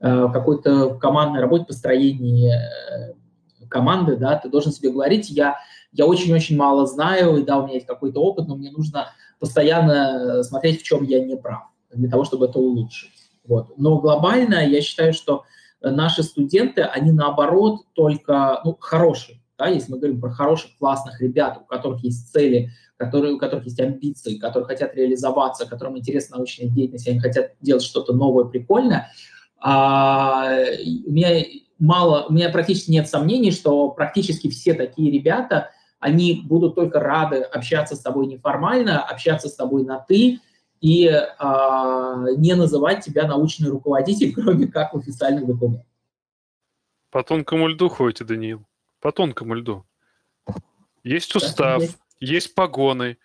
какой-то 0.00 0.94
командной 0.96 1.40
работе, 1.40 1.66
построении 1.66 2.52
э, 2.52 3.14
команды, 3.68 4.16
да, 4.16 4.36
ты 4.36 4.48
должен 4.48 4.72
себе 4.72 4.90
говорить, 4.90 5.30
я, 5.30 5.56
я 5.92 6.06
очень-очень 6.06 6.56
мало 6.56 6.86
знаю, 6.86 7.36
и 7.36 7.44
да, 7.44 7.58
у 7.58 7.64
меня 7.64 7.74
есть 7.74 7.86
какой-то 7.86 8.20
опыт, 8.20 8.46
но 8.46 8.56
мне 8.56 8.70
нужно 8.70 9.08
постоянно 9.38 10.42
смотреть, 10.42 10.80
в 10.80 10.84
чем 10.84 11.04
я 11.04 11.24
не 11.24 11.36
прав, 11.36 11.62
для 11.90 12.10
того, 12.10 12.24
чтобы 12.24 12.46
это 12.46 12.58
улучшить. 12.58 13.10
Вот. 13.46 13.76
Но 13.76 13.98
глобально 13.98 14.66
я 14.66 14.80
считаю, 14.80 15.12
что 15.12 15.44
наши 15.80 16.22
студенты, 16.22 16.82
они 16.82 17.12
наоборот 17.12 17.82
только 17.92 18.60
ну, 18.64 18.76
хорошие. 18.78 19.40
Да, 19.56 19.68
если 19.68 19.92
мы 19.92 19.98
говорим 19.98 20.20
про 20.20 20.30
хороших, 20.30 20.70
классных 20.78 21.20
ребят, 21.20 21.58
у 21.62 21.64
которых 21.64 22.02
есть 22.02 22.32
цели, 22.32 22.70
которые, 22.96 23.34
у 23.34 23.38
которых 23.38 23.64
есть 23.66 23.78
амбиции, 23.78 24.36
которые 24.36 24.66
хотят 24.66 24.94
реализоваться, 24.96 25.66
которым 25.66 25.98
интересна 25.98 26.36
научная 26.36 26.68
деятельность, 26.68 27.06
они 27.06 27.20
хотят 27.20 27.52
делать 27.60 27.82
что-то 27.82 28.12
новое, 28.14 28.44
прикольное, 28.46 29.10
а, 29.66 30.58
у 31.06 31.10
меня 31.10 31.42
мало, 31.78 32.26
у 32.28 32.32
меня 32.34 32.50
практически 32.50 32.90
нет 32.90 33.08
сомнений, 33.08 33.50
что 33.50 33.88
практически 33.88 34.50
все 34.50 34.74
такие 34.74 35.10
ребята, 35.10 35.70
они 36.00 36.42
будут 36.44 36.74
только 36.74 37.00
рады 37.00 37.40
общаться 37.40 37.96
с 37.96 38.00
тобой 38.00 38.26
неформально, 38.26 39.02
общаться 39.02 39.48
с 39.48 39.54
тобой 39.54 39.84
на 39.84 39.98
«ты», 39.98 40.38
и 40.82 41.08
а, 41.08 42.26
не 42.36 42.54
называть 42.54 43.06
тебя 43.06 43.26
научный 43.26 43.70
руководитель, 43.70 44.34
кроме 44.38 44.66
как 44.66 44.92
в 44.92 44.98
официальных 44.98 45.46
документах. 45.46 45.86
По 47.10 47.22
тонкому 47.22 47.68
льду 47.68 47.88
ходите, 47.88 48.24
Даниил. 48.24 48.66
По 49.00 49.12
тонкому 49.12 49.54
льду. 49.54 49.86
Есть 51.02 51.34
устав, 51.34 51.80
есть. 51.80 51.98
есть 52.20 52.54
погоны. 52.54 53.16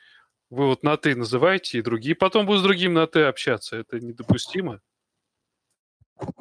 Вы 0.49 0.67
вот 0.67 0.83
на 0.83 0.95
«ты» 0.95 1.17
называете, 1.17 1.79
и 1.79 1.81
другие 1.81 2.15
потом 2.15 2.45
будут 2.45 2.61
с 2.61 2.63
другим 2.63 2.93
на 2.93 3.07
«ты» 3.07 3.23
общаться. 3.23 3.75
Это 3.75 3.99
недопустимо. 3.99 4.79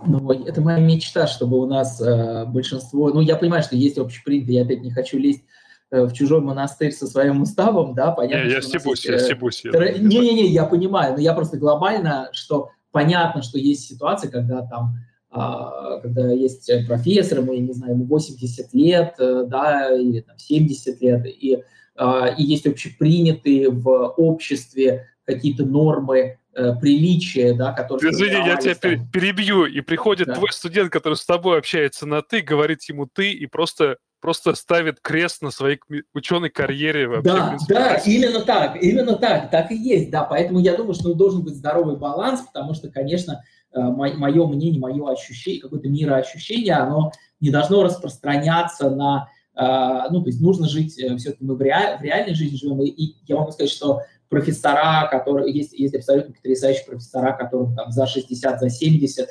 Ну, 0.07 0.31
это 0.33 0.61
моя 0.61 0.79
мечта, 0.79 1.27
чтобы 1.27 1.59
у 1.59 1.67
нас 1.67 2.01
э, 2.01 2.47
большинство... 2.47 3.11
Ну, 3.11 3.21
я 3.21 3.37
понимаю, 3.37 3.63
что 3.63 3.77
есть 3.77 3.99
общепринятые, 3.99 4.57
я 4.57 4.65
опять 4.65 4.83
не 4.83 4.91
хочу 4.91 5.19
лезть 5.19 5.45
э, 5.91 6.05
в 6.05 6.13
чужой 6.13 6.41
монастырь 6.41 6.93
со 6.93 7.07
своим 7.07 7.43
уставом, 7.43 7.95
да, 7.95 8.11
понятно. 8.11 8.47
Не, 8.47 8.55
я 8.55 8.63
стебусь, 8.63 9.05
есть, 9.05 9.09
я 9.09 9.19
стебусь. 9.19 9.63
Не-не-не, 9.65 10.47
я 10.47 10.65
понимаю, 10.65 11.15
но 11.15 11.21
я 11.21 11.33
просто 11.33 11.59
глобально, 11.59 12.29
что 12.33 12.71
понятно, 12.91 13.43
что 13.43 13.59
есть 13.59 13.89
ситуации, 13.89 14.29
когда 14.29 14.63
там 14.63 14.97
а, 15.31 16.01
когда 16.01 16.33
есть 16.33 16.71
профессор, 16.87 17.41
ему, 17.41 17.53
я 17.53 17.61
не 17.61 17.73
знаю, 17.73 17.93
ему 17.93 18.07
80 18.07 18.73
лет, 18.73 19.15
э, 19.19 19.45
да, 19.47 19.95
или 19.95 20.21
там 20.21 20.39
70 20.39 21.01
лет, 21.03 21.27
и, 21.27 21.63
а, 21.97 22.29
и 22.29 22.43
есть 22.43 22.67
общепринятые 22.67 23.71
в 23.71 24.15
обществе 24.17 25.09
какие-то 25.25 25.67
нормы 25.67 26.38
э, 26.59 26.75
приличия, 26.81 27.55
да, 27.55 27.73
которые... 27.73 28.13
Извини, 28.13 28.47
я 28.47 28.57
тебя 28.57 28.75
там... 28.75 29.09
перебью, 29.11 29.65
и 29.65 29.81
приходит 29.81 30.29
да. 30.29 30.35
твой 30.35 30.53
студент, 30.53 30.91
который 30.91 31.15
с 31.15 31.25
тобой 31.25 31.59
общается 31.59 32.07
на 32.07 32.23
«ты», 32.23 32.41
говорит 32.41 32.83
ему 32.85 33.07
«ты», 33.07 33.33
и 33.33 33.47
просто 33.47 33.97
просто 34.21 34.55
ставит 34.55 34.99
крест 35.01 35.43
на 35.43 35.53
своей 35.53 35.79
ученой 36.13 36.51
карьере 36.51 37.07
вообще. 37.07 37.23
Да, 37.23 37.57
да, 37.69 37.95
именно 38.05 38.41
так, 38.41 38.77
именно 38.83 39.15
так, 39.15 39.49
так 39.49 39.71
и 39.71 39.77
есть, 39.77 40.11
да, 40.11 40.25
поэтому 40.25 40.59
я 40.59 40.77
думаю, 40.77 40.95
что 40.95 41.15
должен 41.15 41.45
быть 41.45 41.55
здоровый 41.55 41.97
баланс, 41.97 42.41
потому 42.41 42.75
что, 42.75 42.91
конечно, 42.91 43.45
Э, 43.71 43.81
мое 43.81 44.47
мнение, 44.47 44.81
мое 44.81 45.13
ощущение, 45.13 45.61
какое-то 45.61 45.89
мироощущение, 45.89 46.75
оно 46.75 47.13
не 47.41 47.51
должно 47.51 47.83
распространяться 47.83 48.89
на... 48.91 49.29
Э, 49.55 50.11
ну, 50.11 50.23
то 50.23 50.29
есть 50.29 50.41
нужно 50.41 50.69
жить, 50.69 50.99
э, 50.99 51.17
все-таки 51.17 51.45
мы 51.45 51.55
в, 51.55 51.61
реаль, 51.61 51.99
в 51.99 52.03
реальной 52.03 52.35
жизни 52.35 52.57
живем, 52.57 52.81
и 52.81 53.17
я 53.27 53.37
могу 53.37 53.53
сказать, 53.53 53.71
что 53.71 54.03
профессора, 54.29 55.09
которые 55.11 55.53
есть, 55.53 55.73
есть 55.73 55.95
абсолютно 55.95 56.35
потрясающие 56.35 56.85
профессора, 56.85 57.33
которым 57.33 57.75
там 57.75 57.91
за 57.91 58.07
60, 58.07 58.61
за 58.61 58.71
70, 58.71 59.29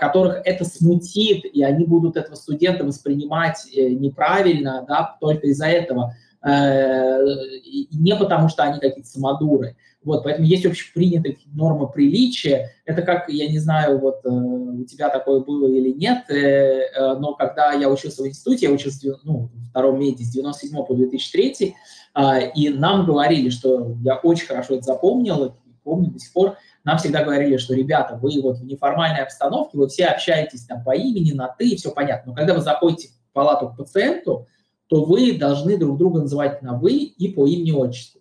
которых 0.00 0.40
это 0.44 0.64
смутит, 0.64 1.44
и 1.44 1.62
они 1.62 1.84
будут 1.84 2.16
этого 2.16 2.34
студента 2.34 2.84
воспринимать 2.84 3.66
неправильно, 3.74 4.84
да, 4.88 5.16
только 5.20 5.48
из-за 5.48 5.66
этого, 5.66 6.14
не 6.44 8.16
потому 8.16 8.48
что 8.48 8.62
они 8.62 8.80
какие-то 8.80 9.08
самодуры, 9.08 9.76
вот, 10.04 10.22
поэтому 10.22 10.46
есть 10.46 10.64
общепринятые 10.64 11.38
нормы 11.52 11.88
приличия. 11.88 12.70
Это 12.84 13.02
как, 13.02 13.28
я 13.28 13.48
не 13.48 13.58
знаю, 13.58 13.98
вот 13.98 14.20
э, 14.24 14.28
у 14.28 14.84
тебя 14.84 15.08
такое 15.08 15.40
было 15.40 15.66
или 15.66 15.90
нет, 15.90 16.30
э, 16.30 16.34
э, 16.34 17.14
но 17.18 17.34
когда 17.34 17.72
я 17.72 17.90
учился 17.90 18.22
в 18.22 18.26
институте, 18.26 18.66
я 18.66 18.72
учился 18.72 19.18
ну, 19.24 19.50
в 19.52 19.70
втором 19.70 19.98
меди 19.98 20.22
с 20.22 20.30
97 20.30 20.84
по 20.84 20.94
2003, 20.94 21.74
э, 22.14 22.50
и 22.54 22.68
нам 22.70 23.06
говорили, 23.06 23.50
что 23.50 23.96
я 24.02 24.16
очень 24.16 24.46
хорошо 24.46 24.76
это 24.76 24.84
запомнил, 24.84 25.56
помню 25.82 26.12
до 26.12 26.18
сих 26.20 26.32
пор, 26.32 26.56
нам 26.84 26.98
всегда 26.98 27.24
говорили, 27.24 27.56
что, 27.56 27.74
ребята, 27.74 28.16
вы 28.16 28.40
вот 28.40 28.58
в 28.58 28.64
неформальной 28.64 29.24
обстановке, 29.24 29.76
вы 29.76 29.88
все 29.88 30.06
общаетесь 30.06 30.64
там 30.64 30.84
по 30.84 30.94
имени, 30.94 31.32
на 31.32 31.48
«ты», 31.48 31.76
все 31.76 31.90
понятно. 31.90 32.30
Но 32.30 32.36
когда 32.36 32.54
вы 32.54 32.60
заходите 32.60 33.08
в 33.08 33.32
палату 33.32 33.68
к 33.68 33.76
пациенту, 33.76 34.46
то 34.88 35.04
вы 35.04 35.38
должны 35.38 35.76
друг 35.76 35.98
друга 35.98 36.20
называть 36.20 36.62
на 36.62 36.76
«вы» 36.76 36.92
и 36.92 37.28
по 37.28 37.46
имени-отчеству. 37.46 38.20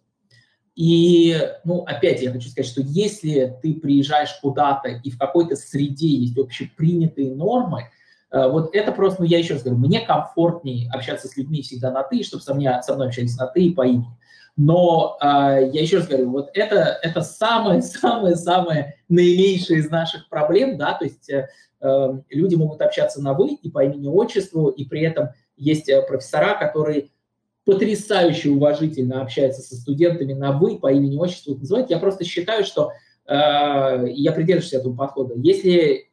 И, 0.76 1.36
ну, 1.64 1.84
опять 1.88 2.22
я 2.22 2.32
хочу 2.32 2.50
сказать, 2.50 2.70
что 2.70 2.82
если 2.82 3.58
ты 3.64 3.74
приезжаешь 3.74 4.38
куда-то 4.42 4.90
и 4.90 5.10
в 5.10 5.18
какой-то 5.18 5.56
среде 5.56 6.08
есть 6.08 6.38
общепринятые 6.38 7.34
нормы, 7.34 7.86
э, 8.30 8.48
вот 8.48 8.76
это 8.76 8.92
просто, 8.92 9.24
ну, 9.24 9.28
я 9.28 9.40
еще 9.40 9.56
раз 9.56 9.64
говорю, 9.64 9.80
мне 9.80 10.02
комфортнее 10.02 10.88
общаться 10.92 11.28
с 11.28 11.36
людьми 11.36 11.64
всегда 11.64 11.90
на 11.90 12.04
«ты», 12.04 12.22
чтобы 12.22 12.44
со 12.44 12.54
мной, 12.54 12.84
со 12.84 12.94
мной 12.94 13.08
общались 13.08 13.38
на 13.38 13.48
«ты» 13.48 13.64
и 13.64 13.74
по 13.74 13.88
имени. 13.88 14.06
Но 14.56 15.18
э, 15.20 15.26
я 15.74 15.82
еще 15.82 15.98
раз 15.98 16.08
говорю, 16.08 16.30
вот 16.30 16.52
это, 16.54 17.00
это 17.02 17.22
самое-самое-самое 17.22 18.98
наименьшее 19.10 19.80
из 19.80 19.90
наших 19.90 20.30
проблем, 20.30 20.78
да, 20.78 20.94
то 20.94 21.06
есть 21.06 21.28
э, 21.30 21.48
э 21.82 22.22
люди 22.30 22.54
могут 22.54 22.82
общаться 22.82 23.20
на 23.20 23.34
«вы» 23.34 23.54
и 23.54 23.72
по 23.72 23.84
имени-отчеству, 23.84 24.68
и 24.68 24.86
при 24.86 25.02
этом 25.02 25.30
есть 25.58 25.90
э, 25.90 26.02
профессора, 26.02 26.58
которые 26.58 27.10
потрясающе 27.66 28.52
уважительно 28.52 29.22
общается 29.22 29.62
со 29.62 29.76
студентами 29.76 30.34
на 30.34 30.54
«вы», 30.54 30.80
по 30.80 30.92
имени, 30.92 31.18
отчеству 31.18 31.54
их 31.54 31.60
называть. 31.60 31.90
Я 31.90 32.00
просто 32.00 32.24
считаю, 32.24 32.64
что 32.64 32.92
э, 33.26 33.34
я 33.34 34.32
придерживаюсь 34.32 34.74
этого 34.74 34.96
подхода. 34.96 35.34
Если, 35.36 36.10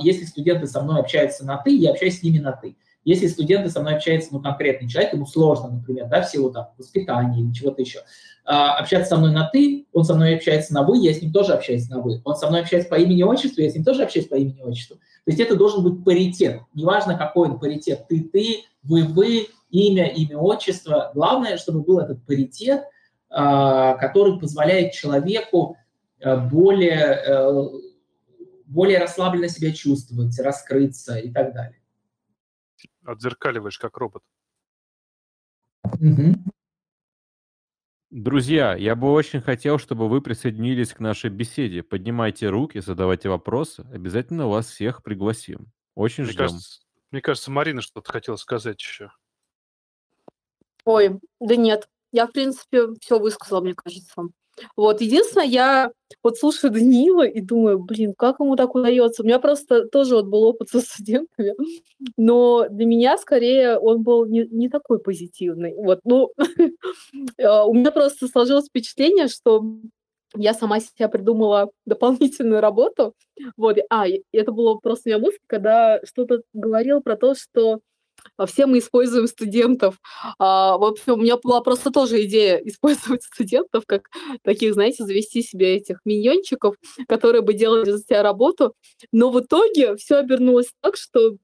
если 0.00 0.24
студенты 0.24 0.66
со 0.66 0.80
мной 0.80 1.00
общаются 1.00 1.44
на 1.44 1.58
«ты», 1.58 1.76
я 1.76 1.90
общаюсь 1.90 2.20
с 2.20 2.22
ними 2.22 2.38
на 2.38 2.52
«ты». 2.52 2.76
Если 3.04 3.26
студенты 3.26 3.68
со 3.68 3.80
мной 3.80 3.96
общаются, 3.96 4.30
ну, 4.32 4.40
конкретный 4.40 4.88
человек, 4.88 5.12
ему 5.12 5.26
сложно, 5.26 5.68
например, 5.68 6.06
да, 6.06 6.22
в 6.22 6.30
силу 6.30 6.50
там 6.50 6.68
воспитания 6.78 7.42
или 7.42 7.52
чего-то 7.52 7.82
еще, 7.82 8.00
общаться 8.44 9.10
со 9.10 9.16
мной 9.16 9.32
на 9.32 9.48
«ты», 9.48 9.86
он 9.92 10.04
со 10.04 10.14
мной 10.14 10.36
общается 10.36 10.74
на 10.74 10.82
«вы», 10.82 10.98
я 10.98 11.14
с 11.14 11.22
ним 11.22 11.32
тоже 11.32 11.54
общаюсь 11.54 11.88
на 11.88 12.00
«вы». 12.00 12.20
Он 12.24 12.36
со 12.36 12.48
мной 12.48 12.60
общается 12.60 12.88
по 12.88 12.96
имени-отчеству, 12.96 13.62
я 13.62 13.70
с 13.70 13.74
ним 13.74 13.84
тоже 13.84 14.02
общаюсь 14.02 14.28
по 14.28 14.34
имени-отчеству. 14.34 14.96
То 14.96 15.30
есть 15.30 15.40
это 15.40 15.56
должен 15.56 15.82
быть 15.82 16.04
паритет. 16.04 16.60
Неважно, 16.74 17.16
какой 17.16 17.48
он 17.48 17.58
паритет, 17.58 18.06
ты-ты, 18.08 18.64
вы-вы, 18.82 19.48
имя, 19.70 20.06
имя, 20.08 20.38
отчество. 20.38 21.10
Главное, 21.14 21.56
чтобы 21.56 21.82
был 21.82 21.98
этот 21.98 22.24
паритет, 22.26 22.84
а, 23.30 23.94
который 23.94 24.38
позволяет 24.38 24.92
человеку 24.92 25.76
а, 26.22 26.36
более, 26.36 27.22
э, 27.26 27.68
более 28.66 28.98
расслабленно 28.98 29.48
себя 29.48 29.72
чувствовать, 29.72 30.38
раскрыться 30.38 31.16
и 31.16 31.32
так 31.32 31.52
далее. 31.52 31.80
Отзеркаливаешь 33.04 33.78
как 33.78 33.96
робот. 33.96 34.22
Угу. 35.84 36.34
Друзья, 38.16 38.76
я 38.76 38.94
бы 38.94 39.10
очень 39.10 39.40
хотел, 39.40 39.76
чтобы 39.76 40.08
вы 40.08 40.22
присоединились 40.22 40.92
к 40.92 41.00
нашей 41.00 41.30
беседе. 41.30 41.82
Поднимайте 41.82 42.48
руки, 42.48 42.78
задавайте 42.78 43.28
вопросы. 43.28 43.84
Обязательно 43.92 44.46
вас 44.46 44.68
всех 44.68 45.02
пригласим. 45.02 45.72
Очень 45.96 46.22
мне 46.22 46.32
ждем. 46.32 46.46
Кажется, 46.46 46.80
мне 47.10 47.20
кажется, 47.20 47.50
Марина 47.50 47.80
что-то 47.80 48.12
хотела 48.12 48.36
сказать 48.36 48.80
еще. 48.80 49.10
Ой, 50.84 51.18
да 51.40 51.56
нет. 51.56 51.88
Я, 52.12 52.28
в 52.28 52.30
принципе, 52.30 52.86
все 53.00 53.18
высказала, 53.18 53.60
мне 53.60 53.74
кажется. 53.74 54.28
Вот, 54.76 55.00
единственное, 55.00 55.46
я 55.46 55.92
вот 56.22 56.38
слушаю 56.38 56.72
Даниила 56.72 57.26
и 57.26 57.40
думаю, 57.40 57.78
блин, 57.78 58.14
как 58.16 58.40
ему 58.40 58.56
так 58.56 58.74
удается? 58.74 59.22
У 59.22 59.26
меня 59.26 59.38
просто 59.38 59.86
тоже 59.86 60.16
вот 60.16 60.26
был 60.26 60.44
опыт 60.44 60.68
со 60.68 60.80
студентами, 60.80 61.54
но 62.16 62.66
для 62.68 62.86
меня 62.86 63.18
скорее 63.18 63.78
он 63.78 64.02
был 64.02 64.26
не, 64.26 64.46
не 64.46 64.68
такой 64.68 64.98
позитивный. 64.98 65.74
Вот, 65.76 66.00
ну, 66.04 66.30
а, 67.42 67.64
у 67.66 67.74
меня 67.74 67.90
просто 67.90 68.28
сложилось 68.28 68.66
впечатление, 68.66 69.28
что 69.28 69.64
я 70.36 70.52
сама 70.52 70.80
себя 70.80 71.08
придумала 71.08 71.70
дополнительную 71.86 72.60
работу. 72.60 73.14
Вот, 73.56 73.78
а, 73.90 74.06
это 74.32 74.52
было 74.52 74.76
просто 74.76 75.08
у 75.08 75.12
меня 75.12 75.18
мысль, 75.18 75.38
когда 75.46 76.00
что-то 76.04 76.42
говорил 76.52 77.00
про 77.00 77.16
то, 77.16 77.34
что 77.34 77.80
все 78.46 78.66
мы 78.66 78.78
используем 78.78 79.26
студентов. 79.26 80.00
А, 80.38 80.76
в 80.78 80.84
общем, 80.84 81.14
у 81.14 81.16
меня 81.16 81.36
была 81.36 81.60
просто 81.60 81.90
тоже 81.90 82.24
идея 82.24 82.56
использовать 82.64 83.22
студентов, 83.22 83.84
как 83.86 84.08
таких, 84.42 84.74
знаете, 84.74 85.04
завести 85.04 85.42
себе 85.42 85.76
этих 85.76 86.00
миньончиков, 86.04 86.76
которые 87.08 87.42
бы 87.42 87.54
делали 87.54 87.90
за 87.90 88.02
тебя 88.02 88.22
работу. 88.22 88.74
Но 89.12 89.30
в 89.30 89.40
итоге 89.40 89.96
все 89.96 90.16
обернулось 90.16 90.72
так, 90.80 90.96
что 90.96 91.36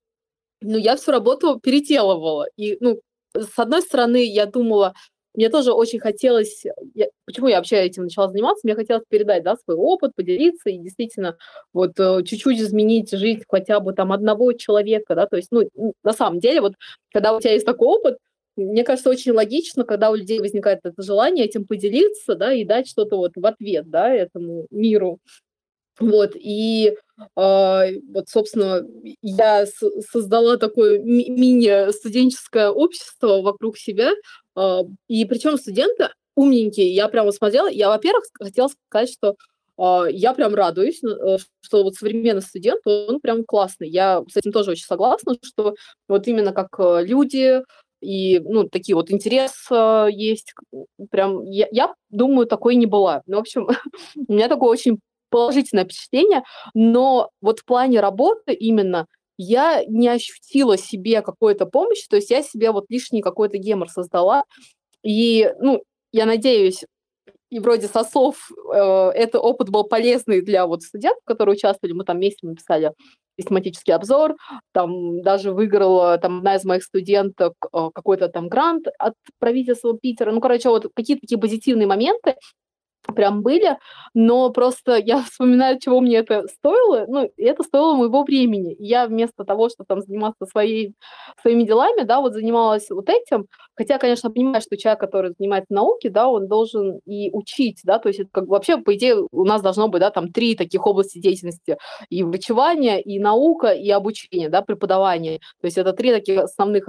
ну, 0.61 0.77
я 0.77 0.97
всю 0.97 1.13
работу 1.13 1.59
переделывала. 1.59 2.47
И, 2.57 2.77
ну, 2.81 3.01
с 3.35 3.59
одной 3.59 3.83
стороны, 3.83 4.25
я 4.25 4.47
думала, 4.47 4.95
мне 5.35 5.49
тоже 5.49 5.73
очень 5.73 6.01
хотелось, 6.01 6.65
я, 6.95 7.07
почему 7.25 7.49
я 7.49 7.57
вообще 7.57 7.77
этим 7.83 8.05
начала 8.05 8.29
заниматься, 8.29 8.61
мне 8.65 8.75
хотелось 8.75 9.05
передать, 9.09 9.43
да, 9.43 9.57
свой 9.57 9.77
опыт, 9.77 10.15
поделиться 10.15 10.71
и 10.71 10.79
действительно 10.79 11.37
вот 11.73 11.99
э, 11.99 12.23
чуть-чуть 12.25 12.59
изменить 12.59 13.11
жизнь 13.11 13.45
хотя 13.49 13.81
бы 13.81 13.93
там 13.93 14.13
одного 14.13 14.53
человека, 14.53 15.15
да, 15.15 15.27
то 15.27 15.37
есть, 15.37 15.49
ну, 15.51 15.69
на 16.03 16.13
самом 16.13 16.41
деле, 16.41 16.61
вот 16.61 16.75
когда 17.13 17.37
у 17.37 17.41
тебя 17.41 17.53
есть 17.53 17.67
такой 17.67 17.89
опыт, 17.89 18.19
мне 18.57 18.85
кажется, 18.85 19.11
очень 19.11 19.33
логично, 19.33 19.85
когда 19.85 20.11
у 20.11 20.15
людей 20.15 20.41
возникает 20.41 20.81
это 20.83 21.03
желание 21.03 21.45
этим 21.45 21.65
поделиться, 21.65 22.35
да, 22.35 22.53
и 22.53 22.65
дать 22.65 22.89
что-то 22.89 23.17
вот 23.17 23.33
в 23.37 23.47
ответ, 23.47 23.89
да, 23.89 24.13
этому 24.13 24.67
миру. 24.71 25.19
Вот, 25.99 26.33
и 26.35 26.97
э, 27.19 27.23
вот, 27.37 28.29
собственно, 28.29 28.83
я 29.21 29.67
создала 30.11 30.57
такое 30.57 30.99
ми- 30.99 31.29
мини-студенческое 31.29 32.71
общество 32.71 33.43
вокруг 33.43 33.77
себя, 33.77 34.13
э, 34.13 34.15
и 35.09 35.25
причем 35.25 35.57
студенты 35.59 36.09
умненькие, 36.35 36.95
я 36.95 37.09
прямо 37.09 37.33
смотрела, 37.33 37.69
я, 37.69 37.89
во-первых, 37.89 38.25
хотела 38.35 38.69
сказать, 38.69 39.13
что 39.13 39.37
э, 39.79 40.13
я 40.13 40.33
прям 40.33 40.55
радуюсь, 40.55 41.03
э, 41.03 41.39
что 41.61 41.83
вот 41.83 41.95
современный 41.95 42.43
студент, 42.43 42.81
он 42.87 43.21
прям 43.21 43.45
классный. 43.45 43.89
Я 43.89 44.23
с 44.31 44.37
этим 44.37 44.53
тоже 44.53 44.73
очень 44.73 44.87
согласна, 44.87 45.35
что 45.43 45.75
вот 46.09 46.27
именно 46.29 46.53
как 46.53 46.79
люди, 46.79 47.63
и, 48.01 48.41
ну, 48.41 48.65
такие 48.65 48.95
вот 48.95 49.11
интерес 49.11 49.67
э, 49.71 50.09
есть. 50.11 50.55
Прям, 51.11 51.45
я, 51.45 51.69
я 51.71 51.95
думаю, 52.09 52.47
такой 52.47 52.75
не 52.75 52.87
была. 52.87 53.23
Ну, 53.27 53.37
в 53.37 53.41
общем, 53.41 53.69
у 54.29 54.33
меня 54.33 54.49
такое 54.49 54.71
очень 54.71 55.01
положительное 55.29 55.85
впечатление, 55.85 56.43
но 56.75 57.31
вот 57.41 57.61
в 57.61 57.65
плане 57.65 58.01
работы 58.01 58.53
именно 58.53 59.07
я 59.43 59.83
не 59.87 60.07
ощутила 60.09 60.77
себе 60.77 61.23
какой-то 61.23 61.65
помощи, 61.65 62.07
то 62.09 62.17
есть 62.17 62.31
я 62.31 62.43
себе 62.43 62.73
вот 62.73 62.85
лишний 62.91 63.23
какой-то 63.23 63.57
гемор 63.57 63.89
создала, 63.89 64.45
и, 65.03 65.51
ну, 65.61 65.83
я 66.13 66.27
надеюсь, 66.27 66.85
и 67.49 67.59
вроде 67.59 67.89
со 67.89 68.05
слов 68.05 68.51
э, 68.73 68.77
это 68.77 69.41
опыт 69.41 69.71
был 69.71 69.85
полезный 69.85 70.43
для 70.43 70.67
вот 70.67 70.83
студентов, 70.83 71.25
которые 71.25 71.55
участвовали, 71.55 71.95
мы 71.95 72.05
там 72.05 72.19
вместе 72.19 72.47
написали 72.47 72.93
систематический 73.39 73.95
обзор, 73.95 74.37
там 74.73 75.23
даже 75.23 75.53
выиграла 75.53 76.19
там 76.19 76.39
одна 76.39 76.57
из 76.57 76.65
моих 76.65 76.85
студенток 76.85 77.55
э, 77.73 77.89
какой-то 77.95 78.29
там 78.29 78.49
грант 78.49 78.89
от 78.99 79.15
правительства 79.39 79.99
Питера, 79.99 80.33
ну, 80.33 80.43
короче, 80.43 80.69
вот 80.69 80.89
какие-то 80.95 81.23
такие 81.23 81.41
позитивные 81.41 81.87
моменты, 81.87 82.35
прям 83.13 83.43
были, 83.43 83.79
но 84.15 84.51
просто 84.51 84.97
я 84.97 85.23
вспоминаю, 85.31 85.79
чего 85.79 86.01
мне 86.01 86.17
это 86.17 86.47
стоило, 86.49 87.07
ну, 87.09 87.31
это 87.37 87.63
стоило 87.63 87.95
моего 87.95 88.23
времени. 88.23 88.77
Я 88.79 89.07
вместо 89.07 89.45
того, 89.45 89.69
чтобы 89.69 89.87
там 89.87 90.01
заниматься 90.01 90.47
своей, 90.47 90.95
своими 91.43 91.65
делами, 91.65 92.03
да, 92.03 92.21
вот 92.21 92.33
занималась 92.33 92.89
вот 92.91 93.09
этим, 93.09 93.47
хотя, 93.75 93.99
конечно, 93.99 94.31
понимаю, 94.31 94.61
что 94.61 94.77
человек, 94.77 95.01
который 95.01 95.35
занимается 95.39 95.73
наукой, 95.73 96.11
да, 96.11 96.29
он 96.29 96.49
должен 96.49 97.01
и 97.07 97.31
учить, 97.33 97.81
да, 97.85 97.99
то 97.99 98.09
есть 98.09 98.21
это 98.21 98.31
как 98.33 98.47
вообще, 98.47 98.77
по 98.77 98.95
идее, 98.95 99.17
у 99.31 99.45
нас 99.45 99.63
должно 99.63 99.89
быть, 99.89 100.01
да, 100.01 100.11
там 100.11 100.33
три 100.33 100.55
таких 100.55 100.87
области 100.87 101.19
деятельности, 101.19 101.79
и 102.09 102.23
врачевание, 102.23 103.01
и 103.01 103.19
наука, 103.19 103.69
и 103.69 103.89
обучение, 103.91 104.49
да, 104.49 104.63
преподавание. 104.63 105.39
То 105.61 105.67
есть 105.67 105.79
это 105.79 105.93
три 105.93 106.11
таких 106.11 106.41
основных, 106.41 106.89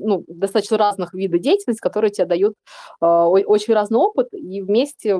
ну, 0.00 0.24
достаточно 0.28 0.78
разных 0.78 1.14
вида 1.14 1.38
деятельности, 1.38 1.80
которые 1.80 2.10
тебе 2.10 2.26
дают 2.26 2.54
э, 3.00 3.06
очень 3.06 3.74
разный 3.74 3.98
опыт, 3.98 4.28
и 4.32 4.62
вместе 4.62 5.16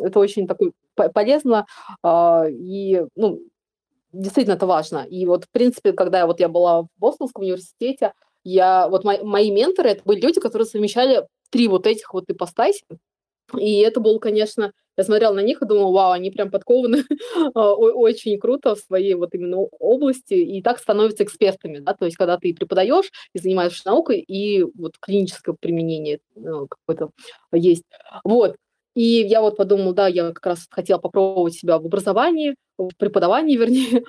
это 0.00 0.18
очень 0.18 0.46
такой 0.46 0.72
полезно, 0.94 1.66
а, 2.02 2.44
и, 2.48 3.02
ну, 3.16 3.40
действительно 4.12 4.54
это 4.54 4.66
важно. 4.66 5.06
И 5.08 5.26
вот, 5.26 5.44
в 5.44 5.50
принципе, 5.50 5.92
когда 5.92 6.18
я, 6.18 6.26
вот 6.26 6.40
я 6.40 6.48
была 6.48 6.82
в 6.82 6.88
Бостонском 6.98 7.42
университете, 7.42 8.12
я, 8.44 8.88
вот 8.88 9.04
мои, 9.04 9.22
мои 9.22 9.50
менторы, 9.50 9.90
это 9.90 10.02
были 10.04 10.20
люди, 10.20 10.40
которые 10.40 10.66
совмещали 10.66 11.26
три 11.50 11.68
вот 11.68 11.86
этих 11.86 12.12
вот 12.12 12.24
ипостаси, 12.28 12.84
и 13.56 13.78
это 13.80 14.00
было, 14.00 14.18
конечно, 14.18 14.72
я 14.96 15.04
смотрела 15.04 15.34
на 15.34 15.40
них 15.40 15.60
и 15.60 15.66
думала, 15.66 15.92
вау, 15.92 16.12
они 16.12 16.30
прям 16.30 16.50
подкованы 16.50 17.04
очень 17.54 18.38
круто 18.38 18.74
в 18.74 18.78
своей 18.78 19.14
вот 19.14 19.34
именно 19.34 19.58
области, 19.58 20.34
и 20.34 20.62
так 20.62 20.78
становятся 20.78 21.24
экспертами, 21.24 21.78
да, 21.78 21.94
то 21.94 22.04
есть 22.04 22.16
когда 22.16 22.38
ты 22.38 22.54
преподаешь 22.54 23.10
и 23.32 23.38
занимаешься 23.38 23.88
наукой, 23.88 24.20
и 24.20 24.62
вот 24.62 24.98
клиническое 25.00 25.56
применение 25.58 26.20
ну, 26.36 26.68
какое-то 26.68 27.10
есть. 27.52 27.84
Вот, 28.24 28.56
и 28.94 29.02
я 29.02 29.40
вот 29.42 29.56
подумала, 29.56 29.92
да, 29.94 30.06
я 30.08 30.32
как 30.32 30.46
раз 30.46 30.66
хотела 30.70 30.98
попробовать 30.98 31.54
себя 31.54 31.78
в 31.78 31.86
образовании, 31.86 32.54
в 32.78 32.90
преподавании, 32.98 33.56
вернее, 33.58 34.04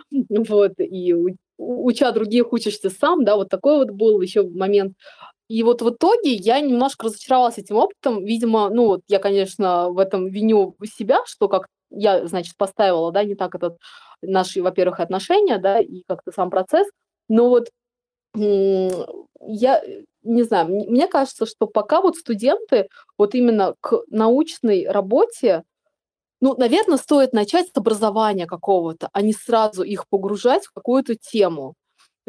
вот, 0.50 0.74
и 0.80 1.14
уча 1.58 2.12
других, 2.12 2.54
учишься 2.54 2.90
сам, 2.90 3.24
да, 3.26 3.36
вот 3.36 3.50
такой 3.50 3.78
вот 3.78 3.92
был 3.92 4.22
еще 4.22 4.44
момент. 4.48 4.94
И 5.48 5.64
вот 5.64 5.82
в 5.82 5.90
итоге 5.92 6.34
я 6.34 6.60
немножко 6.60 7.06
разочаровалась 7.06 7.58
этим 7.60 7.76
опытом. 7.78 8.26
Видимо, 8.26 8.70
ну 8.70 8.88
вот 8.88 9.02
я, 9.08 9.20
конечно, 9.20 9.90
в 9.92 10.00
этом 10.00 10.28
виню 10.28 10.76
себя, 10.98 11.20
что 11.26 11.48
как 11.48 11.68
я, 11.92 12.26
значит, 12.28 12.58
поставила, 12.58 13.12
да, 13.12 13.24
не 13.24 13.36
так 13.36 13.54
этот 13.56 13.78
наши, 14.22 14.62
во-первых, 14.64 15.00
отношения, 15.00 15.60
да, 15.60 15.80
и 15.80 16.02
как-то 16.08 16.32
сам 16.32 16.50
процесс. 16.50 16.88
Но 17.30 17.50
вот 17.50 17.70
я 18.36 19.82
не 20.26 20.44
знаю, 20.44 20.68
мне 20.70 21.08
кажется, 21.08 21.46
что 21.46 21.68
пока 21.68 22.02
вот 22.02 22.18
студенты 22.18 22.90
вот 23.18 23.36
именно 23.36 23.76
к 23.82 24.02
научной 24.10 24.88
работе, 24.88 25.64
ну, 26.42 26.56
наверное, 26.58 26.98
стоит 26.98 27.34
начать 27.34 27.68
с 27.70 27.78
образования 27.78 28.46
какого-то, 28.48 29.10
а 29.14 29.22
не 29.22 29.34
сразу 29.34 29.84
их 29.84 30.08
погружать 30.10 30.66
в 30.66 30.74
какую-то 30.74 31.16
тему. 31.16 31.76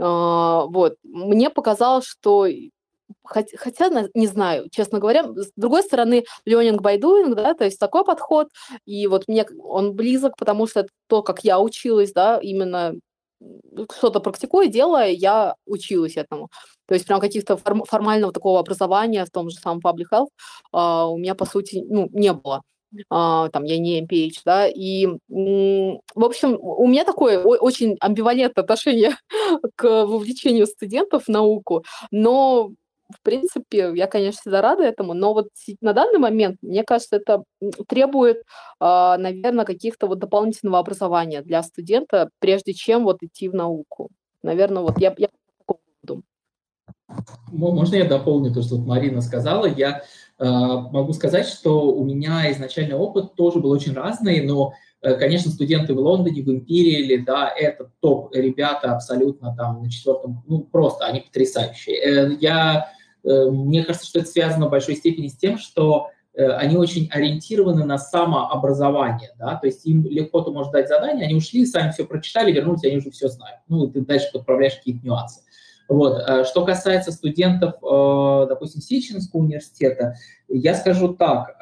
А, 0.00 0.66
вот. 0.66 0.96
Мне 1.04 1.50
показалось, 1.50 2.06
что 2.06 2.46
хотя, 3.24 3.90
не 4.14 4.26
знаю, 4.26 4.68
честно 4.70 4.98
говоря, 4.98 5.24
с 5.24 5.52
другой 5.56 5.82
стороны, 5.82 6.24
learning 6.48 6.78
by 6.78 6.98
doing, 6.98 7.34
да, 7.34 7.54
то 7.54 7.64
есть 7.64 7.78
такой 7.78 8.04
подход, 8.04 8.48
и 8.84 9.06
вот 9.06 9.28
мне 9.28 9.46
он 9.60 9.94
близок, 9.94 10.36
потому 10.36 10.66
что 10.66 10.86
то, 11.08 11.22
как 11.22 11.44
я 11.44 11.60
училась, 11.60 12.12
да, 12.12 12.38
именно 12.42 12.94
что-то 13.96 14.20
практикуя, 14.20 14.68
делая, 14.68 15.10
я 15.10 15.54
училась 15.66 16.16
этому. 16.16 16.48
То 16.86 16.94
есть 16.94 17.06
прям 17.06 17.20
каких-то 17.20 17.56
форм- 17.56 17.84
формального 17.84 18.32
такого 18.32 18.60
образования 18.60 19.24
в 19.24 19.30
том 19.30 19.50
же 19.50 19.56
самом 19.56 19.80
public 19.80 20.06
health 20.12 20.28
uh, 20.74 21.06
у 21.08 21.18
меня, 21.18 21.34
по 21.34 21.44
сути, 21.44 21.84
ну, 21.88 22.08
не 22.12 22.32
было. 22.32 22.62
Uh, 23.12 23.50
там 23.50 23.64
я 23.64 23.78
не 23.78 24.00
MPH, 24.02 24.40
да, 24.44 24.66
и, 24.68 25.06
в 25.28 26.24
общем, 26.24 26.56
у 26.60 26.86
меня 26.86 27.04
такое 27.04 27.42
очень 27.42 27.96
амбивалентное 28.00 28.62
отношение 28.62 29.16
к 29.76 30.06
вовлечению 30.06 30.66
студентов 30.66 31.24
в 31.24 31.28
науку, 31.28 31.84
но 32.10 32.70
в 33.08 33.22
принципе, 33.22 33.92
я, 33.94 34.06
конечно, 34.06 34.40
всегда 34.40 34.62
рада 34.62 34.82
этому, 34.82 35.14
но 35.14 35.32
вот 35.32 35.48
на 35.80 35.92
данный 35.92 36.18
момент, 36.18 36.58
мне 36.62 36.82
кажется, 36.82 37.16
это 37.16 37.44
требует, 37.88 38.42
а, 38.80 39.16
наверное, 39.16 39.64
каких-то 39.64 40.06
вот 40.06 40.18
дополнительного 40.18 40.80
образования 40.80 41.42
для 41.42 41.62
студента, 41.62 42.30
прежде 42.40 42.72
чем 42.74 43.04
вот 43.04 43.22
идти 43.22 43.48
в 43.48 43.54
науку. 43.54 44.10
Наверное, 44.42 44.82
вот 44.82 44.98
я, 44.98 45.14
я. 45.18 45.28
Можно 47.48 47.96
я 47.96 48.04
дополню 48.04 48.52
то, 48.52 48.62
что 48.62 48.78
Марина 48.78 49.20
сказала? 49.20 49.66
Я 49.66 50.02
э, 50.38 50.44
могу 50.44 51.12
сказать, 51.12 51.46
что 51.46 51.92
у 51.92 52.04
меня 52.04 52.50
изначальный 52.50 52.96
опыт 52.96 53.34
тоже 53.36 53.60
был 53.60 53.70
очень 53.70 53.94
разный, 53.94 54.44
но 54.44 54.72
э, 55.02 55.14
Конечно, 55.14 55.52
студенты 55.52 55.94
в 55.94 55.98
Лондоне, 55.98 56.42
в 56.42 56.50
Империале, 56.50 57.24
да, 57.24 57.48
это 57.48 57.90
топ 58.00 58.34
ребята 58.34 58.92
абсолютно 58.92 59.54
там 59.56 59.82
на 59.82 59.90
четвертом, 59.90 60.42
ну 60.48 60.60
просто 60.60 61.06
они 61.06 61.20
потрясающие. 61.20 61.96
Э, 61.96 62.36
я 62.40 62.90
мне 63.50 63.84
кажется, 63.84 64.06
что 64.06 64.20
это 64.20 64.28
связано 64.28 64.66
в 64.66 64.70
большой 64.70 64.96
степени 64.96 65.28
с 65.28 65.36
тем, 65.36 65.58
что 65.58 66.10
э, 66.34 66.46
они 66.46 66.76
очень 66.76 67.08
ориентированы 67.10 67.84
на 67.84 67.98
самообразование, 67.98 69.30
да, 69.38 69.56
то 69.56 69.66
есть 69.66 69.84
им 69.86 70.04
легко 70.04 70.40
ты 70.42 70.50
можешь 70.50 70.72
дать 70.72 70.88
задание, 70.88 71.26
они 71.26 71.34
ушли, 71.34 71.66
сами 71.66 71.90
все 71.90 72.04
прочитали, 72.04 72.52
вернулись, 72.52 72.84
они 72.84 72.98
уже 72.98 73.10
все 73.10 73.28
знают. 73.28 73.60
Ну, 73.68 73.86
и 73.86 73.90
ты 73.90 74.00
дальше 74.00 74.30
подправляешь 74.32 74.76
какие-то 74.76 75.04
нюансы. 75.04 75.40
Вот. 75.88 76.18
Э, 76.26 76.44
что 76.44 76.64
касается 76.64 77.12
студентов, 77.12 77.74
допустим, 77.80 78.80
Сеченского 78.80 79.40
университета, 79.40 80.14
я 80.48 80.74
скажу 80.74 81.14
так. 81.14 81.56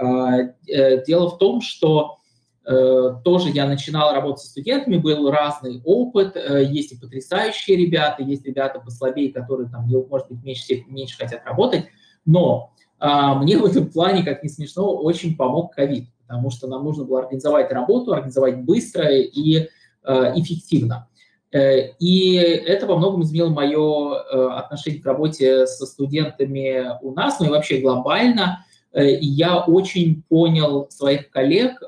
Дело 1.07 1.31
в 1.31 1.39
том, 1.39 1.61
что 1.61 2.19
Э, 2.24 2.24
тоже 2.65 3.51
я 3.51 3.67
начинал 3.67 4.15
работать 4.15 4.43
со 4.43 4.51
студентами, 4.51 4.97
был 4.97 5.31
разный 5.31 5.83
опыт, 5.85 6.35
э, 6.35 6.65
есть 6.65 6.93
и 6.93 6.99
потрясающие 6.99 7.77
ребята, 7.77 8.23
есть 8.23 8.47
ребята 8.47 8.81
послабее, 8.81 9.33
которые 9.33 9.69
там, 9.69 9.87
может 9.87 10.29
быть, 10.29 10.43
меньше, 10.43 10.83
меньше 10.89 11.19
хотят 11.19 11.45
работать, 11.45 11.85
но 12.25 12.73
а, 12.99 13.35
мне 13.35 13.59
в 13.59 13.67
этом 13.67 13.91
плане, 13.91 14.23
как 14.23 14.43
ни 14.43 14.49
смешно, 14.49 14.97
очень 14.97 15.37
помог 15.37 15.75
ковид, 15.75 16.09
потому 16.27 16.51
что 16.51 16.67
нам 16.67 16.85
нужно 16.85 17.05
было 17.05 17.21
организовать 17.21 17.71
работу, 17.71 18.15
организовать 18.15 18.63
быстро 18.63 19.11
и 19.11 19.57
э, 19.57 19.69
эффективно. 20.37 21.09
И 21.53 22.35
это 22.35 22.85
во 22.85 22.97
многом 22.97 23.23
изменило 23.23 23.49
мое 23.49 24.57
отношение 24.59 25.01
к 25.01 25.07
работе 25.07 25.69
со 25.69 25.87
студентами 25.87 26.99
у 27.01 27.13
нас, 27.13 27.39
ну 27.39 27.47
и 27.47 27.49
вообще 27.51 27.79
глобально. 27.79 28.65
Э, 28.95 29.19
я 29.21 29.61
очень 29.61 30.23
понял 30.29 30.87
своих 30.91 31.31
коллег, 31.31 31.83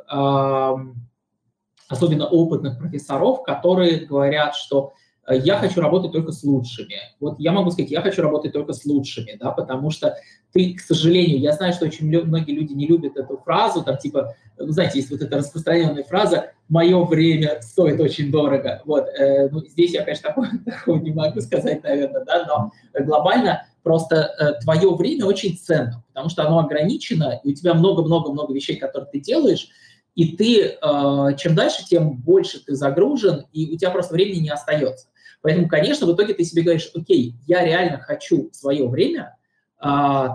особенно 1.89 2.27
опытных 2.27 2.79
профессоров, 2.79 3.43
которые 3.43 4.07
говорят, 4.07 4.55
что 4.55 4.93
э, 5.27 5.39
я 5.39 5.57
хочу 5.57 5.81
работать 5.81 6.13
только 6.13 6.33
с 6.33 6.43
лучшими. 6.43 6.97
Вот 7.21 7.39
я 7.39 7.53
могу 7.53 7.71
сказать, 7.71 7.91
я 7.91 8.03
хочу 8.03 8.23
работать 8.23 8.53
только 8.53 8.73
с 8.73 8.85
лучшими, 8.85 9.37
да, 9.39 9.53
потому 9.53 9.91
что 9.91 10.17
ты, 10.53 10.75
к 10.75 10.81
сожалению, 10.81 11.39
я 11.39 11.53
знаю, 11.53 11.73
что 11.73 11.85
очень 11.85 12.07
многие 12.07 12.53
люди 12.53 12.73
не 12.73 12.87
любят 12.87 13.17
эту 13.17 13.37
фразу, 13.39 13.83
там 13.83 13.99
типа, 13.99 14.35
ну, 14.59 14.71
знаете, 14.71 14.99
есть 14.99 15.11
вот 15.11 15.21
эта 15.21 15.37
распространенная 15.37 16.05
фраза 16.05 16.53
«мое 16.69 17.05
время 17.05 17.61
стоит 17.61 18.01
очень 18.01 18.33
дорого». 18.33 18.83
Вот, 18.85 19.07
э, 19.07 19.49
ну, 19.51 19.61
здесь 19.61 19.93
я, 19.93 20.03
конечно, 20.03 20.35
такого 20.65 20.99
не 20.99 21.13
могу 21.13 21.41
сказать, 21.41 21.83
наверное, 21.85 22.25
да, 22.25 22.47
но 22.47 23.05
глобально 23.05 23.67
Просто 23.87 24.17
э, 24.17 24.61
твое 24.65 24.93
время 24.97 25.27
очень 25.27 25.57
ценно, 25.57 26.03
потому 26.09 26.29
что 26.29 26.45
оно 26.45 26.59
ограничено, 26.59 27.41
и 27.45 27.53
у 27.53 27.55
тебя 27.55 27.73
много-много-много 27.73 28.53
вещей, 28.53 28.75
которые 28.75 29.09
ты 29.09 29.21
делаешь, 29.21 29.69
и 30.17 30.37
ты, 30.37 30.61
э, 30.61 31.37
чем 31.39 31.55
дальше, 31.55 31.87
тем 31.87 32.17
больше 32.17 32.65
ты 32.65 32.75
загружен, 32.75 33.47
и 33.53 33.73
у 33.73 33.79
тебя 33.79 33.93
просто 33.93 34.15
времени 34.15 34.41
не 34.41 34.49
остается. 34.49 35.07
Поэтому, 35.41 35.69
конечно, 35.69 36.05
в 36.05 36.13
итоге 36.13 36.35
ты 36.35 36.43
себе 36.43 36.63
говоришь, 36.63 36.91
окей, 36.97 37.37
я 37.47 37.65
реально 37.65 38.01
хочу 38.01 38.51
свое 38.53 38.89
время 38.89 39.37
э, 39.81 39.87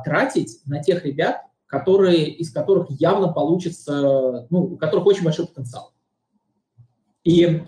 тратить 0.06 0.62
на 0.66 0.82
тех 0.82 1.04
ребят, 1.04 1.42
которые, 1.68 2.30
из 2.30 2.54
которых 2.54 2.90
явно 2.90 3.34
получится, 3.34 4.48
ну, 4.50 4.60
у 4.60 4.78
которых 4.78 5.08
очень 5.08 5.26
большой 5.26 5.48
потенциал. 5.48 5.92
И 7.24 7.44
э, 7.44 7.60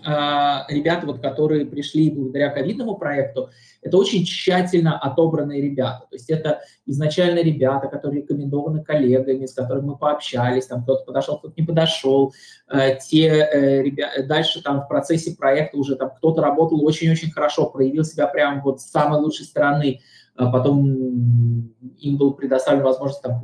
ребята, 0.68 1.06
вот, 1.06 1.20
которые 1.20 1.64
пришли 1.64 2.10
благодаря 2.10 2.50
ковидному 2.50 2.96
проекту, 2.96 3.50
это 3.82 3.96
очень 3.98 4.24
тщательно 4.24 4.98
отобранные 4.98 5.60
ребята. 5.60 6.06
То 6.10 6.16
есть 6.16 6.28
это 6.28 6.60
изначально 6.86 7.38
ребята, 7.40 7.86
которые 7.86 8.22
рекомендованы 8.22 8.82
коллегами, 8.82 9.46
с 9.46 9.54
которыми 9.54 9.86
мы 9.86 9.98
пообщались, 9.98 10.66
там 10.66 10.82
кто-то 10.82 11.04
подошел, 11.04 11.38
кто-то 11.38 11.54
не 11.56 11.64
подошел. 11.64 12.34
Э, 12.68 12.96
те 12.98 13.28
э, 13.28 13.82
ребята, 13.82 14.24
дальше 14.24 14.60
там 14.60 14.80
в 14.82 14.88
процессе 14.88 15.36
проекта 15.36 15.76
уже 15.76 15.94
там 15.94 16.10
кто-то 16.16 16.42
работал 16.42 16.84
очень-очень 16.84 17.30
хорошо, 17.30 17.66
проявил 17.66 18.02
себя 18.02 18.26
прямо 18.26 18.60
вот 18.60 18.80
с 18.80 18.90
самой 18.90 19.20
лучшей 19.20 19.46
стороны. 19.46 20.00
А 20.36 20.50
потом 20.50 21.72
им 22.00 22.16
был 22.16 22.34
предоставлен 22.34 22.82
возможность 22.82 23.22
там, 23.22 23.40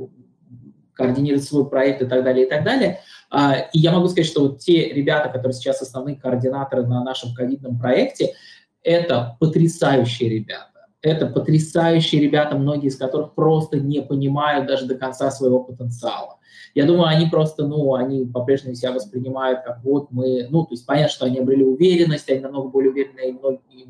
координировать 0.93 1.45
свой 1.45 1.69
проект 1.69 2.01
и 2.01 2.05
так 2.05 2.23
далее, 2.23 2.45
и 2.45 2.49
так 2.49 2.65
далее. 2.65 2.99
А, 3.31 3.55
и 3.55 3.79
я 3.79 3.93
могу 3.93 4.09
сказать, 4.09 4.29
что 4.29 4.41
вот 4.41 4.59
те 4.59 4.93
ребята, 4.93 5.29
которые 5.29 5.53
сейчас 5.53 5.81
основные 5.81 6.17
координаторы 6.17 6.85
на 6.85 7.01
нашем 7.03 7.33
ковидном 7.33 7.79
проекте, 7.79 8.33
это 8.83 9.37
потрясающие 9.39 10.29
ребята. 10.29 10.67
Это 11.01 11.27
потрясающие 11.27 12.21
ребята, 12.21 12.57
многие 12.57 12.87
из 12.87 12.97
которых 12.97 13.33
просто 13.33 13.79
не 13.79 14.01
понимают 14.01 14.67
даже 14.67 14.85
до 14.85 14.95
конца 14.95 15.31
своего 15.31 15.63
потенциала. 15.63 16.37
Я 16.75 16.85
думаю, 16.85 17.07
они 17.07 17.27
просто, 17.27 17.65
ну, 17.65 17.95
они 17.95 18.25
по-прежнему 18.25 18.75
себя 18.75 18.91
воспринимают 18.91 19.61
как 19.63 19.83
вот 19.83 20.11
мы, 20.11 20.47
ну, 20.49 20.63
то 20.63 20.73
есть 20.73 20.85
понятно, 20.85 21.09
что 21.09 21.25
они 21.25 21.39
обрели 21.39 21.63
уверенность, 21.63 22.29
они 22.29 22.41
намного 22.41 22.69
более 22.69 22.91
уверенные 22.91 23.31
и 23.31 23.87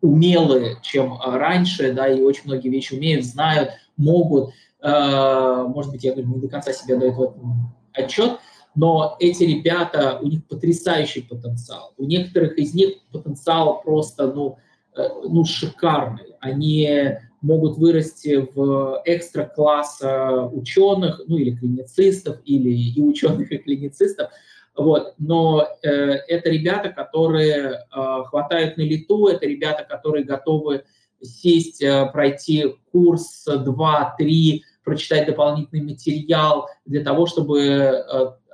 умелые, 0.00 0.76
чем 0.82 1.14
а, 1.14 1.36
раньше, 1.38 1.92
да, 1.92 2.08
и 2.08 2.22
очень 2.22 2.42
многие 2.44 2.68
вещи 2.68 2.94
умеют, 2.94 3.24
знают, 3.24 3.70
могут. 3.96 4.52
А, 4.80 5.64
может 5.64 5.90
быть, 5.90 6.04
я 6.04 6.12
говорю, 6.12 6.28
не 6.28 6.40
до 6.40 6.48
конца 6.48 6.70
дают 6.86 7.16
в 7.16 7.22
этом 7.22 7.74
отчет, 7.94 8.38
но 8.74 9.16
эти 9.20 9.44
ребята, 9.44 10.18
у 10.20 10.26
них 10.26 10.46
потрясающий 10.46 11.22
потенциал. 11.22 11.94
У 11.96 12.04
некоторых 12.04 12.58
из 12.58 12.74
них 12.74 12.96
потенциал 13.12 13.82
просто, 13.82 14.32
ну, 14.32 14.58
э, 14.96 15.08
ну 15.28 15.44
шикарный. 15.44 16.34
Они 16.40 17.16
могут 17.40 17.76
вырасти 17.76 18.48
в 18.54 19.02
экстра 19.04 19.44
класса 19.44 20.48
ученых, 20.52 21.20
ну 21.26 21.36
или 21.36 21.54
клиницистов, 21.54 22.38
или 22.44 22.70
и 22.70 23.00
ученых, 23.00 23.52
и 23.52 23.58
клиницистов. 23.58 24.30
Вот. 24.76 25.14
Но 25.18 25.68
э, 25.82 25.88
это 25.88 26.50
ребята, 26.50 26.88
которые 26.88 27.54
э, 27.54 28.24
хватают 28.24 28.76
на 28.76 28.82
лету, 28.82 29.28
это 29.28 29.46
ребята, 29.46 29.84
которые 29.84 30.24
готовы 30.24 30.84
сесть, 31.22 31.82
э, 31.82 32.10
пройти 32.12 32.74
курс 32.90 33.46
2-3, 33.46 34.60
прочитать 34.84 35.26
дополнительный 35.26 35.82
материал 35.82 36.68
для 36.84 37.02
того, 37.02 37.26
чтобы 37.26 37.60
э, 37.60 38.02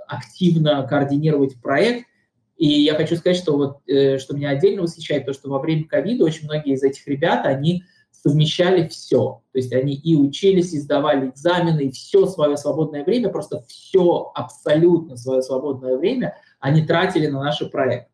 активно 0.07 0.87
координировать 0.87 1.61
проект. 1.61 2.07
И 2.57 2.67
я 2.67 2.95
хочу 2.95 3.17
сказать, 3.17 3.39
что, 3.39 3.57
вот, 3.57 3.79
э, 3.89 4.19
что 4.19 4.37
меня 4.37 4.51
отдельно 4.51 4.83
восхищает, 4.83 5.27
то, 5.27 5.33
что 5.33 5.51
во 5.51 5.59
время 5.59 5.87
ковида 5.87 6.25
очень 6.25 6.45
многие 6.45 6.75
из 6.75 6.83
этих 6.83 7.07
ребят, 7.09 7.47
они 7.47 7.85
совмещали 8.11 8.87
все. 8.89 9.43
То 9.53 9.59
есть 9.59 9.73
они 9.73 9.95
и 9.95 10.15
учились, 10.15 10.73
и 10.73 10.79
сдавали 10.79 11.31
экзамены, 11.31 11.85
и 11.85 11.91
все 11.91 12.27
свое 12.27 12.57
свободное 12.57 13.05
время, 13.05 13.31
просто 13.31 13.65
все, 13.67 14.31
абсолютно 14.35 15.17
свое 15.17 15.43
свободное 15.43 15.97
время 15.97 16.37
они 16.61 16.87
тратили 16.87 17.27
на 17.27 17.43
наши 17.43 17.67
проекты. 17.67 18.11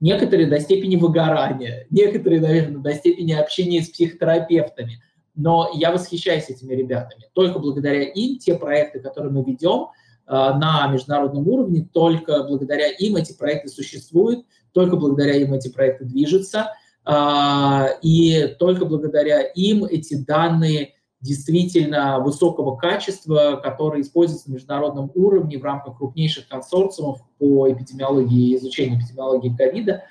Некоторые 0.00 0.48
до 0.48 0.58
степени 0.58 0.96
выгорания, 0.96 1.86
некоторые, 1.90 2.40
наверное, 2.40 2.80
до 2.80 2.94
степени 2.94 3.32
общения 3.32 3.82
с 3.82 3.90
психотерапевтами. 3.90 5.02
Но 5.34 5.70
я 5.74 5.92
восхищаюсь 5.92 6.48
этими 6.48 6.74
ребятами. 6.74 7.24
Только 7.32 7.58
благодаря 7.58 8.02
им 8.02 8.38
те 8.38 8.54
проекты, 8.54 9.00
которые 9.00 9.32
мы 9.32 9.44
ведем, 9.44 9.88
Э, 10.30 10.52
на 10.54 10.86
международном 10.86 11.48
уровне. 11.48 11.88
Только 11.92 12.44
благодаря 12.44 12.86
им 12.86 13.16
эти 13.16 13.36
проекты 13.36 13.68
существуют, 13.68 14.46
только 14.72 14.94
благодаря 14.94 15.34
им 15.34 15.52
эти 15.52 15.68
проекты 15.68 16.04
движутся, 16.04 16.72
э, 17.04 17.86
и 18.00 18.54
только 18.60 18.84
благодаря 18.84 19.40
им 19.42 19.84
эти 19.84 20.14
данные 20.14 20.94
действительно 21.20 22.20
высокого 22.20 22.76
качества, 22.76 23.60
которые 23.60 24.02
используются 24.02 24.50
на 24.50 24.54
международном 24.54 25.10
уровне 25.16 25.58
в 25.58 25.64
рамках 25.64 25.98
крупнейших 25.98 26.46
консорциумов 26.46 27.18
по 27.40 27.68
эпидемиологии, 27.68 28.54
изучению 28.54 29.00
эпидемиологии 29.00 29.56
ковида. 29.56 30.04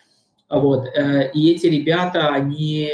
Вот. 0.49 0.85
Э, 0.87 1.31
и 1.33 1.49
эти 1.49 1.67
ребята, 1.67 2.27
они, 2.27 2.89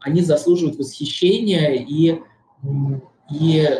они 0.00 0.22
заслуживают 0.22 0.76
восхищения 0.76 1.74
и, 1.74 2.20
и 3.30 3.72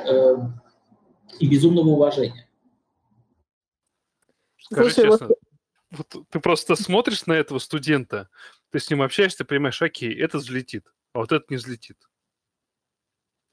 и 1.38 1.48
безумного 1.48 1.88
уважения. 1.88 2.48
Скажи 4.58 4.90
Слушай, 4.90 5.10
честно, 5.10 5.26
вот... 5.28 5.38
Вот 5.90 6.26
ты 6.28 6.40
просто 6.40 6.76
смотришь 6.76 7.24
на 7.24 7.32
этого 7.32 7.58
студента, 7.58 8.28
ты 8.70 8.78
с 8.78 8.90
ним 8.90 9.00
общаешься, 9.00 9.38
ты 9.38 9.44
понимаешь, 9.44 9.80
окей, 9.80 10.14
это 10.14 10.36
взлетит, 10.36 10.84
а 11.14 11.20
вот 11.20 11.32
это 11.32 11.46
не 11.48 11.56
взлетит. 11.56 11.96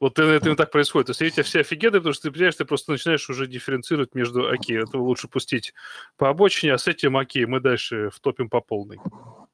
Вот 0.02 0.20
это 0.20 0.44
именно 0.46 0.58
так 0.58 0.70
происходит. 0.70 1.08
То 1.08 1.12
есть 1.12 1.22
эти 1.22 1.42
все 1.44 1.62
офигенные, 1.62 2.02
потому 2.02 2.14
что 2.14 2.24
ты 2.24 2.32
понимаешь, 2.32 2.56
ты 2.56 2.66
просто 2.66 2.92
начинаешь 2.92 3.30
уже 3.30 3.48
дифференцировать 3.48 4.16
между, 4.16 4.50
окей, 4.50 4.84
этого 4.84 5.04
лучше 5.04 5.30
пустить 5.30 5.74
по 6.18 6.28
обочине, 6.28 6.74
а 6.74 6.78
с 6.78 6.88
этим, 6.88 7.16
окей, 7.16 7.46
мы 7.46 7.62
дальше 7.62 8.10
втопим 8.10 8.50
по 8.50 8.60
полной. 8.60 9.00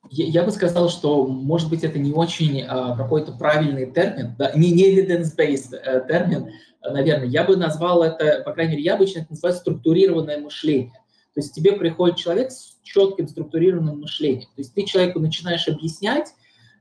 Я, 0.10 0.44
бы 0.44 0.52
сказал, 0.52 0.90
что, 0.90 1.26
может 1.28 1.70
быть, 1.70 1.84
это 1.84 2.00
не 2.00 2.12
очень 2.12 2.64
а, 2.64 2.98
какой-то 2.98 3.34
правильный 3.34 3.90
термин, 3.92 4.36
да, 4.38 4.52
не, 4.56 4.72
не 4.72 4.96
evidence-based 4.96 5.76
а, 5.76 6.00
термин, 6.02 6.52
наверное. 6.84 7.28
Я 7.28 7.44
бы 7.44 7.56
назвал 7.56 8.04
это, 8.04 8.42
по 8.44 8.52
крайней 8.52 8.72
мере, 8.72 8.84
я 8.84 8.96
обычно 8.96 9.20
это 9.20 9.32
называю 9.32 9.56
структурированное 9.56 10.40
мышление. 10.40 10.92
То 11.34 11.40
есть 11.40 11.54
тебе 11.54 11.74
приходит 11.74 12.18
человек 12.18 12.52
с 12.52 12.78
четким 12.84 13.28
структурированным 13.28 14.02
мышлением. 14.02 14.50
То 14.56 14.62
есть 14.62 14.74
ты 14.74 14.84
человеку 14.84 15.20
начинаешь 15.20 15.68
объяснять, 15.68 16.34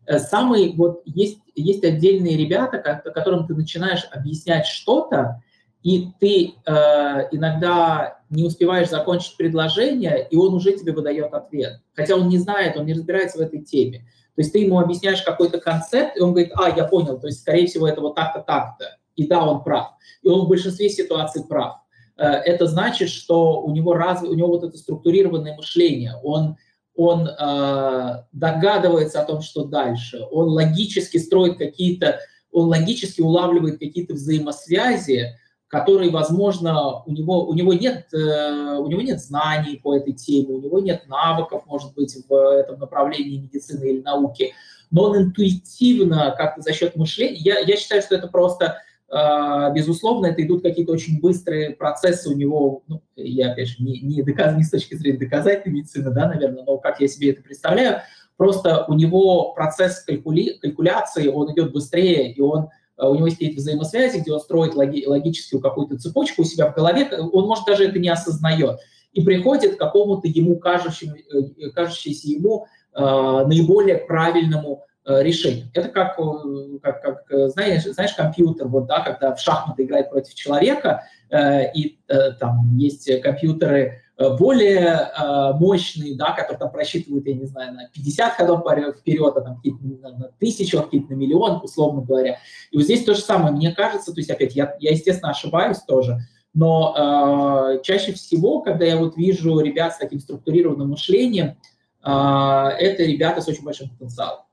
э, 0.07 0.19
самый 0.19 0.75
вот 0.75 1.03
есть, 1.05 1.39
есть 1.55 1.85
отдельные 1.85 2.37
ребята, 2.37 2.79
которым 3.15 3.47
ты 3.47 3.55
начинаешь 3.55 4.09
объяснять 4.11 4.67
что-то, 4.67 5.43
и 5.83 6.09
ты 6.19 6.55
э, 6.67 7.29
иногда 7.31 8.20
не 8.31 8.45
успеваешь 8.45 8.89
закончить 8.89 9.37
предложение, 9.37 10.27
и 10.31 10.37
он 10.37 10.55
уже 10.55 10.73
тебе 10.73 10.93
выдает 10.93 11.35
ответ. 11.35 11.81
Хотя 11.95 12.15
он 12.15 12.29
не 12.29 12.39
знает, 12.39 12.77
он 12.77 12.87
не 12.87 12.95
разбирается 12.95 13.39
в 13.39 13.41
этой 13.41 13.63
теме. 13.63 14.07
То 14.37 14.43
есть 14.43 14.53
ты 14.53 14.61
ему 14.61 14.79
объясняешь 14.79 15.23
какой-то 15.23 15.59
концепт, 15.59 16.17
и 16.17 16.21
он 16.21 16.31
говорит, 16.31 16.53
а, 16.55 16.71
я 16.71 16.85
понял, 16.85 17.19
то 17.19 17.27
есть, 17.27 17.41
скорее 17.41 17.67
всего, 17.67 17.87
это 17.87 18.01
вот 18.01 18.15
так-то, 18.15 18.41
так-то. 18.41 18.97
И 19.17 19.27
да, 19.27 19.45
он 19.45 19.63
прав. 19.63 19.89
И 20.23 20.29
он 20.29 20.47
в 20.47 20.49
большинстве 20.49 20.89
ситуаций 20.89 21.45
прав. 21.45 21.81
Э, 22.17 22.27
это 22.27 22.67
значит, 22.67 23.09
что 23.09 23.61
у 23.61 23.73
него, 23.73 23.95
разв... 23.95 24.23
у 24.23 24.35
него 24.35 24.49
вот 24.49 24.65
это 24.65 24.79
структурированное 24.79 25.57
мышление, 25.57 26.15
он, 26.23 26.57
он 26.95 27.27
э, 27.27 28.25
догадывается 28.33 29.21
о 29.21 29.25
том, 29.25 29.43
что 29.43 29.65
дальше, 29.65 30.25
он 30.31 30.49
логически 30.49 31.19
строит 31.19 31.59
какие-то, 31.59 32.21
он 32.53 32.69
логически 32.69 33.21
улавливает 33.21 33.79
какие-то 33.79 34.15
взаимосвязи, 34.15 35.37
которые, 35.71 36.11
возможно, 36.11 37.03
у 37.05 37.13
него, 37.13 37.47
у 37.47 37.55
него 37.55 37.73
нет, 37.73 38.09
э, 38.13 38.77
у 38.77 38.89
него 38.89 39.01
нет 39.03 39.21
знаний 39.21 39.81
по 39.83 39.97
этой 39.97 40.13
теме, 40.13 40.55
у 40.55 40.61
него 40.61 40.81
нет 40.81 41.07
навыков, 41.07 41.63
может 41.67 41.95
быть, 41.95 42.17
в 42.29 42.35
этом 42.35 42.81
направлении 42.81 43.39
медицины 43.39 43.85
или 43.85 44.03
науки, 44.03 44.53
но 44.91 45.05
он 45.05 45.19
интуитивно, 45.19 46.35
как-то 46.37 46.61
за 46.61 46.73
счет 46.73 46.97
мышления, 46.97 47.39
я, 47.39 47.61
я 47.61 47.77
считаю, 47.77 48.03
что 48.03 48.17
это 48.17 48.27
просто 48.27 48.79
а, 49.13 49.71
безусловно, 49.71 50.27
это 50.27 50.45
идут 50.45 50.63
какие-то 50.63 50.93
очень 50.93 51.21
быстрые 51.21 51.71
процессы 51.71 52.29
у 52.29 52.37
него, 52.37 52.83
ну, 52.87 53.03
я, 53.17 53.53
опять 53.53 53.69
же, 53.69 53.83
не, 53.83 54.01
не, 54.01 54.23
доказ, 54.23 54.57
не 54.57 54.63
с 54.63 54.71
точки 54.71 54.95
зрения 54.95 55.19
доказательной 55.19 55.79
медицины, 55.79 56.11
да, 56.11 56.29
наверное, 56.29 56.65
но 56.65 56.79
как 56.79 57.01
я 57.01 57.09
себе 57.09 57.31
это 57.31 57.43
представляю, 57.43 58.03
просто 58.37 58.85
у 58.87 58.95
него 58.95 59.53
процесс 59.53 60.01
калькули, 60.01 60.59
калькуляции, 60.61 61.27
он 61.27 61.53
идет 61.53 61.73
быстрее, 61.73 62.33
и 62.33 62.41
он, 62.41 62.69
у 63.09 63.15
него 63.15 63.27
есть 63.27 63.39
какие-то 63.39 63.61
взаимосвязи, 63.61 64.19
где 64.19 64.33
он 64.33 64.41
строит 64.41 64.75
логи, 64.75 65.05
логическую 65.07 65.61
какую-то 65.61 65.99
цепочку 65.99 66.43
у 66.43 66.45
себя 66.45 66.71
в 66.71 66.75
голове, 66.75 67.09
он, 67.11 67.47
может, 67.47 67.65
даже 67.65 67.87
это 67.87 67.99
не 67.99 68.09
осознает, 68.09 68.81
и 69.13 69.23
приходит 69.23 69.77
к 69.77 69.79
какому-то 69.79 70.29
ему 70.29 70.59
кажущему, 70.59 71.17
э, 71.17 71.71
кажущемуся 71.71 72.29
ему 72.29 72.67
э, 72.95 73.01
наиболее 73.01 73.99
правильному 73.99 74.85
Э, 75.11 75.23
решением. 75.23 75.71
Это 75.73 75.89
как, 75.89 76.19
э, 76.19 76.79
как, 76.83 77.01
как 77.01 77.31
э, 77.31 77.49
знаешь, 77.49 77.85
знаешь, 77.85 78.13
компьютер, 78.13 78.69
вот, 78.69 78.87
да, 78.87 79.01
когда 79.01 79.35
в 79.35 79.41
шахматы 79.41 79.85
играет 79.85 80.11
против 80.11 80.35
человека, 80.35 81.05
э, 81.31 81.73
и 81.73 81.99
э, 82.07 82.33
там 82.33 82.77
есть 82.77 83.11
компьютеры 83.23 84.00
более 84.29 85.11
э, 85.17 85.53
мощные, 85.55 86.15
да, 86.15 86.33
которые 86.33 86.59
там 86.59 86.71
просчитывают, 86.71 87.27
я 87.27 87.35
не 87.35 87.47
знаю, 87.47 87.73
на 87.73 87.89
50 87.89 88.35
ходов 88.35 88.61
вперед, 88.99 89.37
а 89.37 89.41
там 89.41 89.57
какие-то 89.57 89.83
на, 89.83 90.11
на 90.11 90.29
тысячу, 90.39 90.79
а 90.79 90.83
какие-то 90.83 91.15
на 91.15 91.17
миллион, 91.17 91.61
условно 91.63 92.03
говоря. 92.03 92.39
И 92.71 92.77
вот 92.77 92.85
здесь 92.85 93.05
то 93.05 93.15
же 93.15 93.21
самое, 93.21 93.55
мне 93.55 93.73
кажется, 93.73 94.13
то 94.13 94.21
есть 94.21 94.31
опять, 94.31 94.55
я, 94.55 94.77
я 94.79 94.91
естественно, 94.91 95.31
ошибаюсь 95.31 95.79
тоже, 95.79 96.19
но 96.53 97.75
э, 97.79 97.83
чаще 97.83 98.13
всего, 98.13 98.61
когда 98.61 98.85
я 98.85 98.99
вот 98.99 99.17
вижу 99.17 99.59
ребят 99.61 99.95
с 99.95 99.99
таким 99.99 100.21
структурированным 100.21 100.91
мышлением, 100.91 101.57
э, 102.05 102.11
это 102.11 103.05
ребята 103.05 103.41
с 103.41 103.49
очень 103.49 103.65
большим 103.65 103.89
потенциалом. 103.89 104.45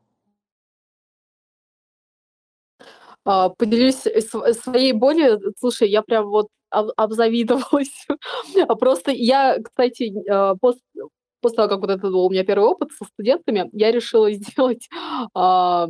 А, 3.25 3.49
поделюсь 3.49 4.05
своей 4.61 4.93
болью. 4.93 5.53
Слушай, 5.59 5.89
я 5.89 6.01
прям 6.01 6.29
вот 6.29 6.47
обзавидовалась. 6.79 8.05
А 8.67 8.75
просто 8.75 9.11
я, 9.11 9.57
кстати, 9.61 10.13
а, 10.29 10.55
после, 10.55 10.81
после 11.41 11.55
того, 11.57 11.69
как 11.69 11.79
вот 11.81 11.89
это 11.89 12.07
был 12.07 12.25
у 12.25 12.29
меня 12.29 12.43
первый 12.43 12.65
опыт 12.65 12.91
со 12.91 13.05
студентами, 13.05 13.69
я 13.73 13.91
решила 13.91 14.31
сделать 14.33 14.87
а, 15.33 15.89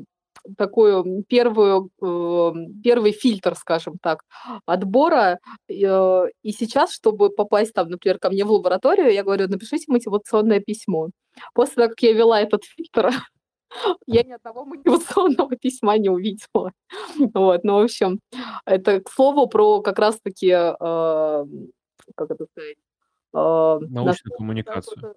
такую 0.58 1.24
первую, 1.28 1.90
э, 2.02 2.54
первый 2.84 3.12
фильтр, 3.12 3.56
скажем 3.56 3.98
так, 4.02 4.24
отбора. 4.66 5.40
Э, 5.70 6.24
и 6.44 6.52
сейчас, 6.52 6.94
чтобы 6.94 7.30
попасть 7.30 7.74
там, 7.74 7.90
например, 7.90 8.20
ко 8.20 8.30
мне 8.30 8.46
в 8.46 8.52
лабораторию, 8.52 9.12
я 9.12 9.24
говорю, 9.24 9.48
напишите 9.48 9.86
мотивационное 9.92 10.60
письмо. 10.60 11.10
После 11.54 11.76
того, 11.76 11.90
как 11.90 12.02
я 12.02 12.14
вела 12.14 12.42
этот 12.42 12.64
фильтр, 12.64 13.12
я 14.06 14.24
ни 14.24 14.32
одного 14.32 14.66
мотивационного 14.66 15.56
письма 15.56 15.98
не 15.98 16.10
увидела. 16.10 16.72
Вот, 17.34 17.64
ну, 17.64 17.76
в 17.76 17.84
общем, 17.84 18.20
это, 18.66 19.02
к 19.02 19.10
слову, 19.10 19.48
про 19.48 19.82
как 19.82 20.00
раз-таки, 20.00 20.50
э, 20.50 21.46
как 22.16 22.32
это 22.32 22.46
сказать, 22.52 22.78
э, 23.34 23.80
научную 23.90 24.38
коммуникацию. 24.38 25.16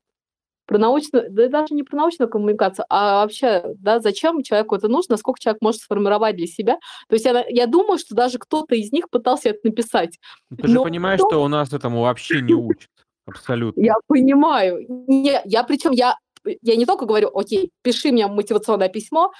Про 0.66 0.78
научную, 0.78 1.30
да 1.30 1.48
даже 1.48 1.74
не 1.74 1.82
про 1.82 1.96
научную 1.96 2.28
коммуникацию, 2.28 2.86
а 2.88 3.22
вообще, 3.22 3.74
да, 3.78 3.98
зачем 3.98 4.42
человеку 4.44 4.76
это 4.76 4.86
нужно, 4.86 5.16
сколько 5.16 5.40
человек 5.40 5.60
может 5.62 5.80
сформировать 5.80 6.36
для 6.36 6.46
себя. 6.46 6.78
То 7.08 7.14
есть 7.14 7.24
я, 7.24 7.44
я 7.48 7.66
думаю, 7.66 7.98
что 7.98 8.14
даже 8.14 8.38
кто-то 8.38 8.76
из 8.76 8.92
них 8.92 9.10
пытался 9.10 9.48
это 9.48 9.60
написать. 9.64 10.20
Ты 10.56 10.68
же 10.68 10.80
понимаешь, 10.80 11.18
кто... 11.18 11.28
что 11.28 11.42
у 11.42 11.48
нас 11.48 11.72
этому 11.72 12.02
вообще 12.02 12.40
не 12.40 12.54
учат. 12.54 12.88
Абсолютно. 13.26 13.80
Я 13.80 13.94
понимаю. 14.06 14.84
Не, 14.88 15.40
я 15.44 15.64
причем 15.64 15.90
я 15.90 16.16
я 16.44 16.76
не 16.76 16.86
только 16.86 17.06
говорю, 17.06 17.30
окей, 17.34 17.70
пиши 17.82 18.12
мне 18.12 18.26
мотивационное 18.26 18.88
письмо, 18.88 19.32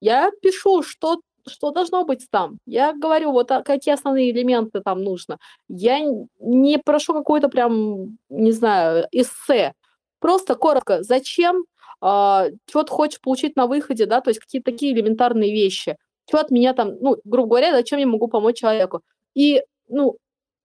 я 0.00 0.30
пишу, 0.42 0.82
что 0.82 1.20
что 1.46 1.70
должно 1.70 2.04
быть 2.04 2.26
там. 2.30 2.58
Я 2.66 2.92
говорю, 2.92 3.32
вот 3.32 3.50
а 3.50 3.62
какие 3.62 3.94
основные 3.94 4.30
элементы 4.30 4.80
там 4.80 5.02
нужно. 5.02 5.38
Я 5.68 6.00
не 6.40 6.78
прошу 6.78 7.14
какой-то 7.14 7.48
прям, 7.48 8.18
не 8.28 8.52
знаю, 8.52 9.06
эссе. 9.12 9.72
Просто 10.20 10.56
коротко, 10.56 11.02
зачем, 11.02 11.64
а, 12.00 12.46
что 12.68 12.82
ты 12.82 12.92
хочешь 12.92 13.20
получить 13.20 13.56
на 13.56 13.66
выходе, 13.66 14.06
да, 14.06 14.20
то 14.20 14.30
есть 14.30 14.40
какие-то 14.40 14.70
такие 14.70 14.92
элементарные 14.92 15.52
вещи. 15.52 15.96
Что 16.28 16.40
от 16.40 16.50
меня 16.50 16.74
там, 16.74 16.96
ну, 17.00 17.16
грубо 17.24 17.48
говоря, 17.48 17.72
зачем 17.72 17.98
я 17.98 18.06
могу 18.06 18.28
помочь 18.28 18.58
человеку. 18.58 19.00
И, 19.34 19.62
ну, 19.88 20.16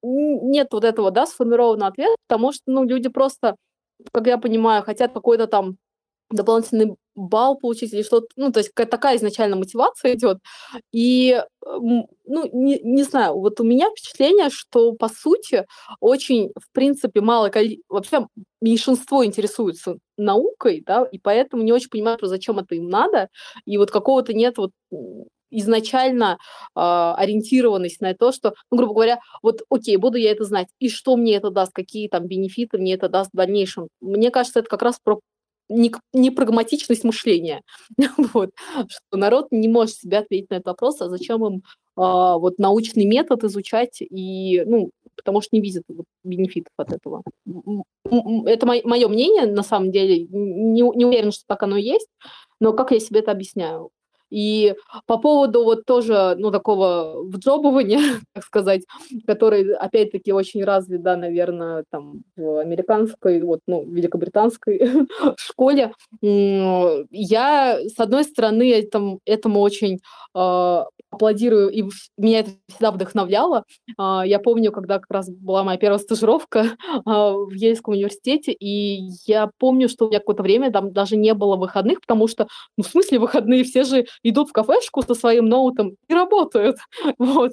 нет 0.02 0.68
вот 0.72 0.84
этого, 0.84 1.12
да, 1.12 1.26
сформированного 1.26 1.92
ответа, 1.92 2.16
потому 2.28 2.52
что, 2.52 2.64
ну, 2.68 2.84
люди 2.84 3.10
просто, 3.10 3.56
как 4.12 4.28
я 4.28 4.38
понимаю, 4.38 4.84
хотят 4.84 5.14
какой-то 5.14 5.48
там 5.48 5.78
дополнительный 6.32 6.96
балл 7.16 7.58
получить 7.58 7.94
или 7.94 8.02
что-то, 8.02 8.28
ну, 8.36 8.52
то 8.52 8.60
есть 8.60 8.74
такая 8.74 9.18
изначально 9.18 9.56
мотивация 9.56 10.16
идет. 10.16 10.40
И, 10.92 11.40
ну, 11.62 12.10
не, 12.26 12.80
не 12.80 13.04
знаю, 13.04 13.36
вот 13.36 13.60
у 13.60 13.64
меня 13.64 13.90
впечатление, 13.92 14.50
что, 14.50 14.94
по 14.94 15.10
сути, 15.10 15.66
очень, 16.00 16.52
в 16.60 16.72
принципе, 16.74 17.22
мало, 17.22 17.52
вообще 17.88 18.28
меньшинство 18.62 19.24
интересуется 19.24 19.98
наукой, 20.18 20.84
да, 20.86 21.06
и 21.12 21.20
поэтому 21.20 21.64
не 21.64 21.72
очень 21.72 21.90
понимают, 21.90 22.22
зачем 22.24 22.58
это 22.60 22.76
им 22.76 22.90
надо, 22.90 23.30
и 23.66 23.78
вот 23.78 23.92
какого-то 23.92 24.34
нет 24.34 24.58
вот 24.58 24.72
изначально 25.60 26.38
э, 26.76 26.80
ориентированность 26.80 28.02
на 28.02 28.14
то, 28.14 28.32
что, 28.32 28.54
ну, 28.72 28.78
грубо 28.78 28.94
говоря, 28.94 29.20
вот, 29.42 29.62
окей, 29.70 29.96
буду 29.98 30.18
я 30.18 30.32
это 30.32 30.44
знать, 30.44 30.68
и 30.80 30.90
что 30.90 31.16
мне 31.16 31.36
это 31.36 31.50
даст, 31.50 31.72
какие 31.74 32.08
там 32.08 32.28
бенефиты 32.28 32.78
мне 32.78 32.94
это 32.94 33.10
даст 33.10 33.32
в 33.34 33.38
дальнейшем. 33.38 33.88
Мне 34.02 34.32
кажется, 34.32 34.60
это 34.60 34.70
как 34.70 34.82
раз 34.82 35.00
про 35.04 35.20
непрагматичность 35.70 37.04
мышления. 37.04 37.62
вот. 38.34 38.52
Что 38.88 39.18
народ 39.18 39.48
не 39.52 39.68
может 39.68 39.96
себе 39.96 40.20
ответить 40.20 40.50
на 40.50 40.56
этот 40.56 40.68
вопрос, 40.68 41.02
а 41.02 41.10
зачем 41.10 41.46
им 41.46 41.64
а, 41.96 42.38
вот 42.38 42.58
научный 42.58 43.06
метод 43.06 43.44
изучать, 43.44 44.02
и, 44.02 44.64
ну, 44.66 44.92
потому 45.16 45.42
что 45.42 45.50
не 45.56 45.62
видят 45.62 45.84
вот, 45.88 46.06
бенефитов 46.24 46.74
от 46.78 46.92
этого. 46.92 47.24
Это 48.46 48.66
мое 48.66 49.08
мнение, 49.08 49.46
на 49.46 49.64
самом 49.64 49.92
деле. 49.92 50.28
Не, 50.30 50.82
не 50.82 51.06
уверен, 51.06 51.32
что 51.32 51.44
так 51.48 51.64
оно 51.64 51.78
есть, 51.78 52.08
но 52.60 52.74
как 52.74 52.92
я 52.92 53.00
себе 53.00 53.20
это 53.20 53.32
объясняю? 53.32 53.90
И 54.34 54.74
по 55.06 55.20
поводу 55.20 55.64
вот 55.64 55.86
тоже, 55.86 56.36
ну, 56.40 56.50
такого 56.50 57.22
вджобывания, 57.24 58.00
так 58.34 58.44
сказать, 58.44 58.82
который, 59.28 59.76
опять-таки, 59.76 60.34
очень 60.34 60.64
развит, 60.64 61.04
да, 61.04 61.16
наверное, 61.16 61.84
там, 61.92 62.24
в 62.36 62.58
американской, 62.58 63.40
вот, 63.44 63.60
ну, 63.68 63.86
великобританской 63.86 64.82
школе, 65.38 65.94
я, 66.22 67.80
с 67.80 68.00
одной 68.00 68.24
стороны, 68.24 68.72
этому, 68.72 69.20
этому 69.26 69.60
очень 69.60 70.00
э, 70.36 70.84
аплодирую, 71.14 71.70
и 71.70 71.84
меня 72.18 72.40
это 72.40 72.52
всегда 72.68 72.92
вдохновляло. 72.92 73.64
А, 73.98 74.24
я 74.26 74.40
помню, 74.40 74.72
когда 74.72 75.00
как 75.00 75.12
раз 75.12 75.30
была 75.30 75.64
моя 75.64 75.78
первая 75.78 76.00
стажировка 76.00 76.76
а, 77.06 77.34
в 77.34 77.52
Ельском 77.52 77.94
университете, 77.94 78.52
и 78.52 79.10
я 79.26 79.50
помню, 79.60 79.90
что 79.90 80.06
у 80.06 80.10
меня 80.10 80.20
какое-то 80.20 80.44
время 80.44 80.72
там 80.72 80.92
даже 80.92 81.16
не 81.16 81.34
было 81.34 81.56
выходных, 81.56 82.02
потому 82.02 82.28
что, 82.28 82.48
ну, 82.78 82.84
в 82.84 82.88
смысле 82.88 83.20
выходные, 83.20 83.64
все 83.64 83.84
же 83.84 84.06
идут 84.24 84.50
в 84.50 84.54
кафешку 84.54 85.02
со 85.04 85.14
своим 85.14 85.46
ноутом 85.46 85.96
и 86.08 86.14
работают, 86.14 86.78
вот. 87.18 87.52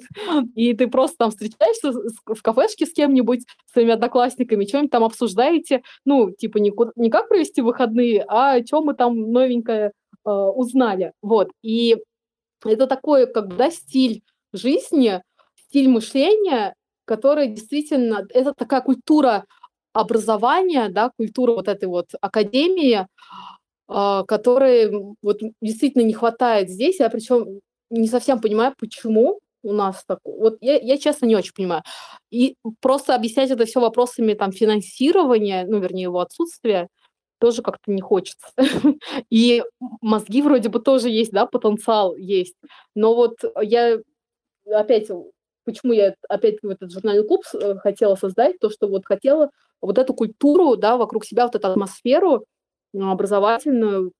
И 0.55 0.73
ты 0.73 0.87
просто 0.87 1.17
там 1.17 1.31
встречаешься 1.31 1.91
в 2.25 2.41
кафешке 2.41 2.85
с 2.85 2.93
кем-нибудь, 2.93 3.45
с 3.65 3.73
своими 3.73 3.93
одноклассниками, 3.93 4.65
что-нибудь 4.65 4.91
там 4.91 5.03
обсуждаете, 5.03 5.83
ну, 6.05 6.31
типа, 6.31 6.57
не, 6.57 6.71
не 6.95 7.09
как 7.09 7.29
провести 7.29 7.61
выходные, 7.61 8.25
а 8.27 8.65
что 8.65 8.81
мы 8.81 8.93
там 8.93 9.31
новенькое 9.31 9.91
э, 10.25 10.29
узнали, 10.29 11.13
вот. 11.21 11.49
И 11.61 11.97
это 12.63 12.87
такой, 12.87 13.31
как 13.31 13.47
бы, 13.49 13.55
да, 13.55 13.69
стиль 13.69 14.23
жизни, 14.53 15.21
стиль 15.55 15.89
мышления, 15.89 16.75
который 17.05 17.47
действительно, 17.47 18.25
это 18.29 18.53
такая 18.53 18.81
культура 18.81 19.45
образования, 19.93 20.89
да, 20.89 21.11
культура 21.17 21.53
вот 21.53 21.67
этой 21.67 21.89
вот 21.89 22.11
академии, 22.21 23.07
э, 23.91 24.23
которой 24.27 24.91
вот 25.21 25.39
действительно 25.61 26.03
не 26.03 26.13
хватает 26.13 26.69
здесь. 26.69 26.99
Я 26.99 27.09
причем 27.09 27.59
не 27.89 28.07
совсем 28.07 28.39
понимаю, 28.41 28.73
почему 28.79 29.39
у 29.63 29.73
нас 29.73 30.03
так. 30.07 30.19
Вот 30.23 30.57
я, 30.61 30.77
я 30.79 30.97
честно 30.97 31.25
не 31.25 31.35
очень 31.35 31.53
понимаю. 31.53 31.83
И 32.31 32.55
просто 32.79 33.15
объяснять 33.15 33.51
это 33.51 33.65
все 33.65 33.79
вопросами 33.79 34.33
там 34.33 34.51
финансирования, 34.51 35.65
ну, 35.67 35.79
вернее, 35.79 36.03
его 36.03 36.19
отсутствия, 36.19 36.87
тоже 37.39 37.61
как-то 37.61 37.91
не 37.91 38.01
хочется. 38.01 38.47
И 39.29 39.63
мозги 40.01 40.41
вроде 40.41 40.69
бы 40.69 40.79
тоже 40.79 41.09
есть, 41.09 41.31
да, 41.31 41.45
потенциал 41.45 42.15
есть. 42.15 42.55
Но 42.95 43.15
вот 43.15 43.43
я 43.61 43.99
опять, 44.71 45.09
почему 45.65 45.93
я 45.93 46.15
опять 46.29 46.61
в 46.61 46.69
этот 46.69 46.91
журнальный 46.91 47.27
клуб 47.27 47.43
э, 47.53 47.75
хотела 47.77 48.15
создать, 48.15 48.59
то, 48.59 48.69
что 48.69 48.87
вот 48.87 49.05
хотела 49.05 49.49
вот 49.81 49.97
эту 49.97 50.13
культуру, 50.13 50.75
да, 50.75 50.97
вокруг 50.97 51.25
себя, 51.25 51.45
вот 51.45 51.55
эту 51.55 51.67
атмосферу 51.67 52.45
образовательную 52.93 54.11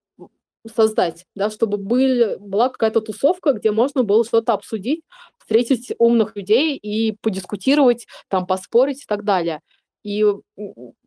создать, 0.76 1.26
да, 1.36 1.50
чтобы 1.50 1.78
были, 1.78 2.38
была 2.40 2.70
какая-то 2.70 3.02
тусовка, 3.02 3.54
где 3.54 3.72
можно 3.72 4.04
было 4.04 4.24
что-то 4.24 4.54
обсудить, 4.54 5.02
встретить 5.40 5.92
умных 5.98 6.36
людей 6.36 6.78
и 6.78 7.18
подискутировать, 7.22 8.06
там, 8.28 8.46
поспорить 8.46 9.04
и 9.04 9.06
так 9.08 9.24
далее. 9.24 9.62
И 10.04 10.26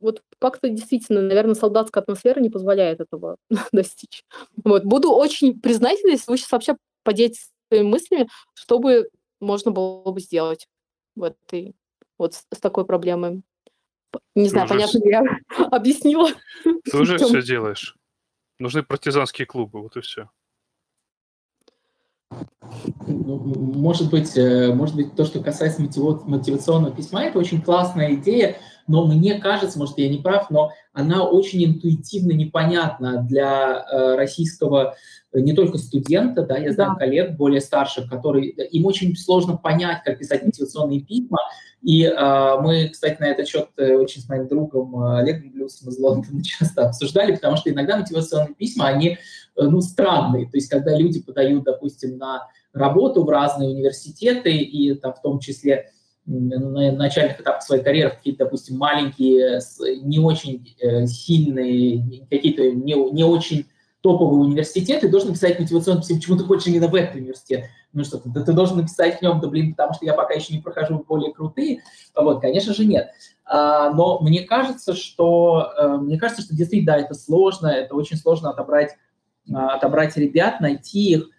вот 0.00 0.22
как-то 0.38 0.68
действительно, 0.68 1.20
наверное, 1.22 1.54
солдатская 1.54 2.02
атмосфера 2.02 2.40
не 2.40 2.50
позволяет 2.50 3.00
этого 3.00 3.36
достичь. 3.72 4.24
Вот. 4.64 4.84
Буду 4.84 5.10
очень 5.12 5.60
признательна, 5.60 6.12
если 6.12 6.30
вы 6.30 6.38
сейчас 6.38 6.52
вообще 6.52 6.76
поделитесь 7.02 7.50
своими 7.68 7.88
мыслями, 7.88 8.28
чтобы 8.54 9.08
можно 9.40 9.70
было 9.72 10.10
бы 10.10 10.20
сделать 10.20 10.66
в 11.16 11.24
этой, 11.24 11.74
вот 12.18 12.34
с, 12.34 12.46
с 12.54 12.60
такой 12.60 12.84
проблемой. 12.86 13.42
Не 14.34 14.48
знаю, 14.48 14.66
уже 14.66 14.74
понятно 14.74 14.98
ли 14.98 15.10
я 15.10 15.24
объяснила. 15.70 16.30
Ты 16.62 16.98
уже 16.98 17.18
все 17.18 17.42
делаешь. 17.42 17.96
Нужны 18.58 18.82
партизанские 18.82 19.46
клубы, 19.46 19.82
вот 19.82 19.96
и 19.96 20.00
все. 20.00 20.28
Ну, 23.06 23.38
может 23.38 24.10
быть, 24.10 24.36
э, 24.36 24.72
может 24.72 24.96
быть, 24.96 25.14
то, 25.14 25.24
что 25.24 25.40
касается 25.40 25.82
мотивационного 25.82 26.94
письма, 26.94 27.24
это 27.24 27.38
очень 27.38 27.62
классная 27.62 28.14
идея, 28.14 28.56
но 28.86 29.06
мне 29.06 29.38
кажется, 29.38 29.78
может, 29.78 29.98
я 29.98 30.08
не 30.08 30.18
прав, 30.18 30.50
но 30.50 30.70
она 30.92 31.24
очень 31.24 31.64
интуитивно 31.64 32.32
непонятна 32.32 33.22
для 33.22 33.84
э, 33.84 34.16
российского 34.16 34.96
э, 35.32 35.40
не 35.40 35.52
только 35.52 35.78
студента, 35.78 36.44
да, 36.44 36.56
я 36.56 36.72
знаю 36.72 36.92
да. 36.92 36.98
коллег 36.98 37.36
более 37.36 37.60
старших, 37.60 38.08
которые 38.08 38.50
им 38.50 38.86
очень 38.86 39.16
сложно 39.16 39.56
понять, 39.56 40.02
как 40.04 40.18
писать 40.18 40.44
мотивационные 40.44 41.00
письма. 41.00 41.38
И 41.84 42.04
э, 42.04 42.56
мы, 42.62 42.88
кстати, 42.88 43.20
на 43.20 43.26
этот 43.26 43.46
счет 43.46 43.68
э, 43.76 43.94
очень 43.94 44.22
с 44.22 44.28
моим 44.28 44.48
другом 44.48 44.96
Олегом 45.04 45.52
Блюсом 45.52 45.90
из 45.90 45.98
Лондона 45.98 46.42
часто 46.44 46.88
обсуждали, 46.88 47.34
потому 47.34 47.56
что 47.56 47.70
иногда 47.70 47.98
мотивационные 47.98 48.54
письма, 48.54 48.88
они 48.88 49.18
ну, 49.54 49.80
странные. 49.82 50.46
То 50.46 50.56
есть, 50.56 50.70
когда 50.70 50.96
люди 50.96 51.20
подают, 51.20 51.64
допустим, 51.64 52.16
на 52.16 52.48
работу 52.72 53.22
в 53.22 53.28
разные 53.28 53.70
университеты, 53.70 54.56
и 54.56 54.94
там 54.94 55.12
в 55.12 55.20
том 55.20 55.38
числе 55.38 55.90
на 56.26 56.90
начальных 56.92 57.40
этапах 57.40 57.62
своей 57.62 57.82
карьеры 57.82 58.10
какие-то, 58.10 58.44
допустим, 58.44 58.78
маленькие, 58.78 59.60
не 60.02 60.18
очень 60.18 60.74
э, 60.80 61.06
сильные, 61.06 62.26
какие-то 62.30 62.62
не, 62.70 62.94
не 63.12 63.24
очень 63.24 63.66
топовый 64.04 64.46
университет, 64.46 65.00
ты 65.00 65.08
должен 65.08 65.30
написать 65.30 65.58
мотивационное 65.58 66.02
письмо, 66.02 66.16
почему 66.16 66.36
ты 66.36 66.44
хочешь 66.44 66.66
именно 66.66 66.88
в 66.88 66.94
этот 66.94 67.14
университет. 67.14 67.70
Ну 67.94 68.04
что, 68.04 68.18
ты, 68.18 68.28
ты 68.44 68.52
должен 68.52 68.76
написать 68.76 69.18
в 69.18 69.22
нем, 69.22 69.40
да 69.40 69.48
блин, 69.48 69.70
потому 69.70 69.94
что 69.94 70.04
я 70.04 70.12
пока 70.12 70.34
еще 70.34 70.52
не 70.52 70.60
прохожу 70.60 71.02
более 71.08 71.32
крутые. 71.32 71.80
Вот, 72.14 72.42
конечно 72.42 72.74
же, 72.74 72.84
нет. 72.84 73.08
А, 73.46 73.94
но 73.94 74.20
мне 74.20 74.42
кажется, 74.42 74.92
что 74.94 75.70
а, 75.74 75.96
мне 75.96 76.18
кажется, 76.18 76.42
что 76.42 76.54
действительно, 76.54 76.92
да, 76.92 76.98
это 76.98 77.14
сложно, 77.14 77.68
это 77.68 77.94
очень 77.94 78.18
сложно 78.18 78.50
отобрать, 78.50 78.90
а, 79.50 79.76
отобрать 79.76 80.14
ребят, 80.18 80.60
найти 80.60 81.12
их. 81.12 81.30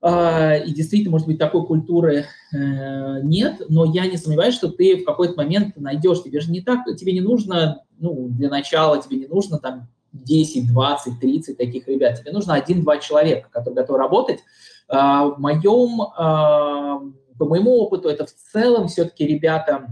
А, 0.00 0.54
и 0.54 0.72
действительно, 0.72 1.10
может 1.10 1.26
быть, 1.26 1.40
такой 1.40 1.66
культуры 1.66 2.26
э, 2.54 3.20
нет, 3.24 3.62
но 3.68 3.84
я 3.84 4.06
не 4.06 4.18
сомневаюсь, 4.18 4.54
что 4.54 4.68
ты 4.68 4.98
в 4.98 5.04
какой-то 5.04 5.34
момент 5.34 5.76
найдешь. 5.76 6.22
Тебе 6.22 6.38
же 6.38 6.52
не 6.52 6.60
так, 6.60 6.86
тебе 6.96 7.12
не 7.12 7.22
нужно, 7.22 7.82
ну, 7.98 8.28
для 8.28 8.50
начала 8.50 9.02
тебе 9.02 9.16
не 9.16 9.26
нужно 9.26 9.58
там 9.58 9.88
10, 10.24 10.72
20, 10.72 11.20
30 11.20 11.56
таких 11.56 11.88
ребят. 11.88 12.20
Тебе 12.20 12.32
нужно 12.32 12.54
один-два 12.54 12.98
человека, 12.98 13.48
которые 13.50 13.76
готовы 13.76 13.98
работать. 13.98 14.40
А, 14.88 15.26
в 15.26 15.38
моем, 15.38 16.00
а, 16.02 17.00
по 17.38 17.44
моему 17.44 17.78
опыту, 17.78 18.08
это 18.08 18.26
в 18.26 18.32
целом 18.32 18.88
все-таки 18.88 19.26
ребята, 19.26 19.88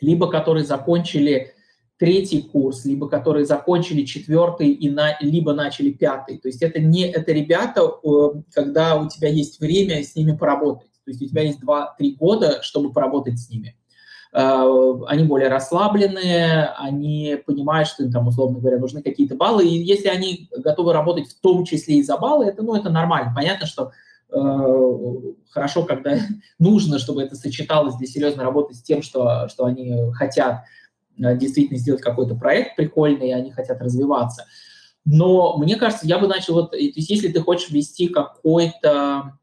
либо 0.00 0.30
которые 0.30 0.64
закончили 0.64 1.52
третий 1.98 2.42
курс, 2.42 2.86
либо 2.86 3.08
которые 3.08 3.44
закончили 3.44 4.04
четвертый 4.04 4.70
и 4.70 4.88
на, 4.88 5.18
либо 5.20 5.52
начали 5.52 5.90
пятый. 5.90 6.38
То 6.38 6.48
есть 6.48 6.62
это 6.62 6.80
не 6.80 7.02
это 7.02 7.30
ребята, 7.32 7.82
когда 8.52 8.96
у 8.96 9.08
тебя 9.08 9.28
есть 9.28 9.60
время 9.60 10.02
с 10.02 10.16
ними 10.16 10.36
поработать. 10.36 10.90
То 11.04 11.10
есть 11.10 11.22
у 11.22 11.26
тебя 11.26 11.42
есть 11.42 11.62
2-3 11.62 12.16
года, 12.16 12.62
чтобы 12.62 12.92
поработать 12.92 13.38
с 13.38 13.50
ними. 13.50 13.76
Э, 14.32 14.92
они 15.06 15.24
более 15.24 15.48
расслабленные, 15.48 16.66
они 16.78 17.38
понимают, 17.46 17.88
что 17.88 18.02
им 18.02 18.12
там, 18.12 18.28
условно 18.28 18.58
говоря, 18.58 18.78
нужны 18.78 19.02
какие-то 19.02 19.34
баллы. 19.34 19.66
И 19.66 19.82
если 19.82 20.08
они 20.08 20.48
готовы 20.56 20.92
работать 20.92 21.28
в 21.28 21.40
том 21.40 21.64
числе 21.64 21.96
и 21.96 22.02
за 22.02 22.16
баллы, 22.16 22.46
это, 22.46 22.62
ну, 22.62 22.74
это 22.74 22.90
нормально. 22.90 23.32
Понятно, 23.34 23.66
что 23.66 23.92
э, 24.30 25.32
хорошо, 25.50 25.84
когда 25.84 26.18
нужно, 26.58 26.98
чтобы 26.98 27.22
это 27.22 27.34
сочеталось 27.34 27.96
для 27.96 28.06
серьезной 28.06 28.44
работы 28.44 28.74
с 28.74 28.82
тем, 28.82 29.02
что, 29.02 29.48
что 29.48 29.64
они 29.64 30.12
хотят 30.12 30.62
Э, 31.22 31.36
действительно 31.36 31.78
сделать 31.78 32.02
какой-то 32.02 32.34
проект 32.34 32.76
прикольный, 32.76 33.28
и 33.28 33.32
они 33.32 33.50
хотят 33.50 33.80
развиваться. 33.80 34.46
Но 35.04 35.56
мне 35.56 35.76
кажется, 35.76 36.06
я 36.06 36.18
бы 36.18 36.26
начал 36.26 36.54
вот, 36.54 36.72
то 36.72 36.76
есть 36.76 37.10
если 37.10 37.28
ты 37.28 37.40
хочешь 37.40 37.70
ввести 37.70 38.08
какой-то, 38.08 39.38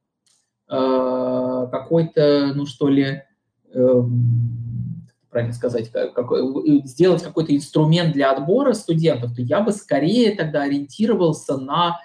э, 0.70 1.68
какой-то, 1.72 2.52
ну 2.54 2.66
что 2.66 2.90
ли, 2.90 3.24
правильно 3.72 5.53
сказать, 5.53 5.91
какой, 5.91 6.81
сделать 6.85 7.22
какой-то 7.22 7.56
инструмент 7.56 8.14
для 8.14 8.31
отбора 8.31 8.73
студентов, 8.73 9.35
то 9.35 9.41
я 9.41 9.61
бы 9.61 9.72
скорее 9.72 10.35
тогда 10.35 10.64
ориентировался 10.64 11.57
на 11.57 11.99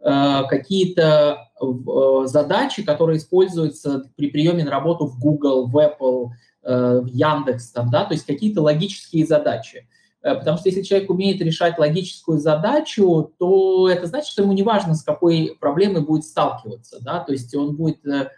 э, 0.00 0.42
какие-то 0.48 1.48
э, 1.60 2.26
задачи, 2.26 2.84
которые 2.84 3.18
используются 3.18 4.10
при 4.16 4.30
приеме 4.30 4.64
на 4.64 4.70
работу 4.70 5.06
в 5.06 5.18
Google, 5.18 5.66
в 5.66 5.76
Apple, 5.76 6.30
Э, 6.66 6.98
в 7.00 7.06
Яндекс, 7.06 7.70
там, 7.70 7.90
да, 7.90 8.04
то 8.04 8.14
есть 8.14 8.26
какие-то 8.26 8.60
логические 8.60 9.24
задачи. 9.24 9.88
Э, 10.20 10.34
потому 10.34 10.58
что 10.58 10.68
если 10.68 10.82
человек 10.82 11.08
умеет 11.10 11.40
решать 11.40 11.78
логическую 11.78 12.40
задачу, 12.40 13.32
то 13.38 13.88
это 13.88 14.06
значит, 14.06 14.32
что 14.32 14.42
ему 14.42 14.52
не 14.52 14.64
важно, 14.64 14.96
с 14.96 15.04
какой 15.04 15.56
проблемой 15.60 16.04
будет 16.04 16.24
сталкиваться. 16.24 16.98
Да? 17.04 17.20
То 17.20 17.30
есть 17.30 17.54
он 17.54 17.76
будет, 17.76 18.04
э, 18.04 18.30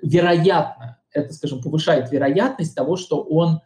вероятно, 0.00 0.99
это, 1.12 1.32
скажем, 1.32 1.62
повышает 1.62 2.10
вероятность 2.10 2.74
того, 2.74 2.96
что 2.96 3.22
он 3.22 3.60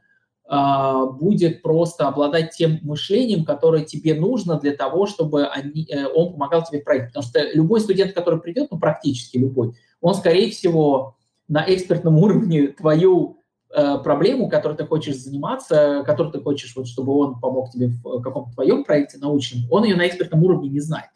а, 0.47 1.07
будет 1.07 1.63
просто 1.63 2.09
обладать 2.09 2.53
тем 2.53 2.79
мышлением, 2.83 3.45
которое 3.45 3.85
тебе 3.85 4.15
нужно 4.15 4.59
для 4.59 4.73
того, 4.73 5.07
чтобы 5.07 5.47
они, 5.47 5.89
он 6.15 6.33
помогал 6.33 6.65
тебе 6.65 6.81
в. 6.81 7.09
Потому 7.09 7.25
что 7.25 7.41
любой 7.53 7.81
студент, 7.81 8.13
который 8.13 8.41
придет, 8.41 8.69
ну 8.71 8.79
практически 8.79 9.39
любой, 9.39 9.75
он, 10.01 10.15
скорее 10.15 10.51
всего, 10.51 11.17
на 11.49 11.65
экспертном 11.67 12.19
уровне 12.19 12.69
твою 12.69 13.39
Э, 13.77 13.99
проблему, 13.99 14.49
которой 14.49 14.77
ты 14.77 14.87
хочешь 14.87 15.17
заниматься, 15.17 16.05
которой 16.07 16.31
ты 16.31 16.41
хочешь, 16.41 16.77
вот, 16.77 16.87
чтобы 16.87 17.13
он 17.13 17.41
помог 17.41 17.73
тебе 17.73 17.89
в 17.89 18.21
каком-то 18.21 18.53
твоем 18.53 18.85
проекте 18.85 19.19
научном, 19.19 19.63
он 19.69 19.83
ее 19.83 19.97
на 19.97 20.07
экспертном 20.07 20.45
уровне 20.45 20.69
не 20.69 20.79
знает. 20.79 21.09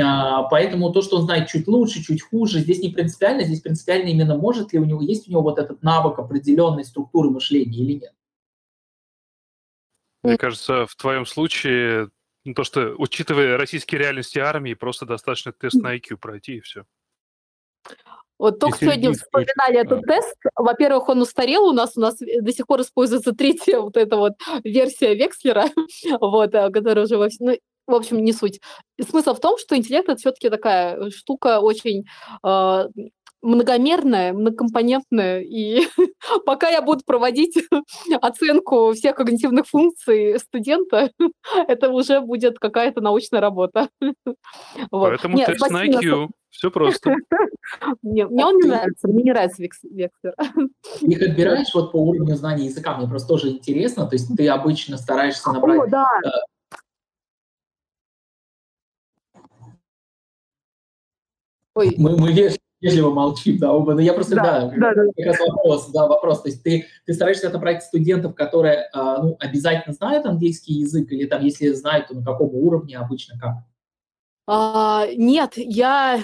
А, 0.00 0.44
поэтому 0.44 0.90
то, 0.92 1.02
что 1.02 1.16
он 1.16 1.22
знает 1.22 1.48
чуть 1.48 1.68
лучше, 1.68 2.02
чуть 2.02 2.22
хуже, 2.22 2.60
здесь 2.60 2.80
не 2.80 2.88
принципиально, 2.88 3.44
здесь 3.44 3.60
принципиально 3.60 4.08
именно 4.08 4.36
может 4.36 4.72
ли 4.72 4.78
у 4.78 4.84
него, 4.84 5.02
есть 5.02 5.28
у 5.28 5.30
него 5.30 5.42
вот 5.42 5.58
этот 5.58 5.82
навык 5.82 6.18
определенной 6.18 6.84
структуры 6.84 7.30
мышления 7.30 7.78
или 7.78 7.92
нет. 7.94 8.14
Мне 10.22 10.38
кажется, 10.38 10.86
в 10.86 10.94
твоем 10.94 11.26
случае 11.26 12.08
ну, 12.44 12.54
то, 12.54 12.64
что, 12.64 12.94
учитывая 12.96 13.56
российские 13.56 14.00
реальности 14.00 14.38
армии, 14.38 14.74
просто 14.74 15.06
достаточно 15.06 15.52
тест 15.52 15.76
на 15.76 15.96
IQ 15.96 16.16
пройти 16.16 16.56
и 16.56 16.60
все. 16.60 16.84
Вот 18.38 18.58
только 18.58 18.76
Если 18.76 18.86
сегодня 18.86 19.12
вспоминали 19.12 19.78
этот 19.78 20.02
тест. 20.02 20.36
Во-первых, 20.56 21.08
он 21.08 21.20
устарел 21.22 21.66
у 21.66 21.72
нас. 21.72 21.96
У 21.96 22.00
нас 22.00 22.16
до 22.18 22.52
сих 22.52 22.66
пор 22.66 22.80
используется 22.80 23.32
третья 23.32 23.78
вот 23.78 23.96
эта 23.96 24.16
вот 24.16 24.32
версия 24.64 25.14
Векслера, 25.14 25.66
вот, 26.20 26.52
э, 26.52 26.70
которая 26.70 27.04
уже 27.04 27.18
во 27.18 27.28
всем... 27.28 27.48
Ну, 27.48 27.58
в 27.86 27.94
общем, 27.94 28.22
не 28.24 28.32
суть. 28.32 28.60
Смысл 29.00 29.34
в 29.34 29.40
том, 29.40 29.58
что 29.58 29.76
интеллект 29.76 30.08
это 30.08 30.18
все-таки 30.18 30.48
такая 30.48 31.10
штука 31.10 31.60
очень 31.60 32.04
э, 32.46 32.84
многомерная, 33.42 34.32
многокомпонентная, 34.32 35.40
и 35.40 35.82
пока 36.46 36.68
я 36.68 36.80
буду 36.80 37.02
проводить 37.04 37.58
оценку 38.22 38.92
всех 38.92 39.16
когнитивных 39.16 39.66
функций 39.66 40.38
студента, 40.38 41.10
это 41.68 41.90
уже 41.90 42.20
будет 42.20 42.58
какая-то 42.58 43.00
научная 43.00 43.40
работа. 43.40 43.88
Вот. 44.90 45.10
Поэтому 45.10 45.36
Нет, 45.36 45.48
тест 45.48 45.70
на 45.70 45.86
IQ. 45.86 46.28
Все 46.50 46.70
просто. 46.70 47.16
Мне, 48.02 48.26
мне 48.26 48.44
он 48.44 48.56
не 48.56 48.68
нравится, 48.68 49.08
мне 49.08 49.24
не 49.24 49.32
нравится 49.32 49.62
вектор. 49.90 50.34
Их 51.00 51.22
отбираешь 51.22 51.74
вот 51.74 51.92
по 51.92 51.96
уровню 51.96 52.36
знания 52.36 52.66
языка, 52.66 52.96
мне 52.96 53.08
просто 53.08 53.28
тоже 53.28 53.48
интересно, 53.48 54.06
то 54.06 54.14
есть 54.14 54.28
ты 54.36 54.48
обычно 54.48 54.98
стараешься 54.98 55.50
набрать... 55.50 55.80
О, 55.80 55.86
да. 55.86 56.06
Э, 56.24 56.28
Ой. 61.74 61.94
Мы, 61.96 62.16
мы 62.16 62.32
вежливо 62.80 63.10
молчим, 63.10 63.58
да, 63.58 63.72
оба. 63.72 63.94
Но 63.94 64.00
я 64.00 64.12
просто, 64.12 64.34
да, 64.34 64.70
да, 64.76 64.94
да, 64.94 65.04
да. 65.16 65.32
вопрос, 65.46 65.90
да, 65.90 66.06
вопрос. 66.06 66.42
То 66.42 66.48
есть 66.48 66.62
ты, 66.62 66.86
ты 67.06 67.14
стараешься 67.14 67.48
отобрать 67.48 67.82
студентов, 67.82 68.34
которые 68.34 68.88
а, 68.92 69.22
ну, 69.22 69.36
обязательно 69.38 69.94
знают 69.94 70.26
английский 70.26 70.74
язык, 70.74 71.10
или 71.12 71.26
там, 71.26 71.42
если 71.42 71.68
знают, 71.68 72.08
то 72.08 72.14
на 72.14 72.24
каком 72.24 72.54
уровне 72.54 72.98
обычно 72.98 73.38
как? 73.38 73.54
А, 74.48 75.06
нет, 75.14 75.52
я 75.56 76.20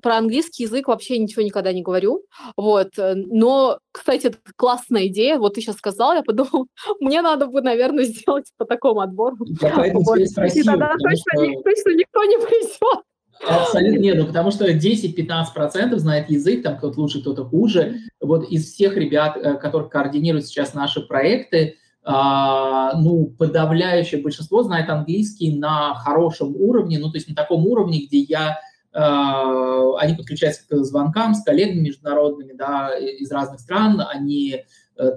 про 0.00 0.18
английский 0.18 0.62
язык 0.62 0.86
вообще 0.86 1.18
ничего 1.18 1.42
никогда 1.42 1.72
не 1.72 1.82
говорю. 1.82 2.22
Вот. 2.56 2.96
Э, 2.96 3.14
но, 3.16 3.80
кстати, 3.90 4.28
это 4.28 4.38
классная 4.54 5.08
идея. 5.08 5.36
Вот 5.38 5.54
ты 5.54 5.60
сейчас 5.60 5.76
сказал, 5.76 6.14
я 6.14 6.22
подумал, 6.22 6.68
мне 7.00 7.22
надо 7.22 7.48
бы, 7.48 7.60
наверное, 7.62 8.04
сделать 8.04 8.52
по 8.56 8.64
такому 8.64 9.00
отбору. 9.00 9.36
Я 9.60 9.92
вот. 9.94 10.20
спросил, 10.28 10.62
И 10.62 10.64
тогда 10.64 10.92
точно, 10.92 11.44
что... 11.44 11.62
точно 11.62 11.90
никто 11.96 12.24
не 12.24 12.36
придет. 12.46 13.02
Абсолютно 13.46 13.98
нет, 13.98 14.16
ну 14.18 14.26
потому 14.26 14.50
что 14.50 14.70
10-15% 14.70 15.96
знает 15.96 16.30
язык, 16.30 16.62
там 16.62 16.78
кто-то 16.78 17.00
лучше, 17.00 17.20
кто-то 17.20 17.44
хуже. 17.44 18.00
Вот 18.20 18.48
из 18.48 18.72
всех 18.72 18.96
ребят, 18.96 19.36
э, 19.36 19.54
которые 19.54 19.90
координируют 19.90 20.46
сейчас 20.46 20.74
наши 20.74 21.00
проекты, 21.00 21.76
а, 22.08 22.96
ну, 22.96 23.26
подавляющее 23.26 24.22
большинство 24.22 24.62
знает 24.62 24.88
английский 24.88 25.58
на 25.58 25.94
хорошем 25.94 26.54
уровне, 26.54 27.00
ну, 27.00 27.10
то 27.10 27.16
есть 27.16 27.28
на 27.28 27.34
таком 27.34 27.66
уровне, 27.66 28.06
где 28.06 28.18
я 28.18 28.58
а, 28.92 29.98
они 29.98 30.14
подключаются 30.14 30.62
к 30.66 30.74
звонкам 30.84 31.34
с 31.34 31.42
коллегами 31.44 31.80
международными, 31.80 32.52
да, 32.52 32.96
из 32.96 33.30
разных 33.30 33.60
стран, 33.60 34.00
они 34.08 34.54
э, 34.54 34.64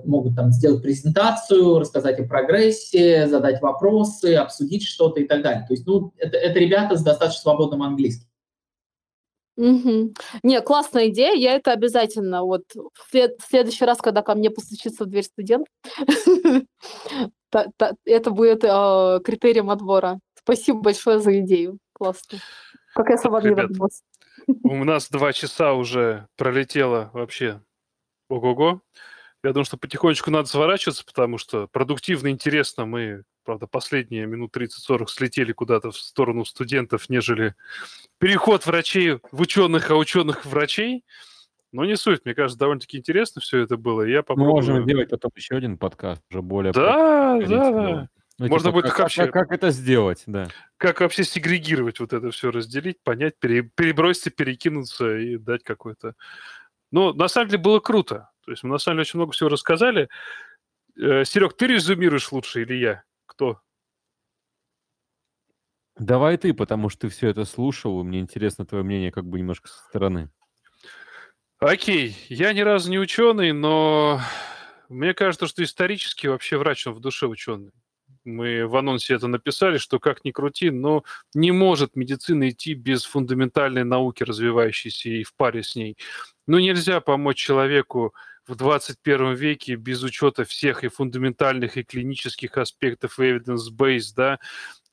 могут 0.06 0.36
там 0.36 0.52
сделать 0.52 0.82
презентацию, 0.82 1.80
рассказать 1.80 2.20
о 2.20 2.26
прогрессе, 2.26 3.28
задать 3.28 3.62
вопросы, 3.62 4.36
обсудить 4.36 4.84
что-то 4.84 5.22
и 5.22 5.28
так 5.28 5.42
далее. 5.42 5.66
То 5.68 5.74
есть, 5.74 5.86
ну, 5.88 6.14
это, 6.18 6.38
это 6.38 6.60
ребята 6.60 6.98
с 6.98 7.04
достаточно 7.04 7.42
свободным 7.42 7.84
английским. 7.84 8.30
Угу. 9.60 10.14
Не, 10.44 10.62
классная 10.62 11.10
идея, 11.10 11.34
я 11.34 11.56
это 11.56 11.74
обязательно 11.74 12.44
вот 12.44 12.64
в, 12.74 13.12
след, 13.12 13.38
в 13.42 13.46
следующий 13.50 13.84
раз, 13.84 13.98
когда 13.98 14.22
ко 14.22 14.34
мне 14.34 14.50
постучится 14.50 15.04
в 15.04 15.08
дверь 15.08 15.26
студент, 15.26 15.68
это 17.52 18.32
будет 18.32 18.64
э, 18.64 19.20
критерием 19.22 19.70
отбора. 19.70 20.20
Спасибо 20.36 20.80
большое 20.80 21.20
за 21.20 21.38
идею, 21.42 21.78
классно. 21.92 22.40
Как 22.96 23.10
я 23.10 23.18
сама 23.18 23.42
не 23.42 23.50
У 24.64 24.84
нас 24.86 25.10
два 25.10 25.34
часа 25.34 25.74
уже 25.74 26.28
пролетело 26.38 27.10
вообще. 27.12 27.62
Ого-го. 28.30 28.82
Я 29.44 29.53
думаю, 29.53 29.66
что 29.66 29.78
потихонечку 29.78 30.32
надо 30.32 30.49
сворачиваться, 30.49 31.06
потому 31.06 31.38
что 31.38 31.68
продуктивно, 31.68 32.30
интересно. 32.30 32.86
Мы, 32.86 33.24
правда, 33.45 33.68
последние 33.68 34.26
минут 34.26 34.56
30-40 34.56 35.07
слетели 35.07 35.53
куда-то 35.53 35.91
в 35.91 35.98
сторону 35.98 36.44
студентов, 36.44 37.10
нежели 37.10 37.56
переход 38.18 38.66
врачей 38.66 39.20
в 39.32 39.41
ученых, 39.41 39.91
а 39.91 39.95
ученых 39.95 40.44
в 40.44 40.49
врачей. 40.49 41.06
Но 41.72 41.86
не 41.86 41.95
суть, 41.95 42.26
мне 42.26 42.34
кажется, 42.34 42.60
довольно-таки 42.60 42.98
интересно 42.98 43.41
все 43.41 43.60
это 43.60 43.78
было. 43.78 44.02
Я 44.02 44.24
попробую... 44.24 44.48
Мы 44.48 44.56
можем 44.56 44.84
сделать 44.84 45.10
потом 45.10 45.32
еще 45.36 45.56
один 45.56 45.78
подкаст, 45.78 46.22
уже 46.32 46.41
более... 46.41 46.74
Да, 46.74 47.40
да, 47.40 47.72
да. 47.72 48.10
Ну, 48.40 48.48
Можно 48.48 48.70
типа, 48.70 48.72
будет 48.72 48.84
как, 48.86 48.94
их 48.94 48.99
вообще, 48.99 49.26
как, 49.26 49.34
как 49.34 49.52
это 49.52 49.70
сделать, 49.70 50.24
да. 50.26 50.48
как 50.78 51.02
вообще 51.02 51.26
сегрегировать 51.26 51.99
вот 51.99 52.14
это 52.14 52.32
все, 52.32 52.52
разделить, 52.52 53.03
понять, 53.03 53.38
пере- 53.38 53.64
переброситься, 53.64 54.32
перекинуться 54.32 55.18
и 55.18 55.38
дать 55.38 55.64
какой-то... 55.64 56.16
Ну, 56.91 57.14
на 57.14 57.28
самом 57.28 57.49
деле 57.49 57.61
было 57.61 57.80
круто. 57.80 58.30
То 58.50 58.54
есть 58.54 58.64
мы 58.64 58.72
на 58.72 58.78
самом 58.80 58.96
деле 58.96 59.02
очень 59.02 59.20
много 59.20 59.32
всего 59.32 59.48
рассказали. 59.48 60.10
Э, 61.00 61.24
Серег, 61.24 61.56
ты 61.56 61.68
резюмируешь 61.68 62.32
лучше 62.32 62.64
или 62.64 62.74
я? 62.74 63.04
Кто? 63.28 63.62
Давай 65.96 66.36
ты, 66.38 66.56
потому 66.56 66.90
что 66.90 67.02
ты 67.02 67.10
все 67.10 67.28
это 67.28 67.46
слушал, 67.46 68.02
и 68.02 68.04
мне 68.04 68.20
интересно 68.20 68.66
твое 68.66 68.84
мнение 68.84 69.12
как 69.12 69.26
бы 69.26 69.38
немножко 69.38 69.68
со 69.68 69.78
стороны. 69.84 70.32
Окей, 71.60 72.18
я 72.30 72.52
ни 72.54 72.62
разу 72.62 72.90
не 72.90 72.98
ученый, 72.98 73.52
но 73.52 74.20
мне 74.88 75.14
кажется, 75.14 75.46
что 75.46 75.62
исторически 75.62 76.26
вообще 76.26 76.58
врач 76.58 76.88
он 76.88 76.96
в 76.96 77.02
душе 77.02 77.28
ученый. 77.28 77.72
Мы 78.24 78.66
в 78.66 78.76
анонсе 78.76 79.14
это 79.14 79.28
написали, 79.28 79.78
что 79.78 80.00
как 80.00 80.26
ни 80.26 80.32
крути, 80.32 80.72
но 80.72 81.04
не 81.36 81.52
может 81.52 81.96
медицина 81.96 82.50
идти 82.50 82.74
без 82.74 83.06
фундаментальной 83.06 83.84
науки, 83.84 84.24
развивающейся 84.24 85.10
и 85.10 85.24
в 85.24 85.36
паре 85.36 85.62
с 85.62 85.76
ней. 85.76 85.98
Ну, 86.48 86.58
нельзя 86.58 87.00
помочь 87.00 87.38
человеку 87.38 88.16
в 88.50 88.56
21 88.56 89.34
веке 89.36 89.76
без 89.76 90.04
учета 90.04 90.44
всех 90.44 90.84
и 90.84 90.88
фундаментальных, 90.90 91.78
и 91.78 91.84
клинических 91.84 92.58
аспектов, 92.58 93.20
и 93.20 93.24
evidence-based, 93.24 94.14
да. 94.16 94.40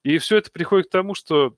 И 0.03 0.19
все 0.19 0.37
это 0.37 0.51
приходит 0.51 0.89
к 0.89 0.93
тому, 0.93 1.15
что 1.15 1.57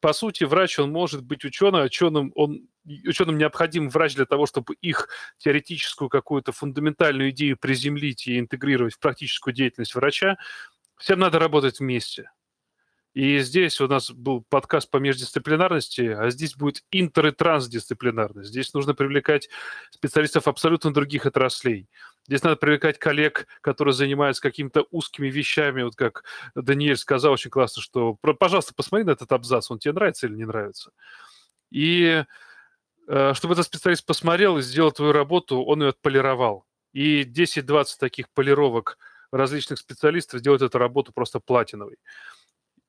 по 0.00 0.12
сути, 0.12 0.44
врач, 0.44 0.78
он 0.78 0.90
может 0.90 1.22
быть 1.22 1.44
ученым, 1.44 1.84
ученым, 1.84 2.32
он, 2.34 2.68
ученым 3.06 3.38
необходим 3.38 3.88
врач 3.88 4.14
для 4.14 4.26
того, 4.26 4.46
чтобы 4.46 4.74
их 4.80 5.08
теоретическую 5.38 6.08
какую-то 6.08 6.52
фундаментальную 6.52 7.30
идею 7.30 7.56
приземлить 7.56 8.26
и 8.26 8.38
интегрировать 8.38 8.94
в 8.94 8.98
практическую 8.98 9.54
деятельность 9.54 9.94
врача. 9.94 10.36
Всем 10.96 11.20
надо 11.20 11.38
работать 11.38 11.78
вместе. 11.78 12.30
И 13.16 13.38
здесь 13.38 13.80
у 13.80 13.88
нас 13.88 14.10
был 14.10 14.44
подкаст 14.46 14.90
по 14.90 14.98
междисциплинарности, 14.98 16.02
а 16.02 16.28
здесь 16.28 16.54
будет 16.54 16.84
интер- 16.92 17.28
и 17.28 17.32
трансдисциплинарность. 17.32 18.50
Здесь 18.50 18.74
нужно 18.74 18.92
привлекать 18.92 19.48
специалистов 19.90 20.46
абсолютно 20.46 20.92
других 20.92 21.24
отраслей. 21.24 21.88
Здесь 22.26 22.42
надо 22.42 22.56
привлекать 22.56 22.98
коллег, 22.98 23.46
которые 23.62 23.94
занимаются 23.94 24.42
какими-то 24.42 24.84
узкими 24.90 25.28
вещами, 25.28 25.82
вот 25.82 25.96
как 25.96 26.24
Даниэль 26.54 26.98
сказал 26.98 27.32
очень 27.32 27.48
классно, 27.48 27.80
что, 27.80 28.16
пожалуйста, 28.16 28.74
посмотри 28.74 29.06
на 29.06 29.12
этот 29.12 29.32
абзац, 29.32 29.70
он 29.70 29.78
тебе 29.78 29.94
нравится 29.94 30.26
или 30.26 30.34
не 30.34 30.44
нравится. 30.44 30.90
И 31.70 32.22
э, 33.08 33.32
чтобы 33.32 33.54
этот 33.54 33.64
специалист 33.64 34.04
посмотрел 34.04 34.58
и 34.58 34.62
сделал 34.62 34.92
твою 34.92 35.12
работу, 35.12 35.62
он 35.62 35.80
ее 35.80 35.88
отполировал. 35.88 36.66
И 36.92 37.22
10-20 37.22 37.86
таких 37.98 38.28
полировок 38.34 38.98
различных 39.32 39.78
специалистов 39.78 40.42
делают 40.42 40.60
эту 40.60 40.76
работу 40.76 41.12
просто 41.14 41.40
платиновой. 41.40 41.96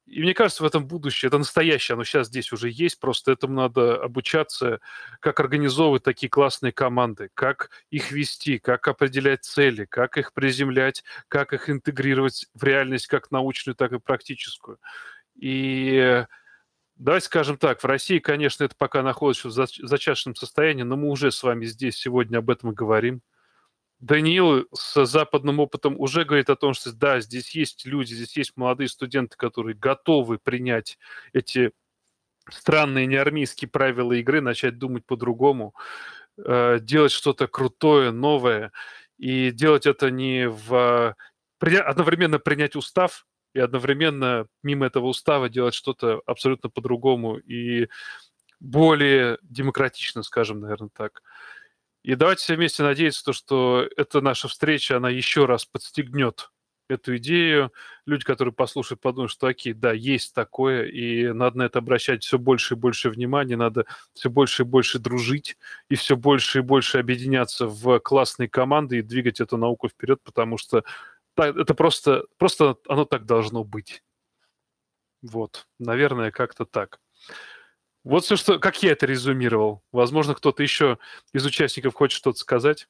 И 0.08 0.22
мне 0.22 0.34
кажется, 0.34 0.64
в 0.64 0.66
этом 0.66 0.88
будущее, 0.88 1.28
это 1.28 1.38
настоящее, 1.38 1.96
оно 1.96 2.06
сейчас 2.06 2.28
здесь 2.28 2.54
уже 2.54 2.70
есть, 2.70 2.98
просто 2.98 3.34
этому 3.34 3.56
надо 3.56 4.02
обучаться, 4.02 4.80
как 5.20 5.40
организовывать 5.42 6.04
такие 6.04 6.30
классные 6.30 6.72
команды, 6.72 7.30
как 7.34 7.72
их 7.90 8.12
вести, 8.12 8.58
как 8.58 8.88
определять 8.88 9.44
цели, 9.44 9.84
как 9.84 10.18
их 10.18 10.32
приземлять, 10.34 11.04
как 11.28 11.52
их 11.52 11.70
интегрировать 11.70 12.48
в 12.54 12.64
реальность 12.64 13.08
как 13.08 13.32
научную, 13.32 13.76
так 13.76 13.92
и 13.92 14.00
практическую. 14.00 14.80
И 15.36 16.26
давайте 16.96 17.26
скажем 17.26 17.58
так, 17.58 17.84
в 17.84 17.86
России, 17.86 18.20
конечно, 18.20 18.64
это 18.64 18.76
пока 18.78 19.04
находится 19.04 19.50
в 19.50 19.52
зачаточном 19.52 20.36
состоянии, 20.36 20.84
но 20.84 20.96
мы 20.96 21.10
уже 21.10 21.34
с 21.34 21.44
вами 21.44 21.66
здесь 21.66 21.98
сегодня 21.98 22.38
об 22.38 22.50
этом 22.50 22.74
говорим. 22.74 23.22
Даниил 24.00 24.68
с 24.74 25.06
западным 25.06 25.60
опытом 25.60 26.00
уже 26.00 26.24
говорит 26.24 26.50
о 26.50 26.56
том, 26.56 26.74
что 26.74 26.94
да, 26.94 27.20
здесь 27.20 27.56
есть 27.56 27.86
люди, 27.86 28.14
здесь 28.14 28.38
есть 28.38 28.54
молодые 28.56 28.90
студенты, 28.90 29.36
которые 29.38 29.76
готовы 29.76 30.38
принять 30.38 31.00
эти 31.34 31.72
странные 32.50 33.08
неармейские 33.08 33.70
правила 33.70 34.14
игры, 34.14 34.40
начать 34.42 34.78
думать 34.78 35.06
по-другому, 35.06 35.74
э, 36.38 36.80
делать 36.80 37.12
что-то 37.12 37.48
крутое, 37.48 38.12
новое, 38.12 38.72
и 39.18 39.52
делать 39.52 39.88
это 39.88 40.12
не 40.12 40.48
в... 40.48 41.16
одновременно 41.60 42.40
принять 42.40 42.76
устав 42.76 43.26
и 43.54 43.60
одновременно 43.60 44.46
мимо 44.62 44.86
этого 44.86 45.08
устава 45.08 45.50
делать 45.50 45.74
что-то 45.74 46.22
абсолютно 46.28 46.70
по-другому 46.70 47.38
и 47.38 47.88
более 48.60 49.40
демократично, 49.42 50.22
скажем, 50.24 50.60
наверное, 50.60 50.90
так. 50.94 51.24
И 52.08 52.16
давайте 52.16 52.42
все 52.42 52.56
вместе 52.56 52.84
надеяться, 52.84 53.22
то, 53.22 53.34
что 53.34 53.86
эта 53.98 54.22
наша 54.22 54.48
встреча, 54.48 54.96
она 54.96 55.10
еще 55.10 55.44
раз 55.44 55.66
подстегнет 55.66 56.52
эту 56.88 57.18
идею. 57.18 57.74
Люди, 58.06 58.24
которые 58.24 58.54
послушают, 58.54 59.02
подумают, 59.02 59.30
что 59.30 59.48
окей, 59.48 59.74
да, 59.74 59.92
есть 59.92 60.34
такое, 60.34 60.86
и 60.86 61.34
надо 61.34 61.58
на 61.58 61.64
это 61.64 61.80
обращать 61.80 62.24
все 62.24 62.40
больше 62.40 62.76
и 62.76 62.78
больше 62.78 63.10
внимания, 63.10 63.58
надо 63.58 63.88
все 64.14 64.30
больше 64.30 64.64
и 64.64 64.66
больше 64.66 65.00
дружить, 65.00 65.58
и 65.90 65.96
все 65.96 66.16
больше 66.16 66.60
и 66.60 66.62
больше 66.62 66.98
объединяться 67.00 67.68
в 67.68 68.00
классные 68.00 68.48
команды 68.48 69.00
и 69.00 69.02
двигать 69.02 69.42
эту 69.42 69.58
науку 69.58 69.90
вперед, 69.90 70.22
потому 70.24 70.58
что 70.58 70.86
это 71.36 71.74
просто, 71.74 72.24
просто 72.38 72.78
оно 72.88 73.04
так 73.04 73.26
должно 73.26 73.66
быть. 73.66 74.02
Вот, 75.22 75.68
наверное, 75.78 76.32
как-то 76.32 76.64
так. 76.64 77.02
Вот 78.08 78.24
все, 78.24 78.38
что, 78.38 78.58
как 78.58 78.82
я 78.84 78.94
это 78.94 79.06
резюмировал. 79.06 79.82
Возможно, 79.92 80.34
кто-то 80.34 80.64
еще 80.64 80.98
из 81.34 81.46
участников 81.46 81.94
хочет 81.94 82.16
что-то 82.16 82.40
сказать. 82.40 82.88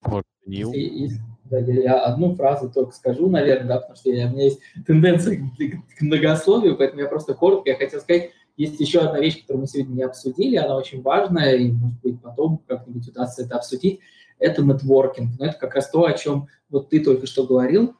Вот, 0.00 0.24
Нил. 0.44 0.72
Да, 1.44 1.58
я 1.58 2.00
одну 2.00 2.34
фразу 2.34 2.68
только 2.68 2.90
скажу, 2.90 3.30
наверное, 3.30 3.68
да, 3.68 3.76
потому 3.78 3.94
что 3.94 4.10
я, 4.10 4.26
у 4.26 4.30
меня 4.30 4.46
есть 4.46 4.60
тенденция 4.86 5.36
к, 5.36 5.96
к 5.96 6.00
многословию, 6.00 6.76
поэтому 6.76 7.00
я 7.02 7.08
просто 7.08 7.34
коротко, 7.34 7.70
я 7.70 7.76
хотел 7.76 8.00
сказать, 8.00 8.32
есть 8.56 8.80
еще 8.80 8.98
одна 8.98 9.20
вещь, 9.20 9.42
которую 9.42 9.62
мы 9.62 9.66
сегодня 9.68 9.94
не 9.94 10.02
обсудили, 10.02 10.56
она 10.56 10.76
очень 10.76 11.00
важная, 11.00 11.54
и, 11.56 11.70
может 11.70 12.00
быть, 12.02 12.20
потом 12.20 12.58
как-нибудь 12.66 13.08
удастся 13.08 13.44
это 13.44 13.54
обсудить, 13.54 14.00
это 14.40 14.62
нетворкинг. 14.62 15.38
Но 15.38 15.46
это 15.46 15.58
как 15.58 15.76
раз 15.76 15.88
то, 15.90 16.04
о 16.04 16.12
чем 16.12 16.48
вот 16.68 16.90
ты 16.90 16.98
только 16.98 17.26
что 17.28 17.46
говорил, 17.46 17.94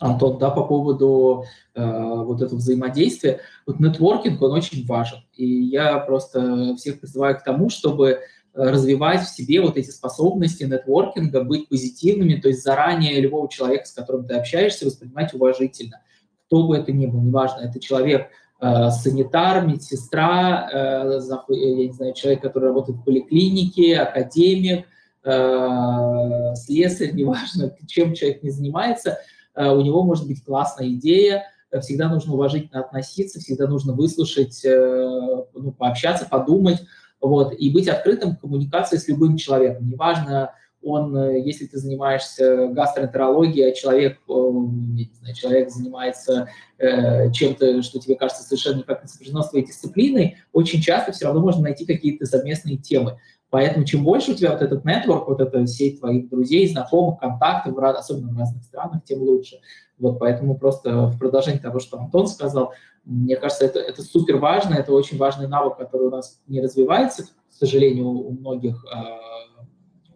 Антон, 0.00 0.38
да, 0.38 0.50
по 0.50 0.64
поводу 0.64 1.44
э, 1.74 1.84
вот 1.84 2.40
этого 2.40 2.58
взаимодействия. 2.58 3.40
Вот 3.66 3.80
нетворкинг, 3.80 4.40
он 4.40 4.52
очень 4.52 4.86
важен. 4.86 5.18
И 5.36 5.46
я 5.46 5.98
просто 5.98 6.74
всех 6.76 7.00
призываю 7.00 7.38
к 7.38 7.44
тому, 7.44 7.68
чтобы 7.68 8.08
э, 8.08 8.18
развивать 8.54 9.20
в 9.20 9.28
себе 9.28 9.60
вот 9.60 9.76
эти 9.76 9.90
способности 9.90 10.64
нетворкинга, 10.64 11.44
быть 11.44 11.68
позитивными, 11.68 12.40
то 12.40 12.48
есть 12.48 12.62
заранее 12.62 13.20
любого 13.20 13.48
человека, 13.50 13.84
с 13.84 13.92
которым 13.92 14.24
ты 14.26 14.34
общаешься, 14.34 14.86
воспринимать 14.86 15.34
уважительно. 15.34 16.00
Кто 16.46 16.66
бы 16.66 16.78
это 16.78 16.92
ни 16.92 17.04
был, 17.04 17.20
неважно, 17.20 17.60
это 17.60 17.78
человек, 17.78 18.28
э, 18.58 18.90
санитар, 18.90 19.66
медсестра, 19.66 20.70
э, 20.72 21.20
я 21.50 21.74
не 21.74 21.92
знаю, 21.92 22.14
человек, 22.14 22.40
который 22.40 22.68
работает 22.68 23.00
в 23.00 23.04
поликлинике, 23.04 23.98
академик, 23.98 24.86
э, 25.24 26.54
слесарь, 26.54 27.10
неважно, 27.12 27.76
чем 27.86 28.14
человек 28.14 28.42
не 28.42 28.48
занимается– 28.48 29.18
Э, 29.28 29.29
у 29.54 29.80
него 29.80 30.02
может 30.02 30.26
быть 30.26 30.44
классная 30.44 30.88
идея, 30.90 31.44
э, 31.70 31.80
всегда 31.80 32.08
нужно 32.08 32.34
уважительно 32.34 32.80
относиться, 32.80 33.40
всегда 33.40 33.66
нужно 33.66 33.92
выслушать, 33.92 34.64
э, 34.64 35.44
ну, 35.54 35.72
пообщаться, 35.72 36.26
подумать, 36.28 36.80
вот, 37.20 37.52
и 37.52 37.70
быть 37.70 37.88
открытым 37.88 38.36
к 38.36 38.40
коммуникации 38.40 38.96
с 38.96 39.08
любым 39.08 39.36
человеком. 39.36 39.88
Неважно, 39.88 40.54
он, 40.82 41.34
если 41.34 41.66
ты 41.66 41.76
занимаешься 41.76 42.68
гастроэнтерологией, 42.68 43.70
а 43.70 43.74
человек, 43.74 44.18
знаю, 44.26 45.34
человек 45.34 45.70
занимается 45.70 46.48
э, 46.78 47.30
чем-то, 47.32 47.82
что 47.82 47.98
тебе 47.98 48.16
кажется 48.16 48.42
совершенно 48.42 48.78
никак 48.78 49.02
не 49.02 49.08
сопряжено 49.08 49.42
с 49.42 49.50
твоей 49.50 49.66
дисциплиной, 49.66 50.38
очень 50.52 50.80
часто 50.80 51.12
все 51.12 51.26
равно 51.26 51.40
можно 51.42 51.62
найти 51.62 51.84
какие-то 51.84 52.24
совместные 52.24 52.78
темы. 52.78 53.18
Поэтому 53.50 53.84
чем 53.84 54.04
больше 54.04 54.32
у 54.32 54.34
тебя 54.34 54.52
вот 54.52 54.62
этот 54.62 54.84
нетворк, 54.84 55.28
вот 55.28 55.40
эта 55.40 55.66
сеть 55.66 55.98
твоих 55.98 56.28
друзей, 56.28 56.68
знакомых, 56.68 57.18
контактов, 57.18 57.76
особенно 57.76 58.32
в 58.32 58.38
разных 58.38 58.64
странах, 58.64 59.04
тем 59.04 59.20
лучше. 59.22 59.60
Вот 59.98 60.18
поэтому 60.18 60.56
просто 60.56 61.06
в 61.08 61.18
продолжении 61.18 61.58
того, 61.58 61.80
что 61.80 61.98
Антон 61.98 62.28
сказал, 62.28 62.72
мне 63.04 63.36
кажется, 63.36 63.64
это, 63.64 63.80
это 63.80 64.02
супер 64.02 64.36
важно, 64.36 64.74
это 64.74 64.92
очень 64.92 65.18
важный 65.18 65.48
навык, 65.48 65.76
который 65.76 66.06
у 66.06 66.10
нас 66.10 66.40
не 66.46 66.60
развивается, 66.62 67.24
к 67.24 67.52
сожалению, 67.52 68.06
у 68.06 68.30
многих 68.32 68.84
э, 68.84 69.64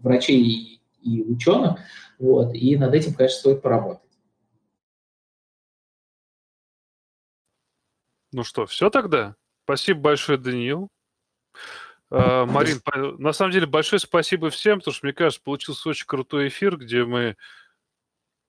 врачей 0.01 0.41
и, 0.41 0.81
и 1.03 1.23
ученых. 1.23 1.81
Вот, 2.19 2.55
и 2.55 2.77
над 2.77 2.95
этим, 2.95 3.15
конечно, 3.15 3.39
стоит 3.39 3.63
поработать. 3.63 4.01
Ну 8.33 8.45
что, 8.45 8.67
все 8.67 8.91
тогда? 8.91 9.35
Спасибо 9.65 10.01
большое, 10.01 10.39
Даниил. 10.39 10.89
А, 12.17 12.47
Марин, 12.47 12.81
на 13.19 13.33
самом 13.33 13.53
деле 13.53 13.67
большое 13.67 13.99
спасибо 13.99 14.51
всем, 14.51 14.79
потому 14.79 14.95
что, 14.95 15.07
мне 15.07 15.13
кажется, 15.13 15.43
получился 15.43 15.89
очень 15.89 16.07
крутой 16.07 16.49
эфир, 16.49 16.77
где 16.77 17.05
мы 17.05 17.37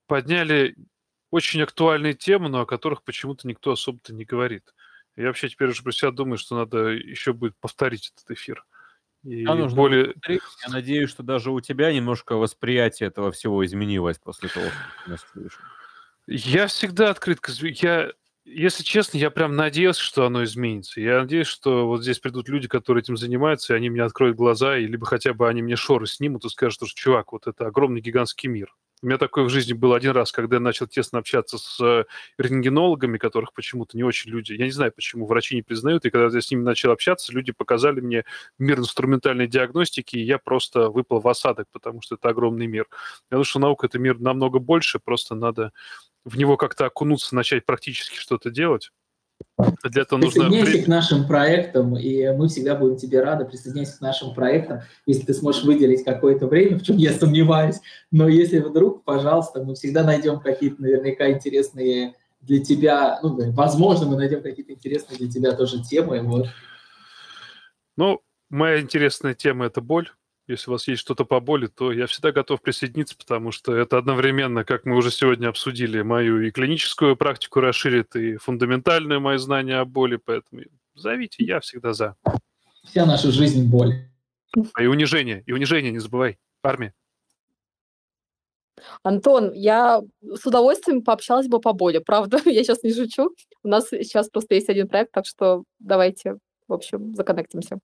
подняли 0.06 0.76
очень 1.30 1.62
актуальные 1.62 2.14
темы, 2.14 2.48
но 2.48 2.60
о 2.60 2.66
которых 2.66 3.02
почему-то 3.02 3.48
никто 3.48 3.72
особо-то 3.72 4.14
не 4.14 4.24
говорит. 4.24 4.72
Я 5.16 5.26
вообще 5.26 5.48
теперь 5.48 5.70
уже 5.70 5.82
про 5.82 5.92
себя 5.92 6.10
думаю, 6.10 6.38
что 6.38 6.56
надо 6.56 6.88
еще 6.88 7.32
будет 7.32 7.56
повторить 7.58 8.12
этот 8.14 8.30
эфир. 8.30 8.64
И 9.24 9.44
Да, 9.44 9.54
нужно 9.54 9.76
более... 9.76 10.12
смотреть. 10.12 10.42
Я 10.64 10.72
надеюсь, 10.72 11.10
что 11.10 11.22
даже 11.22 11.50
у 11.50 11.60
тебя 11.60 11.92
немножко 11.92 12.36
восприятие 12.36 13.08
этого 13.08 13.32
всего 13.32 13.64
изменилось 13.66 14.18
после 14.18 14.48
того, 14.48 14.66
что 14.66 14.78
ты 15.04 15.10
нас 15.10 15.26
слышишь. 15.32 15.58
Я 16.28 16.66
всегда 16.68 17.10
открыт 17.10 17.40
к 17.40 17.48
Я, 17.48 18.12
если 18.46 18.82
честно, 18.82 19.18
я 19.18 19.30
прям 19.30 19.56
надеялся, 19.56 20.00
что 20.00 20.24
оно 20.24 20.44
изменится. 20.44 21.00
Я 21.00 21.20
надеюсь, 21.20 21.46
что 21.48 21.86
вот 21.86 22.02
здесь 22.02 22.18
придут 22.20 22.48
люди, 22.48 22.68
которые 22.68 23.02
этим 23.02 23.16
занимаются, 23.16 23.74
и 23.74 23.76
они 23.76 23.90
мне 23.90 24.02
откроют 24.02 24.36
глаза, 24.36 24.78
и 24.78 24.86
либо 24.86 25.04
хотя 25.06 25.34
бы 25.34 25.48
они 25.48 25.62
мне 25.62 25.76
шоры 25.76 26.06
снимут 26.06 26.44
и 26.44 26.48
скажут, 26.48 26.76
что, 26.76 26.86
чувак, 26.86 27.32
вот 27.32 27.46
это 27.46 27.66
огромный 27.66 28.00
гигантский 28.00 28.48
мир. 28.48 28.74
У 29.02 29.06
меня 29.06 29.18
такое 29.18 29.44
в 29.44 29.50
жизни 29.50 29.74
было 29.74 29.96
один 29.96 30.12
раз, 30.12 30.32
когда 30.32 30.56
я 30.56 30.60
начал 30.60 30.86
тесно 30.86 31.18
общаться 31.18 31.58
с 31.58 31.78
э, 31.84 32.04
рентгенологами, 32.38 33.18
которых 33.18 33.52
почему-то 33.52 33.94
не 33.94 34.02
очень 34.02 34.30
люди, 34.30 34.54
я 34.54 34.64
не 34.64 34.70
знаю, 34.70 34.90
почему 34.90 35.26
врачи 35.26 35.54
не 35.54 35.62
признают, 35.62 36.06
и 36.06 36.10
когда 36.10 36.34
я 36.34 36.40
с 36.40 36.50
ними 36.50 36.62
начал 36.62 36.92
общаться, 36.92 37.30
люди 37.32 37.52
показали 37.52 38.00
мне 38.00 38.24
мир 38.58 38.78
инструментальной 38.78 39.48
диагностики, 39.48 40.16
и 40.16 40.22
я 40.22 40.38
просто 40.38 40.88
выпал 40.88 41.20
в 41.20 41.28
осадок, 41.28 41.68
потому 41.72 42.00
что 42.00 42.14
это 42.14 42.30
огромный 42.30 42.66
мир. 42.66 42.86
Я 43.30 43.36
думаю, 43.36 43.44
что 43.44 43.58
наука– 43.58 43.86
это 43.88 43.98
мир 43.98 44.18
намного 44.18 44.60
больше, 44.60 44.98
просто 44.98 45.34
надо 45.34 45.72
в 46.24 46.38
него 46.38 46.56
как-то 46.56 46.86
окунуться, 46.86 47.34
начать 47.34 47.66
практически 47.66 48.16
что-то 48.16 48.50
делать. 48.50 48.92
А 49.58 49.88
Для 49.88 50.02
этого 50.02 50.18
нужно... 50.18 50.44
Присоединяйся 50.44 50.84
к 50.84 50.88
нашим 50.88 51.26
проектам, 51.26 51.96
и 51.96 52.30
мы 52.32 52.48
всегда 52.48 52.74
будем 52.74 52.96
тебе 52.96 53.22
рады. 53.22 53.44
Присоединяйся 53.46 53.98
к 53.98 54.00
нашим 54.00 54.34
проектам, 54.34 54.80
если 55.06 55.26
ты 55.26 55.34
сможешь 55.34 55.64
выделить 55.64 56.04
какое-то 56.04 56.46
время, 56.46 56.78
в 56.78 56.82
чем 56.82 56.96
я 56.96 57.12
сомневаюсь. 57.12 57.80
Но 58.10 58.28
если 58.28 58.58
вдруг, 58.58 59.04
пожалуйста, 59.04 59.62
мы 59.62 59.74
всегда 59.74 60.04
найдем 60.04 60.40
какие-то 60.40 60.82
наверняка 60.82 61.30
интересные 61.30 62.14
для 62.42 62.62
тебя, 62.62 63.18
ну, 63.22 63.36
возможно, 63.52 64.06
мы 64.06 64.16
найдем 64.16 64.42
какие-то 64.42 64.72
интересные 64.72 65.18
для 65.18 65.30
тебя 65.30 65.52
тоже 65.52 65.82
темы. 65.82 66.20
Вот. 66.20 66.48
Ну, 67.96 68.20
моя 68.50 68.80
интересная 68.80 69.34
тема– 69.34 69.66
это 69.66 69.80
боль. 69.80 70.10
Если 70.48 70.70
у 70.70 70.72
вас 70.72 70.86
есть 70.86 71.00
что-то 71.00 71.24
по 71.24 71.40
боли, 71.40 71.66
то 71.66 71.90
я 71.90 72.06
всегда 72.06 72.30
готов 72.30 72.62
присоединиться, 72.62 73.16
потому 73.16 73.50
что 73.50 73.74
это 73.74 73.98
одновременно, 73.98 74.64
как 74.64 74.84
мы 74.84 74.96
уже 74.96 75.10
сегодня 75.10 75.48
обсудили, 75.48 76.02
мою 76.02 76.40
и 76.40 76.52
клиническую 76.52 77.16
практику 77.16 77.60
расширит, 77.60 78.14
и 78.14 78.36
фундаментальное 78.36 79.18
мое 79.18 79.38
знание 79.38 79.78
о 79.78 79.84
боли, 79.84 80.16
поэтому 80.16 80.62
зовите, 80.94 81.44
я 81.44 81.58
всегда 81.58 81.94
за. 81.94 82.14
Вся 82.84 83.04
наша 83.06 83.32
жизнь– 83.32 83.68
боль. 83.70 84.08
А 84.74 84.82
и 84.82 84.86
унижение, 84.86 85.42
и 85.46 85.52
унижение, 85.52 85.90
не 85.90 85.98
забывай. 85.98 86.38
Армия. 86.62 86.94
Антон, 89.02 89.52
я 89.52 90.02
с 90.22 90.46
удовольствием 90.46 91.02
пообщалась 91.02 91.48
бы 91.48 91.60
по 91.60 91.72
боли, 91.72 91.98
правда, 91.98 92.38
я 92.44 92.62
сейчас 92.62 92.82
не 92.82 92.92
шучу. 92.92 93.34
У 93.62 93.68
нас 93.68 93.88
сейчас 93.88 94.28
просто 94.28 94.54
есть 94.54 94.68
один 94.68 94.88
проект, 94.88 95.12
так 95.12 95.26
что 95.26 95.64
давайте, 95.78 96.38
в 96.68 96.72
общем, 96.72 97.14
законнектимся. 97.14 97.78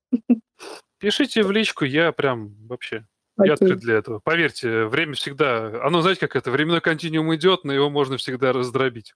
Пишите 0.98 1.42
в 1.42 1.50
личку, 1.50 1.84
я 1.84 2.12
прям 2.12 2.54
вообще 2.66 3.06
я 3.38 3.54
Окей. 3.54 3.54
открыт 3.54 3.78
для 3.80 3.94
этого. 3.96 4.20
Поверьте, 4.22 4.84
время 4.84 5.14
всегда... 5.14 5.84
Оно, 5.84 6.02
знаете, 6.02 6.20
как 6.20 6.36
это? 6.36 6.50
Временной 6.50 6.80
континуум 6.80 7.34
идет, 7.34 7.64
но 7.64 7.72
его 7.72 7.88
можно 7.88 8.16
всегда 8.16 8.52
раздробить. 8.52 9.14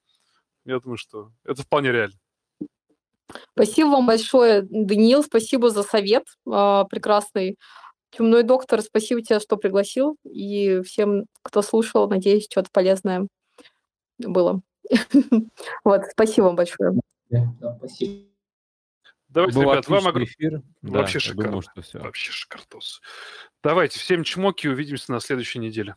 Я 0.65 0.81
думаю, 0.81 0.97
что 0.97 1.31
это 1.45 1.63
вполне 1.63 1.93
реально. 1.93 2.17
Спасибо 3.53 3.89
вам 3.89 4.07
большое, 4.07 4.63
Даниил, 4.63 5.23
спасибо 5.23 5.71
за 5.71 5.83
совет 5.83 6.25
а, 6.49 6.85
прекрасный. 6.85 7.59
Чумной 8.17 8.45
доктор, 8.45 8.81
спасибо 8.83 9.21
тебе, 9.21 9.41
что 9.41 9.57
пригласил. 9.57 10.17
И 10.25 10.81
всем, 10.83 11.27
кто 11.43 11.61
слушал, 11.63 12.09
надеюсь, 12.09 12.47
что-то 12.51 12.71
полезное 12.73 13.27
было. 14.19 14.61
Вот, 15.85 16.03
спасибо 16.13 16.47
вам 16.47 16.57
большое. 16.57 16.95
Спасибо. 17.79 18.36
Давайте, 19.37 19.59
Был 19.59 19.71
ребят, 19.71 19.87
вам 19.89 20.25
эфир. 20.25 20.63
Да, 20.81 21.01
Вообще 21.01 21.19
шикарно. 21.19 21.45
думаю, 21.45 21.61
что 21.61 21.83
все. 21.83 21.99
Вообще 21.99 22.33
шикартос. 22.33 23.03
Давайте, 23.63 24.01
всем 24.01 24.25
чмоки, 24.25 24.67
увидимся 24.67 25.13
на 25.13 25.21
следующей 25.21 25.59
неделе. 25.59 25.95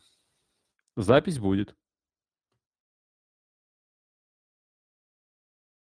Запись 0.94 1.38
будет. 1.38 1.74